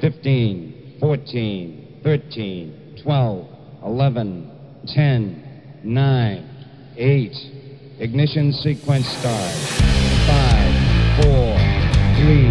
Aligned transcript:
15, 0.00 0.96
14, 1.00 2.00
13, 2.04 2.98
12, 3.02 3.46
11, 3.84 4.50
10, 4.86 5.80
9, 5.82 6.50
8. 6.96 7.32
Ignition 7.98 8.52
sequence 8.52 9.08
start. 9.08 9.52
5, 10.28 11.24
4, 11.24 11.58
3, 12.14 12.46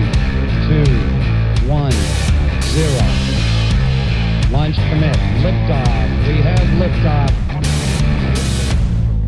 2, 0.68 1.72
1, 1.72 1.92
0. 1.92 3.18
Launch 4.52 4.76
commit. 4.90 5.16
Liftoff. 5.40 6.28
We 6.28 6.42
have 6.42 6.68
liftoff. 6.76 7.32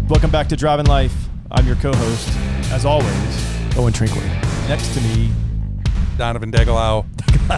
Welcome 0.09 0.31
back 0.31 0.49
to 0.49 0.57
Driving 0.57 0.87
Life. 0.87 1.15
I'm 1.51 1.65
your 1.65 1.77
co-host, 1.77 2.27
as 2.73 2.83
always, 2.83 3.77
Owen 3.77 3.93
Trinkler. 3.93 4.27
Next 4.67 4.93
to 4.93 4.99
me, 5.01 5.31
Donovan 6.17 6.51
Degelau. 6.51 7.05
Is 7.49 7.57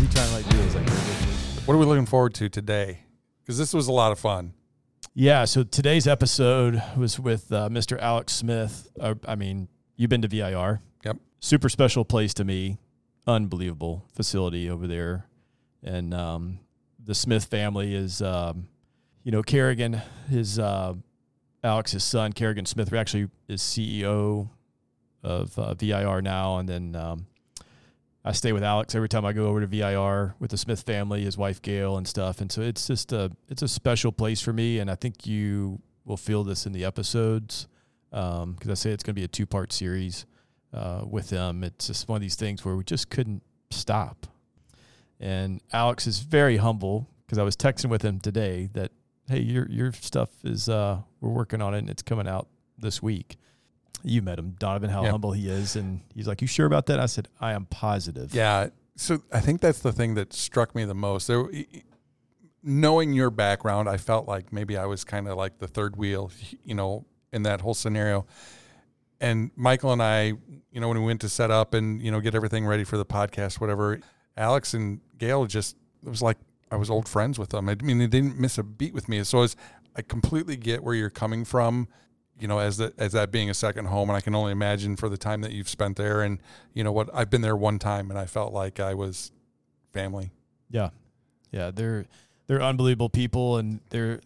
he 0.00 0.08
trying 0.08 0.26
to 0.28 0.34
like 0.34 0.48
do 0.48 0.56
this? 0.56 0.74
Like, 0.74 0.88
What 1.68 1.74
are 1.74 1.78
we 1.78 1.86
looking 1.86 2.06
forward 2.06 2.34
to 2.34 2.48
today? 2.48 3.00
Because 3.42 3.58
this 3.58 3.72
was 3.72 3.86
a 3.86 3.92
lot 3.92 4.10
of 4.10 4.18
fun. 4.18 4.54
yeah. 5.14 5.44
So 5.44 5.62
today's 5.62 6.06
episode 6.08 6.82
was 6.96 7.20
with 7.20 7.52
uh, 7.52 7.68
Mr. 7.68 7.96
Alex 8.00 8.32
Smith. 8.32 8.88
Uh, 9.00 9.14
I 9.26 9.36
mean, 9.36 9.68
you've 9.96 10.10
been 10.10 10.22
to 10.22 10.28
VIR. 10.28 10.80
Yep. 11.04 11.18
Super 11.40 11.68
special 11.68 12.04
place 12.04 12.34
to 12.34 12.44
me. 12.44 12.78
Unbelievable 13.28 14.04
facility 14.14 14.68
over 14.70 14.86
there, 14.86 15.26
and 15.82 16.14
um, 16.14 16.60
the 17.04 17.12
Smith 17.14 17.44
family 17.46 17.92
is, 17.92 18.22
um, 18.22 18.68
you 19.24 19.32
know, 19.32 19.42
Kerrigan, 19.42 20.00
his 20.30 20.60
uh, 20.60 20.94
Alex's 21.64 22.04
son, 22.04 22.32
Kerrigan 22.32 22.66
Smith, 22.66 22.88
who 22.88 22.96
actually 22.96 23.28
is 23.48 23.62
CEO 23.62 24.48
of 25.24 25.58
uh, 25.58 25.74
VIR 25.74 26.22
now, 26.22 26.58
and 26.58 26.68
then 26.68 26.94
um, 26.94 27.26
I 28.26 28.32
stay 28.32 28.52
with 28.52 28.64
Alex 28.64 28.96
every 28.96 29.08
time 29.08 29.24
I 29.24 29.32
go 29.32 29.46
over 29.46 29.60
to 29.60 29.68
VIR 29.68 30.34
with 30.40 30.50
the 30.50 30.56
Smith 30.56 30.82
family, 30.82 31.22
his 31.22 31.38
wife 31.38 31.62
Gail, 31.62 31.96
and 31.96 32.08
stuff. 32.08 32.40
And 32.40 32.50
so 32.50 32.60
it's 32.60 32.88
just 32.88 33.12
a 33.12 33.30
it's 33.48 33.62
a 33.62 33.68
special 33.68 34.10
place 34.10 34.40
for 34.40 34.52
me, 34.52 34.80
and 34.80 34.90
I 34.90 34.96
think 34.96 35.28
you 35.28 35.80
will 36.04 36.16
feel 36.16 36.42
this 36.42 36.66
in 36.66 36.72
the 36.72 36.84
episodes 36.84 37.68
because 38.10 38.68
I 38.68 38.74
say 38.74 38.90
it's 38.90 39.04
going 39.04 39.14
to 39.14 39.20
be 39.20 39.24
a 39.24 39.28
two 39.28 39.46
part 39.46 39.72
series 39.72 40.26
uh, 40.74 41.02
with 41.08 41.30
them. 41.30 41.62
It's 41.62 41.86
just 41.86 42.08
one 42.08 42.16
of 42.16 42.22
these 42.22 42.34
things 42.34 42.64
where 42.64 42.74
we 42.74 42.82
just 42.82 43.10
couldn't 43.10 43.44
stop. 43.70 44.26
And 45.20 45.60
Alex 45.72 46.08
is 46.08 46.18
very 46.18 46.56
humble 46.56 47.08
because 47.24 47.38
I 47.38 47.44
was 47.44 47.56
texting 47.56 47.90
with 47.90 48.02
him 48.02 48.18
today 48.18 48.68
that 48.72 48.90
hey, 49.28 49.38
your 49.38 49.68
your 49.70 49.92
stuff 49.92 50.30
is 50.42 50.68
uh, 50.68 50.98
we're 51.20 51.30
working 51.30 51.62
on 51.62 51.74
it 51.74 51.78
and 51.78 51.90
it's 51.90 52.02
coming 52.02 52.26
out 52.26 52.48
this 52.76 53.00
week. 53.00 53.36
You 54.02 54.22
met 54.22 54.38
him, 54.38 54.54
Donovan, 54.58 54.90
how 54.90 55.02
Yep. 55.02 55.10
humble 55.10 55.32
he 55.32 55.48
is, 55.48 55.74
and 55.76 56.00
he's 56.14 56.26
like, 56.28 56.40
"You 56.40 56.46
sure 56.46 56.66
about 56.66 56.86
that?" 56.86 57.00
I 57.00 57.06
said, 57.06 57.28
"I 57.40 57.52
am 57.52 57.66
positive." 57.66 58.34
Yeah. 58.34 58.68
So 58.94 59.22
I 59.32 59.40
think 59.40 59.60
that's 59.60 59.80
the 59.80 59.92
thing 59.92 60.14
that 60.14 60.32
struck 60.32 60.74
me 60.74 60.84
the 60.84 60.94
most. 60.94 61.26
There, 61.26 61.44
knowing 62.62 63.12
your 63.12 63.30
background, 63.30 63.88
I 63.88 63.96
felt 63.96 64.26
like 64.26 64.52
maybe 64.52 64.76
I 64.76 64.86
was 64.86 65.04
kind 65.04 65.28
of 65.28 65.36
like 65.36 65.58
the 65.58 65.68
third 65.68 65.96
wheel, 65.96 66.30
you 66.64 66.74
know, 66.74 67.04
in 67.32 67.42
that 67.42 67.60
whole 67.60 67.74
scenario. 67.74 68.26
And 69.20 69.50
Michael 69.56 69.92
and 69.92 70.02
I, 70.02 70.34
you 70.70 70.80
know, 70.80 70.88
when 70.88 70.98
we 71.00 71.06
went 71.06 71.20
to 71.22 71.28
set 71.28 71.50
up 71.50 71.74
and 71.74 72.02
you 72.02 72.10
know 72.10 72.20
get 72.20 72.34
everything 72.34 72.66
ready 72.66 72.84
for 72.84 72.96
the 72.96 73.06
podcast, 73.06 73.60
whatever, 73.60 74.00
Alex 74.36 74.74
and 74.74 75.00
Gail 75.18 75.46
just 75.46 75.76
it 76.04 76.08
was 76.08 76.22
like 76.22 76.36
I 76.70 76.76
was 76.76 76.90
old 76.90 77.08
friends 77.08 77.38
with 77.38 77.50
them. 77.50 77.68
I 77.68 77.76
mean, 77.76 77.98
they 77.98 78.06
didn't 78.06 78.38
miss 78.38 78.58
a 78.58 78.62
beat 78.62 78.92
with 78.92 79.08
me. 79.08 79.22
So 79.24 79.42
it's, 79.42 79.56
I 79.94 80.02
completely 80.02 80.56
get 80.56 80.82
where 80.82 80.94
you're 80.94 81.10
coming 81.10 81.44
from, 81.44 81.88
you 82.38 82.48
know, 82.48 82.58
as 82.58 82.76
that 82.76 82.98
as 82.98 83.12
that 83.12 83.30
being 83.30 83.48
a 83.48 83.54
second 83.54 83.86
home, 83.86 84.10
and 84.10 84.16
I 84.16 84.20
can 84.20 84.34
only 84.34 84.52
imagine 84.52 84.96
for 84.96 85.08
the 85.08 85.16
time 85.16 85.40
that 85.40 85.52
you've 85.52 85.68
spent 85.68 85.96
there. 85.96 86.22
And 86.22 86.38
you 86.74 86.84
know 86.84 86.92
what, 86.92 87.08
I've 87.14 87.30
been 87.30 87.40
there 87.40 87.56
one 87.56 87.78
time, 87.78 88.10
and 88.10 88.18
I 88.18 88.26
felt 88.26 88.52
like 88.52 88.78
I 88.80 88.94
was 88.94 89.32
family. 89.92 90.30
Yeah, 90.70 90.90
yeah, 91.50 91.70
they're 91.70 92.06
they're 92.46 92.62
unbelievable 92.62 93.08
people, 93.08 93.56
and 93.56 93.80
they're 93.90 94.20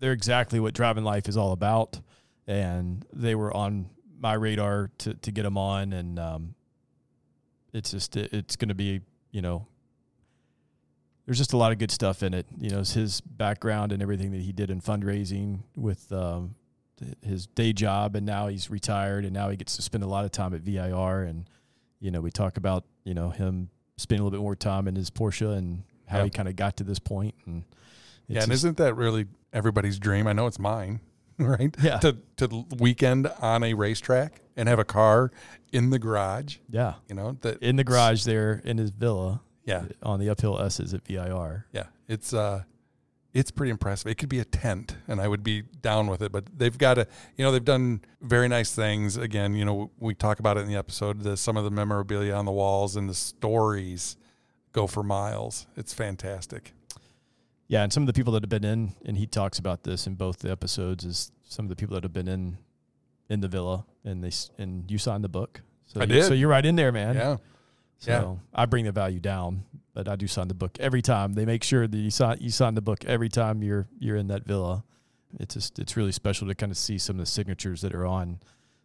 they're 0.00 0.12
exactly 0.12 0.58
what 0.58 0.74
driving 0.74 1.04
life 1.04 1.28
is 1.28 1.36
all 1.36 1.52
about. 1.52 2.00
And 2.46 3.06
they 3.12 3.34
were 3.34 3.54
on 3.56 3.88
my 4.18 4.34
radar 4.34 4.90
to 4.98 5.14
to 5.14 5.30
get 5.30 5.44
them 5.44 5.56
on, 5.56 5.92
and 5.92 6.18
um, 6.18 6.54
it's 7.72 7.92
just 7.92 8.16
it, 8.16 8.32
it's 8.32 8.56
going 8.56 8.68
to 8.68 8.74
be 8.74 9.00
you 9.30 9.42
know. 9.42 9.66
There's 11.26 11.38
just 11.38 11.54
a 11.54 11.56
lot 11.56 11.72
of 11.72 11.78
good 11.78 11.90
stuff 11.90 12.22
in 12.22 12.34
it. 12.34 12.44
You 12.58 12.68
know, 12.68 12.78
his 12.80 13.22
background 13.22 13.92
and 13.92 14.02
everything 14.02 14.32
that 14.32 14.42
he 14.42 14.52
did 14.52 14.68
in 14.68 14.82
fundraising 14.82 15.60
with 15.74 16.12
um, 16.12 16.54
his 17.22 17.46
day 17.46 17.72
job, 17.72 18.16
and 18.16 18.24
now 18.26 18.48
he's 18.48 18.70
retired, 18.70 19.24
and 19.24 19.32
now 19.34 19.48
he 19.50 19.56
gets 19.56 19.76
to 19.76 19.82
spend 19.82 20.04
a 20.04 20.06
lot 20.06 20.24
of 20.24 20.32
time 20.32 20.54
at 20.54 20.60
VIR. 20.60 21.22
And 21.22 21.48
you 22.00 22.10
know, 22.10 22.20
we 22.20 22.30
talk 22.30 22.56
about 22.56 22.84
you 23.04 23.14
know 23.14 23.30
him 23.30 23.70
spending 23.96 24.20
a 24.22 24.24
little 24.24 24.38
bit 24.38 24.42
more 24.42 24.56
time 24.56 24.88
in 24.88 24.96
his 24.96 25.10
Porsche 25.10 25.56
and 25.56 25.84
how 26.06 26.18
Yeah. 26.18 26.24
he 26.24 26.30
kind 26.30 26.48
of 26.48 26.56
got 26.56 26.76
to 26.78 26.84
this 26.84 26.98
point. 26.98 27.34
And 27.46 27.64
yeah, 28.26 28.42
and 28.42 28.52
isn't 28.52 28.76
that 28.78 28.94
really 28.94 29.26
everybody's 29.52 29.98
dream? 29.98 30.26
I 30.26 30.32
know 30.32 30.46
it's 30.46 30.58
mine, 30.58 31.00
right? 31.38 31.74
Yeah. 31.82 31.98
To 31.98 32.16
to 32.38 32.64
weekend 32.78 33.26
on 33.40 33.62
a 33.62 33.74
racetrack 33.74 34.40
and 34.56 34.68
have 34.68 34.78
a 34.78 34.84
car 34.84 35.30
in 35.72 35.90
the 35.90 35.98
garage. 35.98 36.58
yeah, 36.70 36.94
You 37.08 37.14
know 37.16 37.36
that 37.40 37.60
in 37.62 37.76
the 37.76 37.84
garage 37.84 38.24
there 38.24 38.60
in 38.64 38.78
his 38.78 38.90
villa 38.90 39.42
Yeah, 39.64 39.86
on 40.02 40.20
the 40.20 40.28
uphill 40.30 40.60
S's 40.60 40.94
at 40.94 41.04
VIR. 41.06 41.66
yeah. 41.72 41.84
It's 42.06 42.32
uh, 42.34 42.62
it's 43.34 43.50
pretty 43.50 43.70
impressive. 43.70 44.06
It 44.10 44.14
could 44.14 44.28
be 44.28 44.38
a 44.38 44.44
tent, 44.44 44.96
and 45.08 45.20
I 45.20 45.26
would 45.26 45.42
be 45.42 45.62
down 45.82 46.06
with 46.06 46.22
it. 46.22 46.30
But 46.30 46.44
they've 46.56 46.76
got 46.78 46.98
a, 46.98 47.06
you 47.36 47.44
know, 47.44 47.50
they've 47.50 47.64
done 47.64 48.00
very 48.22 48.48
nice 48.48 48.74
things. 48.74 49.16
Again, 49.16 49.54
you 49.54 49.64
know, 49.64 49.90
we 49.98 50.14
talk 50.14 50.38
about 50.38 50.56
it 50.56 50.60
in 50.60 50.68
the 50.68 50.76
episode. 50.76 51.22
The 51.22 51.36
some 51.36 51.56
of 51.56 51.64
the 51.64 51.70
memorabilia 51.70 52.32
on 52.32 52.44
the 52.44 52.52
walls 52.52 52.94
and 52.96 53.08
the 53.10 53.14
stories 53.14 54.16
go 54.72 54.86
for 54.86 55.02
miles. 55.02 55.66
It's 55.76 55.92
fantastic. 55.92 56.72
Yeah, 57.66 57.82
and 57.82 57.92
some 57.92 58.04
of 58.04 58.06
the 58.06 58.12
people 58.12 58.32
that 58.34 58.42
have 58.42 58.50
been 58.50 58.64
in, 58.64 58.94
and 59.04 59.16
he 59.18 59.26
talks 59.26 59.58
about 59.58 59.82
this 59.82 60.06
in 60.06 60.14
both 60.14 60.38
the 60.38 60.50
episodes, 60.50 61.04
is 61.04 61.32
some 61.48 61.64
of 61.64 61.70
the 61.70 61.76
people 61.76 61.94
that 61.94 62.04
have 62.04 62.12
been 62.12 62.28
in 62.28 62.58
in 63.28 63.40
the 63.40 63.48
villa, 63.48 63.84
and 64.04 64.22
they 64.22 64.30
and 64.62 64.88
you 64.90 64.98
signed 64.98 65.24
the 65.24 65.28
book. 65.28 65.60
So 65.86 66.00
I 66.00 66.04
you- 66.04 66.08
did. 66.08 66.24
So 66.24 66.34
you're 66.34 66.50
right 66.50 66.64
in 66.64 66.76
there, 66.76 66.92
man. 66.92 67.16
Yeah. 67.16 67.36
So 67.98 68.10
yeah. 68.10 68.60
I 68.62 68.66
bring 68.66 68.84
the 68.84 68.92
value 68.92 69.18
down, 69.20 69.64
but 69.94 70.08
I 70.08 70.16
do 70.16 70.26
sign 70.26 70.48
the 70.48 70.54
book 70.54 70.76
every 70.80 71.00
time. 71.00 71.34
They 71.34 71.46
make 71.46 71.62
sure 71.62 71.86
that 71.86 71.96
you 71.96 72.10
sign 72.10 72.38
you 72.40 72.50
sign 72.50 72.74
the 72.74 72.82
book 72.82 73.04
every 73.04 73.28
time 73.28 73.62
you're 73.62 73.86
you're 73.98 74.16
in 74.16 74.26
that 74.28 74.44
villa. 74.44 74.84
It's 75.40 75.54
just 75.54 75.78
it's 75.78 75.96
really 75.96 76.12
special 76.12 76.46
to 76.48 76.54
kind 76.54 76.70
of 76.70 76.78
see 76.78 76.98
some 76.98 77.16
of 77.16 77.20
the 77.20 77.30
signatures 77.30 77.80
that 77.80 77.94
are 77.94 78.04
on 78.04 78.40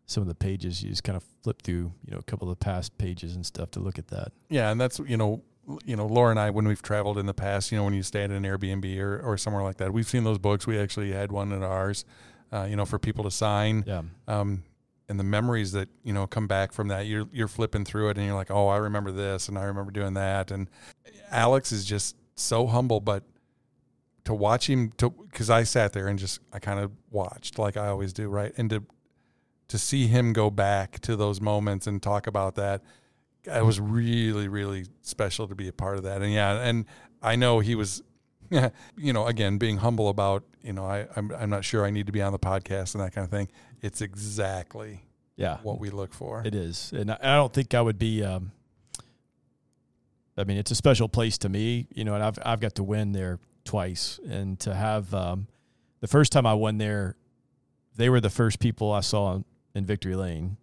some 0.05 0.21
of 0.21 0.27
the 0.27 0.35
pages. 0.35 0.83
You 0.83 0.89
just 0.89 1.03
kind 1.03 1.17
of 1.17 1.23
flip 1.43 1.61
through, 1.61 1.93
you 2.05 2.11
know, 2.11 2.17
a 2.19 2.23
couple 2.23 2.49
of 2.49 2.57
the 2.57 2.63
past 2.63 2.97
pages 2.97 3.35
and 3.35 3.45
stuff 3.45 3.71
to 3.71 3.79
look 3.79 3.99
at 3.99 4.07
that. 4.09 4.31
Yeah, 4.49 4.71
and 4.71 4.79
that's 4.79 4.99
you 4.99 5.17
know, 5.17 5.43
you 5.83 5.95
know, 5.95 6.05
Laura 6.05 6.31
and 6.31 6.39
I 6.39 6.51
when 6.51 6.67
we've 6.67 6.81
traveled 6.81 7.17
in 7.17 7.25
the 7.25 7.33
past, 7.33 7.71
you 7.71 7.77
know, 7.77 7.83
when 7.83 7.93
you 7.93 8.03
stay 8.03 8.23
at 8.23 8.31
an 8.31 8.43
Airbnb 8.43 8.97
or, 8.99 9.19
or 9.19 9.37
somewhere 9.37 9.63
like 9.63 9.77
that, 9.77 9.91
we've 9.91 10.07
seen 10.07 10.23
those 10.23 10.39
books. 10.39 10.67
We 10.67 10.79
actually 10.79 11.11
had 11.11 11.31
one 11.31 11.51
in 11.51 11.63
ours, 11.63 12.05
uh, 12.51 12.67
you 12.69 12.75
know, 12.75 12.85
for 12.85 12.99
people 12.99 13.23
to 13.23 13.31
sign. 13.31 13.83
Yeah. 13.85 14.03
Um, 14.27 14.63
and 15.09 15.19
the 15.19 15.23
memories 15.23 15.71
that 15.73 15.89
you 16.03 16.13
know 16.13 16.27
come 16.27 16.47
back 16.47 16.71
from 16.71 16.87
that, 16.89 17.07
you're 17.07 17.27
you're 17.31 17.47
flipping 17.47 17.85
through 17.85 18.09
it, 18.09 18.17
and 18.17 18.25
you're 18.25 18.35
like, 18.35 18.51
oh, 18.51 18.67
I 18.67 18.77
remember 18.77 19.11
this, 19.11 19.49
and 19.49 19.57
I 19.57 19.63
remember 19.63 19.91
doing 19.91 20.13
that. 20.13 20.51
And 20.51 20.69
Alex 21.31 21.71
is 21.71 21.85
just 21.85 22.15
so 22.35 22.67
humble, 22.67 22.99
but 22.99 23.23
to 24.25 24.33
watch 24.33 24.69
him, 24.69 24.91
to 24.97 25.09
because 25.09 25.49
I 25.49 25.63
sat 25.63 25.93
there 25.93 26.07
and 26.07 26.17
just 26.19 26.39
I 26.53 26.59
kind 26.59 26.79
of 26.79 26.91
watched 27.09 27.59
like 27.59 27.75
I 27.75 27.87
always 27.87 28.13
do, 28.13 28.29
right, 28.29 28.53
and 28.57 28.69
to 28.69 28.83
to 29.67 29.77
see 29.77 30.07
him 30.07 30.33
go 30.33 30.49
back 30.49 30.99
to 30.99 31.15
those 31.15 31.41
moments 31.41 31.87
and 31.87 32.01
talk 32.01 32.27
about 32.27 32.55
that 32.55 32.81
it 33.45 33.65
was 33.65 33.79
really 33.79 34.47
really 34.47 34.85
special 35.01 35.47
to 35.47 35.55
be 35.55 35.67
a 35.67 35.73
part 35.73 35.97
of 35.97 36.03
that. 36.03 36.21
And 36.21 36.33
yeah 36.33 36.59
and 36.61 36.85
i 37.21 37.35
know 37.35 37.59
he 37.59 37.75
was 37.75 38.03
you 38.97 39.13
know 39.13 39.27
again 39.27 39.57
being 39.57 39.77
humble 39.77 40.09
about 40.09 40.43
you 40.61 40.73
know 40.73 40.85
I, 40.85 41.07
I'm, 41.15 41.31
I'm 41.31 41.49
not 41.49 41.63
sure 41.63 41.85
i 41.85 41.89
need 41.89 42.07
to 42.07 42.11
be 42.11 42.21
on 42.21 42.31
the 42.31 42.39
podcast 42.39 42.95
and 42.95 43.03
that 43.03 43.13
kind 43.13 43.25
of 43.25 43.31
thing 43.31 43.49
it's 43.81 44.01
exactly 44.01 45.01
Yeah. 45.35 45.57
what 45.63 45.79
we 45.79 45.89
look 45.89 46.13
for 46.13 46.41
It 46.45 46.55
is, 46.55 46.91
and 46.93 47.11
I, 47.11 47.17
I 47.21 47.35
don't 47.35 47.53
think 47.53 47.73
I 47.73 47.81
would 47.81 47.97
be. 47.99 48.23
Um, 48.23 48.51
I 50.37 50.43
mean, 50.45 50.57
it's 50.57 50.71
a 50.71 50.75
special 50.75 51.09
place 51.09 51.37
to 51.39 51.49
me, 51.49 51.87
you 51.93 52.03
know, 52.05 52.13
and 52.15 52.23
I've 52.23 52.39
I've 52.45 52.59
got 52.59 52.75
to 52.75 52.83
win 52.83 53.11
there 53.11 53.39
twice, 53.65 54.19
and 54.27 54.59
to 54.61 54.73
have 54.73 55.13
um, 55.13 55.47
the 55.99 56.07
first 56.07 56.31
time 56.31 56.45
I 56.45 56.53
won 56.53 56.77
there, 56.77 57.15
they 57.97 58.09
were 58.09 58.21
the 58.21 58.29
first 58.29 58.59
people 58.59 58.91
I 58.93 59.01
saw 59.01 59.35
in, 59.35 59.45
in 59.75 59.85
Victory 59.85 60.15
Lane, 60.15 60.57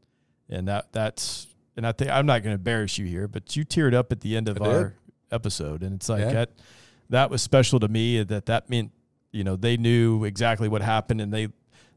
and 0.48 0.66
that 0.68 0.92
that's 0.92 1.46
and 1.76 1.86
I 1.86 1.92
think 1.92 2.10
I'm 2.10 2.24
not 2.24 2.42
going 2.42 2.52
to 2.54 2.58
embarrass 2.58 2.96
you 2.96 3.04
here, 3.06 3.28
but 3.28 3.54
you 3.54 3.64
teared 3.64 3.92
up 3.92 4.12
at 4.12 4.20
the 4.20 4.34
end 4.36 4.48
of 4.48 4.60
I 4.62 4.64
did. 4.64 4.74
our 4.74 4.94
episode, 5.30 5.82
and 5.82 5.94
it's 5.96 6.08
like 6.08 6.20
Yeah. 6.20 6.32
that 6.32 6.50
that 7.10 7.30
was 7.30 7.42
special 7.42 7.78
to 7.80 7.88
me. 7.88 8.22
That 8.22 8.46
that 8.46 8.70
meant 8.70 8.92
you 9.30 9.44
know 9.44 9.56
they 9.56 9.76
knew 9.76 10.24
exactly 10.24 10.68
what 10.68 10.80
happened, 10.80 11.20
and 11.20 11.32
they 11.34 11.48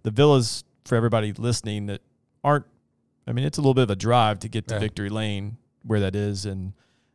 the 0.04 0.12
villas 0.12 0.66
for 0.89 0.95
everybody 0.95 1.31
listening 1.33 1.86
that 1.86 2.01
aren't. 2.44 2.65
I 3.27 3.31
mean, 3.31 3.45
it's 3.45 3.57
a 3.57 3.62
little 3.62 3.75
bit 3.75 3.83
of 3.83 3.91
a 3.91 3.95
drive 3.95 4.39
to 4.39 4.50
get 4.50 4.68
to 4.69 4.75
Yeah. 4.75 4.80
Victory 4.80 5.09
Lane 5.09 5.57
where 5.83 6.00
that 6.01 6.15
is, 6.15 6.45
and 6.45 6.74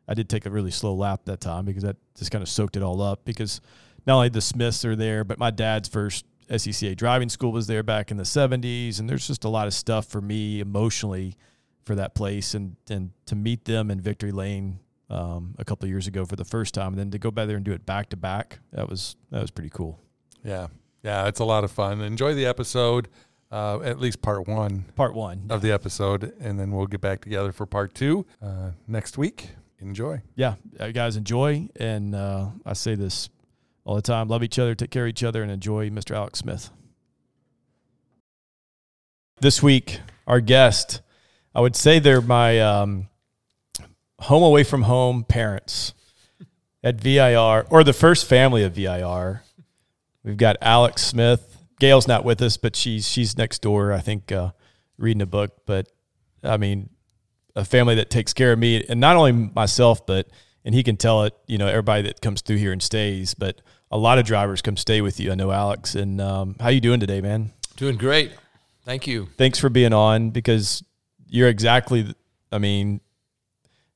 I 0.09 0.15
did 0.15 0.29
take 0.29 0.47
a 0.47 0.51
really 0.51 0.71
slow 0.71 0.95
lap 0.95 1.23
that 1.25 1.41
time 1.41 1.65
because 1.65 1.83
that 1.83 1.97
just 2.17 2.31
kind 2.31 2.41
of 2.41 2.49
soaked 2.49 2.77
it 2.77 2.83
all 2.83 3.03
up. 3.03 3.25
Because 3.25 3.61
not 4.07 4.15
only 4.17 4.29
the 4.29 4.41
Smiths 4.41 4.85
are 4.85 4.97
there, 4.97 5.25
but 5.25 5.39
my 5.39 5.51
dad's 5.51 5.89
first 5.89 6.25
SCCA 6.49 6.97
driving 6.97 7.29
school 7.29 7.53
was 7.53 7.67
there 7.67 7.83
back 7.83 8.11
in 8.11 8.17
the 8.17 8.23
'70s, 8.23 9.01
and 9.01 9.11
there's 9.11 9.27
just 9.27 9.45
a 9.45 9.49
lot 9.49 9.67
of 9.67 9.75
stuff 9.75 10.07
for 10.07 10.21
me 10.21 10.61
emotionally 10.61 11.37
for 11.85 11.95
that 11.97 12.15
place, 12.15 12.55
and 12.55 12.77
and 12.89 13.11
to 13.27 13.35
meet 13.35 13.65
them 13.65 13.91
in 13.91 14.01
Victory 14.01 14.33
Lane 14.33 14.79
um, 15.11 15.55
a 15.59 15.65
couple 15.65 15.85
of 15.85 15.91
years 15.91 16.07
ago 16.07 16.25
for 16.25 16.37
the 16.37 16.45
first 16.45 16.75
time, 16.75 16.89
and 16.93 16.99
then 16.99 17.11
to 17.11 17.19
go 17.19 17.31
back 17.31 17.49
there 17.49 17.57
and 17.57 17.65
do 17.65 17.73
it 17.73 17.85
back 17.85 18.09
to 18.11 18.17
back, 18.17 18.61
that 18.73 18.89
was 18.89 19.17
that 19.31 19.43
was 19.43 19.51
pretty 19.51 19.71
cool. 19.71 19.99
Yeah, 20.45 20.69
yeah, 21.03 21.27
it's 21.27 21.41
a 21.41 21.45
lot 21.45 21.65
of 21.65 21.71
fun. 21.73 22.01
Enjoy 22.03 22.35
the 22.35 22.47
episode, 22.47 23.09
uh, 23.55 23.81
at 23.85 24.01
least 24.01 24.21
part 24.21 24.49
one 24.49 24.85
Part 24.97 25.15
one, 25.15 25.47
of 25.49 25.63
the 25.63 25.71
episode, 25.71 26.35
and 26.41 26.59
then 26.59 26.73
we'll 26.73 26.89
get 26.89 27.01
back 27.01 27.21
together 27.21 27.53
for 27.53 27.67
part 27.67 27.95
two 27.95 28.27
uh, 28.43 28.73
next 28.89 29.17
week. 29.17 29.51
Enjoy. 29.79 30.23
yeah, 30.35 30.55
uh, 30.81 30.91
guys, 30.91 31.17
enjoy. 31.17 31.69
And 31.77 32.15
uh, 32.15 32.49
I 32.67 32.73
say 32.73 32.97
this 32.97 33.29
all 33.85 33.95
the 33.95 34.03
time: 34.03 34.29
love 34.29 34.43
each 34.43 34.59
other, 34.59 34.75
take 34.75 34.91
care 34.91 35.05
of 35.05 35.11
each 35.11 35.23
other, 35.23 35.43
and 35.43 35.53
enjoy 35.53 35.89
Mr. 35.91 36.17
Alex 36.17 36.41
Smith. 36.41 36.71
This 39.41 39.63
week, 39.63 40.01
our 40.27 40.41
guest, 40.41 41.01
I 41.55 41.61
would 41.61 41.77
say 41.77 41.99
they're 42.01 42.21
my 42.21 42.59
um, 42.61 43.09
home 44.21 44.43
away 44.43 44.65
from 44.65 44.83
home 44.83 45.23
parents 45.23 45.95
at 46.83 47.01
VIR, 47.01 47.67
or 47.71 47.85
the 47.85 47.93
first 47.93 48.27
family 48.27 48.65
of 48.65 48.75
VIR. 48.75 49.43
We've 50.25 50.37
got 50.37 50.57
Alex 50.61 51.03
Smith. 51.03 51.54
Gail's 51.81 52.07
not 52.07 52.25
with 52.25 52.41
us, 52.43 52.57
but 52.57 52.77
she's 52.77 53.09
she's 53.09 53.37
next 53.37 53.63
door. 53.63 53.93
I 53.93 54.01
think 54.01 54.31
uh, 54.33 54.51
reading 54.99 55.23
a 55.23 55.27
book. 55.27 55.63
But 55.67 55.89
I 56.43 56.57
mean, 56.57 56.91
a 57.57 57.65
family 57.65 57.95
that 57.97 58.11
takes 58.11 58.33
care 58.33 58.53
of 58.53 58.59
me, 58.59 58.85
and 58.89 59.01
not 59.01 59.17
only 59.17 59.33
myself, 59.33 60.07
but 60.07 60.29
and 60.65 60.75
he 60.75 60.83
can 60.83 60.97
tell 60.97 61.25
it. 61.25 61.35
You 61.47 61.59
know, 61.59 61.67
everybody 61.67 62.03
that 62.03 62.21
comes 62.21 62.41
through 62.41 62.57
here 62.57 62.73
and 62.73 62.83
stays, 62.83 63.35
but 63.35 63.61
a 63.91 63.99
lot 63.99 64.19
of 64.19 64.25
drivers 64.25 64.63
come 64.63 64.77
stay 64.77 65.01
with 65.01 65.21
you. 65.21 65.31
I 65.31 65.35
know 65.35 65.51
Alex. 65.51 65.95
And 65.95 66.21
um, 66.21 66.57
how 66.61 66.69
you 66.69 66.81
doing 66.81 67.01
today, 67.01 67.21
man? 67.21 67.53
Doing 67.77 67.97
great. 67.97 68.33
Thank 68.85 69.07
you. 69.07 69.29
Thanks 69.37 69.59
for 69.59 69.69
being 69.69 69.93
on 69.93 70.31
because 70.31 70.83
you're 71.27 71.49
exactly. 71.49 72.15
I 72.53 72.59
mean, 72.59 73.01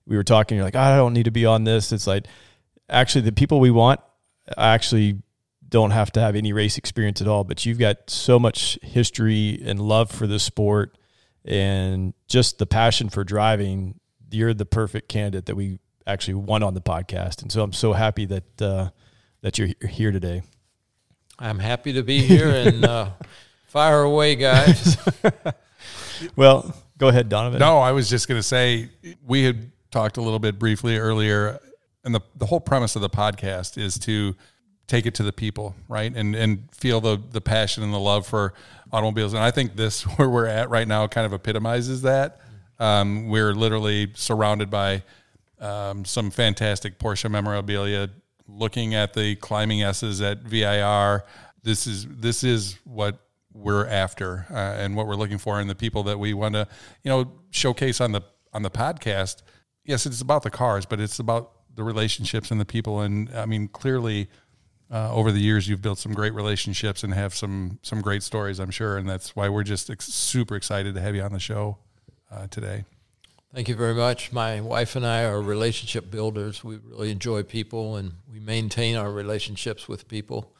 we 0.06 0.16
were 0.16 0.24
talking. 0.24 0.56
You're 0.56 0.64
like, 0.64 0.76
I 0.76 0.96
don't 0.96 1.12
need 1.12 1.24
to 1.24 1.31
be 1.31 1.46
on 1.46 1.64
this. 1.64 1.92
It's 1.92 2.06
like 2.06 2.26
actually 2.88 3.22
the 3.22 3.32
people 3.32 3.60
we 3.60 3.70
want 3.70 4.00
actually 4.56 5.22
don't 5.69 5.91
have 5.91 6.11
to 6.12 6.20
have 6.20 6.35
any 6.37 6.53
race 6.53 6.79
experience 6.79 7.20
at 7.20 7.29
all, 7.29 7.44
but 7.44 7.67
you've 7.67 7.79
got 7.79 8.09
so 8.09 8.38
much 8.38 8.79
history 8.82 9.61
and 9.65 9.81
love 9.81 10.11
for 10.11 10.26
the 10.26 10.38
sport 10.38 10.97
and 11.44 12.15
just 12.26 12.59
the 12.59 12.67
passion 12.67 13.09
for 13.09 13.25
driving. 13.25 14.00
You're 14.31 14.55
the 14.55 14.67
perfect 14.67 15.09
candidate 15.09 15.47
that 15.47 15.56
we 15.56 15.79
actually 16.06 16.35
want 16.35 16.65
on 16.65 16.75
the 16.75 16.81
podcast, 16.81 17.43
and 17.43 17.53
so 17.53 17.62
I'm 17.62 17.73
so 17.73 17.93
happy 17.93 18.26
that 18.26 18.62
uh, 18.62 18.91
that 19.43 19.59
you're 19.59 19.69
here 19.88 20.12
today. 20.12 20.43
I'm 21.38 21.59
happy 21.59 21.93
to 21.93 22.03
be 22.03 22.20
here 22.20 22.49
and 22.49 22.85
uh, 22.85 23.11
fire 23.67 24.03
away, 24.03 24.37
guys. 24.37 24.97
Well, 26.37 26.75
go 26.99 27.09
ahead, 27.09 27.29
Donovan. 27.29 27.61
No, 27.61 27.79
I 27.79 27.93
was 27.93 28.09
just 28.09 28.29
going 28.29 28.38
to 28.38 28.43
say 28.43 28.91
we 29.26 29.44
had 29.44 29.70
talked 29.91 30.17
a 30.17 30.20
little 30.20 30.38
bit 30.38 30.59
briefly 30.59 30.97
earlier, 30.97 31.59
and 32.05 32.15
the 32.15 32.20
the 32.37 32.47
whole 32.47 32.61
premise 32.61 32.97
of 32.97 33.03
the 33.03 33.11
podcast 33.11 33.79
is 33.79 33.99
to 34.00 34.35
take 34.88 35.06
it 35.06 35.14
to 35.14 35.23
the 35.23 35.32
people, 35.32 35.76
right, 35.87 36.12
and 36.14 36.35
and 36.35 36.69
feel 36.75 37.00
the 37.00 37.23
the 37.31 37.40
passion 37.40 37.85
and 37.85 37.94
the 37.94 38.00
love 38.00 38.26
for 38.26 38.55
automobiles. 38.90 39.35
And 39.35 39.43
I 39.43 39.52
think 39.52 39.76
this 39.76 40.02
where 40.17 40.29
we're 40.29 40.46
at 40.46 40.70
right 40.70 40.88
now 40.88 41.06
kind 41.06 41.26
of 41.26 41.32
epitomizes 41.32 42.02
that. 42.02 42.40
Um, 42.81 43.29
we're 43.29 43.55
literally 43.55 44.12
surrounded 44.14 44.70
by 44.70 45.02
um, 45.61 46.05
some 46.05 46.31
fantastic 46.31 46.99
Porsche 46.99 47.31
memorabilia. 47.31 48.11
Looking 48.46 48.94
at 48.94 49.12
the 49.12 49.37
climbing 49.37 49.82
S's 49.82 50.23
at 50.23 50.38
VIR, 50.43 51.25
this 51.62 51.87
is 51.87 52.06
this 52.06 52.43
is 52.43 52.79
what 52.84 53.19
we're 53.52 53.87
after 53.87 54.46
uh, 54.50 54.55
and 54.55 54.96
what 54.96 55.06
we're 55.06 55.17
looking 55.17 55.38
for, 55.38 55.61
and 55.61 55.69
the 55.69 55.75
people 55.75 56.02
that 56.05 56.19
we 56.19 56.32
want 56.32 56.55
to, 56.55 56.67
you 57.02 57.11
know, 57.11 57.32
showcase 57.50 58.00
on 58.00 58.12
the 58.12 58.23
on 58.55 58.62
the 58.62 58.70
podcast. 58.70 59.43
Yes, 59.84 60.06
it's 60.06 60.23
about 60.23 60.43
the 60.43 60.50
cars, 60.50 60.87
but 60.87 61.00
it's 61.00 61.19
about 61.19 61.52
the 61.75 61.84
relationships 61.84 62.50
and 62.50 62.61
the 62.61 62.64
people. 62.64 63.00
And 63.00 63.31
I 63.34 63.44
mean, 63.46 63.69
clearly, 63.69 64.29
uh, 64.90 65.12
over 65.12 65.31
the 65.32 65.40
years, 65.40 65.69
you've 65.69 65.82
built 65.82 65.99
some 65.99 66.14
great 66.14 66.32
relationships 66.32 67.02
and 67.02 67.12
have 67.12 67.35
some 67.35 67.79
some 67.82 68.00
great 68.00 68.23
stories, 68.23 68.58
I'm 68.58 68.70
sure, 68.70 68.96
and 68.96 69.08
that's 69.08 69.37
why 69.37 69.49
we're 69.49 69.64
just 69.64 69.90
ex- 69.90 70.06
super 70.06 70.56
excited 70.56 70.94
to 70.94 71.00
have 71.00 71.14
you 71.14 71.23
on 71.23 71.32
the 71.32 71.38
show 71.40 71.79
uh, 72.31 72.46
today. 72.49 72.85
Thank 73.55 73.69
you 73.69 73.75
very 73.75 73.94
much. 73.94 74.31
My 74.31 74.61
wife 74.61 74.94
and 74.94 75.06
I 75.06 75.25
are 75.25 75.40
relationship 75.40 76.11
builders. 76.11 76.62
We 76.62 76.76
really 76.76 77.11
enjoy 77.11 77.43
people 77.43 77.96
and 77.96 78.12
we 78.31 78.40
maintain 78.40 78.94
our 78.96 79.11
relationships 79.11 79.88
with 79.88 80.06
people. 80.06 80.52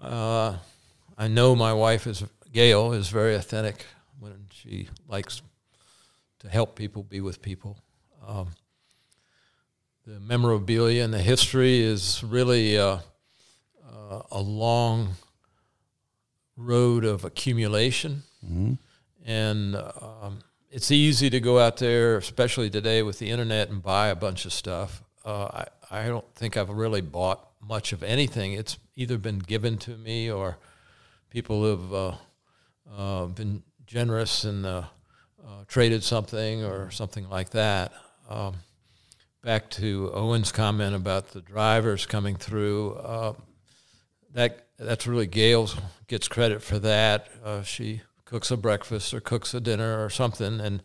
Uh, 0.00 0.58
I 1.16 1.26
know 1.26 1.56
my 1.56 1.72
wife 1.72 2.06
is 2.06 2.22
Gail 2.52 2.92
is 2.92 3.08
very 3.08 3.34
authentic 3.34 3.84
when 4.20 4.46
she 4.50 4.88
likes 5.08 5.42
to 6.38 6.48
help 6.48 6.76
people, 6.76 7.02
be 7.02 7.20
with 7.20 7.42
people. 7.42 7.76
Um, 8.26 8.48
the 10.06 10.20
memorabilia 10.20 11.02
and 11.04 11.12
the 11.12 11.18
history 11.18 11.80
is 11.80 12.22
really 12.24 12.78
uh, 12.78 12.98
uh, 14.08 14.22
a 14.30 14.40
long 14.40 15.10
road 16.56 17.04
of 17.04 17.24
accumulation, 17.24 18.22
and 19.24 19.76
um, 19.76 20.40
it's 20.70 20.90
easy 20.90 21.30
to 21.30 21.40
go 21.40 21.58
out 21.58 21.76
there, 21.78 22.16
especially 22.16 22.70
today 22.70 23.02
with 23.02 23.18
the 23.18 23.30
internet, 23.30 23.68
and 23.68 23.82
buy 23.82 24.08
a 24.08 24.16
bunch 24.16 24.44
of 24.44 24.52
stuff. 24.52 25.02
Uh, 25.24 25.44
I 25.44 25.66
I 25.90 26.06
don't 26.06 26.34
think 26.34 26.56
I've 26.56 26.68
really 26.70 27.00
bought 27.00 27.48
much 27.60 27.92
of 27.92 28.02
anything. 28.02 28.52
It's 28.52 28.78
either 28.96 29.18
been 29.18 29.38
given 29.38 29.78
to 29.78 29.96
me 29.96 30.30
or 30.30 30.58
people 31.30 31.64
have 31.64 31.92
uh, 31.92 32.12
uh, 32.96 33.26
been 33.26 33.62
generous 33.86 34.44
and 34.44 34.66
uh, 34.66 34.82
uh, 35.42 35.64
traded 35.66 36.02
something 36.02 36.64
or 36.64 36.90
something 36.90 37.28
like 37.28 37.50
that. 37.50 37.92
Um, 38.28 38.56
back 39.42 39.70
to 39.70 40.10
Owen's 40.12 40.52
comment 40.52 40.94
about 40.94 41.28
the 41.28 41.40
drivers 41.40 42.06
coming 42.06 42.36
through. 42.36 42.98
That 44.34 44.66
that's 44.78 45.06
really 45.06 45.26
Gail 45.26 45.68
gets 46.06 46.28
credit 46.28 46.62
for 46.62 46.78
that. 46.78 47.28
Uh, 47.44 47.62
she 47.62 48.02
cooks 48.24 48.50
a 48.50 48.56
breakfast 48.56 49.14
or 49.14 49.20
cooks 49.20 49.54
a 49.54 49.60
dinner 49.60 50.04
or 50.04 50.10
something, 50.10 50.60
and 50.60 50.82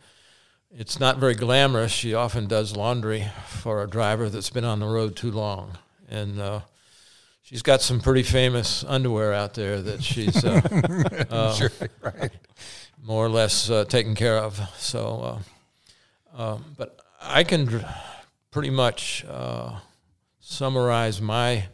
it's 0.72 1.00
not 1.00 1.18
very 1.18 1.36
glamorous. 1.36 1.92
She 1.92 2.14
often 2.14 2.48
does 2.48 2.76
laundry 2.76 3.28
for 3.48 3.84
a 3.84 3.88
driver 3.88 4.30
that's 4.30 4.50
been 4.50 4.64
on 4.64 4.80
the 4.80 4.88
road 4.88 5.16
too 5.16 5.32
long, 5.32 5.78
and 6.10 6.40
uh, 6.40 6.62
she's 7.42 7.62
got 7.62 7.82
some 7.82 8.00
pretty 8.00 8.24
famous 8.24 8.84
underwear 8.86 9.34
out 9.34 9.54
there 9.54 9.82
that 9.82 10.04
she's 10.04 10.44
uh, 10.44 10.62
uh, 11.30 11.54
sure, 11.54 11.70
right. 12.02 12.32
more 13.04 13.26
or 13.26 13.30
less 13.30 13.70
uh, 13.70 13.86
taken 13.86 14.16
care 14.16 14.38
of. 14.38 14.60
So, 14.78 15.42
uh, 16.36 16.42
um, 16.42 16.66
but 16.78 17.00
I 17.22 17.44
can 17.44 17.66
dr- 17.66 17.86
pretty 18.50 18.72
much 18.72 19.26
uh, 19.30 19.80
summarize 20.40 21.22
my 21.22 21.66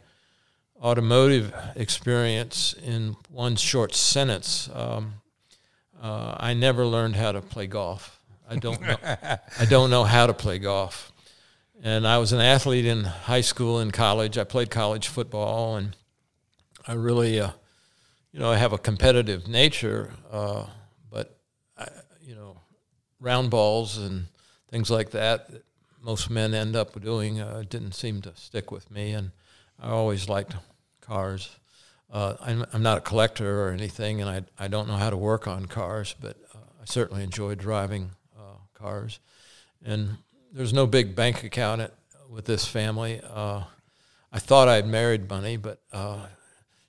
automotive 0.80 1.54
experience 1.76 2.74
in 2.74 3.16
one 3.28 3.56
short 3.56 3.94
sentence. 3.94 4.68
Um, 4.72 5.14
uh, 6.02 6.36
I 6.38 6.54
never 6.54 6.86
learned 6.86 7.16
how 7.16 7.32
to 7.32 7.42
play 7.42 7.66
golf. 7.66 8.18
I 8.48 8.56
don't 8.56 8.80
know. 8.80 8.96
I 9.02 9.64
don't 9.68 9.90
know 9.90 10.04
how 10.04 10.26
to 10.26 10.34
play 10.34 10.58
golf. 10.58 11.12
And 11.82 12.06
I 12.06 12.18
was 12.18 12.32
an 12.32 12.40
athlete 12.40 12.84
in 12.84 13.04
high 13.04 13.40
school 13.42 13.78
and 13.78 13.92
college. 13.92 14.36
I 14.36 14.44
played 14.44 14.70
college 14.70 15.08
football, 15.08 15.76
and 15.76 15.96
I 16.86 16.94
really, 16.94 17.40
uh, 17.40 17.50
you 18.32 18.40
know, 18.40 18.50
I 18.50 18.56
have 18.56 18.72
a 18.72 18.78
competitive 18.78 19.48
nature. 19.48 20.12
Uh, 20.30 20.66
but 21.10 21.38
I, 21.78 21.88
you 22.22 22.34
know, 22.34 22.56
round 23.20 23.50
balls 23.50 23.98
and 23.98 24.26
things 24.70 24.90
like 24.90 25.10
that, 25.10 25.50
that 25.50 25.64
most 26.02 26.30
men 26.30 26.54
end 26.54 26.76
up 26.76 27.00
doing, 27.00 27.40
uh, 27.40 27.64
didn't 27.68 27.92
seem 27.92 28.20
to 28.22 28.32
stick 28.34 28.70
with 28.70 28.90
me. 28.90 29.12
And 29.12 29.30
I 29.80 29.90
always 29.90 30.28
liked 30.28 30.54
cars. 31.00 31.56
Uh, 32.12 32.34
I'm, 32.40 32.66
I'm 32.72 32.82
not 32.82 32.98
a 32.98 33.00
collector 33.00 33.64
or 33.64 33.70
anything, 33.70 34.20
and 34.20 34.28
I, 34.28 34.42
I 34.58 34.68
don't 34.68 34.88
know 34.88 34.96
how 34.96 35.10
to 35.10 35.16
work 35.16 35.46
on 35.46 35.66
cars, 35.66 36.14
but 36.20 36.36
uh, 36.54 36.58
I 36.82 36.84
certainly 36.84 37.22
enjoy 37.22 37.54
driving 37.54 38.10
uh, 38.36 38.58
cars. 38.74 39.20
And 39.84 40.18
there's 40.52 40.72
no 40.72 40.86
big 40.86 41.14
bank 41.14 41.44
account 41.44 41.80
at, 41.80 41.94
with 42.28 42.44
this 42.44 42.66
family. 42.66 43.20
Uh, 43.22 43.62
I 44.32 44.38
thought 44.38 44.68
I'd 44.68 44.86
married 44.86 45.28
Bunny, 45.28 45.56
but 45.56 45.80
uh, 45.92 46.26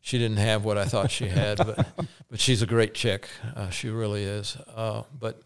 she 0.02 0.18
didn't 0.18 0.38
have 0.38 0.66
what 0.66 0.78
I 0.78 0.86
thought 0.86 1.12
she 1.12 1.28
had. 1.28 1.58
but 1.58 1.88
but 2.30 2.40
she's 2.40 2.62
a 2.62 2.68
great 2.68 2.94
chick. 2.94 3.30
Uh, 3.56 3.70
she 3.70 3.90
really 3.90 4.24
is. 4.24 4.58
Uh, 4.76 5.04
but 5.18 5.42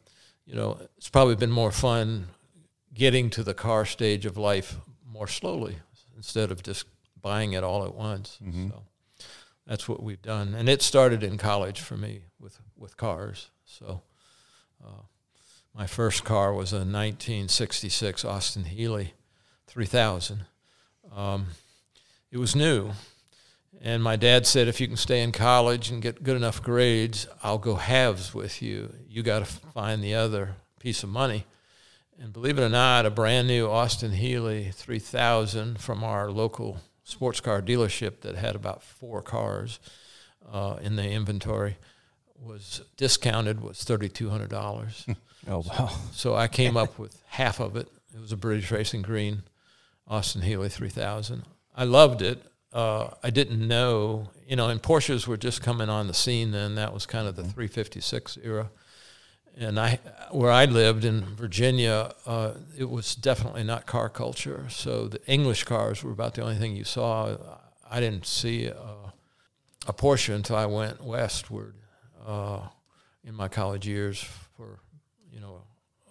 you 0.46 0.56
know, 0.56 0.80
it's 0.98 1.10
probably 1.10 1.36
been 1.36 1.52
more 1.52 1.72
fun 1.72 2.28
getting 2.94 3.30
to 3.32 3.44
the 3.44 3.54
car 3.54 3.86
stage 3.86 4.26
of 4.26 4.38
life 4.38 4.78
more 5.06 5.28
slowly 5.28 5.78
instead 6.16 6.52
of 6.52 6.64
just 6.64 6.86
buying 7.26 7.54
it 7.54 7.64
all 7.64 7.84
at 7.86 7.96
once. 7.96 8.38
So 8.70 8.84
that's 9.66 9.90
what 9.90 10.04
we've 10.04 10.22
done, 10.22 10.54
and 10.54 10.70
it 10.70 10.82
started 10.82 11.24
in 11.24 11.38
college 11.38 11.82
for 11.82 11.98
me 11.98 12.22
with 12.40 12.60
with 12.78 12.98
cars. 12.98 13.50
So. 13.66 14.02
Uh, 14.84 15.02
my 15.78 15.88
first 15.88 16.24
car 16.24 16.54
was 16.54 16.72
a 16.72 16.78
1966 16.78 18.24
Austin 18.24 18.64
Healey 18.64 19.14
3000. 19.68 20.46
Um, 21.14 21.48
it 22.32 22.38
was 22.38 22.56
new. 22.56 22.92
And 23.82 24.02
my 24.02 24.16
dad 24.16 24.48
said, 24.48 24.70
if 24.70 24.80
you 24.80 24.88
can 24.88 24.96
stay 24.96 25.22
in 25.22 25.34
college 25.34 25.92
and 25.92 26.02
get 26.02 26.24
good 26.24 26.38
enough 26.38 26.64
grades, 26.64 27.28
I'll 27.44 27.58
go 27.58 27.76
halves 27.76 28.34
with 28.34 28.62
you. 28.62 28.94
You 29.08 29.22
got 29.22 29.40
to 29.40 29.46
find 29.46 30.02
the 30.02 30.16
other 30.16 30.56
piece 30.80 31.04
of 31.04 31.10
money. 31.10 31.46
And 32.18 32.32
believe 32.32 32.58
it 32.58 32.64
or 32.64 32.70
not, 32.70 33.06
a 33.06 33.10
brand 33.10 33.50
new 33.50 33.68
Austin 33.68 34.14
Healey 34.14 34.72
3000 34.72 35.82
from 35.82 36.06
our 36.06 36.32
local 36.32 36.80
sports 37.06 37.40
car 37.40 37.62
dealership 37.62 38.20
that 38.22 38.36
had 38.36 38.56
about 38.56 38.84
four 38.84 39.22
cars 39.22 39.80
uh, 40.52 40.76
in 40.82 40.98
the 40.98 41.10
inventory 41.10 41.78
was 42.38 42.82
discounted 42.98 43.62
was 43.62 43.78
$3,200. 43.86 45.16
Oh 45.48 45.60
wow. 45.60 45.92
so 46.12 46.34
I 46.36 46.48
came 46.48 46.76
up 46.76 46.98
with 46.98 47.22
half 47.28 47.60
of 47.60 47.76
it. 47.76 47.88
It 48.16 48.20
was 48.20 48.32
a 48.32 48.36
British 48.36 48.72
Racing 48.72 49.04
Green 49.04 49.44
Austin 50.08 50.42
Healey 50.42 50.70
3000. 50.70 51.44
I 51.76 51.84
loved 51.84 52.24
it. 52.24 52.42
Uh, 52.74 53.12
I 53.22 53.30
didn't 53.30 53.68
know, 53.68 54.32
you 54.48 54.56
know, 54.56 54.70
and 54.70 54.82
Porsches 54.82 55.28
were 55.28 55.38
just 55.38 55.62
coming 55.62 55.88
on 55.88 56.08
the 56.08 56.16
scene 56.16 56.50
then. 56.50 56.74
That 56.74 56.96
was 56.96 57.06
kind 57.06 57.28
of 57.28 57.36
the 57.36 57.44
356 57.44 58.40
era. 58.44 58.72
And 59.58 59.80
I, 59.80 60.00
where 60.32 60.52
I 60.52 60.66
lived 60.66 61.06
in 61.06 61.22
Virginia, 61.36 62.14
uh, 62.26 62.54
it 62.78 62.90
was 62.90 63.16
definitely 63.16 63.64
not 63.64 63.86
car 63.86 64.10
culture. 64.10 64.66
So 64.70 65.08
the 65.08 65.26
English 65.28 65.64
cars 65.64 66.04
were 66.04 66.12
about 66.12 66.34
the 66.34 66.42
only 66.42 66.56
thing 66.56 66.76
you 66.76 66.84
saw. 66.84 67.38
I 67.90 68.00
didn't 68.02 68.26
see 68.26 68.66
a, 68.66 69.14
a 69.88 69.94
Porsche 69.94 70.34
until 70.34 70.58
I 70.58 70.66
went 70.66 71.02
westward 71.02 71.76
uh, 72.26 72.62
in 73.24 73.34
my 73.34 73.48
college 73.48 73.88
years 73.88 74.22
for, 74.58 74.80
you 75.32 75.40
know, 75.40 75.62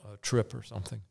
a, 0.06 0.14
a 0.14 0.16
trip 0.18 0.54
or 0.54 0.62
something. 0.62 1.02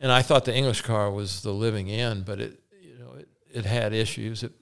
And 0.00 0.10
I 0.10 0.22
thought 0.22 0.44
the 0.44 0.54
English 0.54 0.82
car 0.82 1.10
was 1.10 1.42
the 1.42 1.52
living 1.52 1.88
end, 1.88 2.24
but 2.24 2.40
it, 2.40 2.60
you 2.82 2.98
know, 2.98 3.12
it, 3.12 3.28
it 3.52 3.64
had 3.64 3.92
issues. 3.92 4.42
It, 4.42 4.52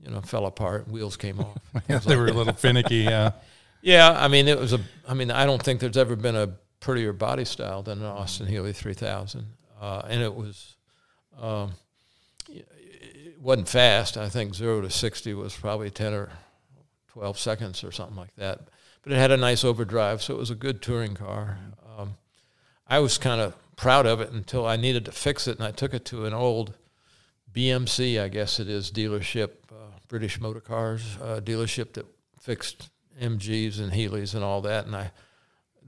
you 0.00 0.10
know, 0.10 0.20
fell 0.20 0.46
apart. 0.46 0.86
Wheels 0.88 1.16
came 1.16 1.40
off. 1.40 1.58
Yeah, 1.88 1.98
they 1.98 2.16
were 2.16 2.28
a 2.28 2.32
little 2.32 2.54
finicky. 2.54 2.98
Yeah. 2.98 3.32
Yeah, 3.80 4.10
I 4.10 4.26
mean, 4.26 4.48
it 4.48 4.58
was 4.58 4.72
a. 4.72 4.80
I 5.06 5.14
mean, 5.14 5.30
I 5.30 5.46
don't 5.46 5.62
think 5.62 5.78
there's 5.78 5.96
ever 5.96 6.16
been 6.16 6.34
a 6.34 6.48
prettier 6.80 7.12
body 7.12 7.44
style 7.44 7.82
than 7.82 8.00
an 8.00 8.06
Austin 8.06 8.46
Healey 8.46 8.72
3000, 8.72 9.46
uh, 9.80 10.02
and 10.08 10.22
it 10.22 10.34
was. 10.34 10.76
Um, 11.40 11.72
it 12.48 13.40
wasn't 13.40 13.68
fast. 13.68 14.16
I 14.16 14.28
think 14.28 14.54
zero 14.54 14.80
to 14.80 14.90
sixty 14.90 15.32
was 15.32 15.54
probably 15.54 15.90
ten 15.90 16.12
or 16.12 16.30
twelve 17.06 17.38
seconds 17.38 17.84
or 17.84 17.92
something 17.92 18.16
like 18.16 18.34
that. 18.36 18.60
But 19.02 19.12
it 19.12 19.16
had 19.16 19.30
a 19.30 19.36
nice 19.36 19.62
overdrive, 19.64 20.22
so 20.22 20.34
it 20.34 20.38
was 20.38 20.50
a 20.50 20.56
good 20.56 20.82
touring 20.82 21.14
car. 21.14 21.58
Um, 21.96 22.16
I 22.88 22.98
was 22.98 23.16
kind 23.16 23.40
of 23.40 23.54
proud 23.76 24.06
of 24.06 24.20
it 24.20 24.32
until 24.32 24.66
I 24.66 24.76
needed 24.76 25.04
to 25.04 25.12
fix 25.12 25.46
it, 25.46 25.58
and 25.58 25.66
I 25.66 25.70
took 25.70 25.94
it 25.94 26.04
to 26.06 26.26
an 26.26 26.34
old 26.34 26.74
BMC, 27.52 28.20
I 28.20 28.28
guess 28.28 28.58
it 28.60 28.68
is, 28.68 28.90
dealership, 28.90 29.50
uh, 29.70 29.98
British 30.08 30.40
Motor 30.40 30.60
Cars 30.60 31.16
uh, 31.22 31.40
dealership 31.42 31.92
that 31.94 32.06
fixed 32.40 32.90
MGs 33.20 33.78
and 33.78 33.92
Healey's 33.92 34.34
and 34.34 34.44
all 34.44 34.60
that. 34.62 34.86
And 34.86 34.96
I, 34.96 35.10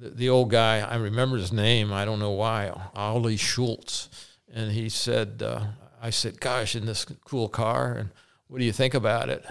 the, 0.00 0.10
the 0.10 0.28
old 0.28 0.50
guy, 0.50 0.80
I 0.80 0.96
remember 0.96 1.36
his 1.36 1.52
name. 1.52 1.92
I 1.92 2.04
don't 2.04 2.18
know 2.18 2.32
why, 2.32 2.72
Ollie 2.94 3.36
Schultz. 3.36 4.08
And 4.52 4.72
he 4.72 4.88
said, 4.88 5.42
uh, 5.44 5.64
I 6.02 6.10
said, 6.10 6.40
"Gosh, 6.40 6.74
in 6.74 6.86
this 6.86 7.04
cool 7.24 7.48
car, 7.48 7.92
and 7.92 8.10
what 8.48 8.58
do 8.58 8.64
you 8.64 8.72
think 8.72 8.94
about 8.94 9.28
it?" 9.28 9.44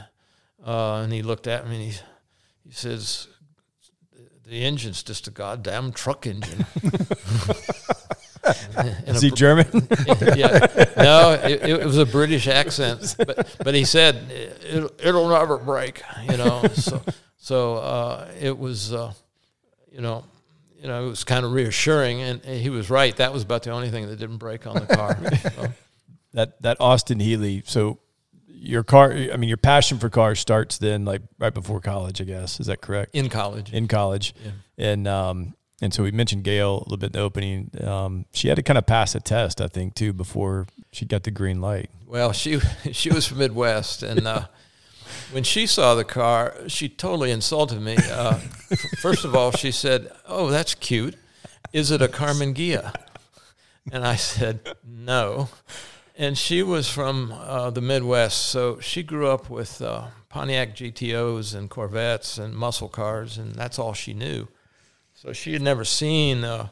Uh, 0.65 1.01
and 1.03 1.13
he 1.13 1.21
looked 1.21 1.47
at 1.47 1.67
me 1.67 1.75
and 1.75 1.83
he, 1.93 1.99
he 2.65 2.71
says, 2.71 3.27
"The 4.45 4.65
engine's 4.65 5.03
just 5.03 5.27
a 5.27 5.31
goddamn 5.31 5.93
truck 5.93 6.27
engine." 6.27 6.65
In 9.05 9.15
Is 9.15 9.21
he 9.21 9.29
br- 9.29 9.35
German? 9.35 9.67
yeah. 10.35 10.65
No, 10.97 11.39
it, 11.43 11.61
it 11.61 11.85
was 11.85 11.97
a 11.97 12.05
British 12.05 12.47
accent, 12.47 13.15
but 13.17 13.55
but 13.63 13.75
he 13.75 13.85
said 13.85 14.15
it, 14.31 14.99
it'll 15.03 15.29
never 15.29 15.57
break. 15.57 16.01
You 16.29 16.37
know, 16.37 16.63
so 16.73 17.03
so 17.37 17.75
uh, 17.75 18.27
it 18.39 18.57
was, 18.57 18.93
uh, 18.93 19.13
you 19.91 20.01
know, 20.01 20.23
you 20.81 20.87
know, 20.87 21.05
it 21.05 21.09
was 21.09 21.23
kind 21.23 21.45
of 21.45 21.51
reassuring, 21.51 22.21
and 22.21 22.43
he 22.43 22.69
was 22.69 22.89
right. 22.89 23.15
That 23.17 23.33
was 23.33 23.43
about 23.43 23.63
the 23.63 23.71
only 23.71 23.89
thing 23.89 24.07
that 24.07 24.17
didn't 24.17 24.37
break 24.37 24.65
on 24.67 24.75
the 24.75 24.85
car. 24.95 25.17
So, 25.53 25.67
that 26.33 26.61
that 26.61 26.77
Austin 26.79 27.19
Healey. 27.19 27.63
So 27.65 27.99
your 28.47 28.83
car. 28.83 29.11
I 29.11 29.35
mean, 29.37 29.47
your 29.47 29.57
passion 29.57 29.97
for 29.99 30.09
cars 30.09 30.39
starts 30.39 30.77
then, 30.77 31.03
like 31.05 31.21
right 31.39 31.53
before 31.53 31.79
college. 31.81 32.21
I 32.21 32.25
guess 32.25 32.59
is 32.59 32.67
that 32.67 32.81
correct? 32.81 33.15
in 33.15 33.29
college, 33.29 33.73
In 33.73 33.87
college, 33.87 34.33
Yeah. 34.45 34.51
and 34.77 35.07
um, 35.07 35.55
and 35.81 35.91
so 35.93 36.03
we 36.03 36.11
mentioned 36.11 36.43
Gail 36.43 36.75
a 36.77 36.83
little 36.83 36.97
bit 36.97 37.07
in 37.07 37.11
the 37.13 37.19
opening. 37.21 37.71
Um, 37.83 38.25
she 38.31 38.47
had 38.47 38.55
to 38.57 38.63
kind 38.63 38.77
of 38.77 38.85
pass 38.85 39.15
a 39.15 39.19
test, 39.19 39.59
I 39.59 39.67
think, 39.67 39.95
too, 39.95 40.13
before 40.13 40.67
she 40.91 41.05
got 41.05 41.23
the 41.23 41.31
green 41.31 41.61
light. 41.61 41.89
Well, 42.05 42.31
she 42.31 42.59
she 42.91 43.09
was 43.09 43.25
from 43.25 43.39
Midwest, 43.39 44.03
and 44.03 44.27
uh, 44.27 44.45
when 45.31 45.43
she 45.43 45.65
saw 45.65 45.95
the 45.95 46.03
car, 46.03 46.55
she 46.67 46.89
totally 46.89 47.31
insulted 47.31 47.81
me. 47.81 47.97
Uh, 48.11 48.35
first 49.01 49.25
of 49.25 49.35
all, 49.35 49.51
she 49.51 49.71
said, 49.71 50.11
"Oh, 50.27 50.49
that's 50.49 50.75
cute. 50.75 51.15
Is 51.73 51.91
it 51.91 52.01
a 52.01 52.07
Karmann 52.07 52.53
Ghia?" 52.53 52.93
And 53.91 54.05
I 54.05 54.15
said, 54.15 54.75
"No." 54.83 55.49
And 56.17 56.37
she 56.37 56.63
was 56.63 56.89
from 56.89 57.31
uh, 57.31 57.69
the 57.69 57.81
Midwest, 57.81 58.47
so 58.47 58.79
she 58.79 59.03
grew 59.03 59.27
up 59.29 59.49
with 59.49 59.81
uh, 59.81 60.07
Pontiac 60.27 60.75
GTOs 60.75 61.55
and 61.55 61.69
Corvettes 61.69 62.37
and 62.37 62.53
muscle 62.53 62.89
cars, 62.89 63.37
and 63.37 63.55
that's 63.55 63.79
all 63.79 63.93
she 63.93 64.13
knew. 64.13 64.47
So 65.13 65.31
she 65.31 65.53
had 65.53 65.61
never 65.61 65.85
seen, 65.85 66.43
uh, 66.43 66.69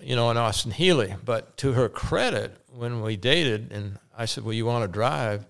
you 0.00 0.16
know, 0.16 0.30
an 0.30 0.36
Austin 0.36 0.72
Healey. 0.72 1.14
But 1.24 1.56
to 1.58 1.72
her 1.72 1.88
credit, 1.88 2.58
when 2.70 3.00
we 3.00 3.16
dated, 3.16 3.72
and 3.72 3.98
I 4.16 4.26
said, 4.26 4.44
"Well, 4.44 4.52
you 4.52 4.66
want 4.66 4.84
to 4.84 4.92
drive?" 4.92 5.46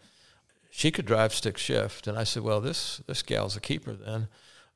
She 0.78 0.92
could 0.92 1.06
drive 1.06 1.34
stick 1.34 1.58
shift, 1.58 2.06
and 2.06 2.16
I 2.16 2.22
said, 2.22 2.44
"Well, 2.44 2.60
this 2.60 3.02
this 3.08 3.24
gal's 3.24 3.56
a 3.56 3.60
keeper 3.60 3.94
then." 3.94 4.28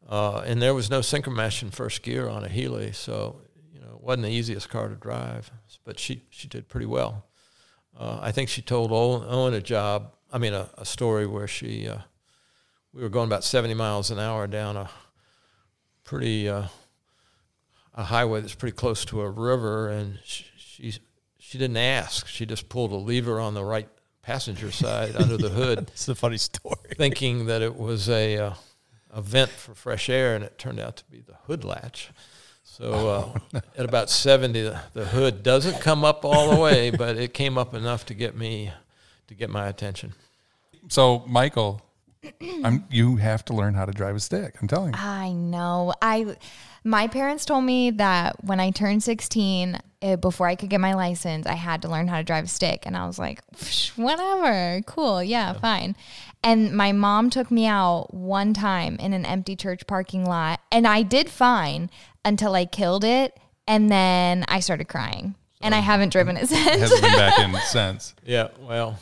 Uh, 0.08 0.38
and 0.38 0.60
there 0.60 0.74
was 0.74 0.90
no 0.90 0.98
synchromesh 0.98 1.62
in 1.62 1.70
first 1.70 2.02
gear 2.02 2.28
on 2.28 2.42
a 2.42 2.48
Healey, 2.48 2.90
so 2.90 3.40
you 3.72 3.80
know 3.80 3.94
it 3.94 4.00
wasn't 4.00 4.24
the 4.24 4.30
easiest 4.30 4.68
car 4.68 4.88
to 4.88 4.96
drive. 4.96 5.52
But 5.84 6.00
she 6.00 6.24
she 6.28 6.48
did 6.48 6.68
pretty 6.68 6.86
well. 6.86 7.26
Uh, 7.96 8.18
I 8.20 8.32
think 8.32 8.48
she 8.48 8.62
told 8.62 8.90
Owen, 8.90 9.28
Owen 9.28 9.54
a 9.54 9.60
job. 9.60 10.10
I 10.32 10.38
mean, 10.38 10.54
a, 10.54 10.68
a 10.76 10.84
story 10.84 11.24
where 11.24 11.46
she 11.46 11.86
uh, 11.86 11.98
we 12.92 13.02
were 13.02 13.08
going 13.08 13.28
about 13.28 13.44
seventy 13.44 13.74
miles 13.74 14.10
an 14.10 14.18
hour 14.18 14.48
down 14.48 14.76
a 14.76 14.90
pretty 16.02 16.48
uh, 16.48 16.66
a 17.94 18.02
highway 18.02 18.40
that's 18.40 18.56
pretty 18.56 18.74
close 18.74 19.04
to 19.04 19.20
a 19.20 19.30
river, 19.30 19.88
and 19.88 20.18
she, 20.24 20.46
she 20.56 20.94
she 21.38 21.58
didn't 21.58 21.76
ask. 21.76 22.26
She 22.26 22.44
just 22.44 22.68
pulled 22.68 22.90
a 22.90 22.96
lever 22.96 23.38
on 23.38 23.54
the 23.54 23.62
right 23.64 23.88
passenger 24.22 24.70
side 24.70 25.16
under 25.16 25.36
the 25.36 25.50
hood, 25.50 25.78
It's 25.92 26.08
a 26.08 26.14
funny 26.14 26.38
story. 26.38 26.94
thinking 26.96 27.46
that 27.46 27.62
it 27.62 27.76
was 27.76 28.08
a 28.08 28.36
uh, 28.38 28.54
a 29.10 29.20
vent 29.20 29.50
for 29.50 29.74
fresh 29.74 30.08
air, 30.08 30.34
and 30.34 30.42
it 30.44 30.58
turned 30.58 30.80
out 30.80 30.96
to 30.96 31.04
be 31.10 31.20
the 31.20 31.34
hood 31.46 31.64
latch. 31.64 32.10
So 32.64 33.34
uh, 33.54 33.60
at 33.76 33.84
about 33.84 34.08
seventy, 34.08 34.62
the, 34.62 34.80
the 34.94 35.04
hood 35.06 35.42
doesn't 35.42 35.80
come 35.80 36.04
up 36.04 36.24
all 36.24 36.50
the 36.50 36.60
way, 36.60 36.90
but 36.90 37.16
it 37.16 37.34
came 37.34 37.58
up 37.58 37.74
enough 37.74 38.06
to 38.06 38.14
get 38.14 38.36
me 38.36 38.72
to 39.28 39.34
get 39.34 39.50
my 39.50 39.68
attention. 39.68 40.14
So, 40.88 41.22
Michael, 41.26 41.80
I'm, 42.64 42.84
you 42.90 43.16
have 43.16 43.44
to 43.46 43.52
learn 43.54 43.74
how 43.74 43.84
to 43.84 43.92
drive 43.92 44.16
a 44.16 44.20
stick. 44.20 44.56
I'm 44.60 44.68
telling 44.68 44.94
you. 44.94 45.00
I 45.00 45.32
know. 45.32 45.92
I 46.00 46.36
my 46.84 47.06
parents 47.06 47.44
told 47.44 47.64
me 47.64 47.90
that 47.92 48.44
when 48.44 48.58
I 48.58 48.70
turned 48.70 49.02
16, 49.02 49.78
eh, 50.02 50.16
before 50.16 50.48
I 50.48 50.56
could 50.56 50.68
get 50.68 50.80
my 50.80 50.94
license, 50.94 51.46
I 51.46 51.54
had 51.54 51.82
to 51.82 51.88
learn 51.88 52.08
how 52.08 52.18
to 52.18 52.24
drive 52.24 52.44
a 52.44 52.48
stick, 52.48 52.82
and 52.86 52.96
I 52.96 53.06
was 53.06 53.18
like, 53.18 53.40
whatever, 53.96 54.82
cool, 54.86 55.22
yeah, 55.22 55.52
fine. 55.52 55.96
And 56.42 56.76
my 56.76 56.90
mom 56.90 57.30
took 57.30 57.50
me 57.50 57.66
out 57.66 58.12
one 58.12 58.52
time 58.52 58.96
in 58.96 59.12
an 59.12 59.24
empty 59.24 59.54
church 59.54 59.86
parking 59.86 60.24
lot, 60.24 60.60
and 60.72 60.86
I 60.86 61.02
did 61.02 61.30
fine 61.30 61.88
until 62.24 62.54
I 62.54 62.64
killed 62.66 63.04
it, 63.04 63.38
and 63.68 63.90
then 63.90 64.44
I 64.48 64.58
started 64.58 64.88
crying, 64.88 65.36
and 65.60 65.74
I 65.76 65.78
haven't 65.78 66.10
driven 66.10 66.36
it 66.36 66.48
since. 66.48 66.80
Hasn't 66.80 67.00
been 67.00 67.12
back 67.12 67.38
in 67.44 67.54
since. 67.66 68.14
Yeah, 68.24 68.48
well, 68.60 68.98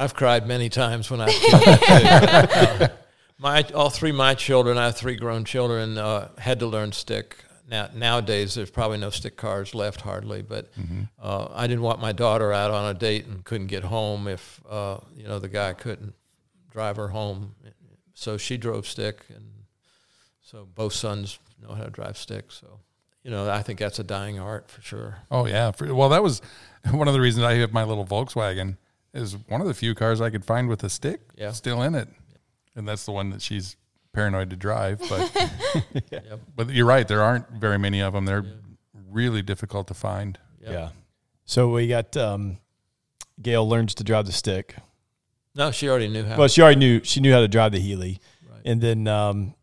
I've 0.00 0.14
cried 0.14 0.46
many 0.46 0.70
times 0.70 1.10
when 1.10 1.20
I. 1.20 1.28
uh, 1.28 2.88
my 3.38 3.62
all 3.74 3.90
three 3.90 4.12
my 4.12 4.34
children, 4.34 4.78
I 4.78 4.86
have 4.86 4.96
three 4.96 5.16
grown 5.16 5.44
children, 5.44 5.98
uh, 5.98 6.30
had 6.38 6.60
to 6.60 6.66
learn 6.66 6.92
stick. 6.92 7.36
Now 7.68 7.90
nowadays, 7.94 8.54
there's 8.54 8.70
probably 8.70 8.96
no 8.96 9.10
stick 9.10 9.36
cars 9.36 9.74
left 9.74 10.00
hardly, 10.00 10.40
but 10.40 10.72
uh, 11.20 11.48
I 11.52 11.66
didn't 11.66 11.82
want 11.82 12.00
my 12.00 12.12
daughter 12.12 12.50
out 12.50 12.70
on 12.70 12.90
a 12.90 12.98
date 12.98 13.26
and 13.26 13.44
couldn't 13.44 13.66
get 13.66 13.84
home 13.84 14.26
if 14.26 14.60
uh, 14.68 15.00
you 15.14 15.28
know 15.28 15.38
the 15.38 15.48
guy 15.50 15.74
couldn't 15.74 16.14
drive 16.70 16.96
her 16.96 17.08
home, 17.08 17.54
so 18.14 18.38
she 18.38 18.56
drove 18.56 18.86
stick, 18.86 19.26
and 19.28 19.44
so 20.40 20.66
both 20.74 20.94
sons 20.94 21.38
know 21.62 21.74
how 21.74 21.84
to 21.84 21.90
drive 21.90 22.16
stick. 22.16 22.50
So 22.50 22.80
you 23.22 23.30
know, 23.30 23.50
I 23.50 23.62
think 23.62 23.78
that's 23.78 23.98
a 23.98 24.04
dying 24.04 24.38
art 24.38 24.70
for 24.70 24.80
sure. 24.80 25.18
Oh 25.30 25.44
yeah. 25.44 25.72
For, 25.72 25.94
well, 25.94 26.08
that 26.08 26.22
was 26.22 26.40
one 26.90 27.06
of 27.06 27.12
the 27.12 27.20
reasons 27.20 27.44
I 27.44 27.56
have 27.56 27.74
my 27.74 27.84
little 27.84 28.06
Volkswagen. 28.06 28.78
Is 29.12 29.36
one 29.48 29.60
of 29.60 29.66
the 29.66 29.74
few 29.74 29.94
cars 29.94 30.20
I 30.20 30.30
could 30.30 30.44
find 30.44 30.68
with 30.68 30.84
a 30.84 30.88
stick 30.90 31.20
Yeah. 31.36 31.50
still 31.52 31.82
in 31.82 31.94
it, 31.96 32.08
and 32.76 32.86
that's 32.88 33.04
the 33.04 33.12
one 33.12 33.30
that 33.30 33.42
she's 33.42 33.76
paranoid 34.12 34.50
to 34.50 34.56
drive. 34.56 35.00
But 35.08 35.32
Yep. 36.12 36.40
but 36.54 36.70
you're 36.70 36.86
right. 36.86 37.06
There 37.08 37.22
aren't 37.22 37.50
very 37.50 37.78
many 37.78 38.00
of 38.00 38.12
them. 38.12 38.24
They're 38.24 38.44
really 39.10 39.42
difficult 39.42 39.88
to 39.88 39.94
find. 39.94 40.38
Yep. 40.62 40.72
Yeah. 40.72 40.88
So 41.44 41.70
we 41.70 41.88
got 41.88 42.16
um, 42.16 42.58
Gail 43.42 43.68
learns 43.68 43.94
to 43.96 44.04
drive 44.04 44.26
the 44.26 44.32
stick. 44.32 44.76
No, 45.56 45.72
she 45.72 45.88
already 45.88 46.06
knew 46.06 46.22
how. 46.24 46.36
Well, 46.38 46.48
she 46.48 46.62
already 46.62 46.78
knew 46.78 47.02
she 47.02 47.20
knew 47.20 47.32
how 47.32 47.40
to 47.40 47.48
drive 47.48 47.72
the 47.72 47.80
Healey, 47.80 48.20
Right. 48.48 48.60
and 48.64 48.80
then 48.80 49.08
um, 49.08 49.54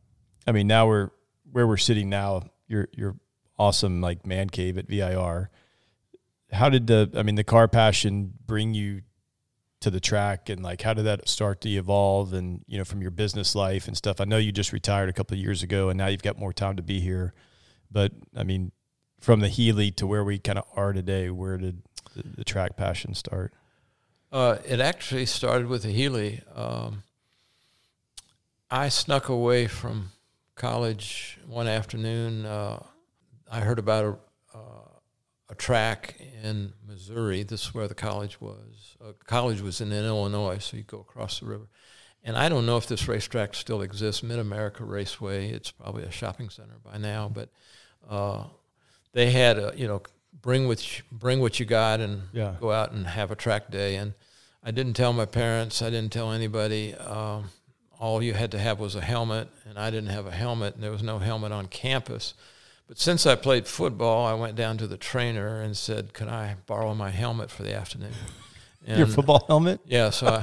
I 0.45 0.51
mean 0.51 0.67
now 0.67 0.87
we're 0.87 1.11
where 1.49 1.65
we're 1.65 1.77
sitting 1.77 2.09
now. 2.09 2.43
Your 2.67 2.89
your 2.91 3.15
awesome 3.57 4.01
like 4.01 4.25
man 4.25 4.49
cave 4.49 4.77
at 4.77 4.87
VIR. 4.89 5.49
how 6.51 6.67
did 6.69 6.87
the 6.87 7.09
I 7.15 7.23
mean 7.23 7.35
the 7.35 7.45
car 7.45 7.69
passion 7.69 8.33
bring 8.45 8.73
you 8.73 9.03
to 9.79 9.91
the 9.91 9.99
track 9.99 10.49
and 10.49 10.63
like 10.63 10.81
how 10.81 10.93
did 10.93 11.05
that 11.05 11.29
start 11.29 11.61
to 11.61 11.69
evolve 11.69 12.33
and 12.33 12.63
you 12.67 12.77
know 12.77 12.83
from 12.83 13.01
your 13.01 13.11
business 13.11 13.55
life 13.55 13.87
and 13.87 13.95
stuff? 13.95 14.19
I 14.19 14.25
know 14.25 14.37
you 14.37 14.51
just 14.51 14.73
retired 14.73 15.09
a 15.09 15.13
couple 15.13 15.35
of 15.35 15.41
years 15.41 15.63
ago 15.63 15.89
and 15.89 15.97
now 15.97 16.07
you've 16.07 16.23
got 16.23 16.37
more 16.37 16.53
time 16.53 16.77
to 16.77 16.83
be 16.83 16.99
here. 16.99 17.33
But 17.91 18.11
I 18.35 18.43
mean 18.43 18.71
from 19.19 19.39
the 19.39 19.49
Healey 19.49 19.91
to 19.91 20.07
where 20.07 20.23
we 20.23 20.39
kind 20.39 20.59
of 20.59 20.65
are 20.75 20.93
today, 20.93 21.29
where 21.29 21.57
did 21.57 21.81
the, 22.15 22.23
the 22.37 22.43
track 22.43 22.77
passion 22.77 23.13
start? 23.13 23.53
Uh, 24.31 24.57
it 24.65 24.79
actually 24.79 25.25
started 25.25 25.67
with 25.67 25.83
the 25.83 25.91
Healey 25.91 26.41
Um, 26.53 27.03
I 28.69 28.89
snuck 28.89 29.29
away 29.29 29.67
from 29.67 30.11
college 30.55 31.39
one 31.47 31.67
afternoon. 31.67 32.45
Uh, 32.45 32.83
I 33.49 33.61
heard 33.61 33.79
about 33.79 34.05
a, 34.05 34.17
a 35.49 35.55
track 35.55 36.15
in 36.43 36.73
Missouri. 36.87 37.43
This 37.43 37.63
is 37.67 37.73
where 37.73 37.87
the 37.87 37.95
college 37.95 38.39
was. 38.41 38.95
Uh, 39.03 39.13
college 39.25 39.61
was 39.61 39.79
in, 39.81 39.91
in 39.91 40.05
Illinois, 40.05 40.57
so 40.59 40.77
you 40.77 40.83
go 40.83 40.99
across 40.99 41.39
the 41.39 41.45
river. 41.45 41.67
And 42.23 42.35
I 42.35 42.49
don't 42.49 42.65
know 42.65 42.75
if 42.77 42.87
this 42.87 43.07
racetrack 43.07 43.53
still 43.55 43.81
exists, 43.81 44.21
Mid 44.23 44.39
America 44.39 44.83
Raceway. 44.83 45.49
It's 45.51 45.71
probably 45.71 46.03
a 46.03 46.11
shopping 46.11 46.49
center 46.49 46.75
by 46.83 46.97
now, 46.97 47.31
but 47.33 47.49
uh, 48.09 48.43
they 49.13 49.31
had 49.31 49.57
a, 49.57 49.73
you 49.75 49.87
know 49.87 50.01
bring 50.41 50.67
what 50.67 50.97
you, 50.97 51.03
bring 51.11 51.39
what 51.39 51.59
you 51.59 51.65
got 51.65 51.99
and 51.99 52.23
Yeah. 52.33 52.55
go 52.59 52.71
out 52.71 52.91
and 52.91 53.07
have 53.07 53.31
a 53.31 53.35
track 53.35 53.71
day. 53.71 53.95
And 53.95 54.13
I 54.63 54.71
didn't 54.71 54.93
tell 54.93 55.13
my 55.13 55.25
parents. 55.25 55.81
I 55.81 55.89
didn't 55.89 56.11
tell 56.11 56.31
anybody. 56.31 56.93
Um, 56.95 57.49
all 57.99 58.21
you 58.21 58.33
had 58.33 58.51
to 58.51 58.59
have 58.59 58.79
was 58.79 58.95
a 58.95 59.01
helmet, 59.01 59.47
and 59.67 59.79
I 59.79 59.89
didn't 59.89 60.09
have 60.09 60.27
a 60.27 60.31
helmet, 60.31 60.75
and 60.75 60.83
there 60.83 60.91
was 60.91 61.01
no 61.01 61.17
helmet 61.19 61.51
on 61.51 61.67
campus. 61.67 62.33
But 62.87 62.99
since 62.99 63.25
I 63.25 63.35
played 63.35 63.67
football, 63.67 64.25
I 64.25 64.33
went 64.33 64.55
down 64.55 64.77
to 64.77 64.87
the 64.87 64.97
trainer 64.97 65.61
and 65.61 65.75
said, 65.75 66.13
"Can 66.13 66.29
I 66.29 66.55
borrow 66.65 66.93
my 66.93 67.09
helmet 67.09 67.51
for 67.51 67.63
the 67.63 67.75
afternoon?" 67.75 68.13
And 68.85 68.99
Your 68.99 69.07
football 69.07 69.43
helmet? 69.47 69.81
yeah, 69.85 70.11
so 70.11 70.27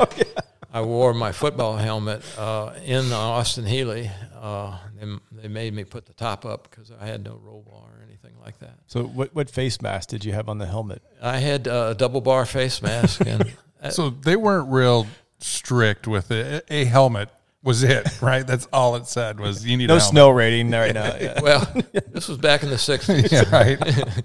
I, 0.74 0.78
I 0.78 0.82
wore 0.82 1.14
my 1.14 1.32
football 1.32 1.78
helmet 1.78 2.22
uh, 2.38 2.74
in 2.84 3.10
Austin 3.10 3.64
Healey. 3.64 4.10
Uh, 4.38 4.76
they, 5.00 5.06
they 5.40 5.48
made 5.48 5.72
me 5.72 5.84
put 5.84 6.04
the 6.04 6.12
top 6.12 6.44
up 6.44 6.68
because 6.68 6.90
I 7.00 7.06
had 7.06 7.24
no 7.24 7.40
roll 7.42 7.62
bar 7.62 7.98
or 7.98 8.02
anything 8.06 8.34
like 8.44 8.58
that. 8.58 8.74
So 8.86 9.04
what 9.04 9.34
what 9.34 9.48
face 9.48 9.80
mask 9.80 10.10
did 10.10 10.26
you 10.26 10.32
have 10.32 10.50
on 10.50 10.58
the 10.58 10.66
helmet? 10.66 11.00
I 11.22 11.38
had 11.38 11.66
uh, 11.66 11.88
a 11.92 11.94
double 11.94 12.20
bar 12.20 12.44
face 12.44 12.82
mask, 12.82 13.22
and 13.26 13.54
So 13.90 14.10
they 14.10 14.36
weren't 14.36 14.68
real 14.70 15.06
strict 15.38 16.06
with 16.06 16.30
it. 16.30 16.66
A 16.68 16.84
helmet 16.84 17.30
was 17.64 17.82
it, 17.82 18.06
right? 18.22 18.46
That's 18.46 18.68
all 18.72 18.94
it 18.96 19.06
said 19.08 19.40
was 19.40 19.66
you 19.66 19.76
need 19.76 19.88
No 19.88 19.96
a 19.96 20.00
Snell 20.00 20.32
rating 20.32 20.70
right 20.70 20.94
now. 20.94 21.16
Yeah. 21.20 21.40
well, 21.40 21.66
this 22.12 22.28
was 22.28 22.38
back 22.38 22.62
in 22.62 22.68
the 22.70 22.76
'60s. 22.76 23.32
yeah, 23.32 23.50
right. 23.50 24.22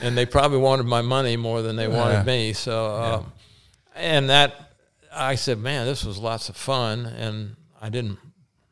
and 0.00 0.16
they 0.16 0.24
probably 0.24 0.58
wanted 0.58 0.86
my 0.86 1.02
money 1.02 1.36
more 1.36 1.60
than 1.62 1.76
they 1.76 1.88
wanted 1.88 2.18
Yeah. 2.18 2.22
me. 2.24 2.52
So, 2.54 2.94
um, 2.94 3.32
and 3.94 4.30
that 4.30 4.54
I 5.12 5.34
said, 5.34 5.58
man, 5.58 5.84
this 5.86 6.04
was 6.04 6.18
lots 6.18 6.48
of 6.48 6.56
fun, 6.56 7.04
and 7.06 7.56
I 7.80 7.88
didn't 7.90 8.18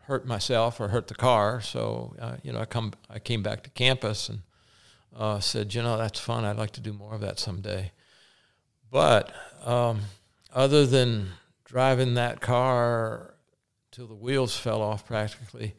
hurt 0.02 0.24
myself 0.26 0.80
or 0.80 0.88
hurt 0.88 1.08
the 1.08 1.14
car. 1.16 1.60
So, 1.60 2.14
uh, 2.20 2.36
you 2.44 2.52
know, 2.52 2.60
I 2.60 2.64
come, 2.64 2.92
I 3.10 3.18
came 3.18 3.42
back 3.42 3.64
to 3.64 3.70
campus 3.70 4.28
and 4.28 4.42
uh, 5.16 5.40
said, 5.40 5.74
you 5.74 5.82
know, 5.82 5.98
that's 5.98 6.20
fun. 6.20 6.44
I'd 6.44 6.56
like 6.56 6.70
to 6.72 6.80
do 6.80 6.92
more 6.92 7.12
of 7.14 7.20
that 7.22 7.40
someday. 7.40 7.90
But 8.92 9.32
um, 9.64 10.02
other 10.54 10.86
than 10.86 11.30
driving 11.64 12.14
that 12.14 12.40
car 12.40 13.34
till 13.96 14.06
the 14.06 14.14
wheels 14.14 14.54
fell 14.54 14.82
off 14.82 15.06
practically, 15.06 15.74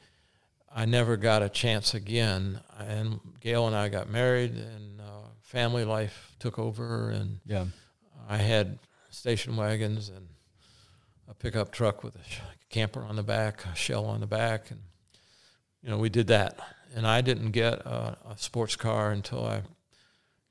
I 0.75 0.85
never 0.85 1.17
got 1.17 1.43
a 1.43 1.49
chance 1.49 1.93
again. 1.93 2.59
And 2.79 3.19
Gail 3.39 3.67
and 3.67 3.75
I 3.75 3.89
got 3.89 4.09
married, 4.09 4.55
and 4.55 4.99
uh, 4.99 5.29
family 5.43 5.85
life 5.85 6.33
took 6.39 6.57
over, 6.57 7.11
and 7.11 7.39
Yeah. 7.45 7.65
I 8.27 8.37
had 8.37 8.79
station 9.11 9.55
wagons 9.55 10.09
and 10.09 10.27
a 11.29 11.33
pickup 11.35 11.71
truck 11.71 12.03
with 12.03 12.15
a 12.15 12.19
camper 12.69 13.03
on 13.03 13.15
the 13.15 13.23
back, 13.23 13.63
a 13.65 13.75
shell 13.75 14.05
on 14.05 14.19
the 14.19 14.27
back, 14.27 14.71
and 14.71 14.81
you 15.83 15.89
know 15.89 15.97
we 15.99 16.09
did 16.09 16.27
that. 16.27 16.59
And 16.95 17.05
I 17.05 17.21
didn't 17.21 17.51
get 17.51 17.73
a, 17.85 18.17
a 18.29 18.37
sports 18.37 18.75
car 18.75 19.11
until 19.11 19.45
I 19.45 19.61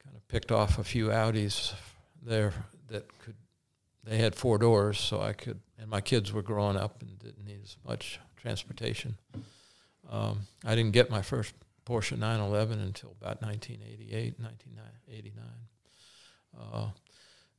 kind 0.05 0.15
of 0.15 0.29
picked 0.29 0.53
off 0.53 0.79
a 0.79 0.85
few 0.85 1.09
Audis 1.09 1.75
there 2.23 2.53
that 2.89 3.07
could. 3.19 3.35
They 4.05 4.19
had 4.19 4.37
four 4.37 4.57
doors, 4.59 4.99
so 5.01 5.21
I 5.21 5.33
could. 5.33 5.61
And 5.79 5.91
my 5.91 6.01
kids 6.01 6.33
were 6.33 6.43
growing 6.43 6.77
up 6.77 7.03
and 7.03 7.19
didn't 7.19 7.45
need 7.45 7.61
as 7.63 7.77
much 7.87 8.19
transportation. 8.37 9.17
Um, 10.11 10.41
I 10.65 10.75
didn't 10.75 10.93
get 10.93 11.11
my 11.11 11.23
first 11.23 11.53
Porsche 11.85 12.17
911 12.17 12.81
until 12.81 13.15
about 13.21 13.43
1988, 13.43 14.39
1989. 14.41 15.45
Uh, 16.59 16.91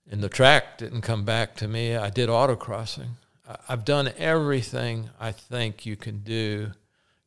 and 0.10 0.22
the 0.22 0.30
track 0.30 0.78
didn't 0.78 1.02
come 1.02 1.26
back 1.26 1.56
to 1.58 1.68
me. 1.68 1.96
I 1.96 2.10
did 2.10 2.30
autocrossing. 2.30 3.10
I- 3.48 3.58
I've 3.70 3.86
done 3.86 4.12
everything 4.18 5.10
I 5.20 5.32
think 5.32 5.86
you 5.86 5.96
can 5.96 6.20
do 6.20 6.72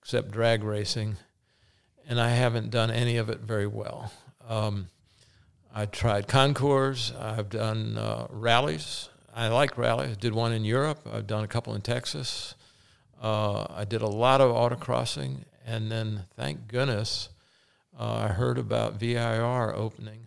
except 0.02 0.30
drag 0.30 0.64
racing, 0.64 1.16
and 2.08 2.20
I 2.20 2.30
haven't 2.30 2.70
done 2.70 2.90
any 2.90 3.18
of 3.18 3.28
it 3.28 3.40
very 3.40 3.66
well. 3.66 4.12
Um, 4.48 4.88
I 5.72 5.86
tried 5.86 6.26
concours. 6.26 7.12
I've 7.18 7.50
done 7.50 7.96
uh, 7.98 8.26
rallies. 8.30 9.09
I 9.34 9.48
like 9.48 9.78
rallies. 9.78 10.16
did 10.16 10.34
one 10.34 10.52
in 10.52 10.64
Europe. 10.64 11.06
I've 11.10 11.26
done 11.26 11.44
a 11.44 11.48
couple 11.48 11.74
in 11.74 11.82
Texas. 11.82 12.54
Uh, 13.22 13.66
I 13.70 13.84
did 13.84 14.02
a 14.02 14.08
lot 14.08 14.40
of 14.40 14.50
autocrossing, 14.50 15.44
and 15.66 15.90
then 15.90 16.24
thank 16.36 16.68
goodness 16.68 17.28
uh, 17.98 18.24
I 18.24 18.28
heard 18.28 18.58
about 18.58 18.94
VIR 18.94 19.74
opening 19.74 20.26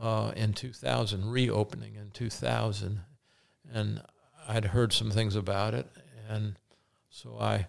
uh, 0.00 0.32
in 0.34 0.52
2000, 0.52 1.30
reopening 1.30 1.96
in 1.96 2.10
2000, 2.10 3.00
and 3.72 4.02
I'd 4.48 4.66
heard 4.66 4.92
some 4.92 5.10
things 5.10 5.36
about 5.36 5.74
it, 5.74 5.86
and 6.28 6.54
so 7.10 7.36
I 7.38 7.66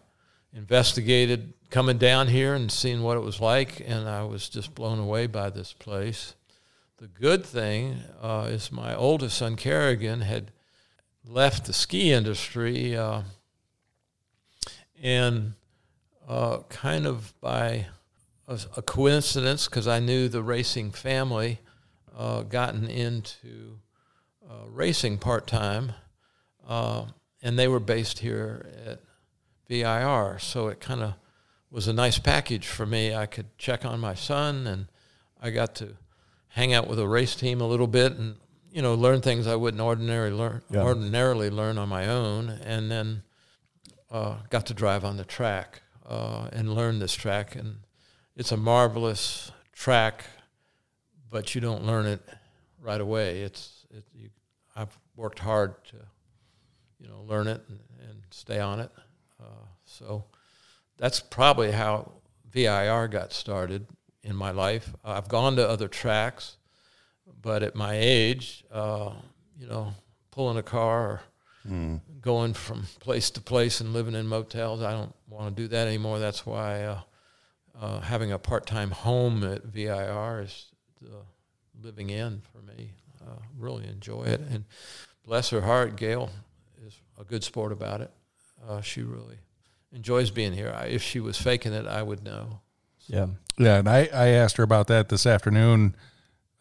investigated 0.53 1.53
coming 1.69 1.97
down 1.97 2.27
here 2.27 2.55
and 2.55 2.71
seeing 2.71 3.03
what 3.03 3.17
it 3.17 3.21
was 3.21 3.39
like, 3.39 3.81
and 3.85 4.07
I 4.07 4.23
was 4.23 4.49
just 4.49 4.73
blown 4.73 4.99
away 4.99 5.27
by 5.27 5.49
this 5.49 5.73
place. 5.73 6.35
The 6.99 7.07
good 7.07 7.45
thing 7.45 7.99
uh, 8.21 8.47
is 8.49 8.73
my 8.73 8.93
oldest 8.93 9.37
son 9.37 9.55
Kerrigan 9.55 10.19
had 10.19 10.51
left 11.25 11.63
the 11.63 11.71
ski 11.71 12.11
industry, 12.11 12.97
uh, 12.97 13.21
and 15.01 15.53
uh, 16.27 16.57
kind 16.67 17.07
of 17.07 17.39
by 17.39 17.87
a, 18.49 18.59
a 18.75 18.81
coincidence, 18.81 19.69
because 19.69 19.87
I 19.87 20.01
knew 20.01 20.27
the 20.27 20.43
racing 20.43 20.91
family, 20.91 21.59
uh, 22.17 22.41
gotten 22.41 22.89
into 22.89 23.79
uh, 24.45 24.67
racing 24.67 25.19
part 25.19 25.47
time, 25.47 25.93
uh, 26.67 27.05
and 27.41 27.57
they 27.57 27.69
were 27.69 27.79
based 27.79 28.19
here 28.19 28.69
at 28.85 28.99
VIR. 29.69 30.37
So 30.39 30.67
it 30.67 30.81
kind 30.81 30.99
of 30.99 31.13
was 31.71 31.87
a 31.87 31.93
nice 31.93 32.19
package 32.19 32.67
for 32.67 32.85
me. 32.85 33.15
I 33.15 33.25
could 33.25 33.57
check 33.57 33.85
on 33.85 34.01
my 34.01 34.15
son, 34.15 34.67
and 34.67 34.87
I 35.41 35.51
got 35.51 35.75
to 35.75 35.95
hang 36.49 36.73
out 36.73 36.87
with 36.87 36.99
a 36.99 37.07
race 37.07 37.35
team 37.35 37.61
a 37.61 37.67
little 37.67 37.87
bit, 37.87 38.13
and 38.13 38.35
you 38.71 38.81
know, 38.81 38.93
learn 38.93 39.21
things 39.21 39.47
I 39.47 39.55
wouldn't 39.55 39.81
ordinarily 39.81 40.35
learn 40.35 40.61
Yeah. 40.69 40.83
ordinarily 40.83 41.49
learn 41.49 41.77
on 41.77 41.89
my 41.89 42.07
own, 42.07 42.49
and 42.49 42.91
then 42.91 43.23
uh, 44.11 44.37
got 44.49 44.65
to 44.67 44.73
drive 44.73 45.03
on 45.05 45.17
the 45.17 45.25
track 45.25 45.81
uh, 46.07 46.49
and 46.51 46.73
learn 46.73 46.99
this 46.99 47.13
track, 47.15 47.55
and 47.55 47.77
it's 48.35 48.51
a 48.51 48.57
marvelous 48.57 49.51
track, 49.73 50.25
but 51.29 51.53
you 51.55 51.61
don't 51.61 51.83
learn 51.85 52.05
it 52.05 52.21
right 52.81 53.01
away. 53.01 53.41
It's 53.41 53.85
it, 53.91 54.03
you, 54.13 54.29
I've 54.75 54.97
worked 55.15 55.39
hard 55.39 55.83
to, 55.85 55.97
you 56.99 57.07
know, 57.07 57.21
learn 57.27 57.47
it 57.47 57.61
and, 57.69 57.79
and 58.09 58.21
stay 58.31 58.59
on 58.59 58.79
it. 58.79 58.91
Uh, 59.41 59.65
so 59.85 60.23
that's 60.97 61.19
probably 61.19 61.71
how 61.71 62.11
VIR 62.51 63.07
got 63.09 63.33
started 63.33 63.85
in 64.23 64.35
my 64.35 64.51
life. 64.51 64.93
I've 65.03 65.27
gone 65.27 65.55
to 65.55 65.67
other 65.67 65.87
tracks, 65.87 66.57
but 67.41 67.63
at 67.63 67.75
my 67.75 67.93
age, 67.95 68.63
uh, 68.71 69.11
you 69.57 69.67
know, 69.67 69.93
pulling 70.31 70.57
a 70.57 70.63
car 70.63 71.01
or 71.01 71.21
going 72.21 72.53
from 72.53 72.83
place 72.99 73.29
to 73.31 73.41
place 73.41 73.81
and 73.81 73.93
living 73.93 74.15
in 74.15 74.27
motels, 74.27 74.81
I 74.81 74.91
don't 74.91 75.13
want 75.27 75.55
to 75.55 75.61
do 75.61 75.67
that 75.69 75.87
anymore. 75.87 76.19
That's 76.19 76.45
why 76.45 76.83
uh, 76.83 77.01
uh, 77.79 77.99
having 78.01 78.31
a 78.31 78.39
part-time 78.39 78.91
home 78.91 79.43
at 79.43 79.63
VIR 79.63 80.41
is 80.41 80.65
the 81.01 81.21
living 81.81 82.09
in 82.09 82.41
for 82.51 82.61
me. 82.61 82.91
Uh, 83.21 83.35
really 83.57 83.87
enjoy 83.87 84.23
it, 84.23 84.39
and 84.49 84.63
bless 85.25 85.49
her 85.49 85.61
heart, 85.61 85.97
Gail 85.97 86.29
is 86.85 86.95
a 87.19 87.23
good 87.23 87.43
sport 87.43 87.71
about 87.71 88.01
it. 88.01 88.11
Uh, 88.67 88.81
she 88.81 89.01
really 89.03 89.37
enjoys 89.91 90.31
being 90.31 90.53
here. 90.53 90.73
I, 90.75 90.85
if 90.85 91.03
she 91.03 91.19
was 91.19 91.37
faking 91.37 91.73
it, 91.73 91.85
I 91.85 92.01
would 92.01 92.23
know. 92.23 92.61
Yeah. 93.09 93.27
Yeah, 93.57 93.79
and 93.79 93.89
I, 93.89 94.07
I 94.13 94.27
asked 94.29 94.55
her 94.55 94.63
about 94.63 94.87
that 94.87 95.09
this 95.09 95.25
afternoon. 95.25 95.95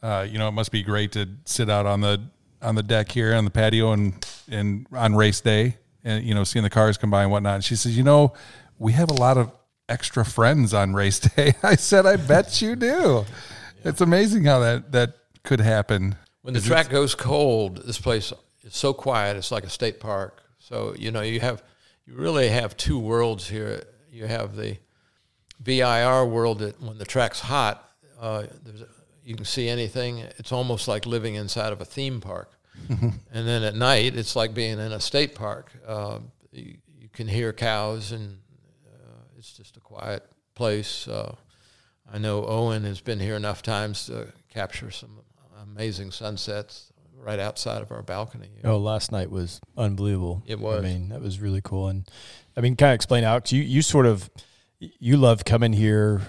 Uh, 0.02 0.26
you 0.28 0.36
know, 0.36 0.48
it 0.48 0.52
must 0.52 0.72
be 0.72 0.82
great 0.82 1.12
to 1.12 1.28
sit 1.44 1.70
out 1.70 1.86
on 1.86 2.00
the 2.00 2.20
on 2.60 2.74
the 2.74 2.82
deck 2.82 3.12
here 3.12 3.34
on 3.34 3.44
the 3.44 3.52
patio 3.52 3.92
and 3.92 4.26
and 4.50 4.86
on 4.92 5.14
race 5.14 5.40
day, 5.40 5.76
and 6.02 6.24
you 6.24 6.34
know, 6.34 6.42
seeing 6.42 6.64
the 6.64 6.70
cars 6.70 6.98
come 6.98 7.10
by 7.10 7.22
and 7.22 7.30
whatnot. 7.30 7.54
And 7.56 7.64
she 7.64 7.76
says, 7.76 7.96
you 7.96 8.02
know, 8.02 8.32
we 8.78 8.92
have 8.92 9.10
a 9.10 9.14
lot 9.14 9.38
of 9.38 9.52
extra 9.88 10.24
friends 10.24 10.74
on 10.74 10.92
race 10.92 11.20
day. 11.36 11.54
I 11.62 11.76
said, 11.76 12.04
I 12.04 12.16
bet 12.16 12.60
you 12.60 12.74
do. 12.74 13.24
It's 13.84 14.00
amazing 14.00 14.44
how 14.44 14.58
that 14.58 14.90
that 14.90 15.14
could 15.44 15.60
happen. 15.60 16.16
When 16.42 16.54
the 16.54 16.60
track 16.60 16.90
goes 16.90 17.14
cold, 17.14 17.84
this 17.86 17.98
place 17.98 18.32
is 18.64 18.74
so 18.74 18.92
quiet. 18.92 19.36
It's 19.36 19.52
like 19.52 19.64
a 19.64 19.70
state 19.70 20.00
park. 20.00 20.42
So 20.58 20.96
you 20.98 21.12
know 21.12 21.20
you 21.20 21.38
have 21.38 21.62
you 22.06 22.14
really 22.14 22.48
have 22.48 22.76
two 22.76 22.98
worlds 22.98 23.48
here. 23.48 23.84
You 24.10 24.26
have 24.26 24.56
the 24.56 24.78
VIR 25.60 26.26
world 26.26 26.60
that 26.60 26.80
when 26.80 26.98
the 26.98 27.04
track's 27.04 27.40
hot, 27.40 27.84
uh, 28.20 28.44
there's 28.64 28.82
you 29.28 29.36
can 29.36 29.44
see 29.44 29.68
anything. 29.68 30.20
It's 30.38 30.52
almost 30.52 30.88
like 30.88 31.04
living 31.04 31.34
inside 31.34 31.74
of 31.74 31.82
a 31.82 31.84
theme 31.84 32.18
park. 32.18 32.50
and 32.88 33.12
then 33.30 33.62
at 33.62 33.74
night, 33.74 34.16
it's 34.16 34.34
like 34.34 34.54
being 34.54 34.78
in 34.78 34.92
a 34.92 35.00
state 35.00 35.34
park. 35.34 35.70
Uh, 35.86 36.20
you, 36.50 36.78
you 36.98 37.10
can 37.12 37.28
hear 37.28 37.52
cows, 37.52 38.12
and 38.12 38.38
uh, 38.86 39.20
it's 39.36 39.52
just 39.52 39.76
a 39.76 39.80
quiet 39.80 40.24
place. 40.54 41.06
Uh, 41.06 41.34
I 42.10 42.16
know 42.16 42.46
Owen 42.46 42.84
has 42.84 43.02
been 43.02 43.20
here 43.20 43.36
enough 43.36 43.60
times 43.60 44.06
to 44.06 44.28
capture 44.48 44.90
some 44.90 45.20
amazing 45.62 46.10
sunsets 46.10 46.90
right 47.14 47.38
outside 47.38 47.82
of 47.82 47.92
our 47.92 48.02
balcony. 48.02 48.48
here. 48.54 48.70
Oh, 48.70 48.78
last 48.78 49.12
night 49.12 49.30
was 49.30 49.60
unbelievable. 49.76 50.42
It 50.46 50.58
was. 50.58 50.78
I 50.78 50.88
mean, 50.88 51.10
that 51.10 51.20
was 51.20 51.38
really 51.38 51.60
cool. 51.62 51.88
And 51.88 52.08
I 52.56 52.62
mean, 52.62 52.76
kind 52.76 52.92
of 52.92 52.94
explain 52.94 53.24
out. 53.24 53.52
You 53.52 53.62
you 53.62 53.82
sort 53.82 54.06
of 54.06 54.30
you 54.78 55.16
love 55.16 55.44
coming 55.44 55.72
here, 55.72 56.22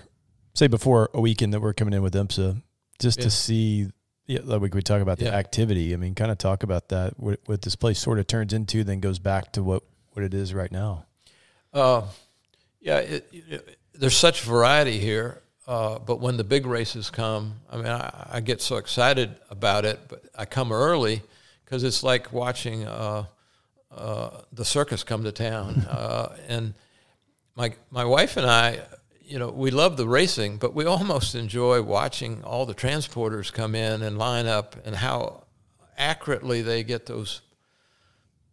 say 0.53 0.67
before 0.67 1.09
a 1.13 1.21
weekend 1.21 1.53
that 1.53 1.61
we're 1.61 1.73
coming 1.73 1.93
in 1.93 2.01
with 2.01 2.13
IMSA, 2.13 2.61
just 2.99 3.19
Yeah. 3.19 3.23
to 3.25 3.29
see. 3.31 3.87
Yeah, 4.27 4.39
like 4.43 4.61
we 4.61 4.69
could 4.69 4.85
talk 4.85 5.01
about 5.01 5.17
the 5.17 5.25
Yeah. 5.25 5.31
activity. 5.35 5.91
I 5.93 5.97
mean, 5.97 6.13
kind 6.13 6.29
of 6.29 6.37
talk 6.37 6.61
about 6.61 6.89
that. 6.89 7.19
What, 7.19 7.39
what 7.47 7.63
this 7.63 7.75
place 7.75 7.99
sort 7.99 8.19
of 8.19 8.27
turns 8.27 8.53
into, 8.53 8.83
then 8.83 8.99
goes 8.99 9.17
back 9.19 9.51
to 9.53 9.63
what 9.63 9.83
what 10.13 10.23
it 10.23 10.33
is 10.33 10.53
right 10.53 10.71
now. 10.71 11.05
Uh, 11.73 12.03
yeah, 12.81 12.97
it, 12.97 13.27
it, 13.31 13.77
there's 13.93 14.17
such 14.17 14.41
variety 14.41 14.99
here. 14.99 15.41
Uh, 15.67 15.99
but 15.99 16.19
when 16.19 16.35
the 16.37 16.43
big 16.43 16.65
races 16.65 17.09
come, 17.11 17.53
I 17.71 17.77
mean, 17.77 17.85
I, 17.85 18.27
I 18.33 18.39
get 18.39 18.59
so 18.61 18.77
excited 18.77 19.35
about 19.51 19.85
it. 19.85 19.99
But 20.07 20.23
I 20.35 20.45
come 20.45 20.71
early 20.71 21.21
because 21.63 21.83
it's 21.83 22.01
like 22.01 22.33
watching 22.33 22.85
uh, 22.85 23.25
uh, 23.95 24.41
the 24.51 24.65
circus 24.65 25.03
come 25.03 25.23
to 25.23 25.31
town. 25.31 25.85
uh, 25.89 26.35
and 26.47 26.73
my 27.59 27.73
my 27.91 28.05
wife 28.05 28.37
and 28.37 28.47
I, 28.47 28.79
you 29.21 29.37
know, 29.37 29.49
we 29.49 29.69
love 29.69 29.97
the 29.97 30.07
racing, 30.07 30.57
but 30.57 30.73
we 30.73 30.85
almost 30.85 31.35
enjoy 31.35 31.81
watching 31.81 32.41
all 32.43 32.65
the 32.65 32.73
transporters 32.73 33.51
come 33.51 33.75
in 33.75 34.01
and 34.01 34.17
line 34.17 34.47
up, 34.47 34.77
and 34.85 34.95
how 34.95 35.43
accurately 35.97 36.61
they 36.61 36.83
get 36.83 37.05
those 37.05 37.41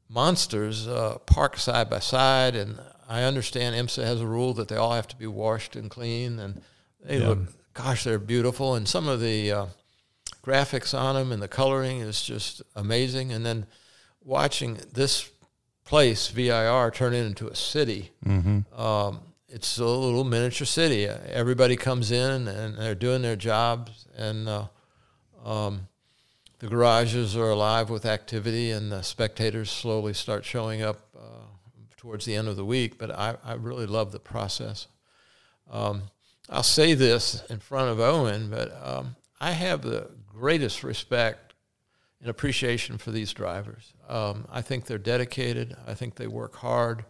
monsters 0.08 0.88
uh, 0.88 1.18
park 1.24 1.56
side 1.56 1.88
by 1.88 2.00
side. 2.00 2.56
And 2.56 2.80
I 3.08 3.22
understand 3.22 3.76
IMSA 3.76 4.02
has 4.02 4.20
a 4.20 4.26
rule 4.26 4.52
that 4.54 4.66
they 4.66 4.76
all 4.76 4.94
have 4.94 5.08
to 5.08 5.16
be 5.16 5.28
washed 5.28 5.76
and 5.76 5.88
clean, 5.88 6.40
and 6.40 6.60
they 7.00 7.20
look, 7.20 7.38
gosh, 7.74 8.02
they're 8.02 8.18
beautiful. 8.18 8.74
And 8.74 8.88
some 8.88 9.06
of 9.06 9.20
the 9.20 9.52
uh, 9.52 9.66
graphics 10.44 10.98
on 10.98 11.14
them 11.14 11.30
and 11.30 11.40
the 11.40 11.48
coloring 11.48 12.00
is 12.00 12.22
just 12.22 12.60
amazing. 12.74 13.32
And 13.32 13.46
then 13.46 13.66
watching 14.24 14.80
this 14.92 15.30
place, 15.86 16.28
VIR, 16.28 16.90
turn 16.90 17.14
it 17.14 17.24
into 17.24 17.48
a 17.48 17.54
city. 17.54 18.10
Um, 18.76 19.20
it's 19.48 19.78
a 19.78 19.84
little 19.86 20.24
miniature 20.24 20.66
city. 20.66 21.06
Everybody 21.06 21.76
comes 21.76 22.10
in 22.10 22.48
and 22.48 22.76
they're 22.76 22.94
doing 22.94 23.22
their 23.22 23.36
jobs, 23.36 24.06
and 24.16 24.48
uh, 24.48 24.66
um, 25.44 25.86
the 26.58 26.66
garages 26.66 27.36
are 27.36 27.50
alive 27.50 27.88
with 27.88 28.04
activity, 28.04 28.72
and 28.72 28.90
the 28.92 29.02
spectators 29.02 29.70
slowly 29.70 30.12
start 30.12 30.44
showing 30.44 30.82
up 30.82 31.08
uh, 31.16 31.46
towards 31.96 32.24
the 32.24 32.34
end 32.34 32.48
of 32.48 32.56
the 32.56 32.64
week. 32.64 32.98
But 32.98 33.12
I, 33.12 33.36
I 33.44 33.54
really 33.54 33.86
love 33.86 34.10
the 34.12 34.18
process. 34.18 34.88
Um, 35.70 36.02
I'll 36.50 36.62
say 36.62 36.94
this 36.94 37.42
in 37.48 37.60
front 37.60 37.90
of 37.90 38.00
Owen, 38.00 38.50
but 38.50 38.76
um, 38.84 39.16
I 39.40 39.52
have 39.52 39.82
the 39.82 40.10
greatest 40.26 40.82
respect 40.82 41.45
and 42.20 42.30
appreciation 42.30 42.98
for 42.98 43.10
these 43.10 43.32
drivers. 43.32 43.92
Um, 44.08 44.46
I 44.50 44.62
think 44.62 44.86
they're 44.86 44.98
dedicated. 44.98 45.76
I 45.86 45.94
think 45.94 46.16
they 46.16 46.26
work 46.26 46.56
hard. 46.56 47.04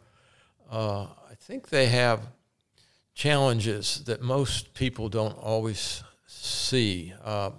Uh, 0.71 1.05
I 1.31 1.35
think 1.39 1.69
they 1.69 1.87
have 1.87 2.27
challenges 3.15 4.05
that 4.05 4.21
most 4.21 4.75
people 4.75 5.09
don't 5.09 5.39
always 5.39 6.03
see. 6.27 7.15
Um, 7.25 7.55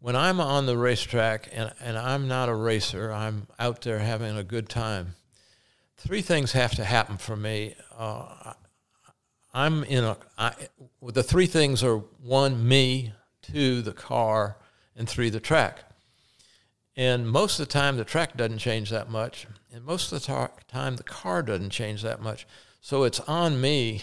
when 0.00 0.16
I'm 0.16 0.40
on 0.40 0.66
the 0.66 0.76
racetrack 0.76 1.48
and, 1.52 1.72
and 1.80 1.96
I'm 1.96 2.26
not 2.26 2.48
a 2.48 2.54
racer, 2.54 3.12
I'm 3.12 3.46
out 3.58 3.82
there 3.82 4.00
having 4.00 4.36
a 4.36 4.42
good 4.42 4.68
time. 4.68 5.14
Three 5.96 6.22
things 6.22 6.52
have 6.52 6.72
to 6.72 6.84
happen 6.84 7.16
for 7.16 7.36
me. 7.36 7.76
Uh, 7.96 8.54
I'm 9.54 9.84
in 9.84 10.02
a. 10.02 10.16
I, 10.36 10.54
the 11.02 11.22
three 11.22 11.46
things 11.46 11.84
are 11.84 11.98
one, 11.98 12.66
me, 12.66 13.12
two, 13.42 13.82
the 13.82 13.92
car, 13.92 14.56
and 14.96 15.08
three, 15.08 15.30
the 15.30 15.40
track. 15.40 15.84
And 16.96 17.28
most 17.28 17.58
of 17.58 17.66
the 17.66 17.72
time, 17.72 17.96
the 17.96 18.04
track 18.04 18.36
doesn't 18.36 18.58
change 18.58 18.90
that 18.90 19.08
much, 19.08 19.46
and 19.72 19.84
most 19.84 20.12
of 20.12 20.20
the 20.20 20.48
time, 20.68 20.96
the 20.96 21.02
car 21.02 21.42
doesn't 21.42 21.70
change 21.70 22.02
that 22.02 22.20
much. 22.20 22.46
So 22.80 23.04
it's 23.04 23.20
on 23.20 23.60
me 23.60 24.02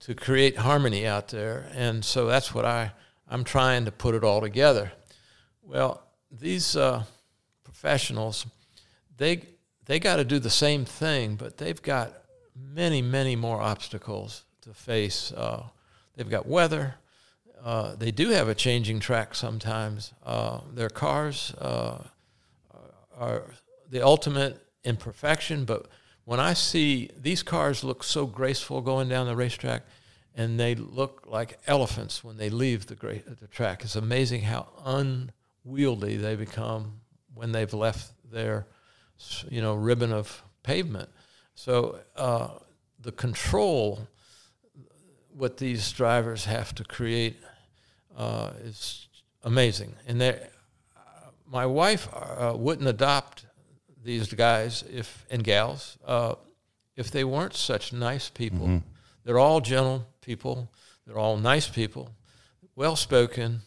to 0.00 0.14
create 0.14 0.58
harmony 0.58 1.06
out 1.06 1.28
there, 1.28 1.68
and 1.74 2.04
so 2.04 2.26
that's 2.26 2.54
what 2.54 2.64
I 2.64 2.92
I'm 3.28 3.44
trying 3.44 3.86
to 3.86 3.92
put 3.92 4.14
it 4.14 4.24
all 4.24 4.40
together. 4.40 4.92
Well, 5.62 6.02
these 6.30 6.76
uh, 6.76 7.04
professionals, 7.64 8.46
they 9.16 9.42
they 9.86 9.98
got 9.98 10.16
to 10.16 10.24
do 10.24 10.38
the 10.38 10.50
same 10.50 10.84
thing, 10.84 11.36
but 11.36 11.56
they've 11.56 11.80
got 11.80 12.12
many 12.54 13.02
many 13.02 13.34
more 13.34 13.60
obstacles 13.60 14.44
to 14.62 14.74
face. 14.74 15.32
Uh, 15.32 15.64
they've 16.14 16.30
got 16.30 16.46
weather. 16.46 16.96
Uh, 17.64 17.94
they 17.94 18.10
do 18.10 18.30
have 18.30 18.48
a 18.48 18.54
changing 18.54 19.00
track 19.00 19.34
sometimes. 19.34 20.12
Uh, 20.24 20.60
their 20.74 20.90
cars 20.90 21.54
uh, 21.58 21.98
are 23.18 23.44
the 23.90 24.04
ultimate 24.04 24.60
in 24.84 24.96
perfection, 24.96 25.64
but 25.64 25.86
when 26.24 26.40
I 26.40 26.54
see 26.54 27.10
these 27.20 27.42
cars 27.42 27.82
look 27.82 28.04
so 28.04 28.26
graceful 28.26 28.80
going 28.80 29.08
down 29.08 29.26
the 29.26 29.36
racetrack, 29.36 29.82
and 30.34 30.58
they 30.58 30.74
look 30.74 31.24
like 31.26 31.58
elephants 31.66 32.24
when 32.24 32.36
they 32.36 32.48
leave 32.48 32.86
the, 32.86 32.94
gra- 32.94 33.22
the 33.40 33.46
track. 33.48 33.82
It's 33.82 33.96
amazing 33.96 34.42
how 34.42 34.68
unwieldy 35.64 36.16
they 36.16 36.36
become 36.36 37.00
when 37.34 37.52
they've 37.52 37.74
left 37.74 38.12
their, 38.30 38.66
you 39.50 39.60
know, 39.60 39.74
ribbon 39.74 40.12
of 40.12 40.42
pavement. 40.62 41.10
So 41.54 41.98
uh, 42.16 42.48
the 43.00 43.12
control, 43.12 44.08
what 45.36 45.58
these 45.58 45.92
drivers 45.92 46.46
have 46.46 46.74
to 46.76 46.84
create, 46.84 47.36
uh, 48.16 48.52
is 48.64 49.08
amazing. 49.42 49.94
And 50.06 50.20
they, 50.20 50.40
my 51.52 51.66
wife 51.66 52.08
uh, 52.14 52.54
wouldn't 52.56 52.88
adopt 52.88 53.44
these 54.02 54.32
guys 54.32 54.82
if 54.90 55.26
and 55.30 55.44
gals 55.44 55.98
uh, 56.06 56.34
if 56.96 57.10
they 57.10 57.24
weren't 57.24 57.54
such 57.54 57.92
nice 57.92 58.30
people. 58.30 58.66
They're 59.24 59.38
all 59.38 59.60
gentle 59.60 60.06
people. 60.22 60.70
They're 61.06 61.18
all 61.18 61.36
nice 61.36 61.68
people, 61.68 62.10
well 62.74 62.96
spoken, 62.96 63.62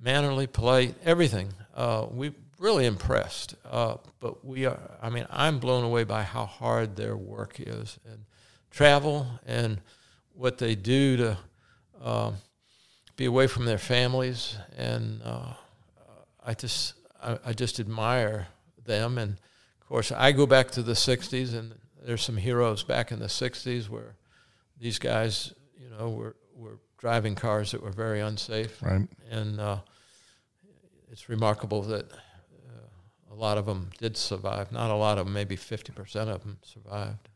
mannerly, 0.00 0.46
polite, 0.46 0.94
everything. 1.04 1.48
Uh, 1.74 2.06
we 2.10 2.32
really 2.58 2.86
impressed. 2.86 3.56
Uh, 3.70 3.96
but 4.20 4.44
we 4.44 4.66
are. 4.66 4.78
I 5.02 5.10
mean, 5.10 5.26
I'm 5.30 5.58
blown 5.58 5.84
away 5.84 6.04
by 6.04 6.22
how 6.22 6.46
hard 6.46 6.96
their 6.96 7.16
work 7.16 7.56
is 7.58 7.98
and 8.10 8.24
travel 8.70 9.26
and 9.46 9.80
what 10.32 10.58
they 10.58 10.74
do 10.74 11.16
to 11.16 11.38
um, 12.02 12.34
be 13.16 13.24
away 13.24 13.46
from 13.46 13.64
their 13.64 13.78
families. 13.78 14.56
And 14.76 15.22
uh, 15.24 15.54
I 16.44 16.54
just 16.54 16.94
I, 17.22 17.38
I 17.46 17.52
just 17.52 17.80
admire 17.80 18.48
them. 18.84 19.18
And 19.18 19.32
of 19.80 19.86
course, 19.88 20.12
I 20.12 20.32
go 20.32 20.46
back 20.46 20.70
to 20.72 20.82
the 20.82 20.92
'60s, 20.94 21.54
and 21.54 21.74
there's 22.04 22.22
some 22.22 22.36
heroes 22.36 22.82
back 22.84 23.10
in 23.12 23.18
the 23.18 23.26
'60s 23.26 23.88
where 23.88 24.14
these 24.78 24.98
guys, 24.98 25.52
you 25.78 25.88
know, 25.90 26.10
were 26.10 26.36
were 26.54 26.78
driving 26.98 27.34
cars 27.34 27.70
that 27.72 27.82
were 27.82 27.90
very 27.92 28.20
unsafe, 28.20 28.82
Right. 28.82 29.06
and 29.30 29.60
uh, 29.60 29.78
it's 31.12 31.28
remarkable 31.28 31.82
that 31.82 32.10
uh, 32.12 33.32
a 33.32 33.34
lot 33.34 33.58
of 33.58 33.66
them 33.66 33.90
did 33.98 34.16
survive. 34.16 34.72
Not 34.72 34.90
a 34.90 34.94
lot 34.94 35.18
of 35.18 35.26
them, 35.26 35.34
maybe 35.34 35.56
50% 35.56 36.16
of 36.28 36.42
them 36.42 36.58
survived. 36.62 37.28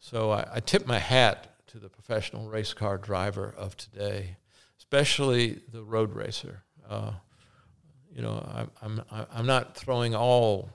So 0.00 0.30
I, 0.30 0.46
I 0.54 0.60
tip 0.60 0.86
my 0.86 0.98
hat 0.98 1.54
to 1.68 1.78
the 1.78 1.88
professional 1.88 2.48
race 2.48 2.72
car 2.72 2.96
driver 2.96 3.54
of 3.56 3.76
today, 3.76 4.36
especially 4.78 5.60
the 5.72 5.82
road 5.82 6.14
racer. 6.14 6.62
Uh, 6.88 7.12
you 8.16 8.22
know, 8.22 8.68
I'm, 8.82 9.00
I'm, 9.10 9.26
I'm 9.32 9.46
not 9.46 9.76
throwing 9.76 10.14
all 10.14 10.70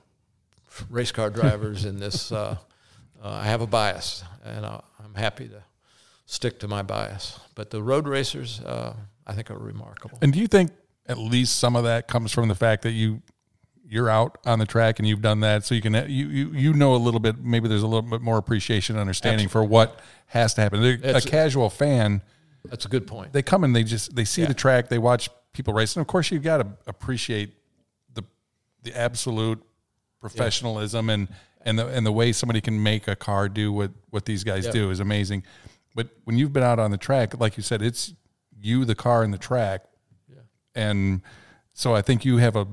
race 0.88 1.10
car 1.12 1.28
drivers 1.28 1.84
in 1.84 1.98
this. 1.98 2.32
Uh, 2.42 2.56
uh, 3.24 3.28
I 3.30 3.44
have 3.44 3.60
a 3.60 3.68
bias, 3.68 4.24
and 4.44 4.66
I, 4.66 4.80
I'm 5.04 5.14
happy 5.14 5.46
to 5.46 5.62
stick 6.26 6.58
to 6.58 6.66
my 6.66 6.82
bias. 6.82 7.38
But 7.54 7.70
the 7.70 7.80
road 7.80 8.08
racers, 8.08 8.58
uh, 8.60 8.94
I 9.28 9.32
think, 9.34 9.48
are 9.48 9.56
remarkable. 9.58 10.18
And 10.22 10.32
do 10.32 10.40
you 10.40 10.48
think 10.48 10.72
at 11.06 11.18
least 11.18 11.56
some 11.60 11.76
of 11.76 11.84
that 11.84 12.08
comes 12.08 12.32
from 12.32 12.48
the 12.48 12.56
fact 12.56 12.82
that 12.82 12.90
you 12.92 13.22
you're 13.86 14.08
out 14.10 14.38
on 14.44 14.58
the 14.58 14.66
track 14.66 14.98
and 14.98 15.06
you've 15.06 15.20
done 15.22 15.38
that, 15.40 15.64
so 15.64 15.74
you 15.76 15.80
can 15.82 15.94
you 16.10 16.26
you, 16.28 16.50
you 16.52 16.72
know 16.72 16.94
a 16.94 16.96
little 16.96 17.20
bit. 17.20 17.38
Maybe 17.44 17.68
there's 17.68 17.82
a 17.84 17.86
little 17.86 18.02
bit 18.02 18.22
more 18.22 18.38
appreciation, 18.38 18.96
and 18.96 19.00
understanding 19.00 19.48
for 19.48 19.62
what 19.62 20.00
has 20.26 20.54
to 20.54 20.60
happen. 20.62 20.80
They're- 20.82 21.16
A 21.16 21.20
casual 21.20 21.70
fan, 21.70 22.22
That's 22.64 22.86
a 22.86 22.88
good 22.88 23.06
point. 23.06 23.32
they 23.32 23.42
come 23.42 23.62
and 23.62 23.76
they 23.76 23.84
just 23.84 24.16
they 24.16 24.24
see 24.24 24.42
Yeah. 24.42 24.48
the 24.48 24.54
track, 24.54 24.88
they 24.88 24.98
watch 24.98 25.28
people 25.52 25.74
race. 25.74 25.96
And 25.96 26.00
of 26.00 26.06
course, 26.06 26.30
you've 26.30 26.42
got 26.42 26.58
to 26.58 26.66
appreciate 26.86 27.54
the 28.14 28.22
the 28.82 28.96
absolute 28.96 29.62
professionalism 30.20 31.10
and 31.10 31.28
and 31.64 31.78
the 31.78 31.86
and 31.88 32.04
the 32.06 32.12
way 32.12 32.32
somebody 32.32 32.60
can 32.60 32.82
make 32.82 33.08
a 33.08 33.16
car 33.16 33.48
do 33.48 33.72
what 33.72 33.90
what 34.10 34.24
these 34.24 34.44
guys 34.44 34.64
Yep. 34.66 34.74
do 34.74 34.90
is 34.90 35.00
amazing. 35.00 35.42
But 35.94 36.08
when 36.24 36.38
you've 36.38 36.52
been 36.52 36.62
out 36.62 36.78
on 36.78 36.90
the 36.90 36.96
track, 36.98 37.38
like 37.38 37.56
you 37.56 37.62
said, 37.62 37.82
it's 37.82 38.14
you, 38.58 38.84
the 38.84 38.94
car, 38.94 39.22
and 39.22 39.32
the 39.34 39.38
track, 39.38 39.82
Yeah. 40.28 40.36
and 40.74 41.20
so 41.74 41.94
I 41.94 42.02
think 42.02 42.24
you 42.24 42.38
have 42.38 42.56
a 42.56 42.66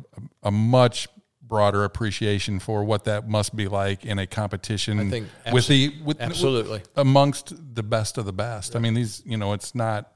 a 0.44 0.52
much 0.52 1.08
broader 1.42 1.84
appreciation 1.84 2.60
for 2.60 2.84
what 2.84 3.06
that 3.06 3.28
must 3.28 3.56
be 3.56 3.68
like 3.68 4.06
in 4.06 4.20
a 4.20 4.28
competition 4.28 5.00
I 5.00 5.10
think 5.10 5.28
with 5.52 5.68
the 5.68 5.92
with 6.04 6.22
absolutely. 6.22 6.84
amongst 6.96 7.54
the 7.76 7.82
best 7.84 8.18
of 8.20 8.26
the 8.26 8.34
best. 8.34 8.76
I 8.76 8.80
mean, 8.80 8.94
these 8.94 9.24
you 9.26 9.36
know, 9.36 9.54
it's 9.54 9.74
not 9.74 10.12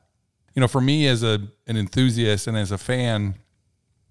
you 0.53 0.59
know, 0.61 0.67
for 0.67 0.81
me 0.81 1.07
as 1.07 1.23
a 1.23 1.39
an 1.67 1.77
enthusiast 1.77 2.47
and 2.47 2.57
as 2.57 2.71
a 2.71 2.77
fan, 2.77 3.35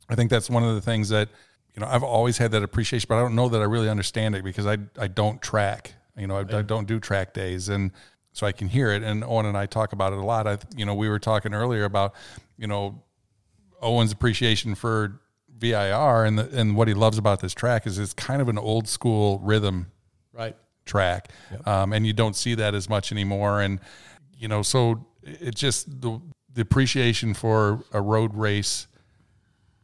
I 0.08 0.14
think 0.14 0.30
that's 0.30 0.50
one 0.50 0.64
of 0.64 0.74
the 0.74 0.80
things 0.80 1.08
that 1.10 1.28
you 1.74 1.80
know 1.80 1.86
I've 1.86 2.02
always 2.02 2.38
had 2.38 2.50
that 2.52 2.62
appreciation, 2.62 3.06
but 3.08 3.16
I 3.16 3.20
don't 3.20 3.34
know 3.34 3.48
that 3.48 3.60
I 3.60 3.64
really 3.64 3.88
understand 3.88 4.34
it 4.34 4.44
because 4.44 4.66
I 4.66 4.78
I 4.98 5.08
don't 5.08 5.40
track. 5.40 5.94
You 6.16 6.26
know, 6.26 6.36
I, 6.36 6.58
I 6.58 6.62
don't 6.62 6.86
do 6.86 7.00
track 7.00 7.32
days, 7.32 7.68
and 7.68 7.90
so 8.32 8.46
I 8.46 8.52
can 8.52 8.68
hear 8.68 8.90
it. 8.90 9.02
And 9.02 9.24
Owen 9.24 9.46
and 9.46 9.56
I 9.56 9.66
talk 9.66 9.92
about 9.92 10.12
it 10.12 10.18
a 10.18 10.24
lot. 10.24 10.46
I 10.46 10.58
you 10.76 10.84
know 10.84 10.94
we 10.94 11.08
were 11.08 11.18
talking 11.18 11.54
earlier 11.54 11.84
about 11.84 12.14
you 12.58 12.66
know 12.66 13.02
Owen's 13.80 14.12
appreciation 14.12 14.74
for 14.74 15.20
VIR 15.58 16.24
and 16.24 16.38
the, 16.38 16.48
and 16.58 16.76
what 16.76 16.88
he 16.88 16.94
loves 16.94 17.18
about 17.18 17.40
this 17.40 17.54
track 17.54 17.86
is 17.86 17.98
it's 17.98 18.12
kind 18.12 18.42
of 18.42 18.48
an 18.48 18.58
old 18.58 18.88
school 18.88 19.38
rhythm 19.38 19.86
Right. 20.32 20.56
track, 20.86 21.30
um, 21.66 21.92
and 21.92 22.06
you 22.06 22.12
don't 22.12 22.34
see 22.34 22.54
that 22.56 22.74
as 22.74 22.88
much 22.88 23.12
anymore. 23.12 23.60
And 23.60 23.78
you 24.36 24.48
know, 24.48 24.62
so 24.62 25.06
it's 25.22 25.60
just 25.60 26.00
the 26.00 26.20
the 26.54 26.60
appreciation 26.62 27.32
for 27.34 27.82
a 27.92 28.00
road 28.02 28.34
race, 28.34 28.86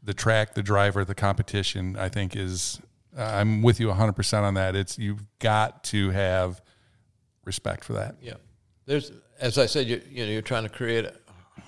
the 0.03 0.13
track, 0.15 0.55
the 0.55 0.63
driver, 0.63 1.05
the 1.05 1.15
competition. 1.15 1.97
I 1.97 2.09
think 2.09 2.37
is 2.37 2.81
uh, 3.17 3.23
I'm 3.23 3.63
with 3.63 3.81
you 3.81 3.89
100 3.89 4.13
percent 4.13 4.45
on 4.45 4.55
that. 4.55 4.77
It's 4.77 4.99
you've 4.99 5.25
got 5.39 5.85
to 5.85 6.11
have 6.11 6.61
respect 7.45 7.85
for 7.85 7.95
that. 7.95 8.17
Yeah, 8.21 8.35
there's 8.87 9.13
as 9.41 9.59
I 9.59 9.67
said, 9.67 9.87
you 9.87 10.03
you 10.11 10.25
know 10.27 10.31
you're 10.33 10.43
trying 10.43 10.65
to 10.65 10.69
create 10.69 11.07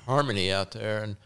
harmony 0.07 0.53
out 0.53 0.73
there, 0.73 1.03
and 1.03 1.17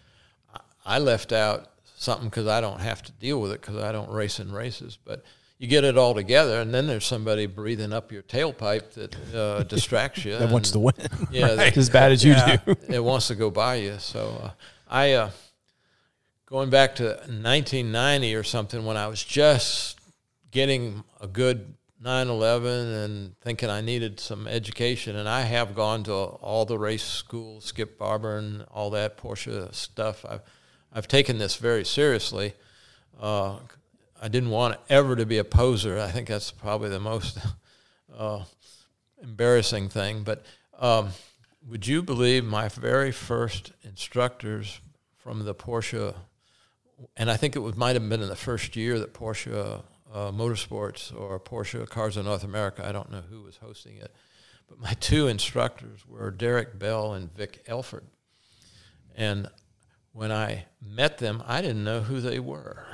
I- 0.55 0.97
I 0.97 0.99
left 0.99 1.33
out 1.33 1.71
something 1.97 2.29
because 2.29 2.47
I 2.47 2.61
don't 2.61 2.81
have 2.81 3.03
to 3.03 3.13
deal 3.13 3.41
with 3.41 3.53
it 3.53 3.61
because 3.61 3.77
I 3.77 3.93
don't 3.93 4.11
race 4.11 4.41
in 4.41 4.53
races, 4.53 4.99
but. 5.05 5.25
You 5.59 5.69
get 5.69 5.85
it 5.85 5.97
all 5.97 6.15
together, 6.15 6.61
and 6.61 6.75
then 6.75 6.87
there's 6.89 7.07
somebody 7.07 7.47
breathing 7.47 7.93
up 7.93 8.11
your 8.11 8.23
tailpipe 8.23 8.91
that 8.95 9.35
uh, 9.35 9.63
distracts 9.75 10.25
you. 10.25 10.37
That 10.37 10.51
wants 10.51 10.73
to 10.73 10.79
win. 10.81 10.95
Yeah, 11.31 11.55
that- 11.55 11.77
as 11.77 11.89
bad 11.91 12.13
as 12.13 12.25
you 12.25 12.33
Yeah. 12.33 12.57
do. 12.57 12.75
it 12.89 13.03
wants 13.03 13.29
to 13.29 13.35
go 13.35 13.51
by 13.51 13.77
you. 13.77 13.97
So 13.99 14.41
uh, 14.43 14.51
I, 14.89 15.13
uh, 15.13 15.31
going 16.47 16.71
back 16.71 16.97
to 16.97 17.05
1990 17.05 18.35
or 18.35 18.43
something, 18.43 18.85
when 18.85 18.97
I 18.97 19.07
was 19.07 19.23
just 19.23 19.99
getting 20.51 21.05
a 21.21 21.27
good 21.29 21.75
911 22.01 22.71
and 22.93 23.41
thinking 23.41 23.71
I 23.71 23.81
needed 23.81 24.19
some 24.21 24.47
education, 24.49 25.17
and 25.17 25.29
I 25.29 25.43
have 25.43 25.75
gone 25.75 26.03
to 26.05 26.13
all 26.13 26.65
the 26.67 26.79
race 26.79 27.05
schools, 27.05 27.65
Skip 27.67 27.97
Barber 27.99 28.37
and 28.39 28.63
all 28.73 28.91
that 28.91 29.17
Porsche 29.17 29.73
stuff. 29.75 30.25
I've 30.29 30.43
I've 30.93 31.09
taken 31.09 31.39
this 31.39 31.57
very 31.57 31.85
seriously. 31.85 32.55
I 34.25 34.29
didn't 34.29 34.49
want 34.49 34.79
ever 34.89 35.17
to 35.17 35.27
be 35.27 35.37
a 35.37 35.45
poser. 35.45 36.01
I 36.01 36.11
think 36.11 36.29
that's 36.29 36.51
probably 36.51 36.89
the 36.89 36.99
most 36.99 37.37
uh, 38.17 38.45
embarrassing 39.23 39.91
thing. 39.91 40.23
But 40.23 40.47
um, 40.79 41.11
would 41.69 41.87
you 41.87 42.03
believe 42.03 42.43
my 42.43 42.69
very 42.69 43.13
first 43.13 43.73
instructors 43.83 44.81
from 45.19 45.45
the 45.45 45.55
Porsche, 45.55 46.15
and 47.19 47.31
I 47.31 47.37
think 47.37 47.55
it 47.55 47.59
was, 47.59 47.77
might 47.77 47.97
have 47.97 48.09
been 48.09 48.23
in 48.23 48.31
the 48.31 48.35
first 48.35 48.77
year 48.77 48.99
that 48.99 49.13
Porsche 49.13 49.83
uh, 50.11 50.31
Motorsports 50.33 51.15
or 51.15 51.39
Porsche 51.39 51.87
Cars 51.87 52.17
of 52.17 52.25
North 52.25 52.45
America, 52.45 52.83
I 52.83 52.93
don't 52.93 53.13
know 53.13 53.25
who 53.29 53.43
was 53.43 53.59
hosting 53.59 53.99
it, 53.99 54.11
but 54.71 54.81
my 54.81 54.95
two 55.01 55.29
instructors 55.29 56.01
were 56.09 56.31
Derek 56.31 56.79
Bell 56.79 57.13
and 57.13 57.31
Vic 57.37 57.63
Elford. 57.67 58.07
And 59.15 59.49
when 60.13 60.33
I 60.33 60.65
met 60.81 61.19
them, 61.19 61.43
I 61.47 61.61
didn't 61.61 61.85
know 61.85 62.01
who 62.01 62.23
they 62.23 62.39
were. 62.39 62.87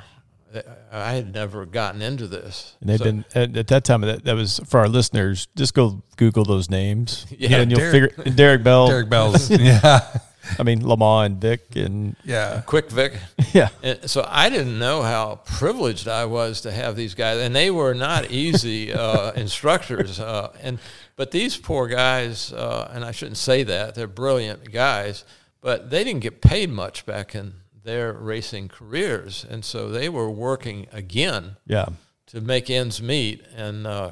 I 0.91 1.13
had 1.13 1.33
never 1.33 1.65
gotten 1.67 2.03
into 2.03 2.27
this. 2.27 2.77
And 2.81 2.91
they've 2.91 2.99
So- 2.99 3.05
been 3.05 3.25
at, 3.35 3.57
at 3.57 3.67
that 3.69 3.85
time. 3.85 4.01
That, 4.01 4.25
that 4.25 4.35
was 4.35 4.61
for 4.67 4.81
our 4.81 4.89
listeners. 4.89 5.47
Just 5.57 5.75
go 5.75 6.03
Google 6.17 6.45
those 6.45 6.69
names. 6.71 7.27
Yeah, 7.39 7.59
and 7.59 7.71
you'll 7.71 7.81
Derek- 7.81 8.15
figure 8.17 8.33
Derek 8.35 8.63
Bell. 8.65 8.89
Derek 8.89 9.09
Bell's, 9.09 9.51
yeah, 9.51 10.19
I 10.59 10.63
mean 10.63 10.87
Le 10.87 10.97
Mans 10.97 11.27
and 11.27 11.41
Vic 11.41 11.77
and 11.77 12.17
yeah. 12.25 12.63
Quick 12.67 12.91
Vic. 12.91 13.13
yeah. 13.53 13.69
And 13.83 14.11
so 14.11 14.27
I 14.29 14.51
didn't 14.51 14.79
know 14.79 15.03
how 15.03 15.41
privileged 15.45 16.09
I 16.09 16.25
was 16.25 16.63
to 16.63 16.73
have 16.73 16.97
these 16.97 17.15
guys, 17.15 17.39
and 17.41 17.55
they 17.55 17.71
were 17.71 17.95
not 17.95 18.31
easy 18.31 18.93
uh, 18.93 19.33
instructors. 19.33 20.19
Uh, 20.21 20.53
and 20.63 20.79
but 21.17 21.31
these 21.31 21.57
poor 21.57 21.87
guys, 21.87 22.53
uh, 22.53 22.91
and 22.93 23.05
I 23.05 23.13
shouldn't 23.13 23.37
say 23.37 23.63
that 23.65 23.95
they're 23.95 24.07
brilliant 24.09 24.73
guys, 24.73 25.25
but 25.61 25.91
they 25.91 26.03
didn't 26.05 26.21
get 26.23 26.41
paid 26.41 26.71
much 26.71 27.07
back 27.07 27.35
in 27.35 27.55
their 27.83 28.13
racing 28.13 28.69
careers, 28.69 29.45
and 29.49 29.65
so 29.65 29.89
they 29.91 30.09
were 30.09 30.31
working 30.31 30.87
again 30.93 31.57
Yeah. 31.67 31.87
to 32.27 32.41
make 32.41 32.69
ends 32.71 33.01
meet. 33.03 33.43
And 33.57 33.87
uh, 33.87 34.11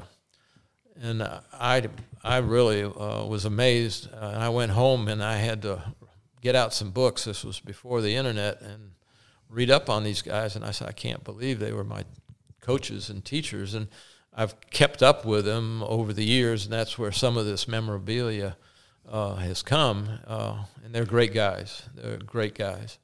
and 1.00 1.22
uh, 1.22 1.40
I 1.52 1.88
I 2.24 2.38
really 2.38 2.83
uh, 2.83 3.24
was 3.24 3.44
amazed. 3.44 4.09
Uh, 4.12 4.35
I 4.37 4.48
went 4.48 4.72
home 4.72 5.09
and 5.09 5.22
I 5.22 5.37
had 5.37 5.62
to 5.62 5.83
get 6.40 6.54
out 6.57 6.72
some 6.74 6.90
books. 6.90 7.24
This 7.24 7.44
was 7.44 7.61
before 7.61 8.00
the 8.00 8.14
internet 8.16 8.61
and 8.61 8.92
read 9.48 9.70
up 9.70 9.88
on 9.88 10.04
these 10.04 10.22
guys. 10.22 10.57
And 10.57 10.64
I 10.64 10.72
said, 10.72 10.88
I 10.88 10.92
can't 10.92 11.22
believe 11.24 11.59
they 11.59 11.72
were 11.72 11.85
my 11.85 12.04
coaches 12.61 13.11
and 13.11 13.24
teachers. 13.24 13.74
And 13.74 13.88
I've 14.35 14.54
kept 14.70 15.02
up 15.02 15.24
with 15.24 15.44
them 15.44 15.83
over 15.83 16.12
the 16.12 16.24
years, 16.24 16.64
and 16.64 16.72
that's 16.72 16.98
where 16.98 17.12
some 17.12 17.37
of 17.37 17.46
this 17.46 17.66
memorabilia 17.66 18.57
uh, 19.09 19.35
has 19.37 19.62
come. 19.62 20.09
Uh, 20.26 20.64
and 20.85 20.94
they're 20.94 21.04
great 21.07 21.33
guys. 21.35 21.83
They're 21.94 22.18
great 22.18 22.54
guys. 22.54 22.98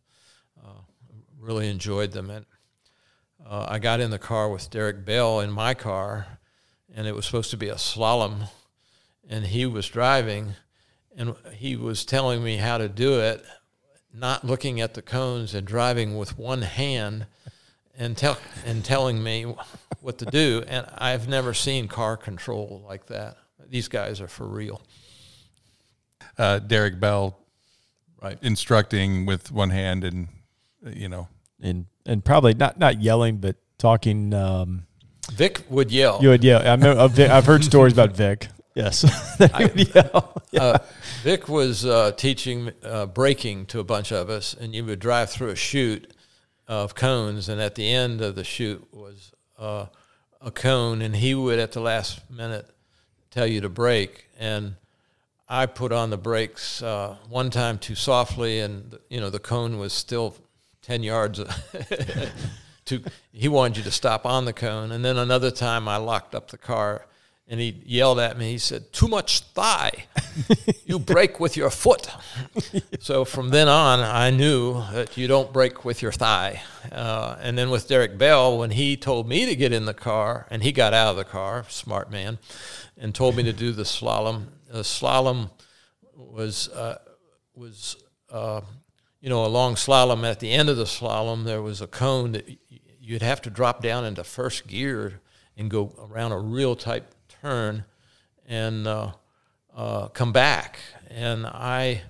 Really 1.45 1.69
enjoyed 1.69 2.13
them. 2.13 2.31
And 2.31 2.47
uh, 3.47 3.67
I 3.69 3.79
got 3.79 4.01
in 4.01 4.11
the 4.11 4.19
car 4.19 4.49
with 4.49 4.71
Derek 4.71 5.05
Bell 5.05 5.41
in 5.41 5.51
my 5.51 5.75
car, 5.75 6.39
and 6.95 7.07
it 7.07 7.15
was 7.15 7.27
supposed 7.27 7.51
to 7.51 7.59
be 7.59 7.69
a 7.69 7.75
slalom, 7.75 8.49
and 9.29 9.45
he 9.45 9.67
was 9.67 9.87
driving, 9.87 10.55
and 11.15 11.35
he 11.53 11.77
was 11.77 12.07
telling 12.07 12.43
me 12.43 12.57
how 12.57 12.79
to 12.79 12.89
do 12.89 13.21
it, 13.21 13.45
not 14.11 14.45
looking 14.45 14.81
at 14.81 14.95
the 14.95 15.03
cones 15.03 15.55
and 15.55 15.67
driving 15.67 16.17
with 16.17 16.39
one 16.39 16.63
hand, 16.63 17.27
and 17.99 18.17
tell 18.17 18.39
and 18.65 18.83
telling 18.83 19.23
me 19.23 19.55
what 20.01 20.17
to 20.19 20.25
do. 20.25 20.65
And 20.67 20.87
I've 20.97 21.29
never 21.29 21.53
seen 21.53 21.89
car 21.89 22.17
control 22.17 22.83
like 22.89 23.07
that. 23.09 23.37
These 23.69 23.89
guys 23.89 24.23
are 24.23 24.29
for 24.29 24.47
real. 24.47 24.81
Uh, 26.39 26.59
Derek 26.59 26.99
Bell 26.99 27.39
Right. 28.23 28.39
instructing 28.41 29.27
with 29.27 29.53
one 29.53 29.69
hand 29.69 30.03
and 30.03 30.29
you 30.83 31.11
know 31.11 31.29
And 31.65 31.87
and 32.07 32.25
probably 32.25 32.55
not 32.55 32.79
not 32.79 33.01
yelling, 33.03 33.39
but 33.39 33.57
talking. 33.79 34.33
Um, 34.33 34.87
Vic 35.33 35.63
would 35.71 35.91
yell. 35.91 36.23
you 36.23 36.29
would 36.29 36.45
yell. 36.45 36.61
I 36.63 37.37
I've 37.37 37.47
heard 37.47 37.65
stories 37.65 37.95
about 37.95 38.13
Vic. 38.13 38.49
Yes, 38.75 39.05
would 39.41 39.95
yell. 39.95 40.43
uh, 40.59 40.79
Vic 41.23 41.49
was 41.49 41.87
uh, 41.87 42.13
teaching 42.13 42.73
uh, 42.85 43.07
braking 43.07 43.67
to 43.67 43.81
a 43.81 43.85
bunch 43.85 44.13
of 44.13 44.29
us, 44.29 44.53
and 44.53 44.75
you 44.75 44.85
would 44.85 44.99
drive 44.99 45.31
through 45.31 45.51
a 45.51 45.57
chute 45.57 46.13
of 46.69 46.95
cones, 46.95 47.49
and 47.49 47.61
at 47.61 47.77
the 47.77 47.91
end 47.91 48.21
of 48.21 48.35
the 48.35 48.45
chute 48.45 48.87
was 48.93 49.33
uh, 49.59 49.87
a 50.41 50.51
cone, 50.51 51.01
and 51.03 51.17
he 51.17 51.35
would 51.35 51.59
at 51.59 51.73
the 51.73 51.81
last 51.81 52.29
minute 52.31 52.69
tell 53.31 53.47
you 53.47 53.61
to 53.61 53.69
brake, 53.69 54.29
and 54.39 54.75
I 55.49 55.67
put 55.67 55.93
on 55.93 56.11
the 56.11 56.19
brakes 56.19 56.83
uh, 56.83 57.17
one 57.29 57.51
time 57.51 57.79
too 57.79 57.95
softly, 57.95 58.61
and 58.61 58.99
you 59.09 59.21
know 59.21 59.31
the 59.31 59.39
cone 59.39 59.79
was 59.79 59.93
still 59.93 60.35
ten 60.85 61.03
yards. 61.03 61.41
to 62.85 63.03
he 63.33 63.49
wanted 63.49 63.79
you 63.79 63.83
to 63.85 63.91
stop 63.91 64.27
on 64.27 64.45
the 64.45 64.53
cone, 64.53 64.93
and 64.93 65.05
then 65.05 65.17
another 65.17 65.51
time 65.51 65.89
I 65.89 65.97
locked 65.97 66.35
up 66.35 66.51
the 66.51 66.59
car, 66.59 67.07
and 67.49 67.59
he 67.59 67.81
yelled 67.85 68.19
at 68.19 68.39
me. 68.39 68.53
He 68.53 68.59
said, 68.59 68.93
"Too 68.93 69.09
much 69.09 69.41
thigh. 69.41 70.07
you 70.85 70.99
break 71.15 71.41
with 71.41 71.57
your 71.57 71.71
foot." 71.71 72.09
so 73.01 73.25
from 73.25 73.49
then 73.49 73.69
on, 73.69 74.01
I 74.01 74.31
knew 74.31 74.83
that 74.93 75.17
you 75.17 75.27
don't 75.27 75.53
break 75.53 75.85
with 75.85 76.03
your 76.03 76.13
thigh. 76.13 76.63
Uh, 76.93 77.37
and 77.41 77.57
then 77.57 77.71
with 77.71 77.89
Derek 77.89 78.19
Bell, 78.19 78.59
when 78.59 78.71
he 78.71 78.97
told 78.97 79.29
me 79.29 79.47
to 79.47 79.57
get 79.57 79.73
in 79.73 79.87
the 79.87 79.95
car, 79.95 80.47
and 80.51 80.63
he 80.63 80.73
got 80.73 80.93
out 80.93 81.09
of 81.09 81.17
the 81.17 81.25
car, 81.25 81.65
smart 81.69 82.11
man, 82.11 82.39
and 82.99 83.15
told 83.15 83.37
me 83.37 83.43
to 83.45 83.53
do 83.53 83.73
the 83.73 83.85
slalom. 83.85 84.49
The 84.71 84.81
slalom 84.81 85.51
was 86.15 86.69
uh, 86.69 86.99
was 87.55 87.97
uh, 88.31 88.61
you 89.25 89.31
know 89.31 89.43
a 89.43 89.49
long 89.49 89.75
slalom. 89.75 90.23
At 90.31 90.41
the 90.41 90.53
end 90.53 90.69
of 90.69 90.77
the 90.77 90.85
slalom, 90.85 91.45
there 91.45 91.63
was 91.63 91.81
a 91.81 91.87
cone 91.87 92.33
that 92.33 92.47
you'd 93.01 93.23
have 93.23 93.41
to 93.41 93.51
drop 93.51 93.81
down 93.81 94.05
into 94.05 94.23
first 94.23 94.67
gear 94.67 95.23
and 95.57 95.71
go 95.71 95.95
around 95.99 96.33
a 96.33 96.39
real 96.39 96.77
tight 96.77 97.05
turn 97.41 97.87
and 98.47 98.87
uh, 98.87 99.13
uh, 99.75 100.09
come 100.09 100.31
back. 100.31 100.79
And 101.09 101.47
I 101.47 102.03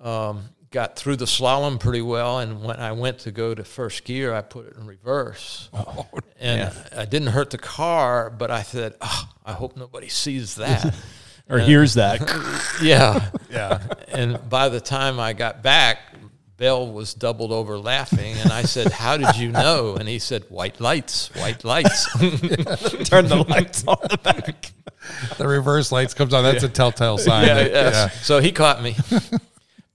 um, 0.00 0.44
got 0.70 0.94
through 0.94 1.16
the 1.16 1.24
slalom 1.24 1.80
pretty 1.80 2.02
well. 2.02 2.38
And 2.38 2.62
when 2.62 2.76
I 2.76 2.92
went 2.92 3.18
to 3.20 3.32
go 3.32 3.52
to 3.52 3.64
first 3.64 4.04
gear, 4.04 4.32
I 4.32 4.40
put 4.40 4.68
it 4.68 4.76
in 4.76 4.86
reverse. 4.86 5.68
Oh, 5.74 6.06
and 6.38 6.72
I 6.96 7.04
didn't 7.04 7.28
hurt 7.28 7.50
the 7.50 7.58
car, 7.58 8.30
but 8.30 8.52
I 8.52 8.62
said, 8.62 8.94
oh, 9.00 9.28
I 9.44 9.54
hope 9.54 9.76
nobody 9.76 10.08
sees 10.08 10.54
that. 10.54 10.94
Or 11.48 11.58
hears 11.58 11.94
that. 11.94 12.20
yeah. 12.82 13.30
yeah. 13.50 13.82
And 14.08 14.48
by 14.48 14.70
the 14.70 14.80
time 14.80 15.20
I 15.20 15.34
got 15.34 15.62
back, 15.62 15.98
Bill 16.56 16.92
was 16.92 17.14
doubled 17.14 17.50
over 17.50 17.76
laughing. 17.78 18.36
And 18.38 18.52
I 18.52 18.62
said, 18.62 18.92
How 18.92 19.16
did 19.16 19.36
you 19.36 19.50
know? 19.50 19.96
And 19.96 20.08
he 20.08 20.18
said, 20.18 20.44
White 20.48 20.80
lights, 20.80 21.34
white 21.34 21.64
lights. 21.64 22.06
Turn 23.08 23.26
the 23.26 23.44
lights 23.48 23.84
on 23.86 23.96
the 24.08 24.18
back. 24.22 24.72
The 25.36 25.46
reverse 25.48 25.90
lights 25.92 26.14
comes 26.14 26.32
on. 26.32 26.44
That's 26.44 26.62
a 26.62 26.68
telltale 26.68 27.18
sign. 27.18 27.46
yeah, 27.46 27.54
that- 27.54 27.70
yes. 27.70 28.26
So 28.26 28.38
he 28.40 28.52
caught 28.52 28.82
me. 28.82 28.96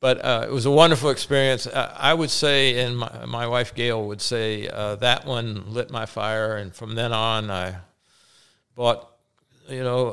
but 0.02 0.24
uh, 0.24 0.46
it 0.48 0.52
was 0.52 0.66
a 0.66 0.72
wonderful 0.72 1.10
experience. 1.12 1.66
Uh, 1.66 1.94
I 1.98 2.14
would 2.14 2.30
say, 2.30 2.80
and 2.84 2.98
my, 2.98 3.26
my 3.26 3.48
wife 3.48 3.74
Gail 3.74 4.06
would 4.08 4.22
say, 4.22 4.68
uh, 4.68 4.96
that 4.98 5.26
one 5.26 5.72
lit 5.74 5.90
my 5.92 6.06
fire. 6.06 6.58
And 6.58 6.76
from 6.76 6.96
then 6.96 7.14
on, 7.14 7.50
I 7.50 7.76
bought, 8.76 9.10
you 9.70 9.84
know, 9.84 10.10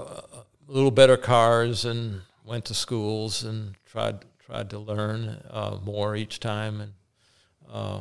a 0.68 0.72
little 0.72 0.90
better 0.92 1.16
cars 1.16 1.84
and 1.84 2.22
went 2.44 2.64
to 2.66 2.74
schools 2.74 3.42
and 3.42 3.74
tried 3.86 4.24
tried 4.46 4.70
to 4.70 4.78
learn 4.78 5.42
uh, 5.50 5.78
more 5.84 6.16
each 6.16 6.40
time. 6.40 6.80
And 6.80 6.92
uh, 7.70 8.00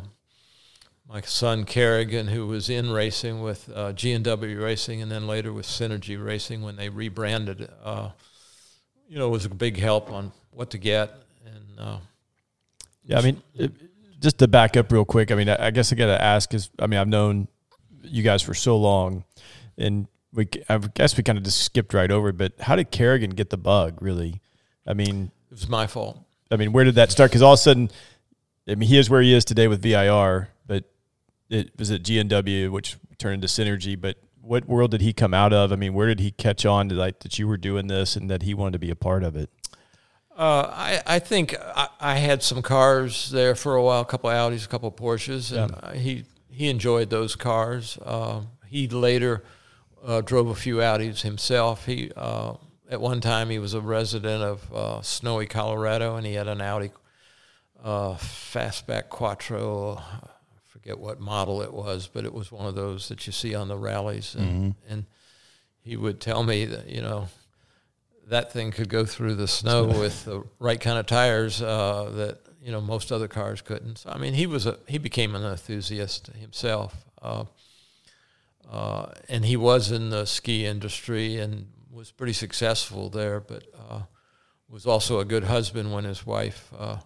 my 1.09 1.21
son 1.21 1.65
Kerrigan, 1.65 2.27
who 2.27 2.47
was 2.47 2.69
in 2.69 2.91
racing 2.91 3.41
with 3.41 3.69
uh, 3.73 3.93
G&W 3.93 4.63
Racing 4.63 5.01
and 5.01 5.11
then 5.11 5.27
later 5.27 5.51
with 5.51 5.65
Synergy 5.65 6.23
Racing 6.23 6.61
when 6.61 6.75
they 6.75 6.89
rebranded, 6.89 7.69
uh, 7.83 8.09
you 9.07 9.17
know, 9.17 9.29
was 9.29 9.45
a 9.45 9.49
big 9.49 9.77
help 9.77 10.11
on 10.11 10.31
what 10.51 10.69
to 10.71 10.77
get. 10.77 11.13
And 11.45 11.79
uh, 11.79 11.97
Yeah, 13.03 13.19
I 13.19 13.21
mean, 13.21 13.41
it, 13.55 13.71
just 14.19 14.37
to 14.39 14.47
back 14.47 14.77
up 14.77 14.91
real 14.91 15.05
quick, 15.05 15.31
I 15.31 15.35
mean, 15.35 15.49
I, 15.49 15.67
I 15.67 15.71
guess 15.71 15.91
I 15.91 15.95
got 15.95 16.07
to 16.07 16.21
ask 16.21 16.53
is, 16.53 16.69
I 16.79 16.87
mean, 16.87 16.99
I've 16.99 17.07
known 17.07 17.47
you 18.01 18.23
guys 18.23 18.41
for 18.41 18.53
so 18.53 18.77
long, 18.77 19.23
and 19.77 20.07
we, 20.31 20.47
I 20.69 20.77
guess 20.77 21.17
we 21.17 21.23
kind 21.23 21.37
of 21.37 21.43
just 21.43 21.61
skipped 21.61 21.93
right 21.93 22.11
over 22.11 22.29
it. 22.29 22.37
But 22.37 22.53
how 22.59 22.75
did 22.75 22.91
Kerrigan 22.91 23.31
get 23.31 23.49
the 23.49 23.57
bug? 23.57 24.01
Really, 24.01 24.41
I 24.87 24.93
mean, 24.93 25.31
it 25.49 25.51
was 25.51 25.69
my 25.69 25.87
fault. 25.87 26.24
I 26.51 26.57
mean, 26.57 26.71
where 26.71 26.83
did 26.83 26.95
that 26.95 27.11
start? 27.11 27.31
Because 27.31 27.41
all 27.41 27.53
of 27.53 27.59
a 27.59 27.61
sudden, 27.61 27.89
I 28.67 28.75
mean, 28.75 28.87
he 28.89 28.97
is 28.97 29.09
where 29.09 29.21
he 29.21 29.33
is 29.33 29.45
today 29.45 29.67
with 29.67 29.81
VIR, 29.81 30.49
but 30.67 30.83
it 31.49 31.71
was 31.77 31.91
at 31.91 32.03
G&W, 32.03 32.71
which 32.71 32.97
turned 33.17 33.35
into 33.43 33.47
Synergy. 33.47 33.99
But 33.99 34.17
what 34.41 34.65
world 34.67 34.91
did 34.91 35.01
he 35.01 35.13
come 35.13 35.33
out 35.33 35.53
of? 35.53 35.71
I 35.71 35.75
mean, 35.75 35.93
where 35.93 36.07
did 36.07 36.19
he 36.19 36.31
catch 36.31 36.65
on 36.65 36.89
to 36.89 36.95
like 36.95 37.19
that 37.19 37.39
you 37.39 37.47
were 37.47 37.57
doing 37.57 37.87
this 37.87 38.15
and 38.15 38.29
that 38.29 38.43
he 38.43 38.53
wanted 38.53 38.73
to 38.73 38.79
be 38.79 38.91
a 38.91 38.95
part 38.95 39.23
of 39.23 39.35
it? 39.35 39.49
Uh, 40.37 40.69
I, 40.73 41.01
I 41.05 41.19
think 41.19 41.55
I, 41.59 41.87
I 41.99 42.15
had 42.17 42.43
some 42.43 42.61
cars 42.61 43.29
there 43.31 43.55
for 43.55 43.75
a 43.75 43.81
while, 43.83 44.01
a 44.01 44.05
couple 44.05 44.29
of 44.29 44.35
Audis, 44.35 44.65
a 44.65 44.67
couple 44.67 44.89
of 44.89 44.95
Porsches, 44.95 45.51
and 45.51 45.71
Yeah. 45.71 45.77
uh, 45.89 45.93
he 45.93 46.25
he 46.51 46.69
enjoyed 46.69 47.09
those 47.09 47.35
cars. 47.35 47.97
Uh, 48.03 48.41
he 48.67 48.87
later 48.89 49.43
uh, 50.05 50.21
drove 50.21 50.47
a 50.47 50.55
few 50.55 50.77
Audis 50.77 51.21
himself. 51.21 51.85
He 51.85 52.11
uh, 52.17 52.53
at 52.89 53.01
one 53.01 53.21
time 53.21 53.49
he 53.49 53.59
was 53.59 53.73
a 53.73 53.81
resident 53.81 54.43
of 54.43 54.73
uh, 54.73 55.01
snowy 55.01 55.47
Colorado, 55.47 56.15
and 56.15 56.25
he 56.25 56.33
had 56.33 56.47
an 56.47 56.61
Audi 56.61 56.91
uh, 57.83 58.15
fastback 58.15 59.09
Quattro. 59.09 59.97
I 59.97 60.29
forget 60.65 60.99
what 60.99 61.19
model 61.19 61.61
it 61.61 61.73
was, 61.73 62.07
but 62.11 62.25
it 62.25 62.33
was 62.33 62.51
one 62.51 62.65
of 62.65 62.75
those 62.75 63.09
that 63.09 63.25
you 63.25 63.33
see 63.33 63.55
on 63.55 63.67
the 63.67 63.77
rallies, 63.77 64.35
and, 64.35 64.75
and 64.87 65.05
he 65.81 65.95
would 65.97 66.19
tell 66.19 66.43
me 66.43 66.65
that 66.65 66.87
you 66.87 67.01
know 67.01 67.27
that 68.27 68.51
thing 68.51 68.71
could 68.71 68.89
go 68.89 69.05
through 69.05 69.35
the 69.35 69.47
snow 69.47 69.85
with 69.99 70.25
the 70.25 70.43
right 70.59 70.79
kind 70.79 70.97
of 70.97 71.05
tires 71.05 71.61
uh, 71.61 72.11
that 72.15 72.39
you 72.61 72.71
know 72.71 72.81
most 72.81 73.11
other 73.11 73.27
cars 73.27 73.61
couldn't. 73.61 73.99
So 73.99 74.09
I 74.11 74.17
mean, 74.17 74.33
he 74.33 74.47
was 74.47 74.65
a 74.65 74.77
he 74.87 74.97
became 74.97 75.35
an 75.35 75.43
enthusiast 75.43 76.27
himself, 76.27 77.05
uh, 77.21 77.45
uh, 78.69 79.11
and 79.27 79.45
he 79.45 79.57
was 79.57 79.91
in 79.91 80.09
the 80.09 80.25
ski 80.25 80.65
industry 80.65 81.37
and 81.37 81.67
was 81.95 82.11
pretty 82.11 82.33
successful 82.33 83.09
there. 83.09 83.39
But 83.39 83.63
uh, 83.89 84.01
was 84.69 84.85
also 84.85 85.19
a 85.19 85.25
good 85.25 85.45
husband 85.45 85.93
when 85.93 86.03
his 86.03 86.25
wife 86.25 86.71
uh, 86.77 86.97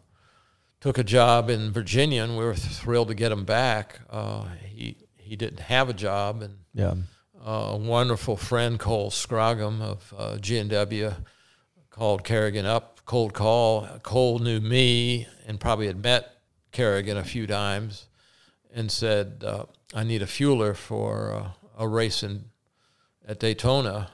took 0.82 0.97
a 0.97 1.04
job 1.04 1.49
in 1.49 1.71
Virginia, 1.71 2.23
and 2.23 2.38
we 2.38 2.43
were 2.43 2.56
thrilled 2.56 3.10
to 3.10 3.13
get 3.13 3.32
him 3.32 3.45
back. 3.45 3.99
Uh, 4.10 4.45
he 4.65 4.97
he 5.17 5.36
didn't 5.36 5.60
have 5.60 5.89
a 5.89 5.93
job, 5.93 6.41
and 6.41 6.58
Yeah. 6.73 6.95
uh, 7.45 7.71
a 7.73 7.78
wonderful 7.78 8.36
friend, 8.36 8.80
Cole 8.80 9.12
Scrogham 9.12 9.80
of 9.82 10.13
uh, 10.17 10.38
G&W, 10.38 11.13
called 11.91 12.23
Kerrigan 12.23 12.65
up, 12.65 13.02
cold 13.06 13.34
call. 13.34 13.88
Cole 14.02 14.39
knew 14.39 14.60
me 14.60 15.28
and 15.45 15.60
probably 15.60 15.86
had 15.86 16.02
met 16.02 16.32
Kerrigan 16.71 17.15
a 17.17 17.23
few 17.23 17.45
times 17.45 18.08
and 18.73 18.91
said, 18.91 19.43
uh, 19.45 19.65
I 19.93 20.04
need 20.04 20.23
a 20.23 20.28
fueler 20.28 20.75
for 20.75 21.34
uh, 21.34 21.49
a 21.78 21.88
race 21.88 22.23
in, 22.23 22.45
at 23.28 23.39
Daytona. 23.39 24.10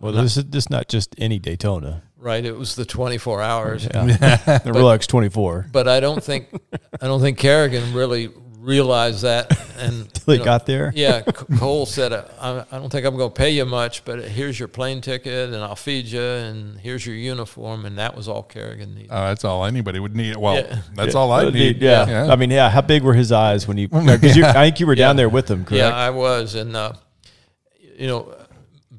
Well, 0.00 0.12
this 0.12 0.36
is 0.36 0.44
this 0.46 0.70
not 0.70 0.88
just 0.88 1.14
any 1.18 1.38
Daytona. 1.38 2.02
Right, 2.20 2.44
it 2.44 2.56
was 2.56 2.74
the 2.74 2.84
24 2.84 3.42
hours. 3.42 3.84
Yeah. 3.84 4.04
the 4.64 4.72
Rolex 4.72 5.06
24. 5.06 5.68
But 5.70 5.86
I 5.86 6.00
don't 6.00 6.22
think 6.22 6.48
I 7.00 7.06
don't 7.06 7.20
think 7.20 7.38
Kerrigan 7.38 7.94
really 7.94 8.30
realized 8.58 9.22
that. 9.22 9.50
And 9.78 10.12
Till 10.14 10.34
he 10.34 10.38
know, 10.38 10.44
got 10.44 10.66
there. 10.66 10.92
Yeah, 10.94 11.20
Cole 11.58 11.86
said, 11.86 12.12
uh, 12.12 12.24
I, 12.40 12.76
I 12.76 12.78
don't 12.78 12.90
think 12.90 13.06
I'm 13.06 13.16
going 13.16 13.30
to 13.30 13.34
pay 13.34 13.50
you 13.50 13.64
much, 13.64 14.04
but 14.04 14.22
here's 14.24 14.58
your 14.58 14.68
plane 14.68 15.00
ticket, 15.00 15.52
and 15.52 15.62
I'll 15.62 15.76
feed 15.76 16.06
you, 16.06 16.20
and 16.20 16.78
here's 16.78 17.06
your 17.06 17.14
uniform, 17.14 17.86
and 17.86 17.98
that 17.98 18.16
was 18.16 18.28
all 18.28 18.42
Kerrigan 18.42 18.94
needed. 18.94 19.10
Oh, 19.10 19.28
that's 19.28 19.44
all 19.44 19.64
anybody 19.64 20.00
would 20.00 20.16
need. 20.16 20.36
Well, 20.36 20.56
Yeah. 20.56 20.80
that's 20.94 21.14
all 21.14 21.32
I 21.32 21.48
need. 21.50 21.80
Yeah. 21.80 22.28
I 22.30 22.36
mean, 22.36 22.50
yeah. 22.50 22.68
How 22.68 22.82
big 22.82 23.02
were 23.02 23.14
his 23.14 23.32
eyes 23.32 23.66
when 23.66 23.78
you? 23.78 23.88
Because 23.88 24.38
I 24.38 24.64
think 24.64 24.80
you 24.80 24.86
were 24.86 24.94
down 24.94 25.16
there 25.16 25.28
with 25.28 25.50
him, 25.50 25.64
correct? 25.64 25.78
Yeah, 25.78 25.94
I 25.94 26.10
was, 26.10 26.54
and 26.54 26.76
uh, 26.76 26.92
you 27.96 28.06
know, 28.06 28.34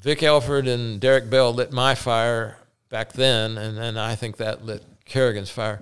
Vic 0.02 0.24
Elford 0.24 0.68
and 0.68 1.00
Derek 1.00 1.30
Bell 1.30 1.54
lit 1.54 1.72
my 1.72 1.96
fire 1.96 2.58
back 2.90 3.14
then, 3.14 3.58
and 3.58 3.78
then 3.78 3.98
I 3.98 4.16
think 4.16 4.38
that 4.38 4.66
lit 4.66 4.84
Kerrigan's 5.06 5.50
fire. 5.50 5.82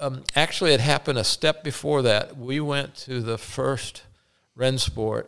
Um, 0.00 0.24
actually, 0.34 0.72
it 0.72 0.80
happened 0.80 1.18
a 1.18 1.24
step 1.24 1.62
before 1.62 2.02
that. 2.02 2.36
We 2.36 2.60
went 2.60 2.94
to 2.96 3.20
the 3.20 3.38
first 3.38 4.02
Rennsport 4.58 5.26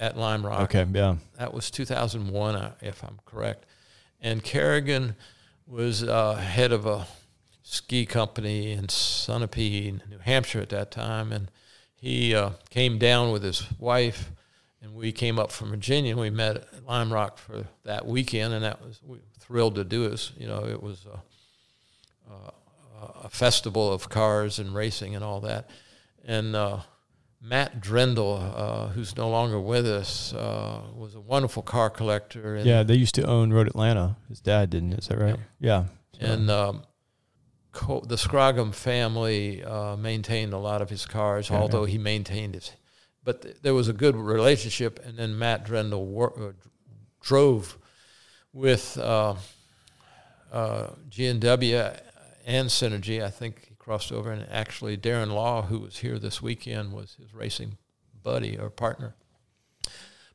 at 0.00 0.16
Lime 0.16 0.44
Rock. 0.44 0.74
Okay. 0.74 0.86
Yeah. 0.92 1.16
That 1.38 1.52
was 1.52 1.70
2001, 1.70 2.56
uh, 2.56 2.72
if 2.80 3.04
I'm 3.04 3.18
correct. 3.26 3.64
And 4.20 4.42
Kerrigan 4.42 5.14
was 5.66 6.02
uh, 6.02 6.34
head 6.34 6.72
of 6.72 6.86
a 6.86 7.06
ski 7.62 8.06
company 8.06 8.72
in 8.72 8.86
Sunapee, 8.86 10.00
New 10.08 10.18
Hampshire 10.18 10.60
at 10.60 10.70
that 10.70 10.90
time. 10.90 11.32
And 11.32 11.50
he 11.94 12.34
uh, 12.34 12.50
came 12.70 12.98
down 12.98 13.30
with 13.30 13.42
his 13.42 13.64
wife, 13.78 14.30
and 14.82 14.94
we 14.94 15.12
came 15.12 15.38
up 15.38 15.50
from 15.50 15.70
Virginia. 15.70 16.12
and 16.12 16.20
We 16.20 16.30
met 16.30 16.56
at 16.56 16.84
Lime 16.86 17.12
Rock 17.12 17.38
for 17.38 17.66
that 17.84 18.06
weekend, 18.06 18.54
and 18.54 18.64
that 18.64 18.80
was 18.84 19.00
we 19.02 19.18
were 19.18 19.24
thrilled 19.38 19.74
to 19.76 19.84
do 19.84 20.08
this. 20.08 20.32
You 20.38 20.46
know, 20.46 20.64
it 20.64 20.82
was 20.82 21.06
a, 21.06 22.32
a, 22.32 23.24
a 23.24 23.28
festival 23.28 23.92
of 23.92 24.08
cars 24.08 24.58
and 24.58 24.74
racing 24.74 25.14
and 25.14 25.24
all 25.24 25.40
that. 25.40 25.68
And 26.24 26.54
uh, 26.54 26.80
Matt 27.40 27.80
Drendel, 27.80 28.52
uh, 28.56 28.88
who's 28.88 29.16
no 29.16 29.28
longer 29.30 29.60
with 29.60 29.86
us, 29.86 30.32
uh, 30.34 30.82
was 30.94 31.14
a 31.14 31.20
wonderful 31.20 31.62
car 31.62 31.90
collector. 31.90 32.56
And, 32.56 32.66
Yeah. 32.66 32.82
They 32.82 32.94
used 32.96 33.14
to 33.16 33.24
own 33.26 33.52
Road 33.52 33.66
Atlanta. 33.68 34.16
His 34.28 34.40
dad 34.40 34.70
didn't. 34.70 34.94
Is 34.94 35.08
that 35.08 35.18
right? 35.18 35.36
Yeah. 35.60 35.84
and 36.20 36.50
um, 36.50 36.82
Co- 37.72 38.00
the 38.00 38.18
Scrogham 38.18 38.72
family 38.72 39.62
uh, 39.62 39.96
maintained 39.96 40.52
a 40.52 40.58
lot 40.58 40.82
of 40.82 40.90
his 40.90 41.06
cars, 41.06 41.48
Yeah, 41.50 41.58
although 41.58 41.84
he 41.84 41.98
maintained 41.98 42.54
his. 42.54 42.72
But 43.24 43.42
th- 43.42 43.56
there 43.62 43.74
was 43.74 43.88
a 43.88 43.92
good 43.92 44.16
relationship, 44.16 45.00
and 45.04 45.18
then 45.18 45.38
Matt 45.38 45.66
Drendel 45.66 46.04
wor- 46.06 46.38
uh, 46.38 46.52
drove 47.20 47.76
with 48.52 48.96
uh, 48.98 49.34
uh, 50.52 50.90
G&W 51.10 51.82
and 52.46 52.68
Synergy. 52.68 53.22
I 53.22 53.30
think 53.30 53.66
he 53.68 53.74
crossed 53.74 54.12
over, 54.12 54.30
and 54.32 54.46
actually 54.50 54.96
Darren 54.96 55.32
Law, 55.34 55.62
who 55.62 55.80
was 55.80 55.98
here 55.98 56.18
this 56.18 56.40
weekend, 56.40 56.92
was 56.92 57.16
his 57.20 57.34
racing 57.34 57.76
buddy 58.22 58.58
or 58.58 58.70
partner. 58.70 59.14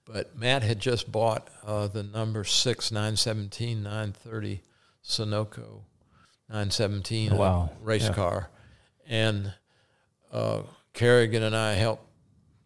But 0.05 0.38
Matt 0.38 0.63
had 0.63 0.79
just 0.79 1.11
bought 1.11 1.49
uh, 1.65 1.88
the 1.88 2.03
number 2.03 2.43
six 2.43 2.91
917 2.91 3.81
930 3.84 4.61
Sunoco 5.03 5.81
917 6.49 7.31
Oh, 7.34 7.36
wow. 7.38 7.69
race 7.81 8.03
Yeah. 8.03 8.13
car, 8.13 8.49
and 9.07 9.53
uh, 10.31 10.63
Kerrigan 10.93 11.41
and 11.43 11.55
I 11.55 11.73
helped. 11.73 12.05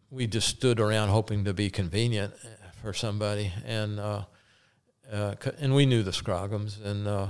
We 0.10 0.26
just 0.26 0.48
stood 0.48 0.80
around 0.80 1.10
hoping 1.10 1.44
to 1.46 1.54
be 1.54 1.70
convenient 1.70 2.34
for 2.82 2.94
somebody, 2.94 3.52
and 3.66 4.00
uh, 4.00 4.22
uh, 5.12 5.36
and 5.60 5.76
we 5.76 5.86
knew 5.86 6.04
the 6.04 6.12
Scroghams, 6.12 6.84
and 6.84 7.08
uh, 7.08 7.28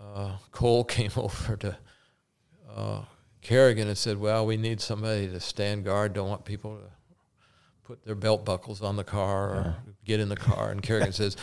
uh, 0.00 0.36
Cole 0.52 0.84
came 0.98 1.10
over 1.16 1.56
to 1.56 1.76
uh, 2.74 3.00
Kerrigan 3.40 3.88
and 3.88 3.98
said, 3.98 4.18
"Well, 4.18 4.46
we 4.46 4.56
need 4.56 4.80
somebody 4.80 5.28
to 5.28 5.40
stand 5.40 5.84
guard. 5.84 6.12
Don't 6.12 6.28
want 6.28 6.44
people 6.44 6.76
to 6.76 6.90
put 7.84 8.04
their 8.04 8.14
belt 8.14 8.44
buckles 8.44 8.82
on 8.82 8.96
the 8.96 9.04
car 9.04 9.50
or 9.50 9.76
get 10.04 10.20
in 10.20 10.28
the 10.28 10.36
car." 10.36 10.70
And 10.70 10.82
Kerrigan 10.82 11.12
says, 11.12 11.36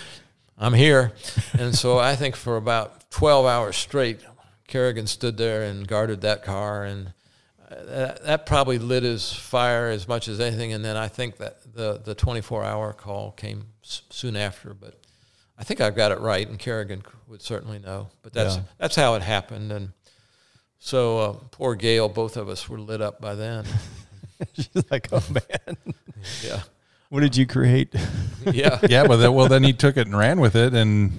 "I'm 0.58 0.74
here," 0.74 1.12
and 1.58 1.76
so 1.76 1.98
I 1.98 2.16
think 2.16 2.38
for 2.38 2.56
about 2.56 3.12
12 3.12 3.46
hours 3.46 3.76
straight, 3.76 4.22
Kerrigan 4.68 5.08
stood 5.08 5.36
there 5.38 5.64
and 5.64 5.88
guarded 5.88 6.22
that 6.22 6.44
car, 6.44 6.86
and 6.86 7.14
that, 7.70 8.24
that 8.24 8.46
probably 8.46 8.80
lit 8.80 9.04
his 9.04 9.32
fire 9.32 9.90
as 9.90 10.08
much 10.08 10.28
as 10.28 10.40
anything. 10.40 10.74
And 10.74 10.84
then 10.84 10.98
I 10.98 11.08
think 11.08 11.38
that 11.38 11.60
the 11.74 12.00
the 12.04 12.16
24 12.16 12.64
hour 12.64 12.94
call 12.94 13.32
came 13.32 13.66
s- 13.84 14.02
soon 14.10 14.36
after, 14.36 14.74
but 14.74 14.96
I 15.58 15.64
think 15.64 15.82
I've 15.82 15.96
got 15.96 16.12
it 16.12 16.20
right, 16.20 16.48
and 16.48 16.58
Kerrigan 16.58 17.04
would 17.28 17.42
certainly 17.42 17.80
know. 17.80 18.10
But 18.24 18.34
that's 18.34 18.56
Yeah. 18.56 18.62
that's 18.78 18.96
how 18.96 19.16
it 19.16 19.22
happened, 19.22 19.72
and 19.72 19.90
so 20.80 21.20
uh, 21.20 21.34
poor 21.52 21.76
Gail, 21.76 22.10
both 22.10 22.38
of 22.38 22.50
us 22.50 22.68
were 22.70 22.80
lit 22.80 23.02
up 23.02 23.20
by 23.22 23.36
then. 23.36 23.66
She's 24.54 24.70
like, 24.90 25.10
oh 25.12 25.24
man, 25.30 25.78
yeah, 26.44 26.62
what 27.10 27.20
did 27.20 27.36
you 27.36 27.46
create? 27.46 27.94
yeah. 28.52 28.80
yeah, 28.90 29.06
but 29.06 29.18
then, 29.18 29.34
well, 29.34 29.50
then 29.50 29.64
he 29.64 29.74
took 29.74 29.98
it 29.98 30.08
and 30.08 30.18
ran 30.18 30.40
with 30.40 30.56
it, 30.56 30.74
and 30.74 31.12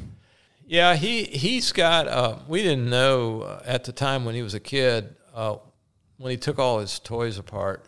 Yeah, 0.66 0.96
he 0.96 1.24
he's 1.24 1.70
got. 1.72 2.08
Uh, 2.08 2.38
we 2.48 2.62
didn't 2.62 2.88
know 2.88 3.42
uh, 3.42 3.62
at 3.66 3.84
the 3.84 3.92
time 3.92 4.24
when 4.24 4.34
he 4.34 4.42
was 4.42 4.54
a 4.54 4.60
kid 4.60 5.14
uh, 5.34 5.56
when 6.20 6.30
he 6.30 6.36
took 6.36 6.58
all 6.58 6.80
his 6.80 6.98
toys 6.98 7.38
apart 7.38 7.86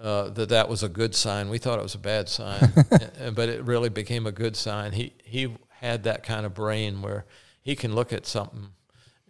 uh, 0.00 0.28
that 0.30 0.50
that 0.50 0.68
was 0.68 0.84
a 0.84 0.88
good 0.88 1.14
sign. 1.14 1.48
We 1.48 1.58
thought 1.58 1.80
it 1.80 1.82
was 1.82 1.96
a 1.96 1.98
bad 1.98 2.28
sign, 2.28 2.72
Uh, 3.20 3.30
but 3.30 3.48
it 3.48 3.64
really 3.64 3.88
became 3.88 4.26
a 4.26 4.32
good 4.32 4.56
sign. 4.56 4.92
He 4.92 5.14
he 5.24 5.56
had 5.80 6.04
that 6.04 6.22
kind 6.22 6.46
of 6.46 6.54
brain 6.54 7.02
where 7.02 7.24
he 7.62 7.74
can 7.74 7.94
look 7.94 8.12
at 8.12 8.24
something 8.24 8.68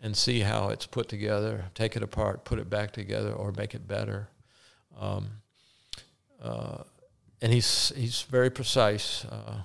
and 0.02 0.16
see 0.16 0.40
how 0.40 0.68
it's 0.68 0.86
put 0.86 1.08
together, 1.08 1.64
take 1.74 1.96
it 1.96 2.02
apart, 2.02 2.44
put 2.44 2.58
it 2.58 2.68
back 2.68 2.92
together, 2.92 3.32
or 3.32 3.52
make 3.52 3.74
it 3.74 3.88
better. 3.88 4.28
Um, 5.00 5.28
uh, 6.42 6.82
and 7.40 7.52
he's 7.52 7.92
he's 7.96 8.22
very 8.22 8.50
precise. 8.50 9.24
Uh, 9.24 9.62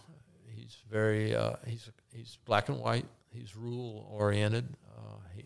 he's 0.55 0.77
very 0.89 1.35
uh, 1.35 1.55
he's 1.67 1.89
he's 2.13 2.37
black 2.45 2.69
and 2.69 2.79
white. 2.79 3.05
He's 3.33 3.55
rule 3.55 4.07
oriented. 4.09 4.65
Uh, 4.95 5.17
he 5.35 5.45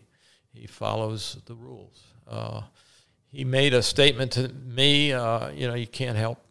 he 0.52 0.66
follows 0.66 1.38
the 1.46 1.54
rules. 1.54 2.04
He 3.30 3.44
made 3.44 3.74
a 3.74 3.82
statement 3.82 4.32
to 4.32 4.48
me. 4.48 5.12
Uh, 5.12 5.50
you 5.50 5.66
know, 5.66 5.74
you 5.74 5.86
can't 5.86 6.16
help 6.16 6.44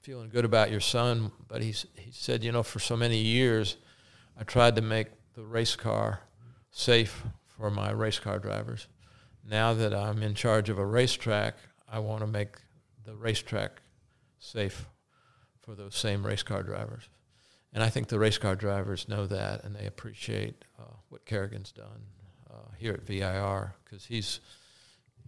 feeling 0.00 0.30
good 0.30 0.44
about 0.44 0.70
your 0.70 0.80
son, 0.80 1.30
but 1.48 1.62
he's 1.62 1.86
he 1.94 2.10
said, 2.10 2.42
you 2.42 2.52
know, 2.52 2.62
for 2.62 2.78
so 2.78 2.96
many 2.96 3.18
years, 3.18 3.76
I 4.38 4.44
tried 4.44 4.76
to 4.76 4.82
make 4.82 5.08
the 5.34 5.44
race 5.44 5.76
car 5.76 6.20
safe 6.70 7.24
for 7.46 7.70
my 7.70 7.90
race 7.90 8.18
car 8.18 8.38
drivers. 8.38 8.86
Now 9.48 9.74
that 9.74 9.94
I'm 9.94 10.22
in 10.22 10.34
charge 10.34 10.68
of 10.68 10.78
a 10.78 10.86
racetrack, 10.86 11.56
I 11.90 11.98
want 11.98 12.20
to 12.20 12.26
make 12.26 12.56
the 13.04 13.14
racetrack 13.14 13.82
safe 14.38 14.86
for 15.60 15.74
those 15.74 15.94
same 15.94 16.24
race 16.24 16.42
car 16.42 16.62
drivers. 16.62 17.08
And 17.72 17.82
I 17.82 17.90
think 17.90 18.08
the 18.08 18.18
race 18.18 18.38
car 18.38 18.56
drivers 18.56 19.08
know 19.08 19.26
that, 19.26 19.64
and 19.64 19.76
they 19.76 19.86
appreciate 19.86 20.64
uh, 20.78 20.94
what 21.08 21.24
Kerrigan's 21.26 21.72
done 21.72 22.06
uh, 22.50 22.70
here 22.78 22.92
at 22.92 23.06
VIR 23.06 23.74
because 23.84 24.06
he's 24.06 24.40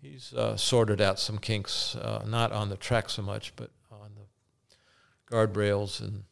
he's 0.01 0.33
uh, 0.33 0.57
sorted 0.57 1.01
out 1.01 1.19
some 1.19 1.39
kinks, 1.39 1.97
uh, 1.97 2.25
not 2.27 2.53
on 2.53 2.69
the 2.69 2.77
track 2.77 3.11
so 3.11 3.23
much, 3.23 3.55
but 3.57 3.71
on 3.91 4.11
the 4.15 5.35
guardrails, 5.35 6.01
and 6.01 6.25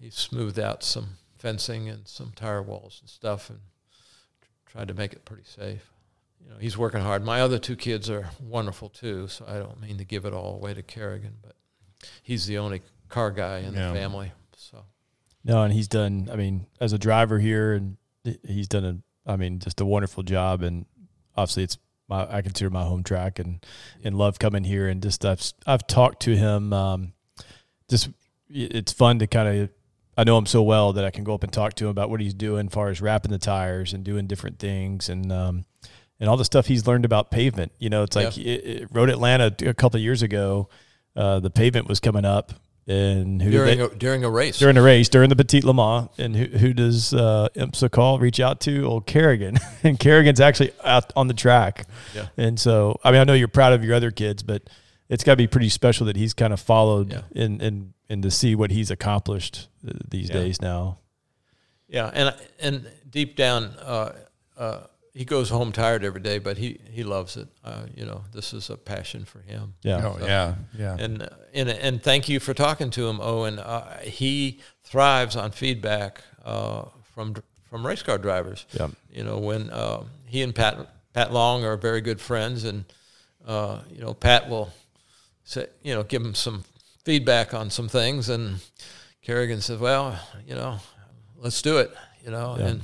he's 0.00 0.14
smoothed 0.14 0.58
out 0.58 0.82
some 0.82 1.16
fencing 1.38 1.88
and 1.88 2.06
some 2.06 2.32
tire 2.34 2.62
walls 2.62 2.98
and 3.00 3.08
stuff, 3.10 3.50
and 3.50 3.60
tried 4.66 4.88
to 4.88 4.94
make 4.94 5.12
it 5.12 5.24
pretty 5.24 5.44
safe. 5.44 5.90
You 6.44 6.50
know, 6.50 6.56
he's 6.58 6.78
working 6.78 7.00
hard. 7.00 7.24
My 7.24 7.40
other 7.40 7.58
two 7.58 7.76
kids 7.76 8.08
are 8.08 8.30
wonderful 8.40 8.88
too, 8.88 9.28
so 9.28 9.44
I 9.48 9.58
don't 9.58 9.80
mean 9.80 9.98
to 9.98 10.04
give 10.04 10.24
it 10.24 10.32
all 10.32 10.54
away 10.54 10.74
to 10.74 10.82
Kerrigan, 10.82 11.34
but 11.42 11.56
he's 12.22 12.46
the 12.46 12.58
only 12.58 12.82
car 13.08 13.30
guy 13.30 13.58
in 13.58 13.74
Yeah. 13.74 13.88
the 13.88 13.94
family. 13.94 14.32
So 14.56 14.84
No, 15.44 15.62
and 15.62 15.72
he's 15.72 15.88
done. 15.88 16.28
I 16.32 16.36
mean, 16.36 16.66
as 16.80 16.92
a 16.92 16.98
driver 16.98 17.38
here, 17.38 17.72
and 17.74 17.96
he's 18.44 18.68
done 18.68 18.84
a. 18.84 18.98
I 19.30 19.36
mean, 19.36 19.58
just 19.58 19.80
a 19.80 19.84
wonderful 19.84 20.22
job. 20.22 20.62
And 20.62 20.86
obviously, 21.36 21.62
it's 21.64 21.76
my. 22.08 22.26
I 22.30 22.42
consider 22.42 22.70
my 22.70 22.84
home 22.84 23.02
track, 23.02 23.38
and 23.38 23.64
and 24.02 24.16
love 24.16 24.38
coming 24.38 24.64
here. 24.64 24.88
And 24.88 25.02
just 25.02 25.24
I've 25.24 25.42
I've 25.66 25.86
talked 25.86 26.22
to 26.22 26.36
him. 26.36 26.72
Um, 26.72 27.12
just 27.88 28.10
it's 28.48 28.92
fun 28.92 29.18
to 29.20 29.26
kind 29.26 29.62
of. 29.62 29.70
I 30.16 30.24
know 30.24 30.36
him 30.36 30.46
so 30.46 30.64
well 30.64 30.94
that 30.94 31.04
I 31.04 31.10
can 31.10 31.22
go 31.22 31.32
up 31.32 31.44
and 31.44 31.52
talk 31.52 31.74
to 31.74 31.84
him 31.84 31.90
about 31.90 32.10
what 32.10 32.20
he's 32.20 32.34
doing, 32.34 32.66
as 32.66 32.72
far 32.72 32.88
as 32.88 33.00
wrapping 33.00 33.30
the 33.30 33.38
tires 33.38 33.92
and 33.92 34.02
doing 34.02 34.26
different 34.26 34.58
things, 34.58 35.08
and 35.08 35.30
um, 35.30 35.64
and 36.20 36.28
all 36.28 36.36
the 36.36 36.44
stuff 36.44 36.66
he's 36.66 36.86
learned 36.86 37.04
about 37.04 37.30
pavement. 37.30 37.72
You 37.78 37.90
know, 37.90 38.02
it's 38.02 38.16
like 38.16 38.36
it, 38.36 38.40
it, 38.40 38.88
Road 38.90 39.10
Atlanta 39.10 39.54
a 39.66 39.74
couple 39.74 39.98
of 39.98 40.02
years 40.02 40.22
ago. 40.22 40.68
Uh, 41.14 41.40
the 41.40 41.50
pavement 41.50 41.88
was 41.88 42.00
coming 42.00 42.24
up, 42.24 42.52
and 42.88 43.40
who 43.42 43.50
during 43.50 43.78
they, 43.78 43.84
a, 43.84 43.88
during 43.90 44.24
a 44.24 44.30
race, 44.30 44.58
during 44.58 44.74
the 44.74 44.82
race, 44.82 45.08
during 45.08 45.28
the 45.28 45.36
Petit 45.36 45.60
Le 45.60 45.74
Mans. 45.74 46.08
And 46.18 46.34
who, 46.34 46.44
who 46.46 46.72
does 46.72 47.12
uh, 47.14 47.48
IMSA 47.54 47.90
call, 47.90 48.18
reach 48.18 48.40
out 48.40 48.60
to? 48.62 48.84
Old 48.84 49.06
Kerrigan. 49.06 49.58
and 49.84 49.98
Kerrigan's 50.00 50.40
actually 50.40 50.72
out 50.82 51.12
on 51.14 51.28
the 51.28 51.34
track. 51.34 51.86
Yeah. 52.14 52.28
And 52.36 52.58
so, 52.58 52.98
I 53.04 53.12
mean, 53.12 53.20
I 53.20 53.24
know 53.24 53.34
you're 53.34 53.46
proud 53.48 53.74
of 53.74 53.84
your 53.84 53.94
other 53.94 54.10
kids, 54.10 54.42
but 54.42 54.62
it's 55.08 55.22
got 55.22 55.32
to 55.32 55.36
be 55.36 55.46
pretty 55.46 55.68
special 55.68 56.06
that 56.06 56.16
he's 56.16 56.34
kind 56.34 56.52
of 56.52 56.60
followed 56.60 57.12
Yeah. 57.12 57.22
and, 57.36 57.60
and, 57.62 57.92
and 58.08 58.22
to 58.22 58.30
see 58.30 58.54
what 58.54 58.70
he's 58.70 58.90
accomplished 58.90 59.68
uh, 59.86 59.92
these 60.08 60.28
Yeah. 60.30 60.34
days 60.34 60.60
now. 60.62 60.98
Yeah, 61.90 62.10
and 62.12 62.34
and 62.60 62.90
deep 63.08 63.34
down, 63.34 63.64
uh, 63.80 64.12
uh, 64.58 64.80
he 65.18 65.24
goes 65.24 65.50
home 65.50 65.72
tired 65.72 66.04
every 66.04 66.20
day, 66.20 66.38
but 66.38 66.58
he, 66.58 66.78
he 66.92 67.02
loves 67.02 67.36
it. 67.36 67.48
Uh, 67.64 67.86
you 67.96 68.06
know, 68.06 68.22
this 68.32 68.52
is 68.52 68.70
a 68.70 68.76
passion 68.76 69.24
for 69.24 69.40
him. 69.40 69.74
Yeah. 69.82 70.06
oh 70.06 70.16
yeah, 70.20 70.54
yeah, 70.78 70.96
And 70.98 71.22
uh, 71.22 71.28
and 71.52 71.68
and 71.68 72.00
thank 72.02 72.28
you 72.28 72.38
for 72.38 72.54
talking 72.54 72.90
to 72.90 73.08
him, 73.08 73.20
Owen. 73.20 73.58
Uh, 73.58 73.98
he 74.00 74.60
thrives 74.84 75.34
on 75.34 75.50
feedback 75.50 76.22
uh, 76.44 76.84
from 77.14 77.34
from 77.68 77.84
race 77.84 78.02
car 78.02 78.16
drivers. 78.18 78.64
Yeah. 78.78 78.88
You 79.10 79.24
know, 79.24 79.38
when 79.38 79.70
uh, 79.70 80.04
he 80.26 80.42
and 80.44 80.54
Pat 80.54 80.88
Pat 81.14 81.32
Long 81.32 81.64
are 81.64 81.76
very 81.76 82.00
good 82.00 82.20
friends, 82.20 82.62
and 82.62 82.84
uh, 83.44 83.80
you 83.90 84.00
know, 84.00 84.14
Pat 84.14 84.48
will 84.48 84.70
say, 85.42 85.66
you 85.82 85.94
know, 85.94 86.04
give 86.04 86.22
him 86.22 86.34
some 86.34 86.62
feedback 87.04 87.54
on 87.54 87.70
some 87.70 87.88
things, 87.88 88.28
and 88.28 88.60
Kerrigan 89.22 89.60
says, 89.62 89.80
"Well, 89.80 90.16
you 90.46 90.54
know, 90.54 90.78
let's 91.36 91.60
do 91.60 91.78
it." 91.78 91.90
You 92.24 92.30
know, 92.30 92.56
Yeah. 92.56 92.66
and 92.68 92.80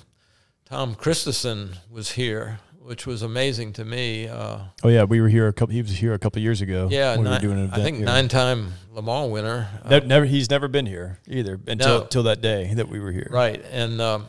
Tom 0.74 0.96
Kristensen 0.96 1.76
was 1.88 2.10
here, 2.10 2.58
which 2.82 3.06
was 3.06 3.22
amazing 3.22 3.72
to 3.74 3.84
me. 3.84 4.26
Uh, 4.26 4.58
Oh 4.82 4.88
yeah, 4.88 5.04
we 5.04 5.20
were 5.20 5.28
here 5.28 5.46
a 5.46 5.52
couple. 5.52 5.72
He 5.72 5.80
was 5.80 5.92
here 5.92 6.14
a 6.14 6.18
couple 6.18 6.42
years 6.42 6.60
ago. 6.62 6.88
yeah, 6.90 7.10
when 7.12 7.20
we 7.20 7.24
nine, 7.26 7.34
were 7.34 7.40
doing 7.40 7.58
an 7.60 7.64
event 7.66 7.80
I 7.80 7.84
think 7.84 7.96
here. 7.98 8.06
nine-time 8.06 8.72
Le 8.92 9.00
Mans 9.00 9.30
winner. 9.30 9.68
Uh, 9.84 9.88
Ne- 10.00 10.06
never, 10.08 10.24
he's 10.24 10.50
never 10.50 10.66
been 10.66 10.86
here 10.86 11.20
either 11.28 11.60
until 11.68 11.98
No. 11.98 12.02
until 12.02 12.22
that 12.24 12.40
day 12.40 12.74
that 12.74 12.88
we 12.88 12.98
were 12.98 13.12
here. 13.12 13.28
Right, 13.30 13.64
and 13.70 14.00
um, 14.00 14.26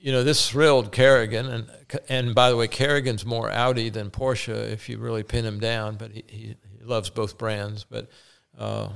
you 0.00 0.10
know 0.10 0.24
this 0.24 0.50
thrilled 0.50 0.90
Kerrigan, 0.90 1.46
and 1.46 1.70
and 2.08 2.34
by 2.34 2.50
the 2.50 2.56
way, 2.56 2.66
Kerrigan's 2.66 3.24
more 3.24 3.48
Audi 3.52 3.88
than 3.88 4.10
Porsche 4.10 4.72
if 4.72 4.88
you 4.88 4.98
really 4.98 5.22
pin 5.22 5.44
him 5.44 5.60
down, 5.60 5.94
but 5.94 6.10
he, 6.10 6.24
he, 6.26 6.56
he 6.76 6.84
loves 6.84 7.08
both 7.08 7.38
brands. 7.38 7.84
But 7.88 8.10
uh, 8.58 8.88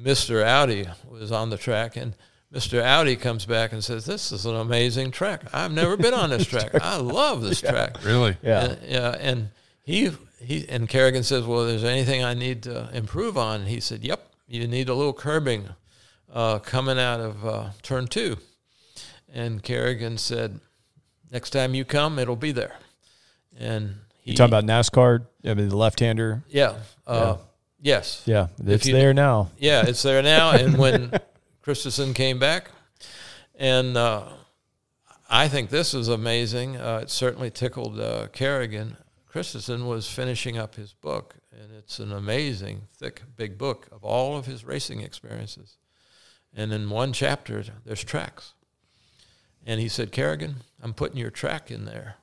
Mr. 0.00 0.44
Audi 0.46 0.86
was 1.10 1.32
on 1.32 1.50
the 1.50 1.56
track, 1.58 1.96
and 1.96 2.14
Mr. 2.52 2.80
Audi 2.82 3.16
comes 3.16 3.44
back 3.44 3.72
and 3.72 3.82
says, 3.82 4.06
"This 4.06 4.30
is 4.32 4.46
an 4.46 4.54
amazing 4.54 5.10
track. 5.10 5.42
I've 5.52 5.72
never 5.72 5.96
been 5.96 6.14
on 6.14 6.30
this 6.30 6.46
track. 6.48 6.74
I 6.80 6.96
love 6.96 7.42
this 7.42 7.60
track." 7.60 8.02
really. 8.04 8.36
Yeah. 8.42 8.64
And, 8.64 8.78
yeah, 8.88 9.16
and 9.18 9.48
he 9.82 10.10
he 10.40 10.66
and 10.68 10.88
Kerrigan 10.88 11.22
says, 11.24 11.44
"Well, 11.44 11.66
there's 11.66 11.84
anything 11.84 12.22
I 12.24 12.34
need 12.34 12.62
to 12.64 12.88
improve 12.96 13.36
on?" 13.36 13.60
And 13.62 13.68
he 13.68 13.80
said, 13.80 14.04
"Yep, 14.04 14.24
you 14.46 14.66
need 14.68 14.88
a 14.88 14.94
little 14.94 15.12
curbing 15.12 15.68
uh, 16.32 16.58
coming 16.60 16.98
out 16.98 17.20
of 17.20 17.44
uh, 17.46 17.70
turn 17.82 18.06
two. 18.06 18.36
And 19.32 19.62
Kerrigan 19.62 20.16
said, 20.16 20.60
"Next 21.32 21.50
time 21.50 21.74
you 21.74 21.84
come, 21.84 22.18
it'll 22.18 22.36
be 22.36 22.52
there." 22.52 22.76
And 23.58 23.96
he 24.22 24.30
You 24.30 24.36
talking 24.36 24.54
about 24.54 24.64
NASCAR? 24.64 25.26
I 25.44 25.54
mean, 25.54 25.68
the 25.68 25.76
left-hander. 25.76 26.44
yeah, 26.48 26.74
uh, 27.06 27.36
yes, 27.80 28.22
Yeah, 28.26 28.48
it's 28.64 28.86
you- 28.86 28.92
there 28.94 29.12
now. 29.14 29.50
yeah, 29.58 29.84
it's 29.86 30.02
there 30.02 30.22
now. 30.22 30.50
And 30.52 30.76
when 30.78 31.12
Kristensen 31.66 32.14
came 32.14 32.38
back, 32.38 32.70
and 33.56 33.96
uh, 33.96 34.28
I 35.28 35.48
think 35.48 35.70
this 35.70 35.94
is 35.94 36.06
amazing. 36.06 36.76
Uh, 36.76 37.00
it 37.02 37.10
certainly 37.10 37.50
tickled 37.50 37.98
uh, 37.98 38.28
Kerrigan. 38.28 38.96
Kristensen 39.28 39.84
was 39.88 40.08
finishing 40.08 40.56
up 40.56 40.76
his 40.76 40.92
book, 40.92 41.34
and 41.50 41.72
it's 41.76 41.98
an 41.98 42.12
amazing, 42.12 42.82
thick, 42.96 43.22
big 43.36 43.58
book 43.58 43.88
of 43.90 44.04
all 44.04 44.36
of 44.36 44.46
his 44.46 44.64
racing 44.64 45.00
experiences. 45.00 45.76
And 46.54 46.72
in 46.72 46.88
one 46.88 47.12
chapter, 47.12 47.64
there's 47.84 48.04
tracks. 48.04 48.54
And 49.66 49.80
he 49.80 49.88
said, 49.88 50.12
Kerrigan, 50.12 50.62
I'm 50.80 50.94
putting 50.94 51.16
your 51.16 51.30
track 51.30 51.72
in 51.72 51.84
there, 51.84 52.14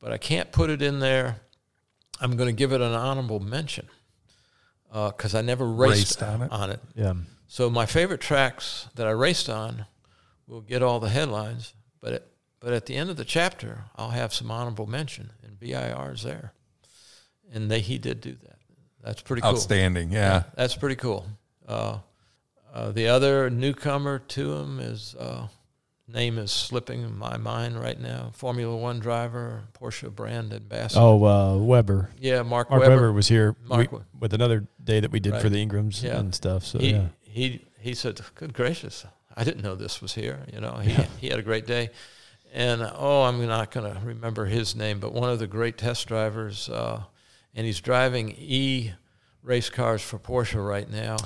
but 0.00 0.12
I 0.12 0.16
can't 0.16 0.50
put 0.50 0.70
it 0.70 0.80
in 0.80 1.00
there. 1.00 1.40
I'm 2.22 2.38
going 2.38 2.48
to 2.48 2.56
give 2.56 2.72
it 2.72 2.80
an 2.80 2.94
honorable 2.94 3.38
mention 3.38 3.86
because 4.90 5.34
I 5.34 5.42
never 5.42 5.66
raced, 5.68 6.20
Raced 6.20 6.22
on 6.22 6.42
it? 6.42 6.50
on 6.50 6.70
it. 6.70 6.80
Yeah. 6.94 7.12
So 7.48 7.70
my 7.70 7.86
favorite 7.86 8.20
tracks 8.20 8.88
that 8.94 9.06
I 9.06 9.10
raced 9.10 9.48
on 9.48 9.86
will 10.46 10.60
get 10.60 10.82
all 10.82 11.00
the 11.00 11.08
headlines, 11.08 11.72
but 12.00 12.12
it, 12.12 12.28
but 12.60 12.72
at 12.74 12.86
the 12.86 12.94
end 12.94 13.08
of 13.10 13.16
the 13.16 13.24
chapter, 13.24 13.84
I'll 13.96 14.10
have 14.10 14.34
some 14.34 14.50
honorable 14.50 14.86
mention, 14.86 15.30
and 15.42 15.58
VIR 15.58 16.12
is 16.12 16.22
there, 16.22 16.52
and 17.52 17.70
they 17.70 17.80
he 17.80 17.98
did 17.98 18.20
do 18.20 18.36
that. 18.44 18.58
That's 19.02 19.22
pretty 19.22 19.42
cool. 19.42 19.52
Outstanding. 19.52 20.12
Yeah. 20.12 20.42
That's 20.56 20.74
pretty 20.76 20.96
cool. 20.96 21.26
Uh, 21.66 21.98
uh, 22.72 22.90
the 22.92 23.08
other 23.08 23.48
newcomer 23.48 24.18
to 24.18 24.52
him 24.54 24.80
is 24.80 25.14
uh, 25.18 25.46
name 26.06 26.36
is 26.38 26.50
slipping 26.50 27.16
my 27.16 27.36
mind 27.38 27.80
right 27.80 27.98
now. 27.98 28.30
Formula 28.34 28.76
One 28.76 28.98
driver, 28.98 29.62
Porsche 29.80 30.14
brand 30.14 30.52
ambassador. 30.52 31.00
Oh, 31.00 31.24
uh, 31.24 31.56
Webber. 31.58 32.10
yeah, 32.18 32.42
Mark, 32.42 32.68
Mark 32.70 32.82
Webber. 32.82 32.94
Weber, 32.96 33.12
was 33.12 33.28
here 33.28 33.54
Mark 33.64 33.90
we- 33.92 33.98
We- 33.98 34.04
with 34.20 34.34
another 34.34 34.66
day 34.82 35.00
that 35.00 35.10
we 35.12 35.20
did 35.20 35.36
for 35.40 35.48
the 35.48 35.64
Ingrams 35.64 36.02
Yeah. 36.02 36.18
and 36.18 36.34
stuff. 36.34 36.64
So 36.64 36.78
he, 36.78 36.90
yeah, 36.92 37.06
he 37.28 37.64
he 37.80 37.94
said, 37.94 38.20
"Good 38.34 38.54
gracious, 38.54 39.06
I 39.36 39.44
didn't 39.44 39.62
know 39.62 39.74
this 39.74 40.00
was 40.00 40.14
here." 40.14 40.40
You 40.52 40.60
know, 40.60 40.72
he 40.82 40.90
he 41.20 41.28
had 41.28 41.38
a 41.38 41.42
great 41.42 41.66
day, 41.66 41.90
and 42.52 42.82
oh, 42.94 43.22
I'm 43.22 43.44
not 43.46 43.70
going 43.70 43.92
to 43.92 44.00
remember 44.04 44.46
his 44.46 44.74
name, 44.74 44.98
but 45.00 45.12
one 45.12 45.30
of 45.30 45.38
the 45.38 45.46
great 45.46 45.78
test 45.78 46.06
drivers, 46.08 46.68
uh, 46.68 47.02
and 47.54 47.66
he's 47.66 47.80
driving 47.80 48.34
e 48.38 48.92
race 49.42 49.70
cars 49.70 50.02
for 50.02 50.18
Porsche 50.18 50.66
right 50.66 50.90
now. 50.90 51.16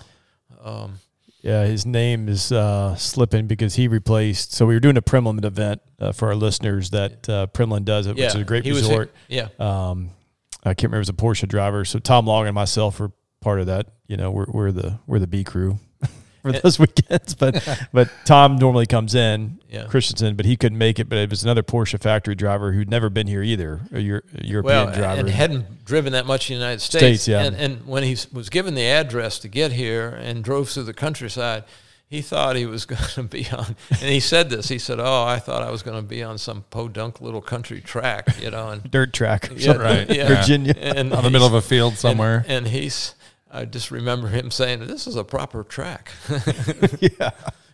Um, 0.62 0.98
yeah. 1.40 1.64
His 1.64 1.84
name 1.84 2.28
is 2.28 2.52
uh, 2.52 2.94
slipping 2.94 3.46
because 3.48 3.74
he 3.74 3.88
replaced. 3.88 4.52
So 4.52 4.64
we 4.64 4.74
were 4.74 4.80
doing 4.80 4.96
a 4.96 5.02
Primland 5.02 5.44
event 5.44 5.82
uh, 5.98 6.12
for 6.12 6.28
our 6.28 6.36
listeners 6.36 6.90
that 6.90 7.28
uh, 7.28 7.48
Primland 7.48 7.84
does, 7.84 8.06
it, 8.06 8.16
yeah, 8.16 8.26
which 8.26 8.34
is 8.36 8.40
a 8.40 8.44
great 8.44 8.64
resort. 8.64 9.12
yeah, 9.28 9.48
Um, 9.58 10.10
I 10.64 10.74
can't 10.74 10.84
remember 10.92 10.98
it 10.98 11.00
was 11.00 11.08
a 11.08 11.12
Porsche 11.14 11.48
driver. 11.48 11.84
So 11.84 11.98
Tom 11.98 12.26
Long 12.26 12.46
and 12.46 12.54
myself 12.54 13.00
were 13.00 13.10
part 13.40 13.58
of 13.58 13.66
that. 13.66 13.88
You 14.06 14.16
know, 14.16 14.30
we're, 14.30 14.46
we're 14.48 14.72
the 14.72 15.00
we're 15.06 15.18
the 15.18 15.26
B 15.26 15.42
crew 15.42 15.78
for 16.42 16.48
And- 16.48 16.58
those 16.58 16.78
weekends. 16.78 17.34
But 17.34 17.66
but 17.92 18.10
Tom 18.24 18.56
normally 18.56 18.86
comes 18.86 19.14
in, 19.14 19.60
yeah. 19.70 19.84
Kristensen, 19.84 20.36
but 20.36 20.44
he 20.46 20.56
couldn't 20.56 20.78
make 20.78 20.98
it. 20.98 21.08
But 21.08 21.18
it 21.18 21.30
was 21.30 21.42
another 21.42 21.62
Porsche 21.62 22.00
factory 22.00 22.34
driver 22.34 22.72
who'd 22.72 22.90
never 22.90 23.08
been 23.08 23.26
here 23.26 23.42
either, 23.42 23.80
a, 23.92 24.00
Euro- 24.00 24.22
a 24.36 24.44
European 24.46 24.86
well, 24.86 24.94
driver. 24.94 25.20
and 25.20 25.28
hadn't 25.30 25.84
driven 25.84 26.12
that 26.12 26.26
much 26.26 26.50
in 26.50 26.56
the 26.56 26.60
United 26.60 26.80
States. 26.80 27.22
States, 27.22 27.28
yeah. 27.28 27.42
And, 27.44 27.56
and 27.56 27.86
when 27.86 28.02
he 28.02 28.16
was 28.32 28.50
given 28.50 28.74
the 28.74 28.86
address 28.86 29.38
to 29.40 29.48
get 29.48 29.72
here 29.72 30.08
and 30.08 30.44
drove 30.44 30.68
through 30.68 30.84
the 30.84 30.94
countryside, 30.94 31.64
he 32.08 32.20
thought 32.20 32.56
he 32.56 32.66
was 32.66 32.84
going 32.92 33.00
to 33.14 33.22
be 33.22 33.48
on. 33.50 33.74
And 33.90 34.10
he 34.10 34.20
said 34.20 34.50
this. 34.50 34.68
He 34.68 34.78
said, 34.78 35.00
"Oh, 35.00 35.24
I 35.24 35.38
thought 35.38 35.62
I 35.62 35.70
was 35.70 35.82
going 35.82 35.96
to 35.96 36.06
be 36.06 36.22
on 36.22 36.36
some 36.36 36.62
podunk 36.68 37.22
little 37.22 37.40
country 37.40 37.80
track, 37.80 38.28
you 38.38 38.50
know." 38.50 38.68
And 38.68 38.90
Dirt 38.90 39.14
track, 39.14 39.50
Yeah, 39.56 39.72
right. 39.76 40.10
yeah. 40.10 40.28
Virginia. 40.28 40.74
and 40.76 41.12
on 41.14 41.24
the 41.24 41.30
middle 41.30 41.46
of 41.46 41.54
a 41.54 41.62
field 41.62 41.92
and- 41.92 41.98
somewhere. 41.98 42.44
And, 42.48 42.66
he's, 42.68 43.14
I 43.52 43.66
just 43.66 43.90
remember 43.90 44.28
him 44.28 44.50
saying, 44.50 44.86
"This 44.86 45.06
is 45.06 45.16
a 45.16 45.24
proper 45.24 45.62
track." 45.62 46.10
yeah, 47.00 47.30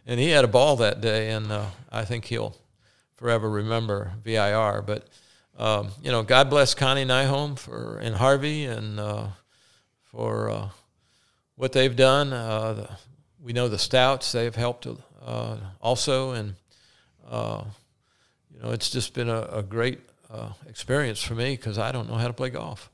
and 0.07 0.19
he 0.19 0.31
had 0.31 0.45
a 0.45 0.49
ball 0.49 0.77
that 0.77 1.01
day, 1.01 1.31
and 1.31 1.53
uh, 1.53 1.67
I 1.91 2.05
think 2.05 2.25
he'll 2.25 2.57
forever 3.17 3.49
remember 3.49 4.13
VIR. 4.25 4.83
But 4.83 5.07
um, 5.57 5.91
you 6.03 6.11
know, 6.11 6.23
God 6.23 6.51
bless 6.51 6.75
Connie 6.75 7.05
Nyholm 7.05 7.59
for 7.59 7.99
and 7.99 8.17
Harvey 8.17 8.65
and 8.65 8.99
uh, 8.99 9.27
for 10.03 10.51
uh, 10.51 10.69
what 11.55 11.73
they've 11.73 11.95
done. 11.95 12.33
Uh, 12.33 12.73
the, 12.73 12.91
we 13.41 13.53
know 13.53 13.69
the 13.69 13.79
Stouts; 13.79 14.33
they've 14.33 14.55
helped 14.55 14.87
uh, 15.25 15.57
also, 15.81 16.33
and 16.33 16.55
uh, 17.31 17.63
you 18.53 18.61
know, 18.61 18.73
it's 18.73 18.91
just 18.91 19.15
been 19.15 19.29
a, 19.29 19.43
a 19.43 19.63
great 19.63 20.01
uh, 20.29 20.51
experience 20.69 21.23
for 21.23 21.35
me 21.35 21.55
because 21.55 21.79
I 21.79 21.93
don't 21.93 22.09
know 22.09 22.17
how 22.17 22.27
to 22.27 22.33
play 22.33 22.51
golf. 22.51 22.91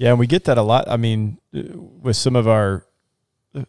Yeah, 0.00 0.08
and 0.08 0.18
we 0.18 0.26
get 0.26 0.44
that 0.44 0.56
a 0.56 0.62
lot. 0.62 0.88
I 0.88 0.96
mean, 0.96 1.38
uh, 1.54 1.60
with 1.76 2.16
some 2.16 2.34
of 2.34 2.48
our, 2.48 2.86
uh, 3.54 3.64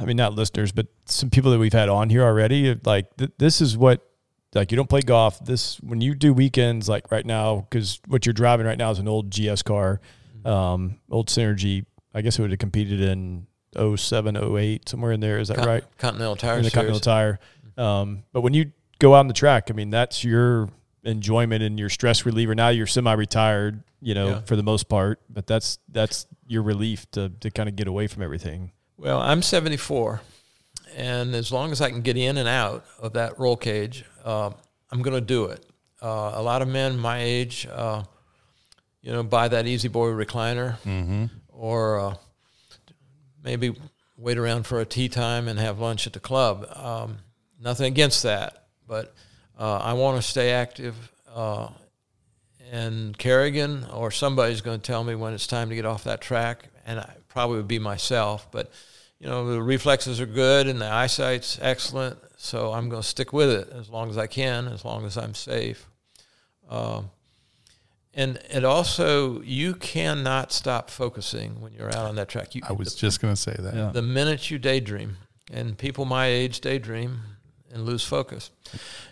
I 0.00 0.04
mean, 0.04 0.16
not 0.16 0.34
listeners, 0.34 0.72
but 0.72 0.88
some 1.04 1.30
people 1.30 1.52
that 1.52 1.60
we've 1.60 1.72
had 1.72 1.88
on 1.88 2.10
here 2.10 2.24
already. 2.24 2.74
Like 2.84 3.16
th- 3.16 3.30
this 3.38 3.60
is 3.60 3.78
what. 3.78 4.04
Like 4.52 4.72
you 4.72 4.76
don't 4.76 4.88
play 4.88 5.00
golf. 5.00 5.44
This 5.44 5.80
when 5.80 6.00
you 6.00 6.16
do 6.16 6.34
weekends, 6.34 6.88
like 6.88 7.12
right 7.12 7.24
now, 7.24 7.68
because 7.70 8.00
what 8.08 8.26
you're 8.26 8.32
driving 8.32 8.66
right 8.66 8.76
now 8.76 8.90
is 8.90 8.98
an 8.98 9.06
old 9.06 9.30
GS 9.30 9.62
car, 9.62 10.00
um, 10.44 10.98
old 11.08 11.28
Synergy. 11.28 11.86
I 12.12 12.20
guess 12.20 12.36
it 12.36 12.42
would 12.42 12.50
have 12.50 12.58
competed 12.58 13.00
in 13.00 13.46
07, 13.76 14.36
08, 14.36 14.88
somewhere 14.88 15.12
in 15.12 15.20
there. 15.20 15.38
Is 15.38 15.46
that 15.48 15.58
Con- 15.58 15.68
right? 15.68 15.84
Continental 15.98 16.34
Tire 16.34 16.58
in 16.58 16.64
the 16.64 16.70
Continental 16.72 16.98
Tire. 16.98 17.38
Um, 17.76 18.24
but 18.32 18.40
when 18.40 18.52
you 18.52 18.72
go 18.98 19.14
out 19.14 19.20
on 19.20 19.28
the 19.28 19.34
track, 19.34 19.70
I 19.70 19.74
mean, 19.74 19.90
that's 19.90 20.24
your 20.24 20.68
enjoyment 21.04 21.62
and 21.62 21.78
your 21.78 21.88
stress 21.88 22.24
reliever. 22.26 22.54
Now 22.54 22.68
you're 22.68 22.86
semi-retired, 22.86 23.82
you 24.00 24.14
know, 24.14 24.28
Yeah. 24.28 24.40
for 24.42 24.56
the 24.56 24.62
most 24.62 24.88
part. 24.88 25.20
But 25.30 25.46
that's 25.46 25.78
that's 25.88 26.26
your 26.46 26.62
relief 26.62 27.10
to 27.12 27.30
to 27.40 27.50
kind 27.50 27.68
of 27.68 27.76
get 27.76 27.86
away 27.88 28.06
from 28.06 28.22
everything. 28.22 28.72
Well, 28.96 29.18
I'm 29.20 29.40
74, 29.42 30.20
and 30.94 31.34
as 31.34 31.50
long 31.50 31.72
as 31.72 31.80
I 31.80 31.88
can 31.90 32.02
get 32.02 32.16
in 32.18 32.36
and 32.36 32.46
out 32.48 32.84
of 32.98 33.14
that 33.14 33.38
roll 33.38 33.56
cage, 33.56 34.04
uh, 34.24 34.50
I'm 34.90 35.00
going 35.02 35.14
to 35.14 35.20
do 35.22 35.46
it. 35.46 35.64
Uh, 36.02 36.32
a 36.34 36.42
lot 36.42 36.60
of 36.60 36.68
men 36.68 36.98
my 36.98 37.18
age, 37.22 37.66
uh, 37.70 38.02
you 39.00 39.10
know, 39.12 39.22
buy 39.22 39.48
that 39.48 39.66
Easy 39.66 39.88
Boy 39.88 40.08
recliner, 40.08 40.76
Mm-hmm. 40.84 41.26
or 41.48 41.98
uh, 41.98 42.14
maybe 43.42 43.74
wait 44.18 44.36
around 44.38 44.66
for 44.66 44.80
a 44.80 44.84
tee 44.84 45.08
time 45.08 45.48
and 45.48 45.58
have 45.58 45.78
lunch 45.78 46.06
at 46.06 46.12
the 46.12 46.20
club. 46.20 46.66
Um, 46.74 47.18
nothing 47.60 47.86
against 47.86 48.22
that, 48.24 48.66
but 48.86 49.14
uh, 49.60 49.76
I 49.76 49.92
want 49.92 50.20
to 50.20 50.28
stay 50.28 50.52
active. 50.52 50.96
Uh, 51.32 51.68
and 52.72 53.16
Kerrigan 53.18 53.84
or 53.92 54.10
somebody's 54.10 54.60
going 54.60 54.80
to 54.80 54.86
tell 54.86 55.04
me 55.04 55.14
when 55.14 55.34
it's 55.34 55.46
time 55.46 55.68
to 55.68 55.74
get 55.74 55.84
off 55.84 56.04
that 56.04 56.20
track, 56.20 56.68
and 56.86 57.00
I 57.00 57.14
probably 57.28 57.58
would 57.58 57.68
be 57.68 57.78
myself. 57.78 58.48
But 58.50 58.72
you 59.18 59.26
know, 59.26 59.52
the 59.52 59.62
reflexes 59.62 60.20
are 60.20 60.26
good 60.26 60.66
and 60.66 60.80
the 60.80 60.90
eyesight's 60.90 61.58
excellent, 61.60 62.18
so 62.36 62.72
I'm 62.72 62.88
going 62.88 63.02
to 63.02 63.08
stick 63.08 63.32
with 63.32 63.50
it 63.50 63.68
as 63.72 63.90
long 63.90 64.08
as 64.08 64.16
I 64.16 64.26
can, 64.26 64.66
as 64.66 64.84
long 64.84 65.04
as 65.04 65.18
I'm 65.18 65.34
safe. 65.34 65.86
Um, 66.70 67.10
and 68.14 68.40
it 68.50 68.64
also, 68.64 69.42
you 69.42 69.74
cannot 69.74 70.52
stop 70.52 70.90
focusing 70.90 71.60
when 71.60 71.72
you're 71.72 71.88
out 71.88 72.06
on 72.06 72.14
that 72.16 72.28
track. 72.28 72.54
You, 72.54 72.62
I 72.68 72.72
was 72.72 72.94
just 72.94 73.20
going 73.20 73.34
to 73.34 73.40
say 73.40 73.54
that. 73.58 73.74
Yeah. 73.74 73.90
the 73.92 74.02
minute 74.02 74.50
you 74.50 74.58
daydream, 74.58 75.16
and 75.52 75.76
people 75.76 76.04
my 76.04 76.26
age 76.26 76.60
daydream 76.60 77.20
and 77.72 77.84
lose 77.84 78.04
focus. 78.04 78.50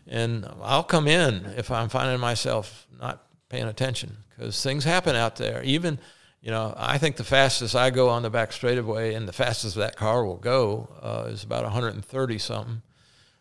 And 0.07 0.47
I'll 0.63 0.83
come 0.85 1.07
in 1.09 1.47
if 1.57 1.71
I'm 1.71 1.89
finding 1.89 2.21
myself 2.21 2.87
not 3.01 3.25
paying 3.49 3.65
attention 3.67 4.17
because 4.31 4.63
things 4.63 4.85
happen 4.85 5.15
out 5.17 5.37
there. 5.37 5.63
Even, 5.63 5.99
you 6.41 6.51
know, 6.51 6.75
I 6.77 6.99
think 6.99 7.17
the 7.17 7.25
fastest 7.25 7.75
I 7.75 7.91
go 7.91 8.09
on 8.09 8.23
the 8.23 8.31
back 8.31 8.53
straightaway 8.53 9.15
and 9.15 9.27
the 9.29 9.33
fastest 9.33 9.77
that 9.77 9.97
car 9.97 10.25
will 10.25 10.37
go 10.37 10.89
uh, 11.03 11.29
is 11.29 11.45
about 11.45 11.63
130 11.65 12.39
something. 12.39 12.83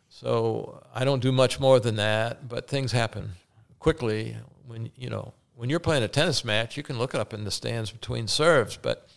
So 0.10 0.84
I 0.96 1.04
don't 1.06 1.22
do 1.22 1.32
much 1.32 1.60
more 1.60 1.80
than 1.80 1.96
that, 1.98 2.48
but 2.48 2.68
things 2.68 2.92
happen 2.92 3.32
quickly 3.80 4.38
when, 4.66 4.90
you 4.96 5.10
know, 5.10 5.34
when 5.56 5.70
you're 5.70 5.80
playing 5.80 6.04
a 6.04 6.08
tennis 6.08 6.46
match, 6.46 6.78
you 6.78 6.84
can 6.84 6.98
look 7.00 7.16
up 7.16 7.34
in 7.34 7.44
the 7.44 7.52
stands 7.52 7.92
between 7.92 8.28
serves, 8.28 8.78
but 8.78 9.08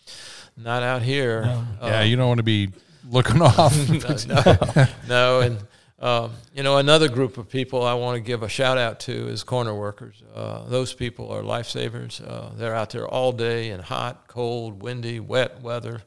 not 0.57 0.83
out 0.83 1.01
here. 1.03 1.43
Yeah, 1.81 1.99
Uh, 1.99 2.01
you 2.03 2.15
don't 2.15 2.27
want 2.27 2.39
to 2.39 2.43
be 2.43 2.69
looking 3.09 3.41
off. 3.41 3.75
no, 4.27 4.87
no, 5.07 5.39
and 5.41 5.59
um, 6.01 6.31
you 6.53 6.63
know 6.63 6.77
another 6.77 7.07
group 7.07 7.37
of 7.37 7.47
people 7.47 7.83
I 7.83 7.93
want 7.93 8.15
to 8.15 8.21
give 8.21 8.41
a 8.41 8.49
shout 8.49 8.77
out 8.77 8.99
to 9.01 9.27
is 9.27 9.43
corner 9.43 9.75
workers. 9.75 10.23
Uh, 10.33 10.63
those 10.67 10.93
people 10.93 11.31
are 11.31 11.43
lifesavers. 11.43 12.27
Uh, 12.27 12.49
they're 12.55 12.75
out 12.75 12.89
there 12.89 13.07
all 13.07 13.31
day 13.31 13.69
in 13.69 13.79
hot, 13.79 14.27
cold, 14.27 14.81
windy, 14.81 15.19
wet 15.19 15.61
weather, 15.61 16.01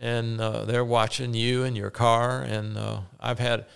and 0.00 0.40
uh, 0.40 0.64
they're 0.64 0.84
watching 0.84 1.34
you 1.34 1.62
and 1.62 1.76
your 1.76 1.90
car. 1.90 2.42
And 2.42 2.76
uh, 2.76 3.00
I've 3.20 3.38
had, 3.38 3.66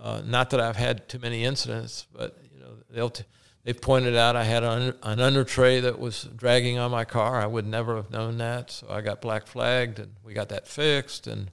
uh, 0.00 0.22
not 0.24 0.50
that 0.50 0.60
I've 0.60 0.76
had 0.76 1.08
too 1.08 1.18
many 1.18 1.44
incidents, 1.44 2.06
but 2.12 2.38
you 2.54 2.60
know 2.60 2.74
they'll. 2.88 3.10
T- 3.10 3.24
They've 3.64 3.78
pointed 3.78 4.16
out 4.16 4.34
I 4.34 4.44
had 4.44 4.64
an, 4.64 4.94
an 5.02 5.20
under 5.20 5.44
tray 5.44 5.80
that 5.80 5.98
was 5.98 6.22
dragging 6.34 6.78
on 6.78 6.90
my 6.90 7.04
car. 7.04 7.38
I 7.38 7.44
would 7.44 7.66
never 7.66 7.96
have 7.96 8.10
known 8.10 8.38
that, 8.38 8.70
so 8.70 8.86
I 8.88 9.02
got 9.02 9.20
black 9.20 9.46
flagged, 9.46 9.98
and 9.98 10.12
we 10.24 10.32
got 10.32 10.48
that 10.48 10.66
fixed. 10.66 11.26
And 11.26 11.50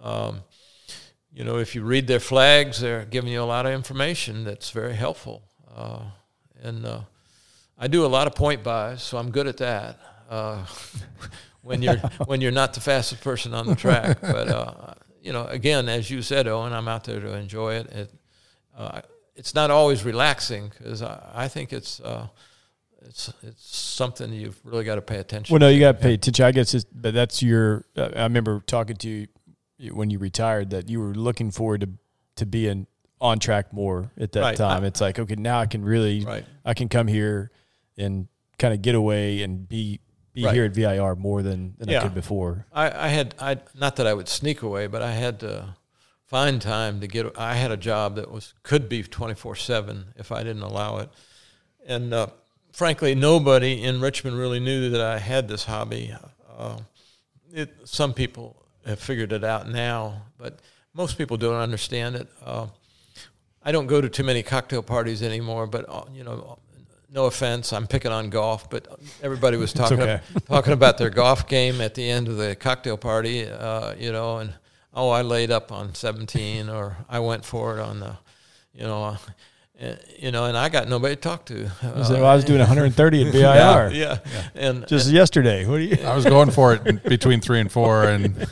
um, 0.00 0.40
you 1.34 1.44
know, 1.44 1.58
if 1.58 1.74
you 1.74 1.82
read 1.82 2.06
their 2.06 2.20
flags, 2.20 2.80
they're 2.80 3.04
giving 3.04 3.32
you 3.32 3.42
a 3.42 3.44
lot 3.44 3.66
of 3.66 3.72
information 3.72 4.44
that's 4.44 4.70
very 4.70 4.94
helpful. 4.94 5.42
Uh, 5.74 6.00
and 6.62 6.84
uh, 6.84 7.00
I 7.78 7.88
do 7.88 8.04
a 8.04 8.08
lot 8.08 8.26
of 8.26 8.34
point 8.34 8.62
buys, 8.62 9.02
so 9.02 9.16
I'm 9.18 9.30
good 9.30 9.46
at 9.46 9.56
that. 9.58 9.98
Uh, 10.28 10.64
when 11.62 11.82
you're 11.82 11.96
when 12.26 12.40
you're 12.40 12.52
not 12.52 12.74
the 12.74 12.80
fastest 12.80 13.22
person 13.22 13.54
on 13.54 13.66
the 13.66 13.74
track, 13.74 14.20
but 14.20 14.48
uh, 14.48 14.94
you 15.22 15.32
know, 15.32 15.46
again, 15.46 15.88
as 15.88 16.10
you 16.10 16.20
said, 16.22 16.46
Owen, 16.46 16.72
I'm 16.72 16.88
out 16.88 17.04
there 17.04 17.20
to 17.20 17.34
enjoy 17.34 17.74
it. 17.74 17.92
it 17.92 18.14
uh, 18.76 19.00
it's 19.34 19.54
not 19.54 19.70
always 19.70 20.04
relaxing 20.04 20.68
because 20.68 21.02
I, 21.02 21.30
I 21.34 21.48
think 21.48 21.72
it's 21.72 22.00
uh, 22.00 22.28
it's 23.06 23.32
it's 23.42 23.76
something 23.76 24.32
you've 24.32 24.60
really 24.64 24.84
got 24.84 24.96
to 24.96 25.02
pay 25.02 25.18
attention. 25.18 25.52
Well, 25.52 25.60
no, 25.60 25.68
you 25.68 25.80
got 25.80 25.92
to 25.92 25.98
pay 25.98 26.14
attention. 26.14 26.44
I 26.44 26.52
guess, 26.52 26.74
it's, 26.74 26.84
but 26.84 27.14
that's 27.14 27.42
your. 27.42 27.86
Uh, 27.96 28.10
I 28.14 28.24
remember 28.24 28.60
talking 28.66 28.96
to 28.96 29.08
you 29.08 29.26
when 29.90 30.10
you 30.10 30.18
retired 30.18 30.70
that 30.70 30.88
you 30.88 31.00
were 31.00 31.14
looking 31.14 31.50
forward 31.50 31.80
to 31.82 31.88
to 32.36 32.46
being 32.46 32.86
on 33.20 33.38
track 33.38 33.72
more 33.72 34.10
at 34.18 34.32
that 34.32 34.40
Right. 34.40 34.56
time. 34.56 34.84
I- 34.84 34.86
it's 34.86 35.00
like 35.00 35.18
okay, 35.18 35.34
now 35.36 35.58
I 35.60 35.66
can 35.66 35.84
really, 35.84 36.24
right. 36.24 36.44
I 36.64 36.74
can 36.74 36.88
come 36.88 37.06
here 37.08 37.50
and 37.98 38.28
kind 38.58 38.72
of 38.74 38.82
get 38.82 38.94
away 38.94 39.42
and 39.42 39.68
be 39.68 40.00
be 40.34 40.44
Right. 40.44 40.54
here 40.54 40.64
at 40.64 40.72
VIR 40.72 41.14
more 41.16 41.42
than 41.42 41.74
than 41.78 41.88
I 41.90 41.92
Yeah. 41.92 42.02
could 42.02 42.14
before. 42.14 42.66
I, 42.72 43.06
I 43.06 43.08
had 43.08 43.34
I 43.38 43.58
not 43.74 43.96
that 43.96 44.06
I 44.06 44.14
would 44.14 44.28
sneak 44.28 44.62
away, 44.62 44.86
but 44.86 45.02
I 45.02 45.12
had 45.12 45.38
to 45.40 45.76
find 46.24 46.60
time 46.62 47.00
to 47.00 47.06
get. 47.06 47.36
I 47.38 47.54
had 47.54 47.70
a 47.70 47.76
job 47.76 48.16
that 48.16 48.30
was 48.30 48.54
could 48.62 48.88
be 48.88 49.02
twenty 49.02 49.34
four 49.34 49.54
seven 49.56 50.14
if 50.16 50.32
I 50.32 50.42
didn't 50.42 50.62
allow 50.62 50.98
it, 50.98 51.10
and 51.86 52.14
uh, 52.14 52.28
frankly, 52.72 53.14
nobody 53.14 53.82
in 53.82 54.00
Richmond 54.00 54.38
really 54.38 54.58
knew 54.60 54.88
that 54.90 55.00
I 55.02 55.18
had 55.18 55.48
this 55.48 55.64
hobby. 55.64 56.14
Uh, 56.56 56.78
it, 57.52 57.74
some 57.84 58.14
people 58.14 58.61
have 58.86 59.00
figured 59.00 59.32
it 59.32 59.44
out 59.44 59.68
now, 59.68 60.22
but 60.38 60.58
most 60.94 61.18
people 61.18 61.36
don't 61.36 61.60
understand 61.60 62.16
it. 62.16 62.28
Uh, 62.44 62.66
I 63.62 63.72
don't 63.72 63.86
go 63.86 64.00
to 64.00 64.08
too 64.08 64.24
many 64.24 64.42
cocktail 64.42 64.82
parties 64.82 65.22
anymore, 65.22 65.66
but 65.66 65.86
uh, 65.88 66.04
you 66.12 66.24
know, 66.24 66.58
no 67.10 67.26
offense, 67.26 67.72
I'm 67.72 67.86
picking 67.86 68.10
on 68.10 68.30
golf, 68.30 68.68
but 68.70 68.88
everybody 69.22 69.56
was 69.56 69.72
talking 69.74 70.00
okay. 70.00 70.20
talking 70.46 70.72
about 70.72 70.98
their 70.98 71.10
golf 71.10 71.46
game 71.46 71.80
at 71.80 71.94
the 71.94 72.08
end 72.08 72.28
of 72.28 72.36
the 72.36 72.56
cocktail 72.56 72.96
party, 72.96 73.46
uh, 73.46 73.94
you 73.94 74.12
know, 74.12 74.38
and 74.38 74.54
oh, 74.94 75.10
I 75.10 75.22
laid 75.22 75.50
up 75.50 75.72
on 75.72 75.94
17, 75.94 76.68
or 76.68 76.96
I 77.08 77.20
went 77.20 77.44
for 77.44 77.78
it 77.78 77.82
on 77.82 78.00
the, 78.00 78.16
you 78.74 78.84
know, 78.84 79.16
you 80.18 80.30
know, 80.30 80.44
and 80.44 80.56
I 80.56 80.68
got 80.68 80.88
nobody 80.88 81.14
to 81.16 81.20
talk 81.20 81.44
to. 81.46 81.68
I 81.82 81.90
was, 81.98 82.10
I 82.10 82.20
was 82.20 82.44
doing 82.44 82.60
130 82.60 83.26
at 83.26 83.32
VIR 83.32 83.90
yeah, 83.96 84.18
and 84.54 84.86
just 84.86 85.10
yesterday. 85.10 85.66
What 85.66 85.78
do 85.78 85.82
you? 85.84 85.96
I 86.04 86.14
was 86.14 86.24
going 86.24 86.50
for 86.50 86.74
it 86.74 87.02
between 87.08 87.40
three 87.40 87.60
and 87.60 87.70
four, 87.70 88.04
and 88.04 88.36
you 88.36 88.40
know, 88.40 88.46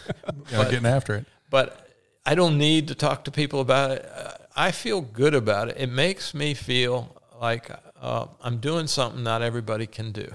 But- 0.53 0.71
getting 0.71 0.87
after 0.87 1.15
it. 1.17 1.27
but 1.51 1.89
I 2.27 2.35
don't 2.35 2.59
need 2.59 2.89
to 2.89 2.95
talk 2.95 3.25
to 3.25 3.31
people 3.31 3.61
about 3.61 3.91
it. 3.93 4.05
Uh, 4.15 4.33
I 4.57 4.73
feel 4.73 5.01
good 5.01 5.35
about 5.35 5.69
it. 5.69 5.77
It 5.79 5.89
makes 5.91 6.35
me 6.35 6.55
feel 6.55 7.17
like 7.41 7.71
uh, 8.01 8.27
I'm 8.43 8.59
doing 8.59 8.87
something 8.89 9.23
not 9.23 9.41
everybody 9.43 9.87
can 9.87 10.13
do. 10.13 10.33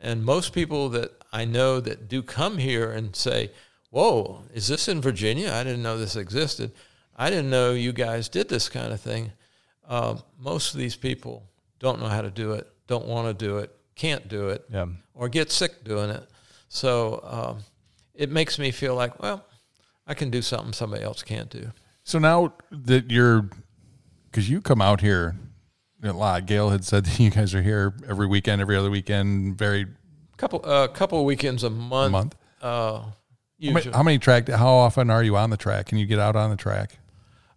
And 0.00 0.24
most 0.24 0.52
people 0.54 0.88
that 0.90 1.10
I 1.32 1.44
know 1.44 1.78
that 1.80 2.08
do 2.08 2.22
come 2.22 2.56
here 2.58 2.90
and 2.90 3.14
say, 3.14 3.50
Whoa, 3.90 4.42
is 4.54 4.68
this 4.68 4.86
in 4.88 5.00
Virginia? 5.02 5.52
I 5.52 5.64
didn't 5.64 5.82
know 5.82 5.98
this 5.98 6.14
existed. 6.16 6.70
I 7.16 7.28
didn't 7.28 7.50
know 7.50 7.72
you 7.72 7.92
guys 7.92 8.28
did 8.28 8.48
this 8.48 8.68
kind 8.68 8.92
of 8.92 9.00
thing. 9.00 9.32
Um, 9.90 10.22
most 10.38 10.72
of 10.72 10.80
these 10.80 10.96
people 10.96 11.46
don't 11.80 12.00
know 12.00 12.06
how 12.08 12.22
to 12.22 12.30
do 12.30 12.52
it, 12.52 12.66
don't 12.86 13.06
want 13.06 13.26
to 13.26 13.34
do 13.46 13.58
it, 13.58 13.74
can't 13.96 14.26
do 14.28 14.48
it 14.48 14.64
Yeah. 14.70 14.86
or 15.14 15.28
get 15.28 15.50
sick 15.50 15.84
doing 15.84 16.08
it. 16.10 16.26
So 16.68 17.20
um, 17.24 17.58
it 18.14 18.30
makes 18.30 18.58
me 18.58 18.70
feel 18.70 18.94
like, 18.94 19.20
well, 19.22 19.44
I 20.06 20.14
can 20.14 20.30
do 20.30 20.40
something 20.42 20.72
somebody 20.72 21.02
else 21.02 21.22
can't 21.22 21.50
do. 21.50 21.72
So 22.04 22.18
now 22.18 22.54
that 22.70 23.10
you're, 23.10 23.48
because 24.30 24.48
you 24.48 24.60
come 24.62 24.80
out 24.80 25.00
here 25.00 25.36
a 26.02 26.12
lot. 26.12 26.46
Gail 26.46 26.70
had 26.70 26.84
said 26.84 27.04
that 27.06 27.18
you 27.18 27.30
guys 27.30 27.54
are 27.54 27.62
here 27.62 27.92
every 28.08 28.26
weekend, 28.26 28.60
every 28.62 28.76
other 28.76 28.90
weekend, 28.90 29.58
very 29.58 29.86
Couple, 30.36 30.64
a 30.64 30.88
couple 30.88 31.22
weekends 31.26 31.64
a 31.64 31.68
month. 31.70 32.12
month. 32.12 32.34
Uh, 32.62 32.66
How 33.00 33.12
usually. 33.58 33.84
many, 33.84 33.96
how 33.96 34.02
many 34.02 34.18
track? 34.18 34.48
How 34.48 34.68
often 34.72 35.10
are 35.10 35.22
you 35.22 35.36
on 35.36 35.50
the 35.50 35.58
track? 35.58 35.86
Can 35.86 35.98
you 35.98 36.06
get 36.06 36.18
out 36.18 36.34
on 36.34 36.48
the 36.48 36.56
track? 36.56 36.96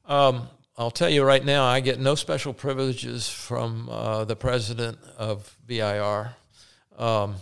Um, 0.06 0.50
I'll 0.76 0.90
tell 0.90 1.10
you 1.10 1.24
right 1.24 1.46
now, 1.46 1.66
I 1.66 1.82
get 1.82 2.00
no 2.00 2.16
special 2.16 2.52
privileges 2.52 3.30
from 3.30 3.90
uh, 3.90 4.26
the 4.26 4.36
president 4.36 4.98
of 5.20 5.56
VIR. 5.68 6.36
Um, 6.98 7.36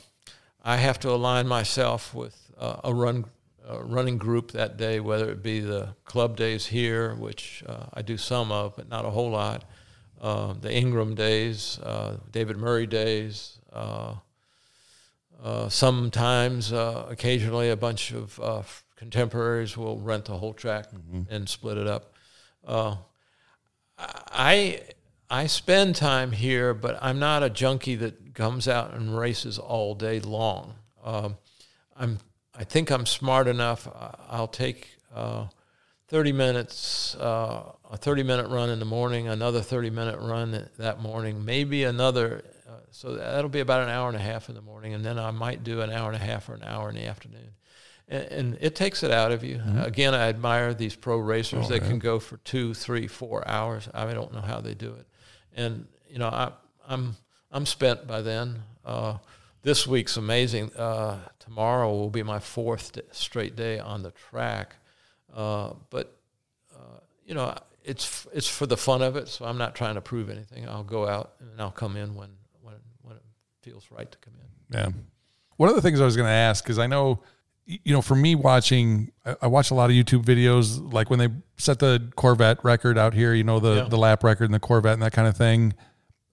I 0.61 0.75
have 0.75 0.99
to 0.99 1.11
align 1.11 1.47
myself 1.47 2.13
with 2.13 2.51
uh, 2.59 2.81
a 2.83 2.93
run 2.93 3.25
a 3.65 3.81
running 3.83 4.17
group 4.17 4.51
that 4.51 4.75
day, 4.75 4.99
whether 4.99 5.29
it 5.29 5.41
be 5.41 5.61
the 5.61 5.95
club 6.03 6.35
days 6.35 6.65
here, 6.65 7.15
which 7.15 7.63
uh, 7.67 7.85
I 7.93 8.01
do 8.01 8.17
some 8.17 8.51
of, 8.51 8.75
but 8.75 8.89
not 8.89 9.05
a 9.05 9.09
whole 9.09 9.29
lot. 9.29 9.63
Uh, 10.19 10.53
the 10.59 10.73
Ingram 10.73 11.15
days, 11.15 11.79
uh, 11.79 12.17
David 12.31 12.57
Murray 12.57 12.85
days. 12.85 13.59
Uh, 13.71 14.15
uh, 15.41 15.69
sometimes, 15.69 16.73
uh, 16.73 17.07
occasionally, 17.09 17.69
a 17.69 17.77
bunch 17.77 18.11
of 18.11 18.39
uh, 18.41 18.61
contemporaries 18.97 19.77
will 19.77 19.99
rent 19.99 20.25
the 20.25 20.37
whole 20.37 20.53
track 20.53 20.87
and 21.29 21.47
split 21.47 21.77
it 21.77 21.87
up. 21.87 22.13
Uh, 24.01 24.07
I 24.31 24.81
I 25.29 25.47
spend 25.47 25.95
time 25.95 26.31
here, 26.31 26.73
but 26.73 26.97
I'm 27.01 27.19
not 27.19 27.43
a 27.43 27.49
junkie 27.49 27.95
that 27.95 28.33
comes 28.33 28.67
out 28.67 28.93
and 28.93 29.17
races 29.17 29.57
all 29.57 29.95
day 29.95 30.19
long. 30.19 30.75
Um, 31.03 31.37
I'm 31.95 32.19
I 32.53 32.63
think 32.63 32.91
I'm 32.91 33.05
smart 33.05 33.47
enough. 33.47 33.87
I- 33.87 34.15
I'll 34.29 34.47
take 34.47 34.87
uh, 35.15 35.47
30 36.09 36.31
minutes, 36.33 37.15
uh, 37.15 37.71
a 37.89 37.97
30 37.97 38.23
minute 38.23 38.47
run 38.49 38.69
in 38.69 38.79
the 38.79 38.85
morning, 38.85 39.27
another 39.27 39.61
30 39.61 39.89
minute 39.89 40.19
run 40.19 40.69
that 40.77 41.01
morning, 41.01 41.45
maybe 41.45 41.83
another. 41.85 42.43
Uh, 42.67 42.73
so 42.91 43.15
that'll 43.15 43.49
be 43.49 43.61
about 43.61 43.83
an 43.83 43.89
hour 43.89 44.07
and 44.09 44.17
a 44.17 44.21
half 44.21 44.49
in 44.49 44.55
the 44.55 44.61
morning, 44.61 44.93
and 44.93 45.03
then 45.05 45.17
I 45.17 45.31
might 45.31 45.63
do 45.63 45.81
an 45.81 45.91
hour 45.91 46.11
and 46.11 46.21
a 46.21 46.25
half 46.25 46.49
or 46.49 46.55
an 46.55 46.63
hour 46.63 46.89
in 46.89 46.95
the 46.95 47.05
afternoon. 47.05 47.51
And, 48.11 48.23
and 48.31 48.57
it 48.59 48.75
takes 48.75 49.03
it 49.03 49.11
out 49.11 49.31
of 49.31 49.43
you. 49.43 49.61
Again, 49.77 50.13
I 50.13 50.27
admire 50.27 50.73
these 50.73 50.95
pro 50.95 51.17
racers 51.17 51.69
that 51.69 51.79
can 51.83 51.97
go 51.97 52.19
for 52.19 52.37
two, 52.37 52.73
three, 52.73 53.07
four 53.07 53.47
hours. 53.47 53.87
I 53.93 54.13
don't 54.13 54.33
know 54.33 54.41
how 54.41 54.59
they 54.59 54.73
do 54.75 54.93
it. 54.93 55.07
And 55.55 55.87
you 56.09 56.19
know, 56.19 56.27
I, 56.27 56.51
I'm 56.87 57.15
I'm 57.51 57.65
spent 57.65 58.05
by 58.05 58.21
then. 58.21 58.63
Uh, 58.85 59.17
this 59.63 59.87
week's 59.87 60.17
amazing. 60.17 60.73
Uh, 60.73 61.19
tomorrow 61.39 61.89
will 61.89 62.09
be 62.09 62.23
my 62.23 62.39
fourth 62.39 62.93
d- 62.93 63.01
straight 63.11 63.55
day 63.55 63.79
on 63.79 64.03
the 64.03 64.11
track. 64.11 64.75
Uh, 65.33 65.73
but 65.89 66.17
uh, 66.75 66.99
you 67.25 67.33
know, 67.33 67.55
it's 67.83 68.27
it's 68.33 68.47
for 68.47 68.65
the 68.65 68.77
fun 68.77 69.01
of 69.01 69.15
it. 69.15 69.27
So 69.29 69.45
I'm 69.45 69.57
not 69.57 69.75
trying 69.75 69.95
to 69.95 70.01
prove 70.01 70.29
anything. 70.29 70.67
I'll 70.67 70.83
go 70.83 71.07
out 71.07 71.33
and 71.39 71.61
I'll 71.61 71.71
come 71.71 71.95
in 71.95 72.15
when 72.15 72.29
when 72.61 72.75
when 73.03 73.15
it 73.15 73.23
feels 73.61 73.87
right 73.89 74.11
to 74.11 74.17
come 74.17 74.33
in. 74.35 74.77
Yeah. 74.77 74.89
One 75.57 75.69
of 75.69 75.75
the 75.75 75.81
things 75.81 76.01
I 76.01 76.05
was 76.05 76.15
going 76.17 76.27
to 76.27 76.33
ask 76.33 76.69
is 76.69 76.79
I 76.79 76.87
know, 76.87 77.21
you 77.83 77.93
know, 77.93 78.01
for 78.01 78.15
me 78.15 78.35
watching, 78.35 79.11
I, 79.25 79.35
I 79.43 79.47
watch 79.47 79.71
a 79.71 79.73
lot 79.75 79.89
of 79.89 79.95
YouTube 79.95 80.23
videos, 80.23 80.91
like 80.93 81.09
when 81.09 81.19
they 81.19 81.29
set 81.57 81.79
the 81.79 82.11
Corvette 82.15 82.63
record 82.63 82.97
out 82.97 83.13
here, 83.13 83.33
you 83.33 83.43
know, 83.43 83.59
the, 83.59 83.75
Yeah. 83.75 83.83
the 83.89 83.97
lap 83.97 84.23
record 84.23 84.45
and 84.45 84.53
the 84.53 84.59
Corvette 84.59 84.93
and 84.93 85.01
that 85.01 85.13
kind 85.13 85.27
of 85.27 85.37
thing. 85.37 85.73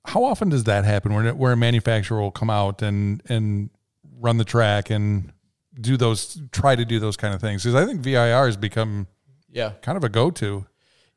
How 0.06 0.24
often 0.24 0.48
does 0.48 0.64
that 0.64 0.84
happen 0.84 1.12
where, 1.14 1.34
where 1.34 1.52
a 1.52 1.56
manufacturer 1.56 2.20
will 2.20 2.30
come 2.30 2.50
out 2.50 2.82
and, 2.82 3.22
and 3.28 3.70
run 4.18 4.38
the 4.38 4.44
track 4.44 4.90
and 4.90 5.32
do 5.80 5.96
those, 5.96 6.40
try 6.50 6.74
to 6.74 6.84
do 6.84 6.98
those 6.98 7.16
kind 7.16 7.34
of 7.34 7.40
things? 7.40 7.62
Because 7.62 7.74
I 7.74 7.84
think 7.86 8.00
VIR 8.00 8.46
has 8.46 8.56
become 8.56 9.06
Yeah. 9.50 9.72
kind 9.82 9.96
of 9.96 10.04
a 10.04 10.08
go-to. 10.08 10.66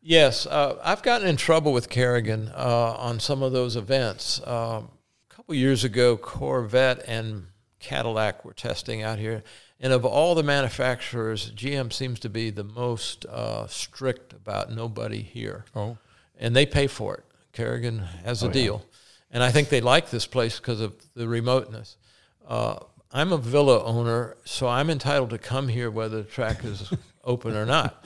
Yes, 0.02 0.46
uh, 0.48 0.78
I've 0.84 1.04
gotten 1.04 1.28
in 1.28 1.38
trouble 1.38 1.74
with 1.74 1.90
Kerrigan 1.90 2.52
uh, 2.56 2.96
on 2.98 3.20
some 3.20 3.44
of 3.44 3.52
those 3.54 3.76
events. 3.76 4.40
Um, 4.48 4.90
a 5.30 5.34
couple 5.36 5.54
years 5.56 5.84
ago, 5.84 6.18
Corvette 6.18 7.04
and 7.08 7.46
Cadillac 7.80 8.44
were 8.44 8.54
testing 8.54 9.04
out 9.04 9.20
here, 9.20 9.44
and 9.82 9.92
of 9.92 10.06
all 10.06 10.36
the 10.36 10.44
manufacturers, 10.44 11.52
GM 11.52 11.92
seems 11.92 12.20
to 12.22 12.30
be 12.30 12.50
the 12.52 12.64
most 12.64 13.26
uh, 13.26 13.68
strict 13.68 14.32
about 14.32 14.72
nobody 14.72 15.22
here, 15.22 15.66
Oh, 15.76 15.98
and 16.40 16.56
they 16.56 16.66
pay 16.66 16.88
for 16.88 17.16
it. 17.16 17.24
Kerrigan 17.52 18.00
has 18.24 18.44
a 18.44 18.50
deal, 18.50 18.86
and 19.32 19.44
I 19.44 19.52
think 19.52 19.68
they 19.70 19.82
like 19.82 20.10
this 20.10 20.26
place 20.26 20.58
because 20.60 20.80
of 20.80 20.94
the 21.16 21.28
remoteness. 21.28 21.98
Uh, 22.48 22.80
I'm 23.12 23.34
a 23.34 23.38
villa 23.38 23.84
owner, 23.84 24.38
so 24.46 24.68
I'm 24.70 24.90
entitled 24.90 25.32
to 25.32 25.38
come 25.38 25.68
here 25.68 25.92
whether 25.92 26.22
the 26.22 26.30
track 26.30 26.64
is 26.64 26.94
open 27.26 27.58
or 27.58 27.66
not. 27.66 28.06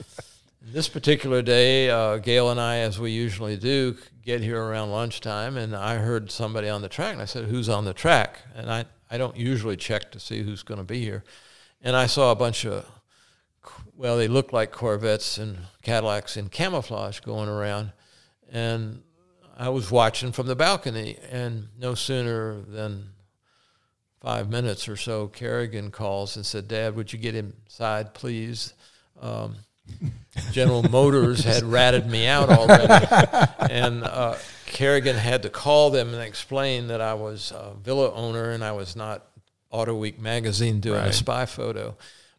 This 0.60 0.88
particular 0.88 1.42
day, 1.42 1.88
uh, 1.90 2.16
Gail 2.16 2.50
and 2.50 2.60
I, 2.60 2.78
as 2.78 2.98
we 2.98 3.12
usually 3.12 3.56
do, 3.56 3.96
get 4.24 4.40
here 4.40 4.60
around 4.60 4.90
lunchtime, 4.90 5.56
and 5.56 5.76
I 5.76 5.96
heard 5.98 6.28
somebody 6.32 6.68
on 6.68 6.82
the 6.82 6.88
track, 6.88 7.12
and 7.12 7.22
I 7.22 7.26
said, 7.26 7.44
"Who's 7.44 7.68
on 7.68 7.84
the 7.84 7.94
track?" 7.94 8.40
And 8.56 8.68
I, 8.68 8.86
I 9.08 9.16
don't 9.16 9.36
usually 9.36 9.76
check 9.76 10.10
to 10.10 10.18
see 10.18 10.42
who's 10.42 10.64
going 10.64 10.78
to 10.78 10.84
be 10.84 11.00
here, 11.02 11.22
and 11.82 11.96
I 11.96 12.06
saw 12.06 12.32
a 12.32 12.36
bunch 12.36 12.64
of, 12.64 12.84
well, 13.94 14.16
they 14.16 14.28
looked 14.28 14.52
like 14.52 14.72
Corvettes 14.72 15.38
and 15.38 15.58
Cadillacs 15.82 16.36
in 16.36 16.48
camouflage 16.48 17.20
going 17.20 17.48
around, 17.48 17.92
and 18.50 19.02
I 19.56 19.68
was 19.70 19.90
watching 19.90 20.32
from 20.32 20.46
the 20.46 20.56
balcony, 20.56 21.18
and 21.30 21.68
no 21.78 21.94
sooner 21.94 22.60
than 22.60 23.10
five 24.20 24.50
minutes 24.50 24.88
or 24.88 24.96
so, 24.96 25.28
Kerrigan 25.28 25.90
calls 25.90 26.36
and 26.36 26.44
said, 26.44 26.68
"Dad, 26.68 26.96
would 26.96 27.12
you 27.12 27.18
get 27.18 27.34
inside, 27.34 28.12
please?" 28.12 28.74
Um, 29.20 29.56
General 30.52 30.82
Motors 30.82 31.44
had 31.44 31.62
ratted 31.62 32.06
me 32.06 32.26
out 32.26 32.50
already, 32.50 33.06
and 33.72 34.04
uh, 34.04 34.36
Kerrigan 34.66 35.16
had 35.16 35.42
to 35.44 35.48
call 35.48 35.90
them 35.90 36.12
and 36.12 36.22
explain 36.22 36.88
that 36.88 37.00
I 37.00 37.14
was 37.14 37.52
a 37.52 37.72
villa 37.82 38.12
owner 38.12 38.50
and 38.50 38.62
I 38.62 38.72
was 38.72 38.96
not 38.96 39.26
Auto 39.70 39.94
Week 39.94 40.18
magazine 40.20 40.80
doing 40.80 41.00
a 41.00 41.12
spy 41.12 41.46
photo. 41.46 41.96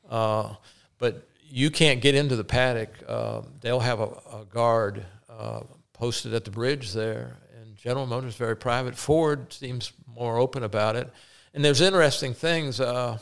Uh, 0.10 0.56
but 0.98 1.28
you 1.50 1.70
can't 1.70 2.02
get 2.02 2.16
into 2.16 2.36
the 2.36 2.44
paddock. 2.44 2.90
Uh, 3.08 3.42
they'll 3.62 3.80
have 3.80 4.00
a, 4.00 4.10
a 4.34 4.46
guard 4.50 5.06
uh, 5.30 5.62
posted 5.94 6.34
at 6.34 6.46
the 6.46 6.52
bridge 6.52 6.94
there, 6.94 7.38
and 7.60 7.76
General 7.76 8.06
Motors 8.06 8.34
is 8.34 8.38
very 8.38 8.56
private. 8.56 8.96
Ford 8.96 9.52
seems 9.52 9.92
more 10.08 10.38
open 10.38 10.64
about 10.64 10.96
it, 10.96 11.10
and 11.54 11.64
there's 11.64 11.82
interesting 11.82 12.34
things. 12.34 12.80
Uh, 12.80 13.18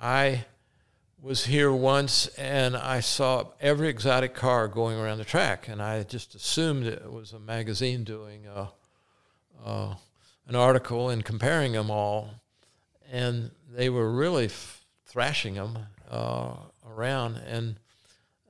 I 0.00 0.44
was 1.22 1.46
here 1.46 1.72
once 1.72 2.28
and 2.38 2.76
I 2.76 3.00
saw 3.00 3.46
every 3.60 3.88
exotic 3.88 4.34
car 4.34 4.68
going 4.68 4.98
around 4.98 5.18
the 5.18 5.24
track, 5.24 5.68
and 5.68 5.82
I 5.82 6.02
just 6.02 6.34
assumed 6.34 6.86
it 6.86 7.10
was 7.10 7.32
a 7.32 7.40
magazine 7.40 8.04
doing 8.04 8.46
uh 8.46 8.66
uh, 9.64 9.94
an 10.46 10.54
article 10.54 11.10
and 11.10 11.24
comparing 11.24 11.72
them 11.72 11.90
all, 11.90 12.30
and 13.10 13.50
they 13.74 13.88
were 13.90 14.10
really 14.10 14.46
f- 14.46 14.84
thrashing 15.06 15.54
them 15.54 15.78
uh, 16.10 16.54
around. 16.88 17.36
And 17.48 17.76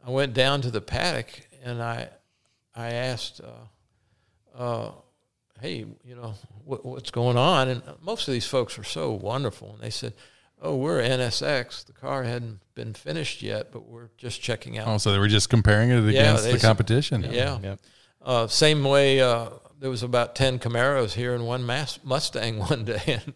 I 0.07 0.11
went 0.11 0.35
down 0.35 0.61
to 0.63 0.71
the 0.71 0.81
paddock 0.81 1.29
and 1.65 1.83
I 1.83 2.09
I 2.75 2.91
asked. 2.93 3.41
Uh, 3.41 4.59
uh, 4.59 4.91
hey, 5.61 5.85
you 6.05 6.15
know, 6.15 6.33
what, 6.65 6.85
what's 6.85 7.11
going 7.11 7.37
on? 7.37 7.69
And 7.69 7.83
most 8.01 8.27
of 8.29 8.33
these 8.33 8.47
folks 8.47 8.79
are 8.79 8.85
so 8.85 9.13
wonderful. 9.13 9.73
And 9.75 9.81
they 9.83 9.91
said, 9.91 10.15
oh, 10.63 10.77
we're 10.77 11.01
NSX. 11.03 11.85
The 11.85 11.93
car 11.93 12.25
hadn't 12.25 12.61
been 12.75 12.95
finished 12.95 13.43
yet, 13.43 13.71
but 13.71 13.87
we're 13.87 14.09
just 14.17 14.41
checking 14.41 14.79
out. 14.79 14.89
oh, 14.89 14.97
so 14.99 15.13
they 15.13 15.19
were 15.19 15.29
just 15.29 15.51
comparing 15.51 15.91
it 15.91 16.03
Yeah, 16.05 16.21
against 16.21 16.45
they 16.45 16.53
the 16.53 16.59
said- 16.59 16.67
competition. 16.67 17.23
yeah. 17.31 17.59
Yep. 17.63 17.81
Uh, 18.23 18.47
same 18.47 18.83
way, 18.83 19.21
uh, 19.21 19.51
there 19.79 19.91
was 19.91 20.03
about 20.03 20.35
10 20.35 20.59
Camaros 20.59 21.13
here 21.13 21.35
and 21.35 21.47
one 21.47 21.65
Mas- 21.67 21.99
Mustang 22.03 22.59
one 22.71 22.85
day. 22.87 23.03
And, 23.07 23.35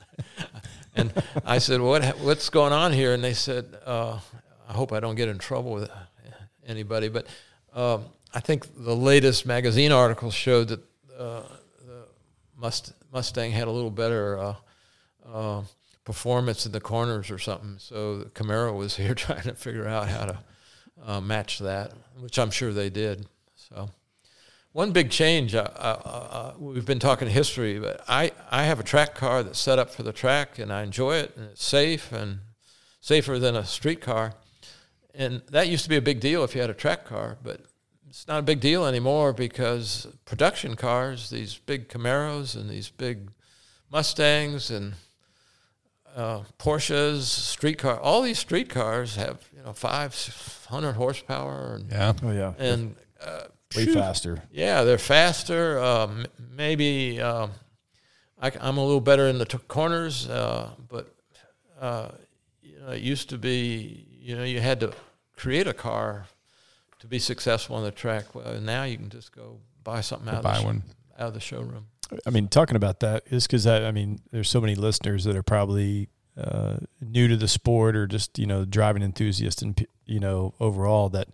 and 1.00 1.24
I 1.44 1.58
said, 1.58 1.80
what, 1.80 2.04
what's 2.18 2.50
going 2.50 2.72
on 2.72 2.92
here? 2.92 3.14
And 3.14 3.22
they 3.22 3.34
said, 3.34 3.76
uh, 3.84 4.20
I 4.68 4.72
hope 4.72 4.92
I 4.92 5.00
don't 5.00 5.16
get 5.16 5.28
in 5.28 5.38
trouble 5.38 5.72
with 5.72 5.90
anybody, 6.66 7.08
but 7.08 7.26
um, 7.72 8.04
I 8.32 8.40
think 8.40 8.66
the 8.76 8.94
latest 8.94 9.46
magazine 9.46 9.92
article 9.92 10.30
showed 10.30 10.68
that 10.68 10.80
uh, 11.18 11.42
the 11.86 12.04
Must- 12.56 12.92
Mustang 13.12 13.50
had 13.52 13.68
a 13.68 13.70
little 13.70 13.90
better 13.90 14.38
uh, 14.38 14.54
uh, 15.32 15.62
performance 16.04 16.66
in 16.66 16.72
the 16.72 16.80
corners 16.80 17.30
or 17.30 17.38
something. 17.38 17.76
So 17.78 18.18
the 18.18 18.24
Camaro 18.26 18.76
was 18.76 18.96
here 19.02 19.14
trying 19.14 19.42
to 19.42 19.54
figure 19.54 19.88
out 19.88 20.08
how 20.08 20.26
to 20.26 20.38
uh, 21.04 21.20
match 21.20 21.58
that, 21.60 21.92
which 22.18 22.38
I'm 22.38 22.50
sure 22.50 22.72
they 22.72 22.90
did. 22.90 23.26
So 23.54 23.90
one 24.72 24.92
big 24.92 25.10
change. 25.10 25.54
Uh, 25.54 25.66
uh, 25.76 26.00
uh, 26.04 26.54
we've 26.58 26.86
been 26.86 26.98
talking 26.98 27.28
history, 27.28 27.78
but 27.78 28.02
I, 28.08 28.32
I 28.50 28.64
have 28.64 28.80
a 28.80 28.84
track 28.84 29.14
car 29.14 29.42
that's 29.42 29.58
set 29.58 29.78
up 29.78 29.90
for 29.90 30.02
the 30.02 30.12
track, 30.12 30.58
and 30.58 30.72
I 30.72 30.82
enjoy 30.82 31.16
it, 31.16 31.36
and 31.36 31.46
it's 31.46 31.64
safe 31.64 32.12
and 32.12 32.40
safer 33.00 33.38
than 33.38 33.56
a 33.56 33.64
street 33.64 34.00
car. 34.00 34.34
And 35.14 35.42
that 35.50 35.68
used 35.68 35.82
to 35.84 35.90
be 35.90 35.96
a 35.96 36.02
big 36.02 36.20
deal 36.20 36.44
if 36.44 36.54
you 36.54 36.60
had 36.60 36.70
a 36.70 36.74
track 36.74 37.04
car, 37.04 37.36
but 37.42 37.62
it's 38.08 38.28
not 38.28 38.38
a 38.38 38.42
big 38.42 38.60
deal 38.60 38.86
anymore 38.86 39.32
because 39.32 40.06
production 40.24 40.76
cars, 40.76 41.30
these 41.30 41.56
big 41.56 41.88
Camaros 41.88 42.54
and 42.54 42.68
these 42.70 42.90
big 42.90 43.30
Mustangs 43.90 44.70
and 44.70 44.94
uh, 46.14 46.42
Porsches, 46.58 47.22
street 47.22 47.78
car, 47.78 47.98
all 47.98 48.22
these 48.22 48.38
street 48.38 48.68
cars 48.68 49.16
have 49.16 49.38
you 49.56 49.62
know 49.62 49.72
five 49.72 50.14
hundred 50.68 50.94
horsepower 50.94 51.74
and 51.76 51.90
Yeah. 51.90 52.12
Oh 52.22 52.32
yeah, 52.32 52.52
and 52.58 52.96
uh, 53.20 53.42
way 53.76 53.84
phew, 53.84 53.94
faster. 53.94 54.42
Yeah, 54.50 54.84
they're 54.84 54.98
faster. 54.98 55.78
Um, 55.78 56.26
maybe 56.38 57.20
um, 57.20 57.52
I, 58.40 58.50
am 58.60 58.78
a 58.78 58.84
little 58.84 59.00
better 59.00 59.28
in 59.28 59.38
the 59.38 59.44
t- 59.44 59.58
corners, 59.68 60.28
uh, 60.28 60.70
but 60.88 61.14
uh, 61.80 62.08
you 62.62 62.78
know, 62.80 62.90
it 62.90 63.02
used 63.02 63.30
to 63.30 63.38
be 63.38 64.06
you 64.20 64.36
know 64.36 64.44
you 64.44 64.60
had 64.60 64.80
to 64.80 64.92
create 65.36 65.66
a 65.66 65.74
car 65.74 66.26
to 66.98 67.06
be 67.06 67.18
successful 67.18 67.76
on 67.76 67.84
the 67.84 67.90
track. 67.90 68.34
Well, 68.34 68.60
now 68.60 68.84
you 68.84 68.96
can 68.96 69.08
just 69.08 69.34
go 69.34 69.58
buy 69.82 70.00
something 70.00 70.28
out 70.28 70.36
of 70.36 70.42
Buy 70.42 70.58
the 70.58 70.64
one. 70.64 70.82
out 71.18 71.28
of 71.28 71.34
the 71.34 71.40
showroom. 71.40 71.86
I 72.26 72.30
mean, 72.30 72.48
talking 72.48 72.76
about 72.76 73.00
that 73.00 73.24
is 73.30 73.46
because 73.46 73.66
I, 73.66 73.86
I 73.86 73.92
mean, 73.92 74.20
there's 74.32 74.48
so 74.48 74.60
many 74.60 74.74
listeners 74.74 75.24
that 75.24 75.36
are 75.36 75.42
probably 75.42 76.08
uh, 76.36 76.78
new 77.00 77.28
to 77.28 77.36
the 77.36 77.48
sport 77.48 77.96
or 77.96 78.06
just 78.06 78.38
you 78.38 78.46
know 78.46 78.64
driving 78.64 79.02
enthusiasts 79.02 79.62
and 79.62 79.86
you 80.06 80.20
know 80.20 80.54
overall 80.60 81.08
that 81.10 81.28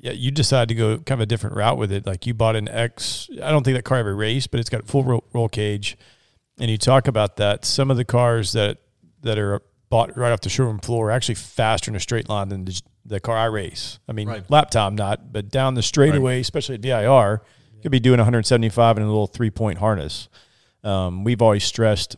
yeah 0.00 0.12
you 0.12 0.30
decided 0.30 0.68
to 0.68 0.74
go 0.74 0.98
kind 0.98 1.20
of 1.20 1.20
a 1.20 1.26
different 1.26 1.56
route 1.56 1.76
with 1.78 1.92
it. 1.92 2.06
Like 2.06 2.26
you 2.26 2.34
bought 2.34 2.56
an 2.56 2.68
X. 2.68 3.28
I 3.42 3.50
don't 3.50 3.64
think 3.64 3.76
that 3.76 3.84
car 3.84 3.98
ever 3.98 4.14
raced, 4.14 4.50
but 4.50 4.60
it's 4.60 4.70
got 4.70 4.86
full 4.86 5.04
roll, 5.04 5.24
roll 5.32 5.48
cage. 5.48 5.96
And 6.60 6.70
you 6.70 6.78
talk 6.78 7.06
about 7.08 7.36
that. 7.36 7.64
Some 7.64 7.90
of 7.90 7.96
the 7.96 8.04
cars 8.04 8.52
that 8.52 8.78
that 9.22 9.38
are 9.38 9.60
bought 9.90 10.16
right 10.16 10.32
off 10.32 10.40
the 10.42 10.48
showroom 10.48 10.78
floor 10.78 11.08
are 11.08 11.10
actually 11.12 11.34
faster 11.36 11.90
in 11.90 11.96
a 11.96 12.00
straight 12.00 12.28
line 12.28 12.48
than 12.50 12.64
the, 12.66 12.80
the 13.06 13.20
car 13.20 13.36
I 13.36 13.46
race. 13.46 13.98
I 14.08 14.12
mean, 14.12 14.28
Right. 14.28 14.50
lap 14.50 14.70
time 14.70 14.94
not, 14.96 15.32
but 15.32 15.48
down 15.48 15.74
the 15.74 15.82
straightaway, 15.82 16.40
especially 16.40 16.74
at 16.74 16.82
VIR, 16.82 17.42
could 17.82 17.90
be 17.90 17.98
doing 18.00 18.18
175 18.18 18.96
in 18.98 19.02
a 19.02 19.06
little 19.06 19.26
three 19.26 19.50
point 19.50 19.78
harness. 19.78 20.28
Um, 20.84 21.24
we've 21.24 21.40
always 21.42 21.64
stressed, 21.64 22.16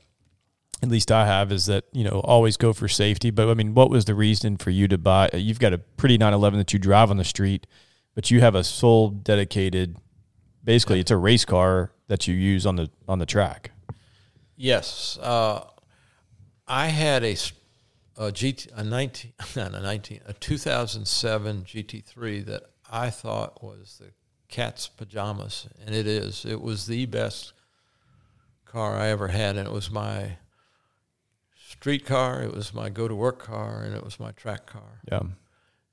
at 0.83 0.89
least 0.89 1.13
I 1.13 1.27
have, 1.27 1.53
is 1.53 1.67
that 1.67 1.85
you 1.93 2.05
know 2.05 2.21
always 2.21 2.57
go 2.57 2.73
for 2.73 2.89
safety. 2.89 3.31
But 3.31 3.49
I 3.49 3.55
mean, 3.55 3.75
what 3.75 3.91
was 3.91 4.05
the 4.05 4.15
reason 4.15 4.57
for 4.57 4.71
you 4.71 4.89
to 4.89 4.99
buy? 4.99 5.31
You've 5.33 5.59
got 5.59 5.73
a 5.73 5.79
pretty 5.79 6.17
911 6.19 6.59
that 6.59 6.73
you 6.73 6.79
drive 6.79 7.11
on 7.11 7.17
the 7.17 7.25
street, 7.25 7.67
but 8.15 8.31
you 8.31 8.41
have 8.41 8.55
a 8.55 8.65
sole 8.65 9.11
dedicated. 9.11 9.97
Basically, 10.63 11.01
it's 11.01 11.11
a 11.11 11.17
race 11.17 11.45
car 11.45 11.93
that 12.09 12.27
you 12.27 12.35
use 12.35 12.67
on 12.67 12.77
the 12.77 12.91
on 13.09 13.19
the 13.19 13.27
track. 13.27 13.73
Yes, 14.57 15.19
uh, 15.23 15.65
I 16.67 16.89
had 16.89 17.25
a 17.25 17.35
GT 17.35 18.69
a 18.75 18.85
nineteen 18.85 19.33
not 19.57 19.75
a 19.75 19.81
nineteen 19.81 20.21
a 20.27 20.33
two 20.35 20.59
thousand 20.59 21.07
seven 21.07 21.63
GT3 21.63 22.45
that 22.47 22.65
I 22.91 23.11
thought 23.11 23.63
was 23.63 23.99
the 24.01 24.13
cat's 24.49 24.89
pajamas, 24.89 25.69
and 25.85 25.95
it 25.95 26.07
is. 26.07 26.45
It 26.45 26.61
was 26.61 26.87
the 26.87 27.07
best 27.07 27.53
car 28.65 28.97
I 28.97 29.09
ever 29.09 29.29
had, 29.29 29.57
and 29.57 29.67
it 29.67 29.73
was 29.73 29.91
my 29.91 30.37
street 31.81 32.05
car, 32.05 32.43
it 32.43 32.53
was 32.55 32.75
my 32.75 32.91
go 32.91 33.09
to 33.09 33.15
work 33.15 33.39
car, 33.39 33.83
and 33.83 33.95
it 33.95 34.05
was 34.05 34.21
my 34.21 34.33
track 34.33 34.67
car. 34.67 35.01
Yeah, 35.11 35.23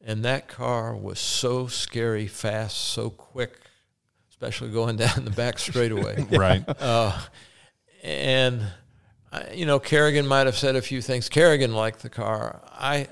And 0.02 0.26
that 0.26 0.50
car 0.50 0.94
was 0.94 1.18
so 1.18 1.68
scary, 1.68 2.28
fast, 2.28 2.76
so 2.76 3.10
quick, 3.10 3.58
especially 4.30 4.70
going 4.72 4.98
down 5.06 5.24
the 5.24 5.32
back 5.32 5.58
straightaway. 5.58 6.26
Right. 6.30 6.68
Uh, 6.68 7.18
and 8.04 8.68
I, 9.32 9.54
you 9.54 9.66
know, 9.66 9.80
Kerrigan 9.80 10.28
might 10.28 10.46
have 10.46 10.58
said 10.58 10.76
a 10.76 10.82
few 10.82 11.02
things. 11.02 11.30
Kerrigan 11.30 11.74
liked 11.74 12.02
the 12.02 12.10
car. 12.10 12.62
I, 12.74 13.08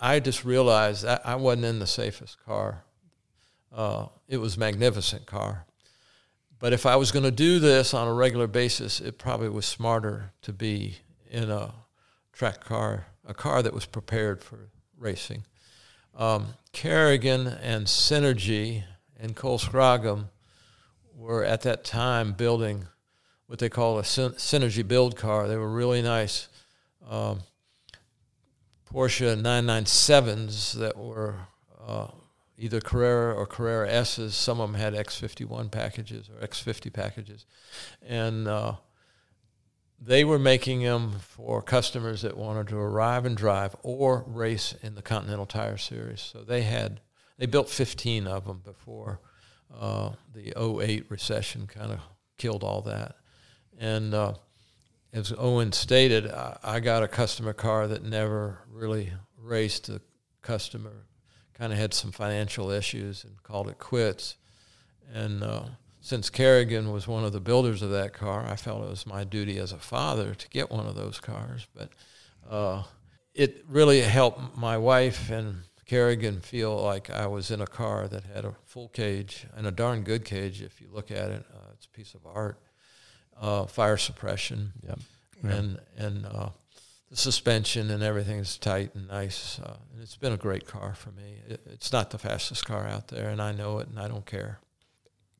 I 0.00 0.18
just 0.18 0.44
realized 0.44 1.04
that 1.04 1.24
I 1.24 1.36
wasn't 1.36 1.66
in 1.66 1.78
the 1.78 1.86
safest 1.86 2.44
car. 2.44 2.82
Uh, 3.72 4.06
it 4.26 4.38
was 4.38 4.56
a 4.56 4.58
magnificent 4.58 5.26
car, 5.26 5.66
but 6.58 6.72
if 6.72 6.84
I 6.84 6.96
was 6.96 7.12
going 7.12 7.26
to 7.26 7.30
do 7.30 7.60
this 7.60 7.94
on 7.94 8.08
a 8.08 8.12
regular 8.12 8.48
basis, 8.48 9.00
it 9.00 9.18
probably 9.18 9.50
was 9.50 9.66
smarter 9.66 10.32
to 10.42 10.52
be 10.52 10.96
in 11.30 11.48
a 11.48 11.72
track 12.38 12.62
car, 12.64 13.08
a 13.26 13.34
car 13.34 13.64
that 13.64 13.74
was 13.74 13.84
prepared 13.84 14.40
for 14.40 14.70
racing. 14.96 15.42
Um, 16.16 16.54
Kerrigan 16.72 17.48
and 17.48 17.86
Synergy 17.86 18.84
and 19.18 19.34
Cole 19.34 19.58
Scrogham 19.58 20.28
were 21.16 21.42
at 21.42 21.62
that 21.62 21.82
time 21.82 22.32
building 22.32 22.86
what 23.48 23.58
they 23.58 23.68
call 23.68 23.98
a 23.98 24.04
syn- 24.04 24.34
synergy 24.34 24.86
build 24.86 25.16
car. 25.16 25.48
They 25.48 25.56
were 25.56 25.68
really 25.68 26.00
nice 26.00 26.46
um, 27.08 27.40
Porsche 28.88 29.36
997s 29.36 30.74
that 30.74 30.96
were 30.96 31.34
uh, 31.84 32.06
either 32.56 32.80
Carrera 32.80 33.34
or 33.34 33.46
Carrera 33.46 33.90
S's. 33.90 34.36
Some 34.36 34.60
of 34.60 34.70
them 34.70 34.80
had 34.80 34.94
X51 34.94 35.72
packages 35.72 36.28
or 36.30 36.46
X50 36.46 36.92
packages. 36.92 37.46
And 38.06 38.46
uh, 38.46 38.74
they 40.00 40.24
were 40.24 40.38
making 40.38 40.82
them 40.82 41.12
for 41.20 41.60
customers 41.60 42.22
that 42.22 42.36
wanted 42.36 42.68
to 42.68 42.76
arrive 42.76 43.24
and 43.24 43.36
drive 43.36 43.74
or 43.82 44.24
race 44.26 44.74
in 44.82 44.94
the 44.94 45.02
Continental 45.02 45.46
Tire 45.46 45.76
Series. 45.76 46.20
So 46.20 46.42
they 46.42 46.62
had, 46.62 47.00
they 47.36 47.46
built 47.46 47.68
15 47.68 48.26
of 48.26 48.46
them 48.46 48.62
before 48.64 49.20
uh, 49.76 50.10
the 50.34 50.52
08 50.56 51.06
recession 51.10 51.66
kind 51.66 51.92
of 51.92 52.00
killed 52.36 52.62
all 52.62 52.82
that. 52.82 53.16
And 53.78 54.14
uh, 54.14 54.34
as 55.12 55.32
Owen 55.36 55.72
stated, 55.72 56.30
I, 56.30 56.58
I 56.62 56.80
got 56.80 57.02
a 57.02 57.08
customer 57.08 57.52
car 57.52 57.88
that 57.88 58.04
never 58.04 58.60
really 58.70 59.12
raced. 59.36 59.86
The 59.86 60.00
customer 60.42 61.06
kind 61.54 61.72
of 61.72 61.78
had 61.78 61.92
some 61.92 62.12
financial 62.12 62.70
issues 62.70 63.24
and 63.24 63.42
called 63.42 63.68
it 63.68 63.78
quits. 63.78 64.36
And 65.12 65.42
uh, 65.42 65.64
since 66.00 66.30
Kerrigan 66.30 66.92
was 66.92 67.08
one 67.08 67.24
of 67.24 67.32
the 67.32 67.40
builders 67.40 67.82
of 67.82 67.90
that 67.90 68.12
car, 68.12 68.46
I 68.46 68.56
felt 68.56 68.84
it 68.84 68.90
was 68.90 69.06
my 69.06 69.24
duty 69.24 69.58
as 69.58 69.72
a 69.72 69.78
father 69.78 70.34
to 70.34 70.48
get 70.48 70.70
one 70.70 70.86
of 70.86 70.94
those 70.94 71.20
cars. 71.20 71.66
But 71.74 71.90
uh, 72.48 72.84
it 73.34 73.64
really 73.68 74.00
helped 74.00 74.56
my 74.56 74.78
wife 74.78 75.30
and 75.30 75.62
Kerrigan 75.86 76.40
feel 76.40 76.76
like 76.76 77.08
I 77.08 77.26
was 77.26 77.50
in 77.50 77.62
a 77.62 77.66
car 77.66 78.08
that 78.08 78.24
had 78.24 78.44
a 78.44 78.54
full 78.66 78.88
cage 78.88 79.46
and 79.56 79.66
a 79.66 79.70
darn 79.70 80.02
good 80.02 80.24
cage 80.24 80.60
if 80.60 80.80
you 80.80 80.88
look 80.92 81.10
at 81.10 81.30
it. 81.30 81.46
Uh, 81.52 81.70
it's 81.72 81.86
a 81.86 81.90
piece 81.90 82.14
of 82.14 82.20
art. 82.26 82.60
Uh, 83.40 83.64
fire 83.66 83.96
suppression 83.96 84.72
yeah. 84.82 84.96
and 85.44 85.78
and 85.96 86.26
uh, 86.26 86.48
the 87.08 87.16
suspension 87.16 87.88
and 87.90 88.02
everything 88.02 88.38
is 88.38 88.58
tight 88.58 88.94
and 88.94 89.08
nice. 89.08 89.60
Uh, 89.60 89.76
and 89.92 90.02
it's 90.02 90.16
been 90.16 90.32
a 90.32 90.36
great 90.36 90.66
car 90.66 90.94
for 90.94 91.10
me. 91.12 91.38
It, 91.48 91.60
it's 91.66 91.92
not 91.92 92.10
the 92.10 92.18
fastest 92.18 92.66
car 92.66 92.86
out 92.86 93.08
there, 93.08 93.28
and 93.30 93.40
I 93.40 93.52
know 93.52 93.78
it, 93.78 93.88
and 93.88 93.98
I 93.98 94.08
don't 94.08 94.26
care. 94.26 94.58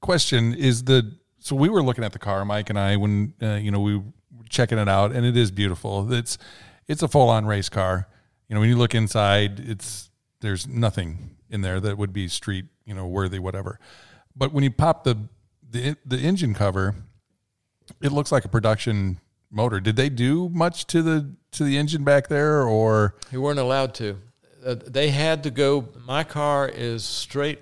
Question 0.00 0.54
is 0.54 0.84
the 0.84 1.16
so 1.38 1.54
we 1.54 1.68
were 1.68 1.82
looking 1.82 2.04
at 2.04 2.12
the 2.12 2.18
car 2.18 2.44
mike 2.44 2.70
and 2.70 2.78
i 2.78 2.96
when 2.96 3.32
uh, 3.42 3.54
you 3.54 3.70
know 3.70 3.80
we 3.80 3.96
were 3.96 4.04
checking 4.48 4.78
it 4.78 4.88
out 4.88 5.12
and 5.12 5.24
it 5.26 5.36
is 5.36 5.50
beautiful 5.50 6.12
it's 6.12 6.38
it's 6.86 7.02
a 7.02 7.08
full-on 7.08 7.46
race 7.46 7.68
car 7.68 8.08
you 8.48 8.54
know 8.54 8.60
when 8.60 8.68
you 8.68 8.76
look 8.76 8.94
inside 8.94 9.60
it's 9.60 10.10
there's 10.40 10.66
nothing 10.66 11.36
in 11.50 11.60
there 11.62 11.80
that 11.80 11.98
would 11.98 12.12
be 12.12 12.28
street 12.28 12.66
you 12.84 12.94
know 12.94 13.06
worthy 13.06 13.38
whatever 13.38 13.78
but 14.36 14.52
when 14.52 14.64
you 14.64 14.70
pop 14.70 15.04
the 15.04 15.16
the, 15.70 15.96
the 16.06 16.18
engine 16.18 16.54
cover 16.54 16.94
it 18.02 18.12
looks 18.12 18.32
like 18.32 18.44
a 18.44 18.48
production 18.48 19.18
motor 19.50 19.80
did 19.80 19.96
they 19.96 20.08
do 20.08 20.48
much 20.50 20.86
to 20.86 21.02
the 21.02 21.34
to 21.50 21.64
the 21.64 21.76
engine 21.76 22.04
back 22.04 22.28
there 22.28 22.62
or 22.62 23.14
You 23.32 23.40
weren't 23.40 23.58
allowed 23.58 23.94
to. 23.94 24.18
Uh, 24.64 24.74
they 24.74 25.10
had 25.10 25.42
to 25.44 25.50
go. 25.50 25.88
My 26.06 26.24
car 26.24 26.68
is 26.68 27.04
straight 27.04 27.60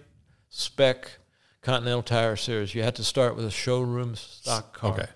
spec 0.48 1.18
Continental 1.66 2.02
Tire 2.02 2.36
Series. 2.36 2.76
You 2.76 2.84
had 2.84 2.94
to 2.94 3.02
start 3.02 3.34
with 3.34 3.44
a 3.44 3.50
showroom 3.50 4.14
stock 4.14 4.72
car. 4.72 4.92
okay 4.92 5.06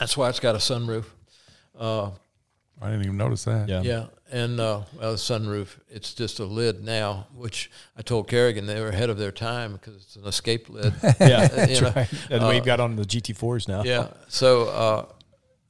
That's 0.00 0.16
why 0.16 0.30
it's 0.30 0.40
got 0.40 0.54
a 0.54 0.58
sunroof. 0.58 1.04
Uh, 1.78 2.06
I 2.80 2.86
didn't 2.90 3.02
even 3.04 3.18
notice 3.18 3.44
that. 3.44 3.68
Yeah. 3.68 3.82
Yeah, 3.82 4.06
and 4.32 4.58
uh, 4.58 4.80
well, 4.98 5.12
the 5.12 5.18
sunroof, 5.18 5.78
it's 5.90 6.14
just 6.14 6.40
a 6.40 6.46
lid 6.46 6.82
now, 6.82 7.26
which 7.34 7.70
I 7.94 8.00
told 8.00 8.26
Kerrigan 8.26 8.64
they 8.64 8.80
were 8.80 8.88
ahead 8.88 9.10
of 9.10 9.18
their 9.18 9.30
time 9.32 9.72
because 9.74 9.96
it's 9.96 10.16
an 10.16 10.24
escape 10.26 10.70
lid. 10.70 10.94
Yeah, 11.20 11.42
You 11.42 11.48
that's 11.48 11.80
know, 11.82 11.92
right. 11.94 12.08
And 12.30 12.44
uh, 12.44 12.48
we've 12.48 12.64
got 12.64 12.80
on 12.80 12.96
the 12.96 13.04
GT4s 13.04 13.68
now. 13.68 13.82
yeah, 13.84 14.08
so 14.28 14.68
uh, 14.68 15.04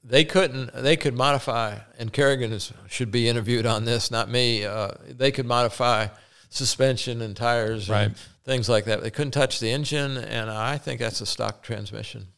they 0.05 0.25
couldn't, 0.25 0.73
they 0.73 0.97
could 0.97 1.17
modify, 1.17 1.79
and 1.99 2.13
Kerrigan 2.13 2.53
is, 2.53 2.73
should 2.89 3.11
be 3.11 3.29
interviewed 3.29 3.67
on 3.67 3.85
this, 3.85 4.13
not 4.13 4.29
me. 4.31 4.65
Uh, 4.65 4.93
they 5.09 5.33
could 5.33 5.47
modify 5.47 6.07
suspension 6.49 7.21
and 7.23 7.37
tires 7.37 7.89
and 7.89 8.13
Right. 8.13 8.17
Things 8.47 8.69
like 8.69 8.87
that. 8.87 9.03
They 9.03 9.11
couldn't 9.11 9.33
touch 9.33 9.61
the 9.61 9.71
engine, 9.71 10.17
and 10.17 10.49
I 10.51 10.79
think 10.79 11.01
that's 11.01 11.21
a 11.21 11.27
stock 11.27 11.63
transmission. 11.63 12.29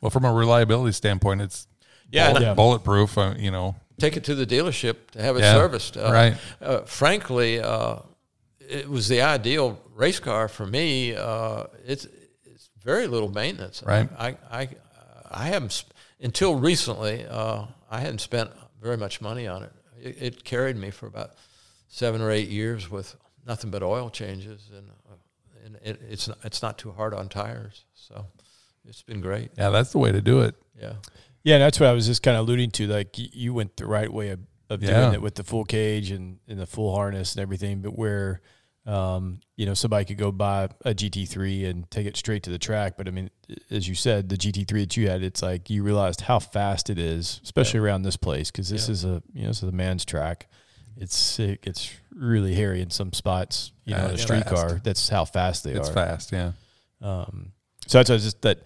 Well, 0.00 0.10
from 0.10 0.24
a 0.24 0.32
reliability 0.32 0.92
standpoint, 0.92 1.42
it's 1.42 1.66
Yeah, 2.12 2.28
bullet- 2.32 2.42
Yeah. 2.42 2.54
bulletproof. 2.54 3.18
Uh, 3.18 3.34
you 3.38 3.50
know, 3.50 3.76
take 3.98 4.16
it 4.16 4.24
to 4.24 4.34
the 4.34 4.46
dealership 4.46 5.10
to 5.12 5.20
have 5.22 5.36
it 5.36 5.40
Yeah, 5.40 5.52
serviced. 5.54 5.96
Uh, 5.96 6.10
right. 6.12 6.36
Uh, 6.60 6.80
frankly, 6.80 7.60
uh, 7.60 7.96
it 8.60 8.88
was 8.88 9.06
the 9.08 9.20
ideal 9.22 9.78
race 9.94 10.18
car 10.18 10.48
for 10.48 10.66
me. 10.66 11.14
Uh, 11.14 11.64
it's 11.86 12.06
it's 12.44 12.68
very 12.82 13.06
little 13.06 13.28
maintenance. 13.30 13.82
Right. 13.84 14.08
I 14.18 14.36
I 14.50 14.68
I 15.30 15.46
haven't 15.46 15.70
sp- 15.70 15.92
until 16.20 16.54
recently. 16.56 17.24
Uh, 17.26 17.66
I 17.90 18.00
hadn't 18.00 18.20
spent 18.20 18.50
very 18.82 18.96
much 18.96 19.20
money 19.20 19.46
on 19.46 19.62
it. 19.64 19.72
it. 20.02 20.16
It 20.22 20.44
carried 20.44 20.76
me 20.76 20.90
for 20.90 21.06
about 21.06 21.34
seven 21.88 22.20
or 22.20 22.30
eight 22.32 22.48
years 22.48 22.90
with 22.90 23.14
nothing 23.46 23.70
but 23.70 23.82
oil 23.84 24.10
changes, 24.10 24.68
and 24.76 24.90
and 25.76 25.96
it, 25.96 26.00
it's 26.08 26.28
not, 26.28 26.38
it's 26.44 26.62
not 26.62 26.78
too 26.78 26.92
hard 26.92 27.14
on 27.14 27.28
tires. 27.28 27.84
So 27.94 28.26
it's 28.88 29.02
been 29.02 29.20
great. 29.20 29.50
yeah, 29.58 29.70
that's 29.70 29.92
the 29.92 29.98
way 29.98 30.12
to 30.12 30.20
do 30.20 30.40
it. 30.40 30.54
Yeah. 30.80 30.94
Yeah, 31.42 31.54
and 31.56 31.62
that's 31.62 31.80
what 31.80 31.88
I 31.88 31.92
was 31.92 32.06
just 32.06 32.22
kind 32.22 32.36
of 32.36 32.46
alluding 32.46 32.70
to. 32.72 32.86
Like 32.86 33.14
you 33.16 33.54
went 33.54 33.76
the 33.76 33.86
right 33.86 34.12
way 34.12 34.28
of, 34.30 34.40
of 34.68 34.82
Yeah. 34.82 35.00
doing 35.00 35.14
it 35.14 35.22
with 35.22 35.34
the 35.36 35.44
full 35.44 35.64
cage 35.64 36.10
and, 36.10 36.38
and 36.48 36.58
the 36.58 36.66
full 36.66 36.94
harness 36.94 37.34
and 37.34 37.42
everything, 37.42 37.80
but 37.80 37.96
where 37.96 38.40
um, 38.86 39.40
you 39.56 39.66
know 39.66 39.74
somebody 39.74 40.06
could 40.06 40.16
go 40.16 40.32
buy 40.32 40.64
a 40.84 40.94
GT3 40.94 41.68
and 41.68 41.90
take 41.90 42.06
it 42.06 42.16
straight 42.16 42.42
to 42.44 42.50
the 42.50 42.58
track. 42.58 42.94
But 42.96 43.08
I 43.08 43.10
mean, 43.10 43.30
as 43.70 43.86
you 43.88 43.94
said, 43.94 44.28
the 44.30 44.36
GT3 44.36 44.68
that 44.80 44.96
you 44.96 45.08
had, 45.08 45.22
it's 45.22 45.42
like 45.42 45.68
you 45.70 45.82
realized 45.82 46.22
how 46.22 46.38
fast 46.38 46.88
it 46.90 46.98
is, 46.98 47.40
especially 47.44 47.80
around 47.80 48.02
this 48.02 48.16
place 48.16 48.50
because 48.50 48.70
this 48.70 48.88
Yeah. 48.88 48.92
is 48.92 49.04
a 49.04 49.22
you 49.32 49.42
know 49.42 49.48
this 49.48 49.62
is 49.62 49.68
a 49.68 49.72
man's 49.72 50.04
track. 50.04 50.48
It's 50.96 51.38
it 51.38 51.62
gets 51.62 51.90
really 52.14 52.54
hairy 52.54 52.80
in 52.82 52.90
some 52.90 53.12
spots. 53.12 53.72
You 53.84 53.94
know, 53.94 53.98
Yeah, 54.00 54.04
in 54.06 54.10
a 54.10 54.14
it's 54.14 54.22
street 54.22 54.46
car. 54.46 54.80
That's 54.84 55.08
how 55.08 55.24
fast 55.24 55.64
they 55.64 55.70
It's 55.72 55.80
are. 55.88 55.90
It's 55.90 55.94
fast. 55.94 56.32
Yeah. 56.32 56.52
Um, 57.00 57.52
so 57.86 57.98
that's 58.02 58.08
just 58.22 58.42
that 58.42 58.58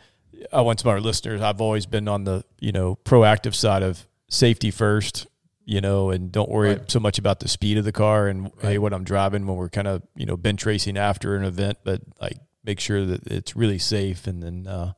I 0.52 0.60
want 0.62 0.80
some 0.80 0.88
of 0.90 0.94
our 0.94 1.00
listeners. 1.00 1.40
I've 1.40 1.60
always 1.60 1.86
been 1.86 2.08
on 2.08 2.24
the 2.24 2.44
you 2.60 2.72
know 2.72 2.96
proactive 3.04 3.54
side 3.54 3.82
of 3.82 4.06
safety 4.28 4.70
first, 4.72 5.26
you 5.64 5.80
know, 5.80 6.10
and 6.10 6.32
don't 6.32 6.50
worry 6.50 6.70
Right. 6.70 6.90
so 6.90 6.98
much 6.98 7.18
about 7.18 7.40
the 7.40 7.48
speed 7.48 7.78
of 7.78 7.84
the 7.84 7.92
car 7.92 8.26
and 8.28 8.50
hey 8.60 8.78
what 8.78 8.92
I'm 8.92 9.04
driving 9.04 9.46
when 9.46 9.56
we're 9.56 9.68
kind 9.68 9.86
of 9.86 10.02
you 10.16 10.26
know 10.26 10.36
bench 10.36 10.66
racing 10.66 10.96
after 10.98 11.36
an 11.36 11.44
event, 11.44 11.78
but 11.84 12.00
like 12.20 12.38
make 12.64 12.80
sure 12.80 13.04
that 13.06 13.26
it's 13.28 13.54
really 13.54 13.78
safe 13.78 14.26
and 14.26 14.42
then 14.42 14.66
uh, 14.66 14.92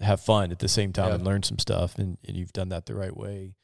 have 0.00 0.20
fun 0.20 0.50
at 0.50 0.58
the 0.58 0.68
same 0.68 0.92
time 0.92 1.08
Yeah. 1.08 1.14
and 1.14 1.24
learn 1.24 1.42
some 1.44 1.58
stuff. 1.58 1.96
And, 1.98 2.18
and 2.26 2.36
you've 2.36 2.52
done 2.52 2.68
that 2.70 2.86
the 2.86 2.94
right 2.94 3.16
way. 3.16 3.54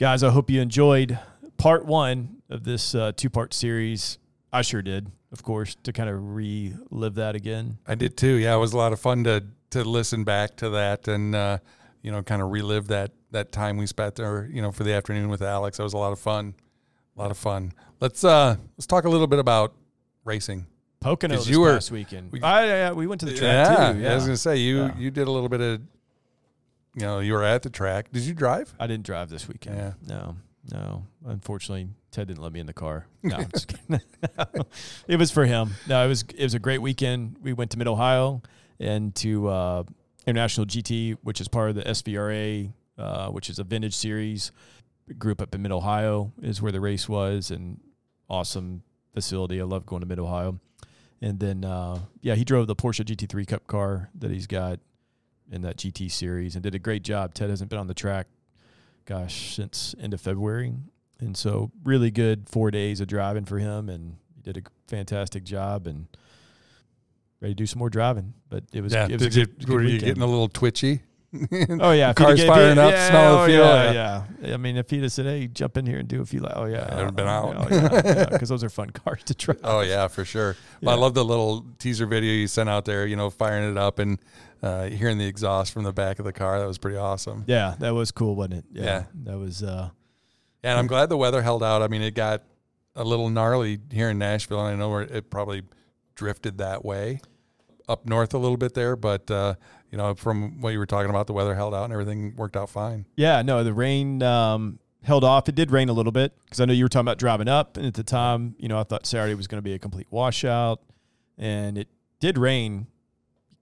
Guys, 0.00 0.22
I 0.22 0.30
hope 0.30 0.48
you 0.48 0.62
enjoyed 0.62 1.18
part 1.58 1.84
one 1.84 2.36
of 2.48 2.64
this 2.64 2.94
uh, 2.94 3.12
two 3.14 3.28
part 3.28 3.52
series. 3.52 4.16
I 4.50 4.62
sure 4.62 4.80
did, 4.80 5.12
of 5.30 5.42
course, 5.42 5.76
to 5.82 5.92
kind 5.92 6.08
of 6.08 6.34
relive 6.34 7.16
that 7.16 7.34
again. 7.34 7.76
I 7.86 7.96
did 7.96 8.16
too. 8.16 8.36
Yeah, 8.36 8.54
it 8.54 8.58
was 8.58 8.72
a 8.72 8.78
lot 8.78 8.94
of 8.94 8.98
fun 9.00 9.24
to 9.24 9.44
to 9.72 9.84
listen 9.84 10.24
back 10.24 10.56
to 10.56 10.70
that 10.70 11.06
and 11.06 11.34
uh, 11.34 11.58
you 12.00 12.10
know 12.10 12.22
kind 12.22 12.40
of 12.40 12.50
relive 12.50 12.88
that 12.88 13.10
that 13.32 13.52
time 13.52 13.76
we 13.76 13.84
spent 13.86 14.14
there. 14.14 14.48
You 14.50 14.62
know, 14.62 14.72
for 14.72 14.84
the 14.84 14.94
afternoon 14.94 15.28
with 15.28 15.42
Alex. 15.42 15.76
That 15.76 15.84
was 15.84 15.92
a 15.92 15.98
lot 15.98 16.12
of 16.12 16.18
fun. 16.18 16.54
A 17.18 17.20
lot 17.20 17.30
of 17.30 17.36
fun. 17.36 17.74
Let's 18.00 18.24
uh 18.24 18.56
let's 18.78 18.86
talk 18.86 19.04
a 19.04 19.10
little 19.10 19.26
bit 19.26 19.38
about 19.38 19.74
racing. 20.24 20.64
Pocono 21.00 21.36
this 21.36 21.46
you 21.46 21.60
were- 21.60 21.74
past 21.74 21.90
weekend. 21.90 22.32
we- 22.32 22.40
I, 22.40 22.66
yeah, 22.66 22.92
we 22.92 23.06
went 23.06 23.20
to 23.20 23.26
the 23.26 23.34
track 23.36 23.68
yeah, 23.68 23.92
too. 23.92 24.06
I 24.06 24.14
was 24.14 24.24
gonna 24.24 24.36
say 24.38 24.56
you 24.56 24.78
Yeah. 24.78 24.96
you 24.96 25.10
did 25.10 25.28
a 25.28 25.30
little 25.30 25.50
bit 25.50 25.60
of 25.60 25.82
you 26.94 27.02
know 27.02 27.20
you 27.20 27.32
were 27.32 27.44
at 27.44 27.62
the 27.62 27.70
track. 27.70 28.10
Did 28.12 28.22
you 28.22 28.34
drive? 28.34 28.74
I 28.78 28.86
didn't 28.86 29.06
drive 29.06 29.30
this 29.30 29.48
weekend. 29.48 29.76
Yeah. 29.76 29.92
No, 30.06 30.36
no. 30.72 31.06
Unfortunately, 31.24 31.88
Ted 32.10 32.28
didn't 32.28 32.42
let 32.42 32.52
me 32.52 32.60
in 32.60 32.66
the 32.66 32.72
car. 32.72 33.06
No, 33.22 33.36
I'm 33.36 33.50
just 33.52 33.68
kidding. 33.68 34.00
it 35.08 35.16
was 35.16 35.30
for 35.30 35.44
him. 35.44 35.72
No, 35.86 36.04
it 36.04 36.08
was 36.08 36.24
it 36.34 36.42
was 36.42 36.54
a 36.54 36.58
great 36.58 36.80
weekend. 36.80 37.36
We 37.42 37.52
went 37.52 37.70
to 37.72 37.78
Mid 37.78 37.86
Ohio 37.86 38.42
and 38.78 39.14
to 39.16 39.48
uh, 39.48 39.82
International 40.26 40.66
GT, 40.66 41.18
which 41.22 41.40
is 41.40 41.48
part 41.48 41.70
of 41.70 41.76
the 41.76 41.82
SVRA, 41.82 42.72
uh, 42.98 43.28
which 43.28 43.50
is 43.50 43.58
a 43.58 43.64
vintage 43.64 43.94
series. 43.94 44.52
Group 45.18 45.42
up 45.42 45.54
in 45.54 45.62
Mid 45.62 45.72
Ohio 45.72 46.32
is 46.40 46.62
where 46.62 46.72
the 46.72 46.80
race 46.80 47.08
was, 47.08 47.50
and 47.50 47.80
awesome 48.28 48.82
facility. 49.12 49.60
I 49.60 49.64
love 49.64 49.84
going 49.84 50.00
to 50.00 50.06
Mid 50.06 50.18
Ohio. 50.18 50.60
And 51.20 51.38
then, 51.38 51.64
uh, 51.64 51.98
yeah, 52.22 52.34
he 52.34 52.44
drove 52.44 52.66
the 52.66 52.76
Porsche 52.76 53.04
GT3 53.04 53.46
Cup 53.46 53.66
car 53.66 54.08
that 54.14 54.30
he's 54.30 54.46
got 54.46 54.80
in 55.50 55.62
that 55.62 55.76
GT 55.76 56.10
series 56.10 56.54
and 56.54 56.62
did 56.62 56.74
a 56.74 56.78
great 56.78 57.02
job. 57.02 57.34
Ted 57.34 57.50
hasn't 57.50 57.70
been 57.70 57.78
on 57.78 57.86
the 57.86 57.94
track, 57.94 58.26
gosh, 59.04 59.54
since 59.56 59.94
end 60.00 60.14
of 60.14 60.20
February, 60.20 60.74
and 61.18 61.36
so 61.36 61.70
really 61.84 62.10
good 62.10 62.48
four 62.48 62.70
days 62.70 63.00
of 63.00 63.08
driving 63.08 63.44
for 63.44 63.58
him, 63.58 63.88
and 63.88 64.16
he 64.34 64.42
did 64.42 64.56
a 64.56 64.62
fantastic 64.88 65.44
job 65.44 65.86
and 65.86 66.06
ready 67.40 67.54
to 67.54 67.58
do 67.58 67.66
some 67.66 67.78
more 67.78 67.90
driving. 67.90 68.34
But 68.48 68.64
it 68.72 68.80
was, 68.80 68.92
yeah. 68.92 69.06
it 69.06 69.12
was 69.12 69.22
Did 69.22 69.34
you 69.34 69.46
good- 69.46 69.66
good 69.66 69.74
were 69.74 69.82
you 69.82 69.98
getting 69.98 70.22
a 70.22 70.26
little 70.26 70.48
twitchy? 70.48 71.02
Oh 71.80 71.92
yeah, 71.92 72.12
cars 72.16 72.42
firing 72.44 72.78
up, 72.78 72.90
yeah, 72.90 73.08
smell 73.08 73.36
the 73.36 73.42
oh, 73.42 73.46
fuel. 73.46 73.64
Yeah, 73.64 74.24
yeah, 74.42 74.54
I 74.54 74.56
mean, 74.56 74.76
if 74.76 74.90
he'd 74.90 75.02
have 75.02 75.12
said, 75.12 75.26
"Hey, 75.26 75.46
jump 75.46 75.76
in 75.76 75.86
here 75.86 75.98
and 75.98 76.08
do 76.08 76.20
a 76.20 76.26
few," 76.26 76.40
like, 76.40 76.54
oh 76.56 76.64
yeah, 76.64 76.78
oh, 76.78 76.86
Yeah, 76.88 76.94
it'd 76.94 77.04
have 77.04 77.16
been 77.16 77.28
out. 77.28 77.54
Oh, 77.56 77.68
yeah, 77.70 78.26
because 78.30 78.48
those 78.48 78.64
are 78.64 78.68
fun 78.68 78.90
cars 78.90 79.22
to 79.24 79.34
drive. 79.34 79.60
Oh 79.62 79.80
yeah, 79.80 80.08
for 80.08 80.24
sure. 80.24 80.56
Well, 80.82 80.96
I 80.96 80.98
love 80.98 81.14
the 81.14 81.24
little 81.24 81.64
teaser 81.78 82.06
video 82.06 82.32
you 82.32 82.48
sent 82.48 82.68
out 82.68 82.84
there. 82.84 83.06
You 83.06 83.14
know, 83.14 83.30
firing 83.30 83.70
it 83.70 83.78
up 83.78 84.00
and 84.00 84.18
uh, 84.62 84.84
hearing 84.86 85.18
the 85.18 85.26
exhaust 85.26 85.72
from 85.72 85.84
the 85.84 85.92
back 85.92 86.18
of 86.18 86.24
the 86.24 86.32
car. 86.32 86.58
That 86.58 86.66
was 86.66 86.78
pretty 86.78 86.96
awesome. 86.98 87.44
Yeah, 87.46 87.74
that 87.80 87.94
was 87.94 88.10
cool, 88.10 88.34
wasn't 88.36 88.54
it? 88.54 88.64
Yeah. 88.72 89.04
that 89.24 89.38
was. 89.38 89.62
uh 89.62 89.90
And 90.62 90.78
I'm 90.78 90.86
glad 90.86 91.08
the 91.08 91.16
weather 91.16 91.42
held 91.42 91.62
out. 91.62 91.82
I 91.82 91.88
mean, 91.88 92.02
it 92.02 92.14
got 92.14 92.42
a 92.96 93.04
little 93.04 93.30
gnarly 93.30 93.78
here 93.90 94.10
in 94.10 94.18
Nashville, 94.18 94.64
and 94.66 94.74
I 94.74 94.78
know 94.78 94.96
it 94.98 95.30
probably 95.30 95.62
drifted 96.14 96.58
that 96.58 96.84
way 96.84 97.20
up 97.88 98.06
north 98.06 98.34
a 98.34 98.38
little 98.38 98.56
bit 98.56 98.74
there. 98.74 98.96
But 98.96 99.30
uh, 99.30 99.54
you 99.90 99.98
know, 99.98 100.14
from 100.14 100.60
what 100.60 100.70
you 100.70 100.78
were 100.78 100.86
talking 100.86 101.10
about, 101.10 101.26
the 101.26 101.32
weather 101.32 101.54
held 101.54 101.74
out 101.74 101.84
and 101.84 101.92
everything 101.92 102.34
worked 102.36 102.56
out 102.56 102.70
fine. 102.70 103.06
Yeah, 103.16 103.42
no, 103.42 103.64
the 103.64 103.72
rain 103.72 104.22
um, 104.22 104.78
held 105.02 105.24
off. 105.24 105.48
It 105.48 105.54
did 105.54 105.70
rain 105.70 105.88
a 105.88 105.92
little 105.92 106.12
bit 106.12 106.32
because 106.44 106.60
I 106.60 106.64
know 106.66 106.72
you 106.72 106.84
were 106.84 106.88
talking 106.88 107.06
about 107.06 107.18
driving 107.18 107.48
up, 107.48 107.76
and 107.76 107.86
at 107.86 107.94
the 107.94 108.04
time, 108.04 108.54
you 108.58 108.68
know, 108.68 108.78
I 108.78 108.84
thought 108.84 109.06
Saturday 109.06 109.34
was 109.34 109.46
going 109.46 109.58
to 109.58 109.62
be 109.62 109.72
a 109.74 109.78
complete 109.78 110.06
washout, 110.10 110.80
and 111.38 111.78
it 111.78 111.88
did 112.20 112.36
rain 112.38 112.86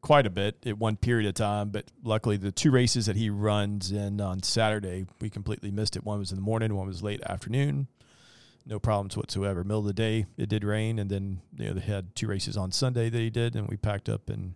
quite 0.01 0.26
a 0.26 0.30
bit 0.30 0.57
at 0.66 0.78
one 0.78 0.96
period 0.96 1.26
of 1.28 1.34
time. 1.34 1.70
But 1.70 1.90
luckily, 2.03 2.36
the 2.36 2.53
two 2.53 2.70
races 2.70 3.07
that 3.07 3.16
he 3.16 3.30
runs 3.30 3.90
in 3.90 4.20
on 4.20 4.42
Saturday, 4.42 5.07
we 5.20 5.30
completely 5.30 5.70
missed 5.70 5.96
it. 5.96 6.05
One 6.05 6.18
was 6.18 6.30
in 6.30 6.36
the 6.36 6.42
morning, 6.42 6.74
one 6.74 6.86
was 6.86 7.03
late 7.03 7.22
afternoon. 7.22 7.88
No 8.66 8.78
problems 8.78 9.16
whatsoever. 9.16 9.64
Middle 9.64 9.80
of 9.80 9.86
the 9.86 9.92
day, 9.94 10.26
it 10.36 10.49
did 10.51 10.62
rain, 10.62 10.99
and 10.99 11.09
then 11.11 11.40
you 11.57 11.66
know 11.68 11.72
they 11.74 11.80
had 11.80 12.14
two 12.14 12.26
races 12.28 12.57
on 12.57 12.70
Sunday 12.70 13.09
that 13.09 13.18
he 13.18 13.30
did, 13.30 13.57
and 13.57 13.66
we 13.66 13.76
packed 13.76 14.09
up 14.09 14.28
and 14.28 14.55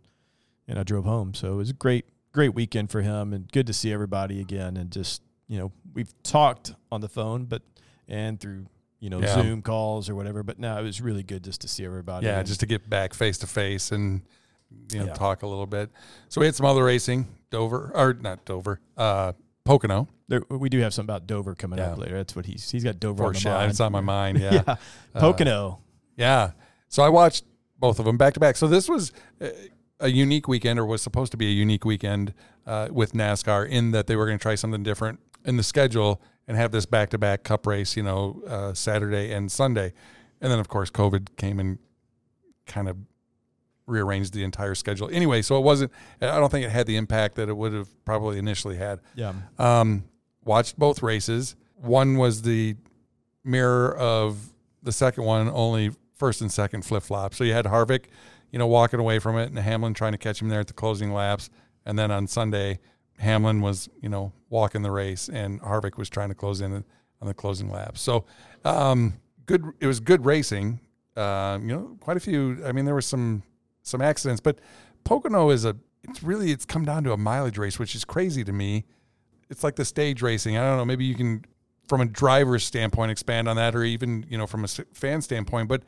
and 0.69 0.79
I 0.79 0.83
drove 0.83 1.05
home. 1.05 1.33
So 1.35 1.55
it 1.55 1.57
was 1.57 1.71
a 1.71 1.75
great, 1.75 2.05
great 2.33 2.55
weekend 2.55 2.91
for 2.91 3.01
him, 3.01 3.33
and 3.33 3.51
good 3.51 3.67
to 3.69 3.73
see 3.73 3.91
everybody 3.93 4.41
again. 4.41 4.77
And 4.77 4.91
just 4.91 5.23
you 5.49 5.59
know, 5.59 5.73
we've 5.95 6.13
talked 6.23 6.75
on 6.91 7.01
the 7.01 7.09
phone, 7.09 7.47
but 7.47 7.63
and 8.07 8.39
through 8.39 8.67
you 9.01 9.09
know 9.09 9.19
Yeah. 9.21 9.35
Zoom 9.43 9.63
calls 9.63 10.11
or 10.11 10.15
whatever. 10.15 10.43
But 10.43 10.59
no, 10.59 10.79
it 10.79 10.83
was 10.83 11.01
really 11.01 11.23
good 11.23 11.43
just 11.43 11.63
to 11.63 11.69
see 11.69 11.85
everybody. 11.87 12.27
Yeah, 12.27 12.39
and- 12.41 12.47
just 12.47 12.61
to 12.61 12.67
get 12.67 12.91
back 12.91 13.15
face 13.15 13.39
to 13.39 13.47
face 13.47 13.91
and 13.93 14.21
you 14.93 14.99
know 15.01 15.07
Yeah. 15.07 15.13
talk 15.15 15.43
a 15.43 15.47
little 15.47 15.67
bit. 15.67 15.91
So 16.29 16.41
we 16.41 16.47
had 16.47 16.55
some 16.55 16.67
other 16.67 16.85
racing, 16.85 17.27
Dover 17.51 17.91
or 17.95 18.15
not 18.15 18.45
Dover, 18.45 18.81
uh, 18.97 19.33
Pocono. 19.65 20.09
there, 20.29 20.43
we 20.49 20.69
do 20.69 20.79
have 20.81 20.93
some 20.95 21.05
about 21.05 21.27
Dover 21.27 21.55
coming 21.55 21.79
up 21.93 21.99
later. 21.99 22.17
That's 22.17 22.35
what 22.37 22.47
he's 22.47 22.71
he's 22.71 22.85
got 22.85 22.99
Dover 23.01 23.25
on 23.25 23.35
mind. 23.45 23.71
it's 23.71 23.81
on 23.81 23.93
my 23.93 24.01
mind. 24.01 24.39
Yeah, 24.43 24.53
yeah, 24.67 24.77
Uh, 25.15 25.21
Pocono. 25.21 25.81
Yeah. 26.17 26.53
So 26.89 27.03
I 27.03 27.09
watched 27.09 27.45
both 27.79 27.99
of 27.99 28.05
them 28.05 28.17
back 28.17 28.35
to 28.35 28.41
back. 28.41 28.57
So 28.57 28.67
this 28.69 28.89
was 28.89 29.13
uh, 29.41 29.49
a 30.01 30.09
unique 30.09 30.49
weekend, 30.49 30.79
or 30.79 30.85
was 30.87 31.01
supposed 31.03 31.31
to 31.33 31.37
be 31.39 31.47
a 31.47 31.53
unique 31.53 31.85
weekend 31.85 32.35
uh, 32.67 32.89
with 32.91 33.13
NASCAR, 33.13 33.69
in 33.69 33.93
that 33.93 34.07
they 34.09 34.17
were 34.17 34.27
going 34.27 34.39
to 34.39 34.43
try 34.43 34.55
something 34.57 34.83
different 34.83 35.21
in 35.45 35.57
the 35.57 35.63
schedule 35.63 36.21
and 36.49 36.57
have 36.57 36.71
this 36.73 36.87
back 36.87 37.11
to 37.11 37.19
back 37.19 37.45
Cup 37.45 37.67
race, 37.67 37.97
you 37.97 38.03
know, 38.03 38.43
uh, 38.49 38.75
Saturday 38.75 39.33
and 39.33 39.51
Sunday, 39.51 39.93
and 40.41 40.51
then 40.51 40.59
of 40.59 40.69
course 40.69 40.91
COVID 40.91 41.37
came 41.37 41.61
and 41.61 41.79
kind 42.67 42.89
of 42.89 42.97
rearranged 43.87 44.33
the 44.33 44.45
entire 44.45 44.75
schedule. 44.75 45.09
Anyway, 45.13 45.43
so 45.43 45.57
it 45.59 45.63
wasn't. 45.63 45.91
I 46.21 46.27
don't 46.39 46.51
think 46.51 46.65
it 46.65 46.71
had 46.71 46.87
the 46.87 46.97
impact 46.97 47.35
that 47.37 47.49
it 47.49 47.57
would 47.57 47.73
have 47.73 47.89
probably 48.05 48.39
initially 48.39 48.77
had. 48.77 49.01
Yeah, 49.15 49.33
Um, 49.59 50.05
watched 50.45 50.79
both 50.79 51.03
races. 51.03 51.57
One 51.77 52.17
was 52.17 52.43
the 52.43 52.77
mirror 53.45 53.97
of 53.97 54.53
the 54.83 54.93
second 54.93 55.25
one, 55.25 55.49
only 55.51 55.91
first 56.15 56.41
and 56.41 56.51
second 56.53 56.83
flip 56.85 57.03
flop. 57.03 57.35
So 57.35 57.43
you 57.45 57.53
had 57.53 57.65
Harvick, 57.67 58.05
you 58.51 58.59
know, 58.59 58.67
walking 58.67 59.01
away 59.01 59.19
from 59.19 59.37
it, 59.39 59.49
and 59.49 59.59
Hamlin 59.59 59.95
trying 59.95 60.13
to 60.13 60.19
catch 60.19 60.41
him 60.41 60.49
there 60.49 60.61
at 60.61 60.69
the 60.69 60.73
closing 60.73 61.13
laps. 61.13 61.51
And 61.85 61.99
then 61.99 62.11
on 62.13 62.27
Sunday, 62.29 62.79
Hamlin 63.19 63.61
was, 63.61 63.89
you 64.01 64.09
know, 64.09 64.33
walking 64.49 64.83
the 64.83 64.91
race, 64.91 65.29
and 65.29 65.61
Harvick 65.61 65.97
was 65.97 66.09
trying 66.09 66.29
to 66.29 66.35
close 66.35 66.61
in 66.61 66.73
on 67.21 67.27
the 67.29 67.35
closing 67.35 67.71
laps. 67.71 68.01
So, 68.01 68.25
um, 68.65 69.15
good. 69.47 69.65
It 69.81 69.87
was 69.87 69.99
good 70.01 70.25
racing. 70.25 70.81
Uh, 71.17 71.59
you 71.61 71.69
know, 71.69 71.97
quite 72.01 72.17
a 72.17 72.21
few. 72.21 72.63
I 72.65 72.73
mean, 72.73 72.85
there 72.85 72.95
were 72.95 73.03
some 73.03 73.43
some 73.83 74.01
accidents, 74.01 74.41
but 74.41 74.59
Pocono 75.05 75.51
is 75.51 75.65
a. 75.65 75.77
It's 76.05 76.23
really 76.23 76.51
it's 76.51 76.65
come 76.65 76.85
down 76.85 77.05
to 77.05 77.13
a 77.13 77.17
mileage 77.17 77.59
race, 77.59 77.79
which 77.79 77.95
is 77.95 78.05
crazy 78.05 78.43
to 78.45 78.53
me. 78.53 78.85
It's 79.51 79.63
like 79.63 79.77
the 79.77 79.85
stage 79.85 80.21
racing. 80.23 80.57
I 80.57 80.63
don't 80.63 80.77
know. 80.79 80.85
Maybe 80.85 81.05
you 81.05 81.15
can, 81.15 81.45
from 81.89 82.01
a 82.01 82.07
driver's 82.07 82.65
standpoint, 82.65 83.11
expand 83.13 83.49
on 83.49 83.57
that, 83.57 83.75
or 83.77 83.85
even 83.85 84.25
you 84.29 84.37
know 84.39 84.47
from 84.47 84.65
a 84.65 84.69
fan 84.69 85.23
standpoint. 85.23 85.69
But 85.69 85.83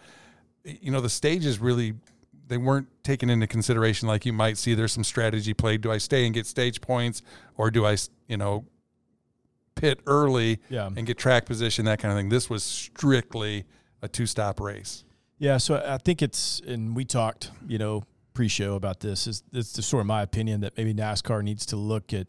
you 0.65 0.91
know, 0.93 1.01
the 1.01 1.09
stages 1.09 1.59
really 1.59 1.95
they 2.47 2.59
weren't 2.59 2.89
taken 3.03 3.31
into 3.31 3.47
consideration 3.47 4.07
like 4.07 4.27
you 4.27 4.33
might 4.33 4.59
see 4.59 4.75
there's 4.75 4.93
some 4.93 5.03
strategy 5.05 5.55
played 5.55 5.81
do 5.81 5.91
i 5.91 5.97
stay 5.97 6.27
and 6.27 6.35
get 6.35 6.47
stage 6.47 6.79
points 6.83 7.23
or 7.57 7.71
do 7.71 7.87
i 7.87 7.97
you 8.29 8.37
know 8.37 8.67
pit 9.77 9.99
early 10.07 10.61
Yeah. 10.69 10.91
and 10.95 11.07
get 11.07 11.17
track 11.17 11.47
position 11.47 11.87
that 11.87 11.99
kind 12.01 12.13
of 12.13 12.19
thing 12.19 12.29
this 12.29 12.51
was 12.51 12.63
strictly 12.63 13.65
a 14.03 14.09
two 14.09 14.27
stop 14.27 14.61
race 14.61 15.04
Yeah, 15.39 15.57
so 15.59 15.83
I 15.85 15.99
think 15.99 16.23
it's, 16.23 16.61
and 16.67 16.95
we 16.95 17.05
talked, 17.05 17.51
you 17.67 17.79
know, 17.79 18.05
pre-show 18.35 18.75
about 18.75 19.01
this. 19.01 19.27
Is 19.27 19.43
it's 19.53 19.73
just 19.73 19.89
sort 19.89 20.01
of 20.01 20.07
my 20.07 20.23
opinion 20.23 20.61
that 20.61 20.77
maybe 20.77 20.95
NASCAR 20.95 21.43
needs 21.43 21.67
to 21.67 21.77
look 21.77 22.13
at 22.13 22.27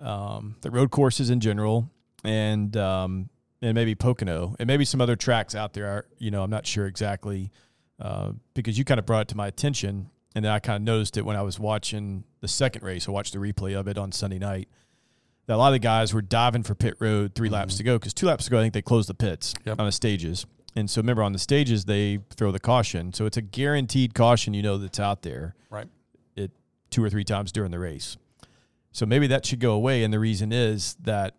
um, 0.00 0.56
the 0.60 0.70
road 0.70 0.90
courses 0.90 1.30
in 1.30 1.40
general, 1.40 1.90
and 2.24 2.76
um, 2.76 3.28
and 3.60 3.74
maybe 3.74 3.94
Pocono, 3.94 4.56
and 4.58 4.66
maybe 4.66 4.84
some 4.84 5.00
other 5.00 5.16
tracks 5.16 5.54
out 5.54 5.72
there. 5.72 5.86
Are, 5.86 6.06
you 6.18 6.30
know, 6.30 6.42
I'm 6.42 6.50
not 6.50 6.66
sure 6.66 6.86
exactly 6.86 7.50
uh, 8.00 8.32
because 8.54 8.76
you 8.78 8.84
kind 8.84 8.98
of 8.98 9.06
brought 9.06 9.22
it 9.22 9.28
to 9.28 9.36
my 9.36 9.46
attention, 9.46 10.10
and 10.34 10.44
then 10.44 10.52
I 10.52 10.58
kind 10.58 10.76
of 10.76 10.82
noticed 10.82 11.16
it 11.16 11.24
when 11.24 11.36
I 11.36 11.42
was 11.42 11.58
watching 11.60 12.24
the 12.40 12.48
second 12.48 12.82
race. 12.82 13.08
I 13.08 13.12
watched 13.12 13.32
the 13.32 13.38
replay 13.38 13.78
of 13.78 13.86
it 13.88 13.96
on 13.98 14.10
Sunday 14.12 14.38
night. 14.38 14.68
That 15.46 15.54
a 15.54 15.56
lot 15.56 15.68
of 15.68 15.72
the 15.74 15.78
guys 15.80 16.14
were 16.14 16.22
diving 16.22 16.62
for 16.62 16.74
pit 16.76 16.94
road 17.00 17.34
3 17.34 17.48
laps 17.48 17.76
to 17.76 17.82
go 17.82 17.98
because 17.98 18.14
two 18.14 18.26
laps 18.26 18.46
ago 18.46 18.58
I 18.58 18.62
think 18.62 18.74
they 18.74 18.82
closed 18.82 19.08
the 19.08 19.14
pits 19.14 19.54
Yep. 19.64 19.80
on 19.80 19.86
the 19.86 19.92
stages. 19.92 20.46
And 20.74 20.88
so 20.88 21.00
remember 21.00 21.22
on 21.22 21.32
the 21.32 21.38
stages 21.38 21.84
they 21.84 22.18
throw 22.30 22.50
the 22.50 22.60
caution, 22.60 23.12
so 23.12 23.26
it's 23.26 23.36
a 23.36 23.42
guaranteed 23.42 24.14
caution. 24.14 24.54
You 24.54 24.62
know 24.62 24.78
that's 24.78 24.98
out 25.00 25.22
there 25.22 25.54
right 25.70 25.88
it 26.34 26.50
two 26.90 27.04
or 27.04 27.10
three 27.10 27.24
times 27.24 27.52
during 27.52 27.70
the 27.70 27.78
race. 27.78 28.16
So 28.92 29.06
maybe 29.06 29.26
that 29.28 29.44
should 29.46 29.60
go 29.60 29.72
away. 29.72 30.02
And 30.04 30.12
the 30.12 30.18
reason 30.18 30.52
is 30.52 30.96
that, 31.02 31.34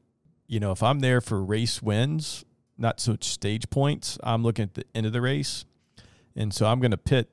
you 0.47 0.59
know, 0.59 0.71
if 0.71 0.81
I'm 0.84 0.99
there 1.01 1.21
for 1.21 1.43
race 1.43 1.81
wins, 1.81 2.43
not 2.77 2.99
so 2.99 3.11
much 3.11 3.25
stage 3.25 3.69
points, 3.69 4.17
I'm 4.23 4.43
looking 4.43 4.63
at 4.63 4.73
the 4.73 4.86
end 4.95 5.05
of 5.05 5.13
the 5.13 5.21
race. 5.21 5.65
And 6.36 6.51
so 6.53 6.65
I'm 6.65 6.79
going 6.79 6.91
to 6.91 6.97
pit 6.97 7.29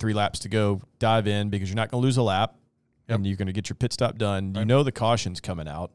three 0.00 0.12
laps 0.12 0.40
to 0.40 0.48
go, 0.48 0.80
dive 0.98 1.26
in 1.28 1.50
because 1.50 1.68
you're 1.68 1.76
not 1.76 1.90
going 1.90 2.00
to 2.00 2.04
lose 2.04 2.16
a 2.16 2.22
lap 2.22 2.56
Yep. 3.08 3.16
and 3.16 3.26
you're 3.26 3.36
going 3.36 3.46
to 3.46 3.52
get 3.52 3.68
your 3.68 3.76
pit 3.76 3.92
stop 3.92 4.18
done. 4.18 4.54
You 4.56 4.64
know 4.64 4.82
the 4.82 4.92
caution's 4.92 5.40
coming 5.40 5.68
out. 5.68 5.92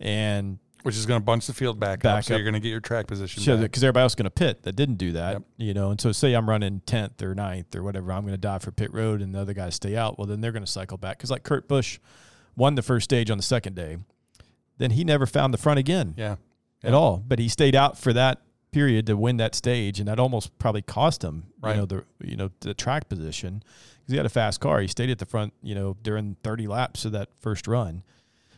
And 0.00 0.58
which 0.84 0.96
is 0.96 1.06
going 1.06 1.20
to 1.20 1.24
bunch 1.24 1.46
the 1.46 1.52
field 1.52 1.80
back, 1.80 2.00
Back 2.02 2.18
up 2.18 2.24
so 2.24 2.34
you're 2.34 2.44
going 2.44 2.54
to 2.54 2.60
get 2.60 2.68
your 2.68 2.80
track 2.80 3.06
position 3.06 3.42
so 3.42 3.56
because 3.56 3.82
everybody 3.82 4.02
else 4.02 4.12
is 4.12 4.16
going 4.16 4.24
to 4.24 4.30
pit 4.30 4.62
that 4.62 4.76
didn't 4.76 4.96
do 4.96 5.12
that, 5.12 5.32
Yep. 5.32 5.42
you 5.56 5.74
know. 5.74 5.90
And 5.90 6.00
so 6.00 6.12
say 6.12 6.32
I'm 6.34 6.48
running 6.48 6.80
tenth 6.86 7.20
or 7.22 7.34
9th 7.34 7.74
or 7.74 7.82
whatever, 7.82 8.12
I'm 8.12 8.22
going 8.22 8.34
to 8.34 8.38
dive 8.38 8.62
for 8.62 8.70
pit 8.70 8.92
road, 8.94 9.20
and 9.20 9.34
the 9.34 9.40
other 9.40 9.54
guys 9.54 9.74
stay 9.74 9.96
out. 9.96 10.18
Well, 10.18 10.26
then 10.26 10.40
they're 10.40 10.52
going 10.52 10.64
to 10.64 10.70
cycle 10.70 10.96
back 10.98 11.18
because 11.18 11.30
like 11.30 11.42
Kurt 11.42 11.66
Busch 11.68 11.98
won 12.56 12.74
the 12.76 12.82
first 12.82 13.04
stage 13.04 13.30
on 13.30 13.36
the 13.38 13.42
second 13.42 13.74
day, 13.74 13.96
then 14.78 14.92
he 14.92 15.04
never 15.04 15.26
found 15.26 15.52
the 15.54 15.58
front 15.58 15.78
again 15.78 16.14
yeah 16.16 16.36
at 16.82 16.94
all. 16.94 17.22
But 17.26 17.38
he 17.38 17.48
stayed 17.48 17.74
out 17.74 17.96
for 17.98 18.12
that 18.12 18.42
period 18.70 19.06
to 19.06 19.16
win 19.16 19.36
that 19.38 19.54
stage, 19.54 19.98
and 20.00 20.08
that 20.08 20.18
almost 20.18 20.56
probably 20.58 20.82
cost 20.82 21.22
him, 21.24 21.44
Right. 21.62 21.72
you 21.74 21.80
know, 21.80 21.86
the 21.86 22.04
you 22.22 22.36
know 22.36 22.50
the 22.60 22.74
track 22.74 23.08
position 23.08 23.62
because 24.00 24.10
he 24.12 24.16
had 24.16 24.26
a 24.26 24.30
fast 24.30 24.60
car. 24.60 24.80
He 24.80 24.88
stayed 24.88 25.08
at 25.10 25.18
the 25.18 25.24
front, 25.26 25.54
you 25.62 25.74
know, 25.74 25.96
during 26.02 26.36
30 26.42 26.66
laps 26.66 27.04
of 27.06 27.12
that 27.12 27.28
first 27.40 27.66
run. 27.66 28.02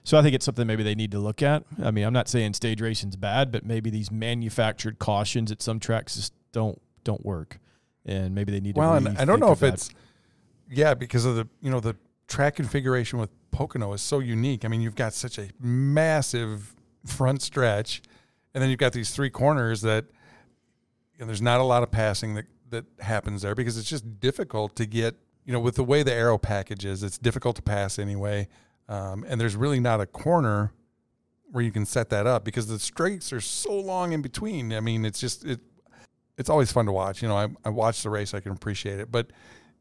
So 0.07 0.17
I 0.17 0.23
think 0.23 0.37
it's 0.37 0.45
something 0.45 0.69
maybe 0.69 0.85
they 0.85 0.95
need 0.95 1.11
to 1.11 1.19
look 1.19 1.43
at. 1.43 1.65
I 1.83 1.91
mean, 1.91 2.05
I'm 2.05 2.13
not 2.13 2.29
saying 2.29 2.55
stage 2.55 2.81
racing's 2.81 3.17
bad, 3.17 3.51
but 3.51 3.67
maybe 3.67 3.91
these 3.91 4.09
manufactured 4.09 5.01
cautions 5.01 5.51
at 5.51 5.61
some 5.61 5.81
tracks 5.81 6.15
just 6.15 6.33
don't 6.53 6.81
don't 7.03 7.27
work, 7.27 7.59
and 8.05 8.33
maybe 8.33 8.53
they 8.53 8.61
need 8.61 8.77
to. 8.77 8.81
well 8.81 8.95
and 8.95 9.09
i 9.19 9.25
don't 9.25 9.41
know 9.41 9.51
if 9.51 9.59
that. 9.59 9.75
it's 9.75 9.91
yeah 10.71 10.95
because 10.95 11.25
of 11.25 11.35
the 11.35 11.49
you 11.61 11.73
know 11.73 11.81
the 11.81 11.97
track 12.29 12.55
configuration 12.55 13.19
with 13.19 13.31
pocono 13.51 13.93
is 13.93 14.01
so 14.01 14.21
unique 14.21 14.65
i 14.65 14.69
mean 14.69 14.81
you've 14.81 14.95
got 14.95 15.13
such 15.13 15.39
a 15.39 15.49
massive 15.61 16.75
front 17.05 17.43
stretch 17.43 18.01
and 18.55 18.63
then 18.63 18.71
you've 18.71 18.79
got 18.79 18.93
these 18.93 19.11
three 19.11 19.31
corners 19.31 19.83
that 19.83 20.05
you 21.15 21.21
know, 21.21 21.27
there's 21.27 21.43
not 21.43 21.59
a 21.59 21.65
lot 21.65 21.83
of 21.83 21.91
passing 21.91 22.35
that 22.35 22.47
that 22.71 22.85
happens 23.01 23.43
there 23.43 23.57
because 23.57 23.77
it's 23.77 23.89
just 23.89 24.21
difficult 24.21 24.77
to 24.77 24.87
get 24.87 25.17
you 25.45 25.53
know 25.53 25.61
with 25.61 25.75
the 25.75 25.85
way 25.85 26.05
the 26.05 26.13
aero 26.13 26.39
package 26.39 26.85
is 26.85 27.03
it's 27.03 27.19
difficult 27.19 27.57
to 27.57 27.63
pass 27.63 27.99
anyway 27.99 28.47
um, 28.89 29.25
and 29.29 29.41
there's 29.41 29.57
really 29.57 29.81
not 29.81 30.01
a 30.01 30.07
corner 30.07 30.73
where 31.51 31.65
you 31.65 31.73
can 31.73 31.87
set 31.87 32.11
that 32.11 32.27
up 32.27 32.45
because 32.45 32.67
the 32.67 32.79
straights 32.79 33.33
are 33.33 33.41
so 33.41 33.73
long 33.73 34.13
in 34.13 34.21
between 34.21 34.73
i 34.73 34.81
mean 34.81 35.05
it's 35.05 35.21
just 35.21 35.45
it 35.45 35.61
it's 36.37 36.51
always 36.51 36.73
fun 36.73 36.87
to 36.87 36.93
watch 36.93 37.23
you 37.23 37.29
know 37.29 37.37
i, 37.37 37.49
I 37.65 37.71
watched 37.71 38.03
the 38.03 38.11
race 38.11 38.35
i 38.35 38.41
can 38.41 38.53
appreciate 38.53 38.99
it 38.99 39.11
but 39.11 39.31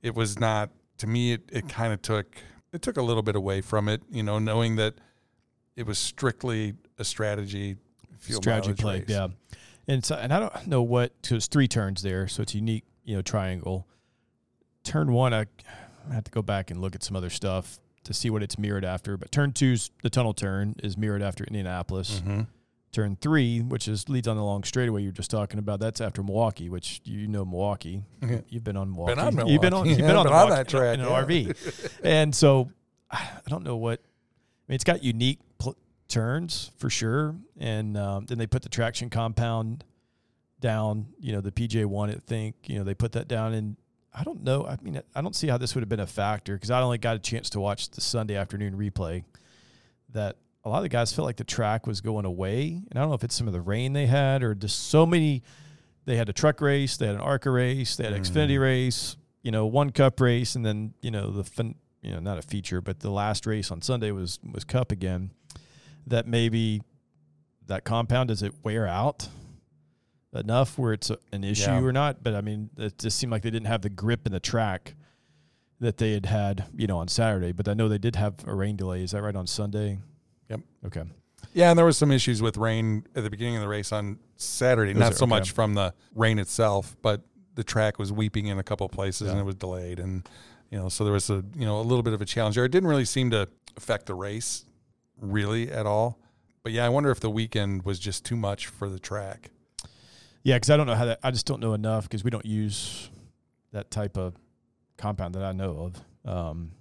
it 0.01 0.15
was 0.15 0.39
not 0.39 0.69
to 0.99 1.07
me 1.07 1.33
it, 1.33 1.49
it 1.51 1.67
kind 1.67 1.91
of 1.91 2.01
took 2.01 2.37
it 2.71 2.81
took 2.81 2.97
a 2.97 3.01
little 3.01 3.23
bit 3.23 3.35
away 3.35 3.61
from 3.61 3.89
it 3.89 4.03
you 4.09 4.23
know 4.23 4.39
knowing 4.39 4.75
that 4.75 4.95
it 5.75 5.85
was 5.85 5.97
strictly 5.97 6.73
a 6.97 7.03
strategy 7.03 7.77
field 8.19 8.43
strategy 8.43 8.73
play. 8.73 8.99
race. 8.99 9.09
Yeah, 9.09 9.27
and 9.87 10.03
so 10.03 10.15
and 10.15 10.33
I 10.33 10.39
don't 10.39 10.67
know 10.67 10.81
what. 10.81 11.13
So 11.23 11.35
it's 11.35 11.47
three 11.47 11.67
turns 11.67 12.01
there, 12.01 12.27
so 12.27 12.41
it's 12.41 12.55
unique, 12.55 12.85
you 13.03 13.15
know, 13.15 13.21
triangle. 13.21 13.87
Turn 14.83 15.11
one, 15.11 15.33
I, 15.33 15.45
I 16.09 16.13
have 16.13 16.23
to 16.25 16.31
go 16.31 16.41
back 16.41 16.71
and 16.71 16.79
look 16.79 16.95
at 16.95 17.03
some 17.03 17.15
other 17.15 17.29
stuff 17.29 17.79
to 18.05 18.13
see 18.13 18.29
what 18.29 18.41
it's 18.41 18.57
mirrored 18.57 18.85
after. 18.85 19.17
But 19.17 19.31
turn 19.31 19.51
two's 19.51 19.91
the 20.01 20.09
tunnel 20.09 20.33
turn 20.33 20.75
is 20.83 20.97
mirrored 20.97 21.21
after 21.21 21.43
Indianapolis. 21.43 22.21
Mhm. 22.25 22.47
Turn 22.91 23.17
three, 23.19 23.59
which 23.59 23.89
is 23.89 24.07
leads 24.07 24.25
on 24.25 24.37
the 24.37 24.43
long 24.43 24.63
straightaway 24.63 25.01
you 25.01 25.09
were 25.09 25.13
just 25.13 25.29
talking 25.29 25.59
about, 25.59 25.81
that's 25.81 25.99
after 25.99 26.23
Milwaukee, 26.23 26.69
which 26.69 27.01
you 27.03 27.27
know 27.27 27.43
Milwaukee. 27.43 28.03
You've 28.49 28.63
been 28.63 28.77
on 28.77 28.91
Milwaukee. 28.91 29.19
on 29.19 29.47
You've 29.49 29.61
been 29.61 29.73
on. 29.73 29.85
You've 29.89 29.99
Yeah, 29.99 30.07
been 30.07 30.15
on, 30.15 30.23
been 30.25 30.33
on 30.33 30.39
Milwaukee 30.47 30.55
that 30.63 30.67
track, 30.69 30.93
in, 30.93 31.01
an 31.01 31.09
yeah. 31.09 31.23
RV, 31.25 31.89
and 32.05 32.33
so 32.33 32.71
I 33.11 33.27
don't 33.49 33.63
know 33.65 33.75
what. 33.75 33.99
I 33.99 34.71
mean, 34.71 34.75
it's 34.75 34.85
got 34.85 35.03
unique 35.03 35.39
pl- 35.57 35.75
turns 36.07 36.71
for 36.77 36.89
sure, 36.89 37.35
and 37.59 37.97
um, 37.97 38.25
then 38.27 38.37
they 38.37 38.47
put 38.47 38.61
the 38.63 38.69
traction 38.69 39.09
compound 39.09 39.83
down. 40.61 41.07
You 41.19 41.33
know, 41.33 41.41
the 41.41 41.51
PJ 41.51 41.85
one, 41.85 42.09
I 42.09 42.15
think. 42.15 42.55
You 42.67 42.77
know, 42.77 42.83
they 42.85 42.93
put 42.93 43.11
that 43.11 43.27
down, 43.27 43.53
and 43.53 43.75
I 44.15 44.23
don't 44.23 44.43
know. 44.43 44.65
I 44.65 44.77
mean, 44.81 45.01
I 45.13 45.21
don't 45.21 45.35
see 45.35 45.47
how 45.47 45.57
this 45.57 45.75
would 45.75 45.81
have 45.81 45.89
been 45.89 45.99
a 45.99 46.07
factor 46.07 46.53
because 46.53 46.71
I 46.71 46.81
only 46.81 46.97
got 46.97 47.17
a 47.17 47.19
chance 47.19 47.49
to 47.51 47.59
watch 47.59 47.89
the 47.89 48.01
Sunday 48.01 48.35
afternoon 48.35 48.75
replay. 48.77 49.25
That 50.13 50.37
a 50.63 50.69
lot 50.69 50.77
of 50.77 50.83
the 50.83 50.89
guys 50.89 51.11
felt 51.11 51.25
like 51.25 51.35
the 51.35 51.43
track 51.43 51.85
was 51.85 51.99
going 51.99 52.25
away, 52.25 52.81
and 52.89 52.97
I 52.97 53.01
don't 53.01 53.09
know 53.09 53.15
if 53.15 53.23
it's 53.25 53.35
some 53.35 53.47
of 53.47 53.53
the 53.53 53.61
rain 53.61 53.91
they 53.91 54.05
had 54.05 54.41
or 54.41 54.55
just 54.55 54.87
so 54.87 55.05
many. 55.05 55.43
They 56.05 56.15
had 56.15 56.29
a 56.29 56.33
truck 56.33 56.61
race, 56.61 56.97
they 56.97 57.07
had 57.07 57.15
an 57.15 57.21
ARCA 57.21 57.49
race, 57.49 57.95
they 57.95 58.05
had 58.05 58.13
an 58.13 58.21
Xfinity 58.21 58.57
mm. 58.57 58.61
race, 58.61 59.17
you 59.41 59.51
know, 59.51 59.65
one 59.65 59.89
Cup 59.89 60.21
race, 60.21 60.55
and 60.55 60.65
then 60.65 60.93
you 61.01 61.11
know 61.11 61.31
the 61.31 61.43
fin- 61.43 61.75
you 62.01 62.11
know 62.11 62.19
not 62.19 62.37
a 62.37 62.41
feature, 62.41 62.79
but 62.79 63.01
the 63.01 63.11
last 63.11 63.45
race 63.45 63.69
on 63.69 63.81
Sunday 63.81 64.11
was 64.11 64.39
was 64.49 64.63
Cup 64.63 64.91
again. 64.91 65.31
That 66.07 66.27
maybe 66.27 66.81
that 67.67 67.83
compound 67.83 68.29
does 68.29 68.43
it 68.43 68.53
wear 68.63 68.87
out 68.87 69.27
enough 70.35 70.77
where 70.77 70.93
it's 70.93 71.11
an 71.31 71.43
issue 71.43 71.69
Yeah. 71.69 71.81
or 71.81 71.91
not? 71.91 72.23
But 72.23 72.35
I 72.35 72.41
mean, 72.41 72.69
it 72.77 72.97
just 72.99 73.17
seemed 73.17 73.31
like 73.31 73.41
they 73.41 73.51
didn't 73.51 73.67
have 73.67 73.81
the 73.81 73.89
grip 73.89 74.25
in 74.25 74.31
the 74.31 74.39
track 74.39 74.95
that 75.79 75.97
they 75.97 76.13
had 76.13 76.25
had, 76.25 76.65
you 76.75 76.87
know, 76.87 76.97
on 76.99 77.07
Saturday. 77.07 77.51
But 77.51 77.67
I 77.67 77.73
know 77.73 77.89
they 77.89 77.97
did 77.97 78.15
have 78.15 78.35
a 78.47 78.53
rain 78.55 78.75
delay. 78.75 79.03
Is 79.03 79.11
that 79.11 79.21
right 79.21 79.35
on 79.35 79.45
Sunday? 79.47 79.99
Yep. 80.49 80.61
Okay. 80.87 81.03
Yeah, 81.53 81.69
and 81.69 81.77
there 81.77 81.85
was 81.85 81.97
some 81.97 82.11
issues 82.11 82.41
with 82.41 82.57
rain 82.57 83.05
at 83.15 83.23
the 83.23 83.29
beginning 83.29 83.55
of 83.55 83.61
the 83.61 83.67
race 83.67 83.91
on 83.91 84.19
Saturday. 84.35 84.93
Was 84.93 84.99
Not 84.99 85.09
there? 85.11 85.17
so 85.19 85.25
Okay. 85.25 85.29
much 85.29 85.51
from 85.51 85.73
the 85.73 85.93
rain 86.13 86.39
itself, 86.39 86.95
but 87.01 87.21
the 87.55 87.63
track 87.63 87.97
was 87.99 88.11
weeping 88.11 88.47
in 88.47 88.57
a 88.59 88.63
couple 88.63 88.85
of 88.85 88.91
places 88.91 89.29
and 89.29 89.39
it 89.39 89.43
was 89.43 89.55
delayed, 89.55 89.99
and 89.99 90.27
you 90.71 90.77
know, 90.77 90.89
so 90.89 91.03
there 91.05 91.13
was 91.13 91.29
a 91.29 91.43
you 91.55 91.65
know 91.65 91.79
a 91.79 91.83
little 91.83 92.03
bit 92.03 92.13
of 92.13 92.21
a 92.21 92.25
challenge 92.25 92.55
there. 92.55 92.65
It 92.65 92.71
didn't 92.71 92.89
really 92.89 93.05
seem 93.05 93.29
to 93.31 93.47
affect 93.77 94.07
the 94.07 94.15
race 94.15 94.65
really 95.21 95.71
at 95.71 95.85
all. 95.85 96.19
But 96.63 96.71
yeah, 96.73 96.85
I 96.85 96.89
wonder 96.89 97.11
if 97.11 97.19
the 97.19 97.29
weekend 97.29 97.83
was 97.83 97.99
just 97.99 98.25
too 98.25 98.35
much 98.35 98.67
for 98.67 98.89
the 98.89 98.99
track. 98.99 99.51
Yeah, 100.45 100.57
because 100.57 100.69
I 100.69 100.77
don't 100.77 100.85
know 100.85 100.93
how 100.93 101.05
that. 101.05 101.19
I 101.23 101.31
just 101.31 101.47
don't 101.47 101.59
know 101.59 101.73
enough 101.73 102.03
because 102.03 102.23
we 102.23 102.29
don't 102.29 102.45
use 102.45 103.09
that 103.73 103.89
type 103.89 104.15
of 104.15 104.35
compound 104.95 105.33
that 105.33 105.43
I 105.43 105.51
know 105.53 105.91
of 106.25 106.31
um, 106.31 106.71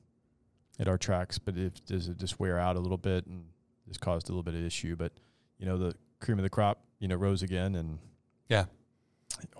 at 0.79 0.87
our 0.87 0.99
tracks. 0.99 1.39
But 1.39 1.57
if 1.57 1.83
does 1.87 2.09
it 2.09 2.19
just 2.19 2.39
wear 2.39 2.59
out 2.59 2.77
a 2.77 2.79
little 2.79 2.99
bit 2.99 3.25
and 3.27 3.47
just 3.89 4.01
caused 4.01 4.29
a 4.29 4.33
little 4.33 4.43
bit 4.43 4.55
of 4.55 4.63
issue? 4.63 4.97
But 4.97 5.13
you 5.59 5.65
know, 5.65 5.79
the 5.79 5.95
cream 6.21 6.39
of 6.39 6.43
the 6.43 6.51
crop, 6.51 6.81
you 6.99 7.09
know, 7.09 7.17
rose 7.17 7.43
again, 7.43 7.75
and 7.75 7.99
Yeah. 8.51 8.67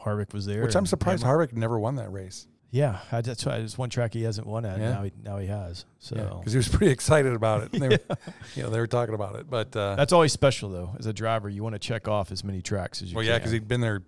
Harvick 0.05 0.35
was 0.35 0.45
there. 0.45 0.63
Which 0.63 0.77
I'm 0.77 0.85
surprised 0.87 1.23
Hammer- 1.25 1.47
Harvick 1.47 1.55
never 1.55 1.79
won 1.79 1.97
that 1.97 2.13
race. 2.13 2.47
Yeah, 2.71 2.99
I, 3.13 3.21
that's 3.21 3.47
why 3.47 3.57
it's 3.59 3.79
one 3.79 3.89
track 3.89 4.15
he 4.15 4.23
hasn't 4.25 4.47
won 4.49 4.65
at. 4.65 4.79
Yeah. 4.81 4.91
Now 4.95 5.03
he 5.05 5.13
now 5.23 5.39
he 5.39 5.47
has. 5.47 5.85
So 6.01 6.17
because 6.41 6.53
he 6.53 6.57
was 6.57 6.69
pretty 6.69 6.93
excited 6.93 7.33
about 7.33 7.63
it. 7.63 7.73
And 7.73 7.83
they 7.83 7.89
were, 7.89 7.99
you 8.57 8.63
know, 8.65 8.71
they 8.71 8.81
were 8.81 8.87
talking 8.89 9.15
about 9.15 9.37
it. 9.37 9.49
But 9.49 9.75
uh, 9.77 9.95
that's 9.95 10.13
always 10.13 10.33
special 10.33 10.71
though. 10.71 10.95
As 10.99 11.07
a 11.07 11.13
driver, 11.13 11.49
you 11.49 11.63
want 11.63 11.75
to 11.75 11.79
check 11.79 12.09
off 12.09 12.33
as 12.33 12.43
many 12.43 12.63
tracks 12.63 13.01
as 13.01 13.11
you 13.11 13.17
well, 13.17 13.23
can. 13.25 13.31
yeah, 13.33 13.39
because 13.39 13.53
he'd 13.53 13.69
been 13.69 13.81
there 13.81 14.03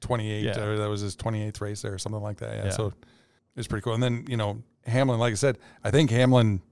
28, 0.00 0.44
Yeah. 0.44 0.60
or 0.60 0.76
that 0.78 0.88
was 0.88 1.00
his 1.00 1.16
28th 1.16 1.60
race 1.60 1.82
there, 1.82 1.94
or 1.94 1.98
something 1.98 2.22
like 2.22 2.38
that. 2.38 2.56
Yeah, 2.56 2.64
Yeah. 2.66 2.70
so 2.70 2.86
it 2.88 2.94
was 3.56 3.66
pretty 3.66 3.82
cool. 3.82 3.94
And 3.94 4.02
then 4.02 4.24
you 4.28 4.36
know 4.36 4.62
Hamlin, 4.86 5.18
like 5.18 5.32
I 5.32 5.36
said, 5.36 5.58
I 5.82 5.90
think 5.90 6.10
Hamlin 6.10 6.62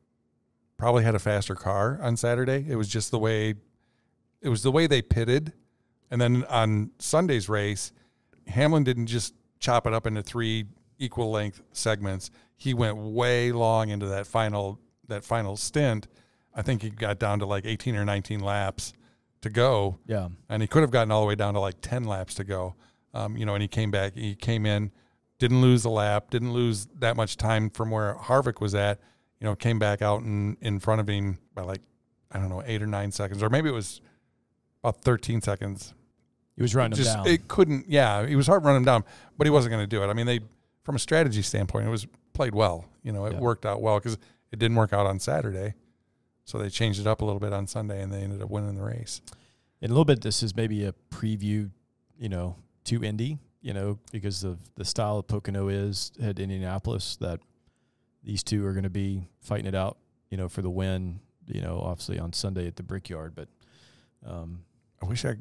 probably 0.77 1.03
had 1.05 1.15
a 1.15 1.19
faster 1.19 1.55
car 1.57 1.99
on 2.01 2.17
Saturday. 2.17 2.65
It 2.69 2.77
was 2.77 2.89
just 2.89 3.11
the 3.11 3.19
way 3.19 3.55
it 4.41 4.49
was 4.49 4.63
the 4.63 4.71
way 4.71 4.87
they 4.87 5.03
pitted. 5.03 5.53
And 6.13 6.21
then 6.21 6.45
on 6.49 6.91
Sunday's 6.99 7.49
race, 7.49 7.93
Hamlin 8.47 8.83
didn't 8.85 9.07
just 9.07 9.35
chop 9.61 9.87
it 9.87 9.93
up 9.93 10.07
into 10.07 10.23
three 10.23 10.65
equal 11.01 11.31
length 11.33 11.63
segments. 11.73 12.31
He 12.57 12.75
went 12.75 12.97
way 12.97 13.51
long 13.51 13.89
into 13.89 14.07
that 14.07 14.27
final 14.29 14.79
that 15.09 15.25
final 15.25 15.57
stint. 15.57 16.07
I 16.55 16.63
think 16.63 16.83
he 16.83 16.91
got 16.91 17.19
down 17.19 17.41
to 17.41 17.47
like 17.47 17.65
18 17.67 17.97
or 17.97 18.05
19 18.05 18.39
laps 18.41 18.93
to 19.41 19.51
go, 19.51 19.99
Yeah. 20.07 20.29
and 20.49 20.63
he 20.63 20.69
could 20.69 20.83
have 20.83 20.91
gotten 20.93 21.11
all 21.11 21.21
the 21.23 21.27
way 21.27 21.35
down 21.35 21.55
to 21.55 21.61
like 21.61 21.81
10 21.81 22.05
laps 22.05 22.35
to 22.35 22.45
go. 22.45 22.75
Um, 23.15 23.37
you 23.37 23.45
know, 23.47 23.55
and 23.55 23.63
he 23.63 23.67
came 23.69 23.91
back. 23.91 24.15
He 24.15 24.35
came 24.37 24.67
in, 24.67 24.93
didn't 25.41 25.61
lose 25.63 25.85
a 25.85 25.91
lap, 25.91 26.31
didn't 26.31 26.53
lose 26.53 26.87
that 26.99 27.17
much 27.17 27.37
time 27.37 27.71
from 27.71 27.91
where 27.91 28.15
Harvick 28.15 28.61
was 28.61 28.75
at. 28.75 29.01
You 29.41 29.47
know, 29.47 29.57
came 29.57 29.79
back 29.81 30.03
out 30.03 30.23
in 30.23 30.57
in 30.61 30.79
front 30.79 31.01
of 31.01 31.09
him 31.09 31.39
by 31.55 31.63
like 31.63 31.81
I 32.31 32.39
don't 32.39 32.51
know 32.51 32.63
eight 32.67 32.83
or 32.83 32.87
nine 32.87 33.11
seconds, 33.11 33.43
or 33.43 33.49
maybe 33.49 33.69
it 33.69 33.73
was 33.75 34.01
about 34.85 35.01
13 35.03 35.41
seconds 35.41 35.95
He 36.57 36.63
was 36.63 36.75
running 36.75 36.97
just 36.97 37.11
him 37.17 37.25
down. 37.25 37.27
it 37.35 37.49
couldn't. 37.49 37.87
Yeah, 37.89 38.21
it 38.21 38.37
was 38.37 38.47
hard 38.47 38.65
running 38.65 38.79
him 38.83 38.85
down, 38.85 39.05
but 39.39 39.47
he 39.47 39.51
wasn't 39.51 39.73
going 39.73 39.83
to 39.83 39.87
do 39.89 40.03
it. 40.05 40.07
I 40.09 40.13
mean, 40.13 40.27
they 40.27 40.41
from 40.83 40.97
a 40.97 40.99
strategy 40.99 41.43
standpoint, 41.43 41.87
it 41.87 41.91
was 41.91 42.07
played 42.33 42.55
well. 42.55 42.87
You 43.03 43.13
know, 43.13 43.27
it 43.27 43.35
Yeah. 43.35 43.41
worked 43.41 43.67
out 43.67 43.81
well 43.83 43.99
because 43.99 44.19
it 44.53 44.59
didn't 44.59 44.77
work 44.77 44.93
out 44.93 45.07
on 45.07 45.19
Saturday, 45.19 45.75
so 46.45 46.59
they 46.59 46.69
changed 46.71 47.01
it 47.01 47.07
up 47.07 47.21
a 47.21 47.25
little 47.25 47.41
bit 47.41 47.53
on 47.53 47.67
Sunday, 47.67 48.03
and 48.03 48.13
they 48.13 48.23
ended 48.23 48.43
up 48.43 48.51
winning 48.51 48.75
the 48.77 48.83
race. 48.83 49.21
And 49.83 49.91
a 49.91 49.95
little 49.95 50.05
bit, 50.05 50.21
this 50.23 50.43
is 50.43 50.55
maybe 50.57 50.85
a 50.85 50.93
preview, 51.11 51.71
you 52.19 52.29
know, 52.29 52.57
to 52.85 53.03
Indy, 53.05 53.39
you 53.63 53.73
know, 53.73 53.99
because 54.13 54.43
of 54.45 54.59
the 54.75 54.85
style 54.85 55.19
of 55.19 55.27
Pocono 55.27 55.69
is 55.69 56.13
at 56.21 56.39
Indianapolis, 56.39 57.17
that 57.17 57.41
these 58.23 58.43
two 58.43 58.65
are 58.67 58.73
going 58.73 58.85
to 58.85 58.91
be 58.91 59.29
fighting 59.41 59.67
it 59.67 59.75
out, 59.75 59.97
you 60.31 60.37
know, 60.37 60.49
for 60.49 60.61
the 60.63 60.71
win, 60.71 61.21
you 61.47 61.61
know, 61.63 61.81
obviously 61.81 62.19
on 62.19 62.33
Sunday 62.33 62.67
at 62.67 62.77
the 62.77 62.83
Brickyard. 62.83 63.35
But 63.35 63.49
um, 64.27 64.65
I 65.03 65.07
wish 65.07 65.25
I, 65.25 65.37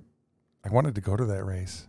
I 0.64 0.70
wanted 0.70 0.96
to 0.96 1.02
go 1.02 1.18
to 1.18 1.26
that 1.26 1.44
race. 1.44 1.86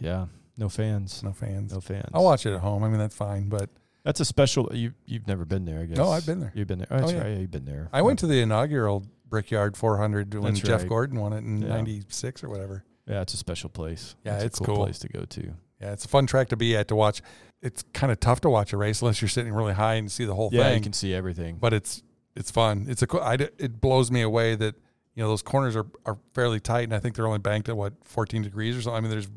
yeah, 0.00 0.26
no 0.58 0.68
fans. 0.68 1.22
No 1.22 1.32
fans. 1.32 1.72
No 1.72 1.80
fans. 1.80 2.10
I'll 2.12 2.24
watch 2.24 2.44
it 2.44 2.52
at 2.52 2.60
home. 2.60 2.82
I 2.84 2.88
mean, 2.88 2.98
that's 2.98 3.14
fine. 3.16 3.48
But 3.48 3.70
That's 4.04 4.20
a 4.20 4.24
special. 4.24 4.68
You 4.74 4.92
you've 5.06 5.26
never 5.26 5.44
been 5.44 5.64
there, 5.64 5.80
I 5.80 5.86
guess. 5.86 5.96
No, 5.96 6.10
I've 6.10 6.26
been 6.26 6.40
there. 6.40 6.52
You've 6.54 6.68
been 6.68 6.78
there. 6.78 6.88
Oh, 6.90 6.98
that's 6.98 7.12
Oh, 7.12 7.14
yeah. 7.14 7.22
right. 7.22 7.30
Yeah, 7.32 7.38
you've 7.38 7.50
been 7.50 7.64
there. 7.64 7.88
I 7.92 8.02
went 8.02 8.18
to 8.20 8.26
the 8.26 8.40
inaugural 8.40 9.04
Brickyard 9.28 9.76
400 9.76 10.34
when 10.34 10.54
That's 10.54 10.60
Jeff 10.60 10.80
right. 10.80 10.88
Gordon 10.88 11.18
won 11.20 11.32
it 11.32 11.38
in 11.38 11.62
Yeah. 11.62 11.68
'96 11.68 12.42
or 12.44 12.48
whatever. 12.48 12.84
Yeah, 13.06 13.22
it's 13.22 13.32
a 13.34 13.38
special 13.38 13.70
place. 13.70 14.16
Yeah, 14.24 14.38
a 14.40 14.44
it's 14.44 14.58
cool, 14.58 14.66
cool. 14.66 14.76
place 14.84 14.98
to 15.00 15.08
go 15.08 15.24
to. 15.24 15.54
Yeah, 15.80 15.92
it's 15.92 16.04
a 16.04 16.08
fun 16.08 16.26
track 16.26 16.48
to 16.48 16.56
be 16.56 16.76
at 16.76 16.88
to 16.88 16.96
watch. 16.96 17.22
It's 17.62 17.84
kind 17.92 18.10
of 18.12 18.20
tough 18.20 18.40
to 18.42 18.50
watch 18.50 18.72
a 18.72 18.76
race 18.76 19.00
unless 19.00 19.20
you're 19.22 19.28
sitting 19.28 19.52
really 19.52 19.72
high 19.74 19.94
and 19.94 20.10
see 20.10 20.24
the 20.24 20.34
whole 20.34 20.50
Yeah, 20.52 20.64
thing. 20.64 20.78
you 20.78 20.82
can 20.82 20.92
see 20.92 21.14
everything. 21.14 21.56
but 21.60 21.72
it's 21.72 22.02
it's 22.36 22.50
fun. 22.50 22.86
It's 22.88 23.02
a 23.02 23.06
cool. 23.06 23.20
I, 23.20 23.34
it 23.34 23.80
blows 23.80 24.10
me 24.10 24.22
away 24.22 24.54
that 24.56 24.74
you 25.14 25.22
know 25.22 25.28
those 25.28 25.42
corners 25.42 25.74
are, 25.76 25.86
are 26.06 26.18
fairly 26.34 26.60
tight, 26.60 26.84
and 26.84 26.94
I 26.94 26.98
think 27.00 27.16
they're 27.16 27.26
only 27.26 27.38
banked 27.40 27.68
at 27.68 27.76
what 27.76 27.94
14 28.04 28.42
degrees 28.42 28.76
or 28.76 28.82
something. 28.82 28.96
I 28.96 29.00
mean, 29.00 29.10
there's 29.10 29.28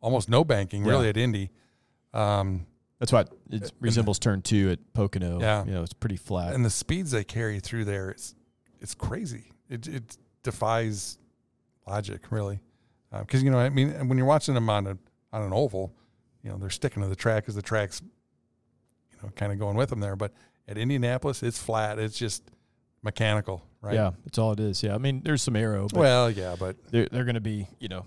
almost 0.00 0.28
no 0.28 0.44
banking 0.44 0.84
really 0.84 1.04
Yeah. 1.04 1.10
at 1.10 1.16
Indy, 1.16 1.50
um, 2.14 2.66
That's 2.98 3.12
why 3.12 3.24
it 3.50 3.72
resembles 3.80 4.18
turn 4.18 4.42
two 4.42 4.70
at 4.70 4.92
Pocono. 4.92 5.40
Yeah. 5.40 5.64
you 5.64 5.72
know, 5.72 5.82
it's 5.82 5.92
pretty 5.94 6.16
flat. 6.16 6.54
and 6.54 6.64
the 6.64 6.70
speeds 6.70 7.10
they 7.12 7.24
carry 7.24 7.60
through 7.60 7.84
there, 7.86 8.10
it's 8.10 8.34
it's 8.80 8.94
crazy. 8.94 9.52
It 9.68 9.86
it 9.88 10.16
defies 10.42 11.18
logic 11.86 12.30
really, 12.30 12.60
because 13.10 13.42
you 13.42 13.50
know 13.50 13.58
I 13.58 13.68
mean 13.68 14.08
when 14.08 14.16
you're 14.18 14.26
watching 14.26 14.54
them 14.54 14.68
on 14.70 14.86
a 14.86 14.98
on 15.32 15.42
an 15.42 15.52
oval, 15.52 15.94
you 16.42 16.50
know 16.50 16.56
they're 16.58 16.70
sticking 16.70 17.02
to 17.02 17.08
the 17.08 17.16
track 17.16 17.44
because 17.44 17.54
the 17.54 17.62
track's 17.62 18.02
you 19.12 19.18
know 19.22 19.30
kind 19.36 19.52
of 19.52 19.58
going 19.58 19.76
with 19.76 19.90
them 19.90 20.00
there, 20.00 20.16
but 20.16 20.32
at 20.68 20.76
Indianapolis 20.78 21.42
it's 21.42 21.58
flat. 21.62 21.98
It's 21.98 22.18
just 22.18 22.42
mechanical, 23.02 23.64
right? 23.80 23.94
Yeah, 23.94 24.10
that's 24.24 24.38
all 24.38 24.52
it 24.52 24.60
is. 24.60 24.82
Yeah, 24.82 24.94
I 24.94 24.98
mean, 24.98 25.22
there's 25.24 25.42
some 25.42 25.56
aero, 25.56 25.88
but 25.92 25.98
Well, 25.98 26.30
yeah, 26.30 26.56
but 26.58 26.76
they're 26.90 27.06
they're 27.10 27.24
going 27.24 27.34
to 27.34 27.40
be, 27.40 27.66
you 27.78 27.88
know, 27.88 28.04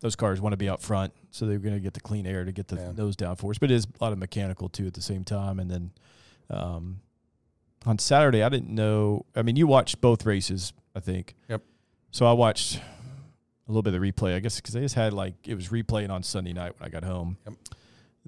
those 0.00 0.16
cars 0.16 0.40
want 0.40 0.52
to 0.52 0.56
be 0.56 0.68
out 0.68 0.80
front, 0.82 1.12
so 1.30 1.46
they're 1.46 1.58
going 1.58 1.74
to 1.74 1.80
get 1.80 1.94
the 1.94 2.00
clean 2.00 2.26
air 2.26 2.44
to 2.44 2.52
get 2.52 2.68
the 2.68 2.76
Yeah. 2.76 2.92
nose 2.92 3.16
down 3.16 3.36
force. 3.36 3.58
But 3.58 3.70
it 3.70 3.74
is 3.74 3.86
a 3.86 4.02
lot 4.04 4.12
of 4.12 4.18
mechanical 4.18 4.68
too 4.68 4.86
at 4.86 4.94
the 4.94 5.02
same 5.02 5.24
time. 5.24 5.60
And 5.60 5.70
then 5.70 5.90
um, 6.48 7.00
on 7.86 7.98
Saturday, 7.98 8.42
I 8.42 8.48
didn't 8.48 8.70
know. 8.74 9.26
I 9.36 9.42
mean, 9.42 9.56
you 9.56 9.66
watched 9.66 10.00
both 10.00 10.24
races, 10.26 10.72
I 10.94 11.00
think. 11.00 11.34
Yep. 11.48 11.62
So 12.10 12.26
I 12.26 12.32
watched 12.32 12.76
a 12.76 12.80
little 13.70 13.82
bit 13.82 13.94
of 13.94 14.00
the 14.00 14.10
replay, 14.12 14.34
I 14.34 14.40
guess, 14.40 14.56
because 14.56 14.74
they 14.74 14.80
just 14.80 14.94
had 14.96 15.12
like 15.12 15.34
it 15.46 15.54
was 15.54 15.68
replaying 15.68 16.10
on 16.10 16.22
Sunday 16.22 16.52
night 16.52 16.72
when 16.78 16.86
I 16.86 16.90
got 16.90 17.04
home. 17.04 17.36
Yep. 17.46 17.54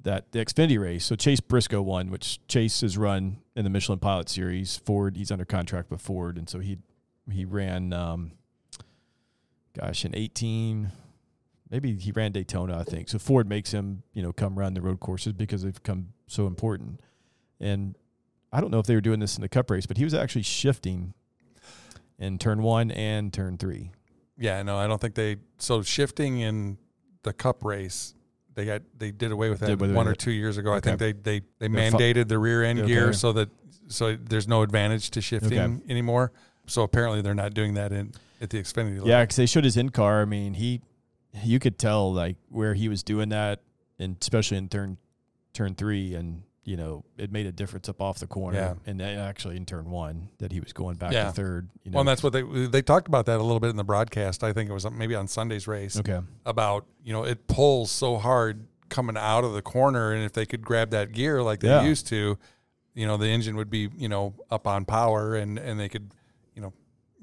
That 0.05 0.33
the 0.33 0.45
Xfinity 0.45 0.81
race. 0.81 1.05
So 1.05 1.17
Chase 1.17 1.41
Briscoe 1.41 1.83
won, 1.83 2.11
which 2.11 2.41
Chase 2.49 2.81
has 2.81 2.97
run 2.97 3.39
in 3.55 3.65
the 3.65 3.71
Michelin 3.71 3.99
Pilot 3.99 4.29
Series. 4.29 4.77
Ford, 4.79 5.17
he's 5.17 5.31
under 5.31 5.45
contract 5.45 5.91
with 5.91 6.01
Ford, 6.01 6.39
and 6.39 6.49
so 6.49 6.61
he 6.61 6.79
he 7.31 7.45
ran. 7.45 7.93
Um, 7.93 8.33
gosh, 9.79 10.05
in 10.05 10.15
eighteen, 10.17 10.93
maybe 11.73 11.95
he 11.97 12.13
ran 12.13 12.31
Daytona, 12.31 12.79
I 12.79 12.85
think. 12.85 13.09
So 13.09 13.19
Ford 13.19 13.49
makes 13.49 13.73
him, 13.73 14.03
you 14.13 14.23
know, 14.23 14.33
come 14.33 14.57
run 14.57 14.75
the 14.75 14.81
road 14.83 15.01
courses 15.01 15.33
because 15.33 15.63
they've 15.63 15.75
become 15.75 16.09
so 16.29 16.47
important. 16.47 17.01
And 17.59 17.97
I 18.53 18.61
don't 18.61 18.71
know 18.71 18.79
if 18.79 18.87
they 18.87 18.95
were 18.95 19.01
doing 19.01 19.19
this 19.19 19.37
in 19.37 19.41
the 19.43 19.49
Cup 19.49 19.71
race, 19.71 19.87
but 19.87 19.97
he 19.97 20.05
was 20.05 20.15
actually 20.15 20.43
shifting 20.43 21.15
in 22.19 22.39
turn 22.39 22.63
one 22.63 22.91
and 22.91 23.33
turn 23.33 23.57
three. 23.59 23.91
yeah, 24.39 24.63
no, 24.63 24.77
I 24.77 24.87
don't 24.87 25.01
think 25.01 25.15
they. 25.15 25.37
So 25.59 25.83
shifting 25.83 26.39
in 26.41 26.77
the 27.23 27.33
Cup 27.33 27.65
race, 27.65 28.15
they 28.55 28.65
got 28.67 28.83
they 28.99 29.11
did 29.11 29.33
away 29.33 29.49
with 29.49 29.61
that 29.61 29.79
one 29.79 30.07
or 30.07 30.15
two 30.15 30.31
years 30.31 30.59
ago. 30.59 30.73
I 30.75 30.81
think 30.81 30.99
they 30.99 31.13
they 31.13 31.41
they 31.59 31.69
mandated 31.69 32.29
the 32.29 32.39
rear 32.39 32.63
end 32.63 32.81
Okay. 32.81 32.89
gear 32.89 33.13
so 33.15 33.33
that 33.33 33.49
so 33.89 34.15
there's 34.17 34.47
no 34.47 34.63
advantage 34.63 35.11
to 35.13 35.21
shifting 35.21 35.59
Okay. 35.59 35.91
anymore. 35.91 36.33
So 36.67 36.83
apparently 36.83 37.23
they're 37.23 37.35
not 37.35 37.55
doing 37.55 37.75
that 37.75 37.93
in 37.93 38.13
at 38.41 38.51
the 38.51 38.59
Xfinity. 38.61 38.95
level. 38.97 39.09
Yeah, 39.09 39.23
because 39.23 39.37
they 39.37 39.47
showed 39.47 39.65
his 39.65 39.77
in 39.77 39.89
car. 39.89 40.21
I 40.23 40.25
mean, 40.27 40.55
he 40.55 40.81
you 41.45 41.59
could 41.59 41.79
tell 41.79 42.13
like 42.13 42.37
where 42.49 42.75
he 42.75 42.89
was 42.89 43.03
doing 43.03 43.31
that, 43.31 43.61
and 43.99 44.17
especially 44.21 44.59
in 44.59 44.69
turn 44.69 44.99
turn 45.55 45.75
three, 45.75 46.15
and 46.15 46.43
you 46.65 46.77
know 46.77 47.05
it 47.17 47.33
made 47.33 47.47
a 47.47 47.53
difference 47.53 47.89
up 47.89 48.01
off 48.01 48.19
the 48.19 48.27
corner. 48.27 48.59
Yeah. 48.59 48.75
and 48.87 49.01
then 49.01 49.19
actually 49.19 49.57
in 49.57 49.67
turn 49.67 49.91
one 49.91 50.29
that 50.39 50.53
he 50.53 50.61
was 50.61 50.73
going 50.73 50.97
back 50.97 51.13
Yeah. 51.13 51.25
to 51.25 51.33
third. 51.33 51.69
You 51.85 51.91
know, 51.91 51.97
Well, 51.97 52.01
and 52.03 52.09
that's 52.09 52.23
what 52.23 52.33
they 52.33 52.43
they 52.43 52.83
talked 52.83 53.09
about 53.09 53.27
that 53.27 53.39
a 53.39 53.43
little 53.43 53.61
bit 53.61 53.71
in 53.71 53.77
the 53.77 53.85
broadcast. 53.85 54.45
I 54.45 54.53
think 54.53 54.71
it 54.71 54.73
was 54.73 54.89
maybe 54.91 55.15
on 55.15 55.27
Sunday's 55.29 55.67
race 55.67 55.99
okay. 55.99 56.21
about 56.47 56.87
you 57.05 57.13
know 57.13 57.25
it 57.25 57.47
pulls 57.47 57.91
so 57.91 58.17
hard 58.19 58.67
coming 58.89 59.17
out 59.17 59.43
of 59.45 59.55
the 59.55 59.63
corner, 59.63 60.13
and 60.13 60.23
if 60.25 60.33
they 60.35 60.45
could 60.47 60.63
grab 60.63 60.91
that 60.91 61.13
gear 61.13 61.43
like 61.43 61.61
they 61.61 61.69
Yeah. 61.69 61.83
used 61.83 62.07
to, 62.09 62.39
you 62.95 63.07
know 63.07 63.17
the 63.17 63.27
engine 63.29 63.57
would 63.57 63.71
be 63.71 63.89
you 63.97 64.09
know 64.09 64.35
up 64.51 64.67
on 64.67 64.85
power, 64.85 65.35
and 65.35 65.59
and 65.59 65.81
they 65.81 65.89
could 65.89 66.13
you 66.55 66.61
know 66.63 66.73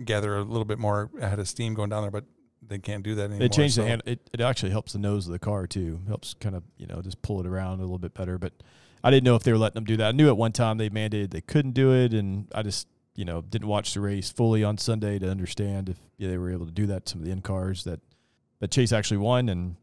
gather 0.04 0.36
a 0.38 0.42
little 0.44 0.66
bit 0.66 0.80
more 0.80 1.10
ahead 1.22 1.40
of 1.40 1.48
steam 1.48 1.74
going 1.76 1.90
down 1.90 2.02
there, 2.02 2.12
but 2.12 2.26
they 2.70 2.80
can't 2.80 3.04
do 3.04 3.16
that 3.16 3.24
anymore. 3.24 3.40
They 3.40 3.50
changed 3.50 3.76
so- 3.76 3.82
the 3.84 3.88
hand. 3.90 4.04
It, 4.06 4.30
it 4.32 4.42
actually 4.42 4.72
helps 4.72 4.94
the 4.94 5.00
nose 5.00 5.26
of 5.26 5.34
the 5.34 5.40
car 5.40 5.68
too. 5.68 6.00
Helps 6.08 6.34
kind 6.36 6.56
of 6.56 6.64
you 6.78 6.88
know 6.88 7.02
just 7.02 7.22
pull 7.22 7.40
it 7.40 7.46
around 7.48 7.80
a 7.80 7.82
little 7.82 7.98
bit 7.98 8.14
better. 8.14 8.38
But 8.38 8.54
I 9.04 9.12
didn't 9.12 9.24
know 9.26 9.36
if 9.36 9.44
they 9.44 9.52
were 9.52 9.58
letting 9.58 9.76
them 9.76 9.86
do 9.86 9.98
that. 9.98 10.08
I 10.08 10.12
knew 10.12 10.28
at 10.30 10.38
one 10.38 10.52
time 10.52 10.78
they 10.78 10.90
mandated 10.90 11.32
they 11.32 11.42
couldn't 11.42 11.72
do 11.74 11.94
it, 11.94 12.14
and 12.14 12.48
I 12.54 12.64
just 12.64 12.88
you 13.16 13.26
know 13.26 13.42
didn't 13.42 13.68
watch 13.68 13.94
the 13.94 14.00
race 14.02 14.30
fully 14.30 14.64
on 14.64 14.78
Sunday 14.78 15.20
to 15.20 15.30
understand 15.30 15.90
if 15.90 15.98
yeah, 16.18 16.30
they 16.30 16.38
were 16.38 16.52
able 16.52 16.66
to 16.66 16.72
do 16.72 16.86
that. 16.88 17.10
Some 17.10 17.20
of 17.22 17.26
the 17.26 17.32
in 17.32 17.42
cars 17.42 17.84
that 17.84 18.00
that 18.60 18.72
Chase 18.72 18.92
actually 18.92 19.18
won, 19.18 19.50
and 19.50 19.76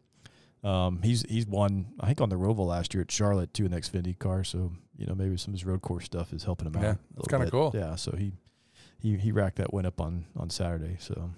um, 0.62 1.00
he's 1.02 1.22
he's 1.28 1.46
won 1.46 1.86
I 2.00 2.06
think 2.06 2.20
on 2.20 2.28
the 2.28 2.36
Roval 2.36 2.66
last 2.66 2.94
year 2.94 3.02
at 3.02 3.10
Charlotte 3.10 3.52
too 3.52 3.64
in 3.64 3.70
the 3.72 3.76
Xfinity 3.80 4.18
car. 4.18 4.44
So 4.44 4.72
you 4.96 5.06
know 5.06 5.14
maybe 5.14 5.36
some 5.36 5.52
of 5.52 5.60
his 5.60 5.64
road 5.66 5.82
course 5.82 6.04
stuff 6.04 6.32
is 6.32 6.44
helping 6.44 6.66
him 6.68 6.74
Yeah, 6.74 6.80
out. 6.80 6.84
Yeah, 6.84 6.94
that's 7.16 7.28
kinda 7.28 7.50
cool. 7.50 7.72
Yeah, 7.74 7.96
so 7.96 8.14
he 8.16 8.32
he 8.98 9.16
he 9.16 9.32
racked 9.32 9.56
that 9.56 9.72
win 9.72 9.86
up 9.86 10.00
on 10.00 10.26
on 10.36 10.50
Saturday. 10.50 10.96
So. 11.00 11.30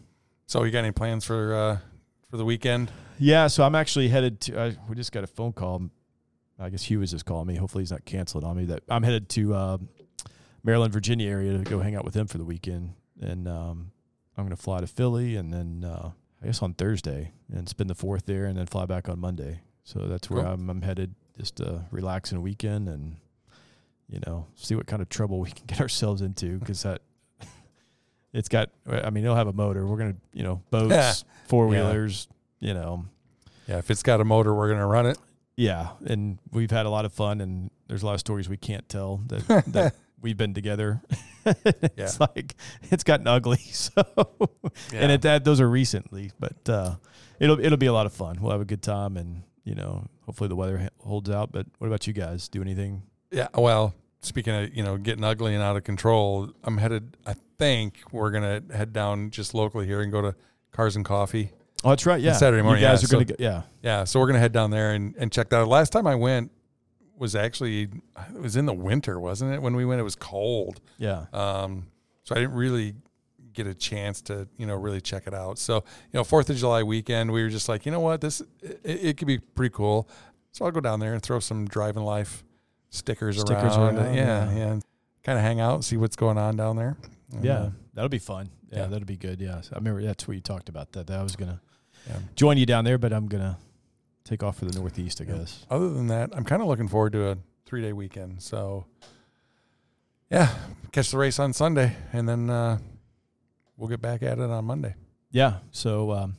So 0.49 0.65
you 0.65 0.71
got 0.71 0.79
any 0.79 0.93
plans 0.93 1.27
for 1.27 1.55
uh, 1.55 1.79
for 2.31 2.39
the 2.39 2.45
weekend? 2.45 2.91
Yeah, 3.19 3.49
so 3.49 3.65
I'm 3.65 3.75
actually 3.75 4.09
headed 4.09 4.41
to. 4.43 4.59
I, 4.59 4.77
we 4.89 4.97
just 4.97 5.13
got 5.13 5.23
a 5.23 5.27
phone 5.27 5.53
call. 5.53 5.91
I 6.59 6.71
guess 6.71 6.85
Hugh 6.85 7.01
was 7.01 7.11
just 7.11 7.27
calling 7.27 7.47
me. 7.47 7.57
Hopefully, 7.57 7.83
he's 7.83 7.91
not 7.91 8.07
canceling 8.07 8.45
on 8.45 8.57
me. 8.57 8.65
That 8.65 8.83
I'm 8.89 9.03
headed 9.03 9.29
to 9.31 9.55
uh, 9.55 9.79
Maryland, 10.65 10.95
Virginia 10.95 11.29
area 11.29 11.53
to 11.53 11.65
go 11.65 11.81
hang 11.81 11.95
out 11.97 12.05
with 12.07 12.15
him 12.15 12.27
for 12.27 12.39
the 12.39 12.47
weekend, 12.47 12.95
and 13.21 13.47
um, 13.47 13.91
I'm 14.39 14.45
going 14.45 14.57
to 14.57 14.63
fly 14.63 14.81
to 14.81 14.87
Philly, 14.87 15.37
and 15.37 15.53
then 15.53 15.85
uh, 15.85 16.13
I 16.43 16.47
guess 16.47 16.63
on 16.63 16.73
Thursday, 16.73 17.33
and 17.53 17.69
spend 17.69 17.91
the 17.91 17.95
fourth 17.95 18.25
there, 18.25 18.47
and 18.47 18.57
then 18.57 18.65
fly 18.65 18.87
back 18.87 19.07
on 19.11 19.21
Monday. 19.21 19.61
So 19.85 19.99
that's 20.07 20.31
where 20.31 20.45
Cool. 20.45 20.53
I'm, 20.53 20.71
I'm 20.71 20.81
headed, 20.81 21.15
just 21.37 21.57
to 21.57 21.85
relax 21.91 22.33
in 22.33 22.39
a 22.39 22.41
weekend, 22.41 22.89
and 22.89 23.17
you 24.09 24.21
know, 24.27 24.47
see 24.55 24.75
what 24.75 24.87
kind 24.87 25.03
of 25.03 25.11
trouble 25.11 25.41
we 25.41 25.51
can 25.51 25.65
get 25.67 25.83
ourselves 25.83 26.23
into 26.23 26.59
because 26.59 26.85
that. 26.85 27.03
It's 28.33 28.49
got. 28.49 28.71
I 28.87 29.11
mean, 29.11 29.25
it'll 29.25 29.37
have 29.37 29.47
a 29.49 29.53
motor. 29.53 29.87
We're 29.87 29.97
gonna, 29.97 30.17
you 30.33 30.43
know, 30.43 30.63
boats, 30.71 31.25
four 31.47 31.67
wheelers, 31.67 32.29
you 32.61 32.75
know, 32.75 33.07
Yeah, 33.67 33.79
if 33.79 33.91
it's 33.91 34.03
got 34.03 34.21
a 34.21 34.25
motor, 34.25 34.55
we're 34.55 34.69
gonna 34.69 34.87
run 34.87 35.07
it. 35.07 35.19
yeah, 35.57 35.91
and 36.07 36.39
we've 36.53 36.71
had 36.71 36.87
a 36.87 36.91
lot 36.91 37.05
of 37.05 37.13
fun, 37.13 37.41
and 37.41 37.71
there's 37.89 38.03
a 38.03 38.07
lot 38.07 38.15
of 38.15 38.21
stories 38.21 38.49
we 38.49 38.57
can't 38.59 38.87
tell 38.89 39.23
that, 39.29 39.65
that 39.73 39.95
we've 40.21 40.37
been 40.37 40.53
together. 40.55 41.01
it's 41.47 42.21
like 42.21 42.55
it's 42.91 43.05
gotten 43.05 43.27
ugly. 43.27 43.57
So, 43.73 44.03
and 44.93 45.11
at 45.11 45.23
that 45.23 45.45
those 45.45 45.61
are 45.61 45.69
recently, 45.69 46.31
but 46.39 46.69
uh, 46.69 46.97
it'll 47.41 47.59
it'll 47.61 47.79
be 47.79 47.87
a 47.87 47.93
lot 47.93 48.05
of 48.07 48.13
fun. 48.13 48.39
We'll 48.41 48.53
have 48.53 48.61
a 48.61 48.67
good 48.67 48.83
time, 48.83 49.17
and 49.17 49.43
you 49.65 49.75
know, 49.75 50.07
hopefully 50.27 50.49
the 50.49 50.57
weather 50.57 50.91
holds 51.01 51.31
out. 51.31 51.51
But 51.53 51.67
what 51.79 51.87
about 51.87 52.07
you 52.07 52.13
guys? 52.13 52.49
Do 52.49 52.61
anything? 52.61 53.03
Yeah, 53.31 53.49
well, 53.55 53.95
speaking 54.21 54.55
of 54.55 54.75
you 54.75 54.83
know 54.83 54.97
getting 54.97 55.25
ugly 55.25 55.55
and 55.55 55.63
out 55.63 55.77
of 55.77 55.85
control, 55.85 56.51
I'm 56.65 56.79
headed. 56.79 57.17
I 57.27 57.35
think 57.59 57.99
we're 58.13 58.31
gonna 58.31 58.63
head 58.73 58.93
down 58.93 59.31
just 59.31 59.55
locally 59.55 59.87
here 59.87 60.01
and 60.01 60.11
go 60.13 60.21
to 60.23 60.35
Cars 60.73 60.97
and 60.97 61.05
Coffee. 61.05 61.51
Oh, 61.85 61.91
that's 61.91 62.07
right. 62.07 62.21
Yeah, 62.21 62.33
Saturday 62.33 62.63
morning, 62.63 62.83
You 62.83 62.89
guys 62.89 63.03
yeah, 63.03 63.07
are 63.07 63.13
going 63.13 63.29
so- 63.29 63.35
to 63.35 63.39
go. 63.39 63.45
Yeah, 63.45 63.63
Yeah, 63.83 64.05
so 64.05 64.19
we're 64.21 64.27
gonna 64.27 64.39
head 64.41 64.53
down 64.53 64.71
there 64.71 64.93
and, 64.93 65.15
and 65.17 65.31
check 65.31 65.49
that 65.51 65.59
out. 65.61 65.69
Last 65.69 65.91
time 65.91 66.07
I 66.07 66.15
went 66.17 66.51
was 67.17 67.35
actually 67.37 67.83
it 68.35 68.41
was 68.41 68.57
in 68.57 68.67
the 68.67 68.73
winter, 68.75 69.19
wasn't 69.21 69.53
it? 69.55 69.63
When 69.63 69.75
we 69.77 69.85
went, 69.85 70.01
it 70.01 70.05
was 70.05 70.15
cold. 70.17 70.81
yeah. 70.99 71.27
Um, 71.33 71.87
so 72.25 72.35
I 72.35 72.39
didn't 72.41 72.55
really 72.55 72.95
get 73.55 73.67
a 73.67 73.75
chance 73.75 74.21
to 74.23 74.47
you 74.57 74.67
know 74.67 74.75
really 74.77 75.01
check 75.01 75.27
it 75.27 75.35
out. 75.35 75.59
So 75.59 75.77
you 75.77 75.83
know 76.19 76.25
Fourth 76.25 76.51
of 76.51 76.57
July 76.57 76.83
weekend, 76.83 77.33
we 77.33 77.43
were 77.43 77.49
just 77.49 77.69
like, 77.69 77.87
you 77.87 77.93
know 77.93 78.01
what, 78.01 78.21
this 78.21 78.41
it, 78.63 78.81
it 78.85 79.17
could 79.17 79.27
be 79.29 79.39
pretty 79.39 79.73
cool. 79.75 80.09
So 80.53 80.65
I'll 80.65 80.71
go 80.71 80.81
down 80.81 81.01
there 81.01 81.13
and 81.15 81.23
throw 81.23 81.39
some 81.41 81.67
driving 81.67 82.03
life 82.05 82.45
stickers, 82.91 83.41
Stickers 83.41 83.77
around. 83.77 83.97
around, 83.97 84.15
yeah, 84.15 84.51
yeah. 84.51 84.57
yeah. 84.57 84.81
Kind 85.25 85.39
of 85.39 85.45
hang 85.45 85.61
out, 85.61 85.85
see 85.85 85.97
what's 85.97 86.17
going 86.17 86.39
on 86.39 86.57
down 86.57 86.77
there. 86.77 86.97
And, 87.33 87.45
Yeah, 87.45 87.59
uh, 87.59 87.71
that'll 87.95 88.09
be 88.09 88.19
fun. 88.19 88.49
Yeah, 88.71 88.79
yeah. 88.81 88.87
that'll 88.87 89.07
be 89.07 89.17
good. 89.17 89.41
Yeah, 89.41 89.61
I 89.73 89.77
remember 89.77 90.03
that's 90.03 90.27
what 90.27 90.35
you 90.35 90.41
talked 90.41 90.69
about. 90.69 90.93
That, 90.93 91.07
that 91.09 91.19
I 91.19 91.23
was 91.23 91.37
gonna 91.37 91.61
Yeah. 92.09 92.19
join 92.37 92.57
you 92.59 92.67
down 92.67 92.85
there, 92.85 92.99
but 92.99 93.13
I'm 93.13 93.27
gonna 93.29 93.59
take 94.25 94.43
off 94.43 94.59
for 94.59 94.65
the 94.67 94.79
Northeast, 94.79 95.21
I 95.21 95.25
guess. 95.25 95.65
other 95.71 95.89
than 95.91 96.07
that, 96.09 96.31
I'm 96.35 96.45
kind 96.45 96.63
of 96.63 96.69
looking 96.69 96.89
forward 96.89 97.13
to 97.13 97.29
a 97.31 97.39
three 97.67 97.83
day 97.83 97.93
weekend. 97.93 98.43
So, 98.43 98.87
yeah, 100.31 100.55
catch 100.93 101.11
the 101.11 101.19
race 101.19 101.39
on 101.39 101.53
Sunday, 101.53 101.97
and 102.13 102.29
then 102.29 102.51
uh, 102.51 102.79
we'll 103.77 103.89
get 103.89 104.01
back 104.03 104.23
at 104.23 104.39
it 104.39 104.51
on 104.51 104.65
Monday. 104.65 104.95
Yeah. 105.31 105.59
So 105.71 106.13
um, 106.13 106.37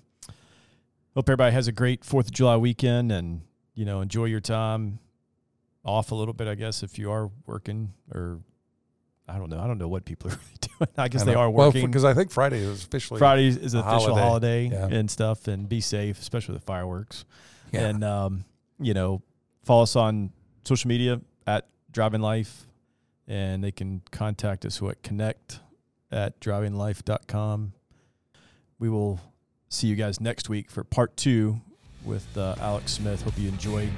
hope 1.16 1.28
everybody 1.28 1.52
has 1.54 1.68
a 1.68 1.72
great 1.72 2.04
Fourth 2.04 2.28
of 2.28 2.32
July 2.34 2.58
weekend, 2.58 3.12
and 3.12 3.42
you 3.74 3.86
know 3.86 4.02
enjoy 4.02 4.26
your 4.26 4.40
time 4.42 5.00
off 5.84 6.12
a 6.12 6.16
little 6.16 6.34
bit. 6.34 6.48
I 6.48 6.56
guess 6.56 6.84
if 6.84 7.00
you 7.00 7.12
are 7.12 7.30
working, 7.46 7.94
or 8.14 8.40
I 9.28 9.38
don't 9.38 9.50
know. 9.50 9.60
I 9.60 9.68
don't 9.68 9.78
know 9.78 9.88
what 9.88 10.06
people 10.06 10.30
are 10.30 10.34
really 10.36 10.58
doing. 10.62 10.90
I 10.98 11.08
guess 11.08 11.22
I 11.22 11.26
they 11.26 11.36
are 11.36 11.50
working. 11.50 11.86
because 11.86 12.06
I 12.06 12.14
think 12.14 12.32
Friday 12.32 12.60
is 12.60 12.84
officially 12.84 13.20
Friday 13.20 13.48
is 13.48 13.74
an 13.74 13.82
official 13.82 14.16
holiday, 14.16 14.70
holiday. 14.70 14.90
Yeah. 14.92 14.98
and 14.98 15.10
stuff, 15.10 15.48
and 15.48 15.68
be 15.68 15.82
safe, 15.82 16.20
especially 16.20 16.54
with 16.54 16.64
the 16.64 16.66
fireworks. 16.66 17.26
Yeah. 17.72 17.88
And 17.88 18.04
um, 18.04 18.46
you 18.80 18.94
know, 18.94 19.22
follow 19.64 19.84
us 19.84 19.96
on 19.96 20.32
social 20.64 20.88
media 20.88 21.22
at 21.46 21.68
Driving 21.92 22.22
Life, 22.22 22.68
and 23.28 23.64
they 23.64 23.72
can 23.72 24.02
contact 24.12 24.66
us 24.66 24.82
at 24.82 25.04
connect 25.04 25.60
at 26.12 26.40
drivinglife.com. 26.40 27.74
We 28.80 28.90
will 28.90 29.20
see 29.68 29.88
you 29.88 29.96
guys 29.96 30.20
next 30.20 30.50
week 30.50 30.72
for 30.72 30.84
part 30.84 31.16
two 31.18 31.62
with 32.04 32.26
uh, 32.38 32.56
Alex 32.60 32.94
Smith. 32.94 33.22
Hope 33.22 33.38
you 33.38 33.50
enjoyed 33.50 33.92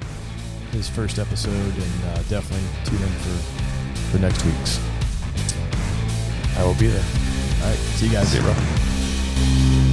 his 0.72 0.88
first 0.90 1.20
episode, 1.20 1.52
and 1.54 2.04
uh, 2.06 2.24
definitely 2.30 2.66
tune 2.86 3.02
in 3.02 3.10
for 3.20 3.38
for 4.12 4.20
next 4.20 4.44
week's. 4.46 4.80
I 6.58 6.64
will 6.64 6.76
be 6.76 6.88
there. 6.88 7.04
All 7.62 7.70
right, 7.70 7.78
see 7.78 8.08
you 8.08 8.12
guys. 8.12 8.28
See 8.30 8.38
you, 8.38 8.44
bro. 8.44 9.91